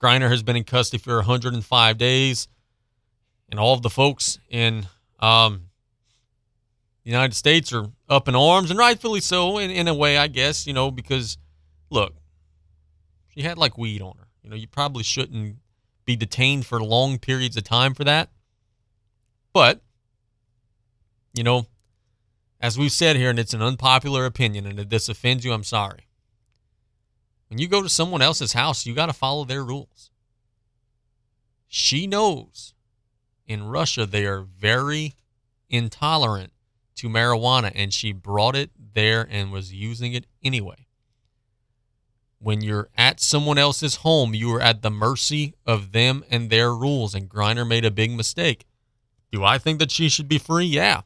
Griner 0.00 0.30
has 0.30 0.42
been 0.42 0.56
in 0.56 0.64
custody 0.64 1.00
for 1.00 1.16
105 1.16 1.98
days, 1.98 2.48
and 3.50 3.60
all 3.60 3.74
of 3.74 3.82
the 3.82 3.90
folks 3.90 4.38
in 4.48 4.86
um, 5.20 5.66
the 7.04 7.10
United 7.10 7.34
States 7.34 7.72
are 7.72 7.86
up 8.08 8.28
in 8.28 8.34
arms, 8.34 8.70
and 8.70 8.78
rightfully 8.78 9.20
so, 9.20 9.58
in, 9.58 9.70
in 9.70 9.88
a 9.88 9.94
way, 9.94 10.16
I 10.16 10.28
guess, 10.28 10.66
you 10.66 10.72
know, 10.72 10.90
because 10.90 11.36
look, 11.90 12.14
she 13.28 13.42
had 13.42 13.58
like 13.58 13.78
weed 13.78 14.02
on 14.02 14.16
her. 14.18 14.28
You 14.42 14.50
know, 14.50 14.56
you 14.56 14.66
probably 14.66 15.02
shouldn't 15.02 15.56
be 16.04 16.16
detained 16.16 16.66
for 16.66 16.82
long 16.82 17.18
periods 17.18 17.56
of 17.56 17.64
time 17.64 17.94
for 17.94 18.04
that. 18.04 18.30
But, 19.52 19.80
you 21.34 21.42
know, 21.42 21.66
as 22.60 22.78
we've 22.78 22.92
said 22.92 23.16
here, 23.16 23.30
and 23.30 23.38
it's 23.38 23.54
an 23.54 23.62
unpopular 23.62 24.24
opinion, 24.24 24.66
and 24.66 24.80
if 24.80 24.88
this 24.88 25.08
offends 25.08 25.44
you, 25.44 25.52
I'm 25.52 25.64
sorry. 25.64 26.08
When 27.48 27.58
you 27.58 27.68
go 27.68 27.82
to 27.82 27.88
someone 27.88 28.22
else's 28.22 28.52
house, 28.52 28.84
you 28.86 28.94
got 28.94 29.06
to 29.06 29.12
follow 29.12 29.44
their 29.44 29.64
rules. 29.64 30.10
She 31.66 32.06
knows 32.06 32.74
in 33.46 33.68
Russia 33.68 34.06
they 34.06 34.26
are 34.26 34.40
very 34.40 35.14
intolerant 35.70 36.52
to 36.96 37.08
marijuana, 37.08 37.70
and 37.74 37.92
she 37.92 38.12
brought 38.12 38.56
it 38.56 38.70
there 38.94 39.26
and 39.30 39.52
was 39.52 39.72
using 39.72 40.14
it 40.14 40.26
anyway. 40.42 40.87
When 42.40 42.60
you're 42.60 42.88
at 42.96 43.20
someone 43.20 43.58
else's 43.58 43.96
home, 43.96 44.34
you 44.34 44.54
are 44.54 44.60
at 44.60 44.82
the 44.82 44.90
mercy 44.90 45.54
of 45.66 45.92
them 45.92 46.24
and 46.30 46.50
their 46.50 46.72
rules, 46.72 47.14
and 47.14 47.28
Griner 47.28 47.66
made 47.66 47.84
a 47.84 47.90
big 47.90 48.12
mistake. 48.12 48.64
Do 49.32 49.44
I 49.44 49.58
think 49.58 49.78
that 49.80 49.90
she 49.90 50.08
should 50.08 50.28
be 50.28 50.38
free? 50.38 50.66
Yeah. 50.66 51.02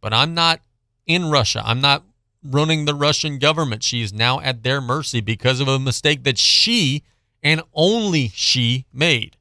But 0.00 0.14
I'm 0.14 0.34
not 0.34 0.60
in 1.06 1.30
Russia. 1.30 1.62
I'm 1.64 1.80
not 1.80 2.04
running 2.42 2.84
the 2.84 2.94
Russian 2.94 3.38
government. 3.38 3.82
She 3.82 4.02
is 4.02 4.12
now 4.12 4.40
at 4.40 4.62
their 4.62 4.80
mercy 4.80 5.20
because 5.20 5.60
of 5.60 5.68
a 5.68 5.78
mistake 5.78 6.24
that 6.24 6.38
she 6.38 7.02
and 7.42 7.62
only 7.74 8.28
she 8.34 8.86
made. 8.92 9.36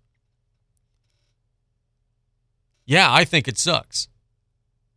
Yeah, 2.86 3.12
I 3.12 3.26
think 3.26 3.48
it 3.48 3.58
sucks. 3.58 4.08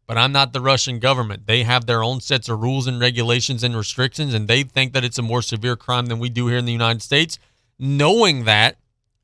But 0.09 0.17
I'm 0.17 0.33
not 0.33 0.55
the 0.55 0.63
Russian 0.63 1.01
government. 1.01 1.47
They 1.47 1.65
have 1.65 1.85
their 1.85 2.03
own 2.03 2.21
sets 2.23 2.49
of 2.49 2.63
rules 2.63 2.87
and 2.87 2.99
regulations 2.99 3.63
and 3.63 3.77
restrictions, 3.77 4.33
and 4.33 4.49
they 4.49 4.63
think 4.63 4.95
that 4.95 5.05
it's 5.05 5.19
a 5.19 5.23
more 5.23 5.43
severe 5.43 5.77
crime 5.77 6.07
than 6.07 6.19
we 6.19 6.31
do 6.31 6.49
here 6.49 6.57
in 6.57 6.65
the 6.65 6.73
United 6.73 7.03
States. 7.03 7.39
Knowing 7.79 8.45
that, 8.45 8.79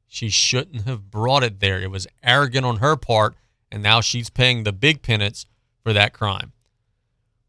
she 0.07 0.29
shouldn't 0.29 0.83
have 0.83 1.11
brought 1.11 1.43
it 1.43 1.59
there. 1.59 1.81
It 1.81 1.91
was 1.91 2.07
arrogant 2.23 2.67
on 2.67 2.77
her 2.77 2.97
part, 2.97 3.35
and 3.73 3.83
now 3.83 4.03
she's 4.03 4.29
paying 4.29 4.65
the 4.65 4.73
big 4.73 5.01
penance 5.01 5.47
for 5.83 5.95
that 5.95 6.13
crime. 6.13 6.53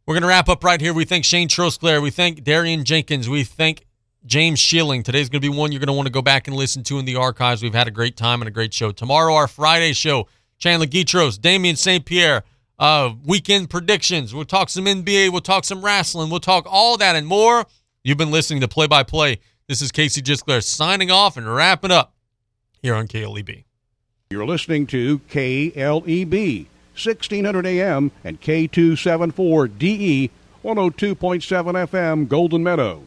We're 0.06 0.16
going 0.16 0.22
to 0.22 0.30
wrap 0.30 0.48
up 0.48 0.64
right 0.64 0.80
here. 0.80 0.94
We 0.94 1.03
thank 1.03 1.26
Shane 1.26 1.49
Trosclair. 1.49 2.02
We 2.02 2.12
thank 2.12 2.41
Darian 2.41 2.86
Jenkins. 2.86 3.28
We 3.28 3.44
thank 3.44 3.86
James 4.26 4.60
Schilling. 4.60 5.03
Today's 5.03 5.28
going 5.28 5.41
to 5.41 5.52
be 5.52 5.56
one 5.56 5.74
you're 5.74 5.80
going 5.80 5.88
to 5.88 5.94
want 5.94 6.07
to 6.07 6.12
go 6.12 6.22
back 6.22 6.48
and 6.48 6.56
listen 6.56 6.84
to 6.84 6.99
in 6.99 7.06
the 7.06 7.18
archives. 7.18 7.62
We've 7.62 7.74
had 7.74 7.90
a 7.90 7.91
great 7.91 8.16
time 8.16 8.41
and 8.41 8.48
a 8.48 8.52
great 8.52 8.74
show. 8.74 8.94
Tomorrow, 8.94 9.34
our 9.36 9.49
Friday 9.49 9.91
show, 9.91 10.28
Chandler 10.57 10.88
Guitros, 10.88 11.40
Damian 11.40 11.76
St. 11.76 12.06
Pierre, 12.06 12.44
uh, 12.80 13.14
weekend 13.26 13.69
predictions. 13.69 14.34
We'll 14.34 14.45
talk 14.45 14.69
some 14.69 14.85
NBA. 14.85 15.30
We'll 15.30 15.41
talk 15.41 15.65
some 15.65 15.84
wrestling. 15.84 16.30
We'll 16.30 16.39
talk 16.39 16.65
all 16.69 16.97
that 16.97 17.15
and 17.15 17.27
more. 17.27 17.65
You've 18.03 18.18
been 18.18 18.31
listening 18.31 18.61
to 18.61 18.68
Play 18.68 18.88
by 18.88 19.03
Play. 19.03 19.39
This 19.68 19.81
is 19.81 19.91
Casey 19.91 20.22
Gisclair 20.22 20.61
signing 20.64 21.10
off 21.10 21.38
and 21.38 21.53
wrapping 21.53 21.91
up 21.91 22.14
here 22.81 22.93
on 22.93 23.07
KLEB. 23.07 23.64
You're 24.30 24.45
listening 24.45 24.85
to 24.88 25.19
KLEB, 25.19 26.65
1600 26.93 27.65
AM 27.65 28.11
and 28.23 28.39
K274DE, 28.41 30.30
102.7 30.64 31.88
FM, 31.88 32.27
Golden 32.27 32.64
Meadow. 32.64 33.03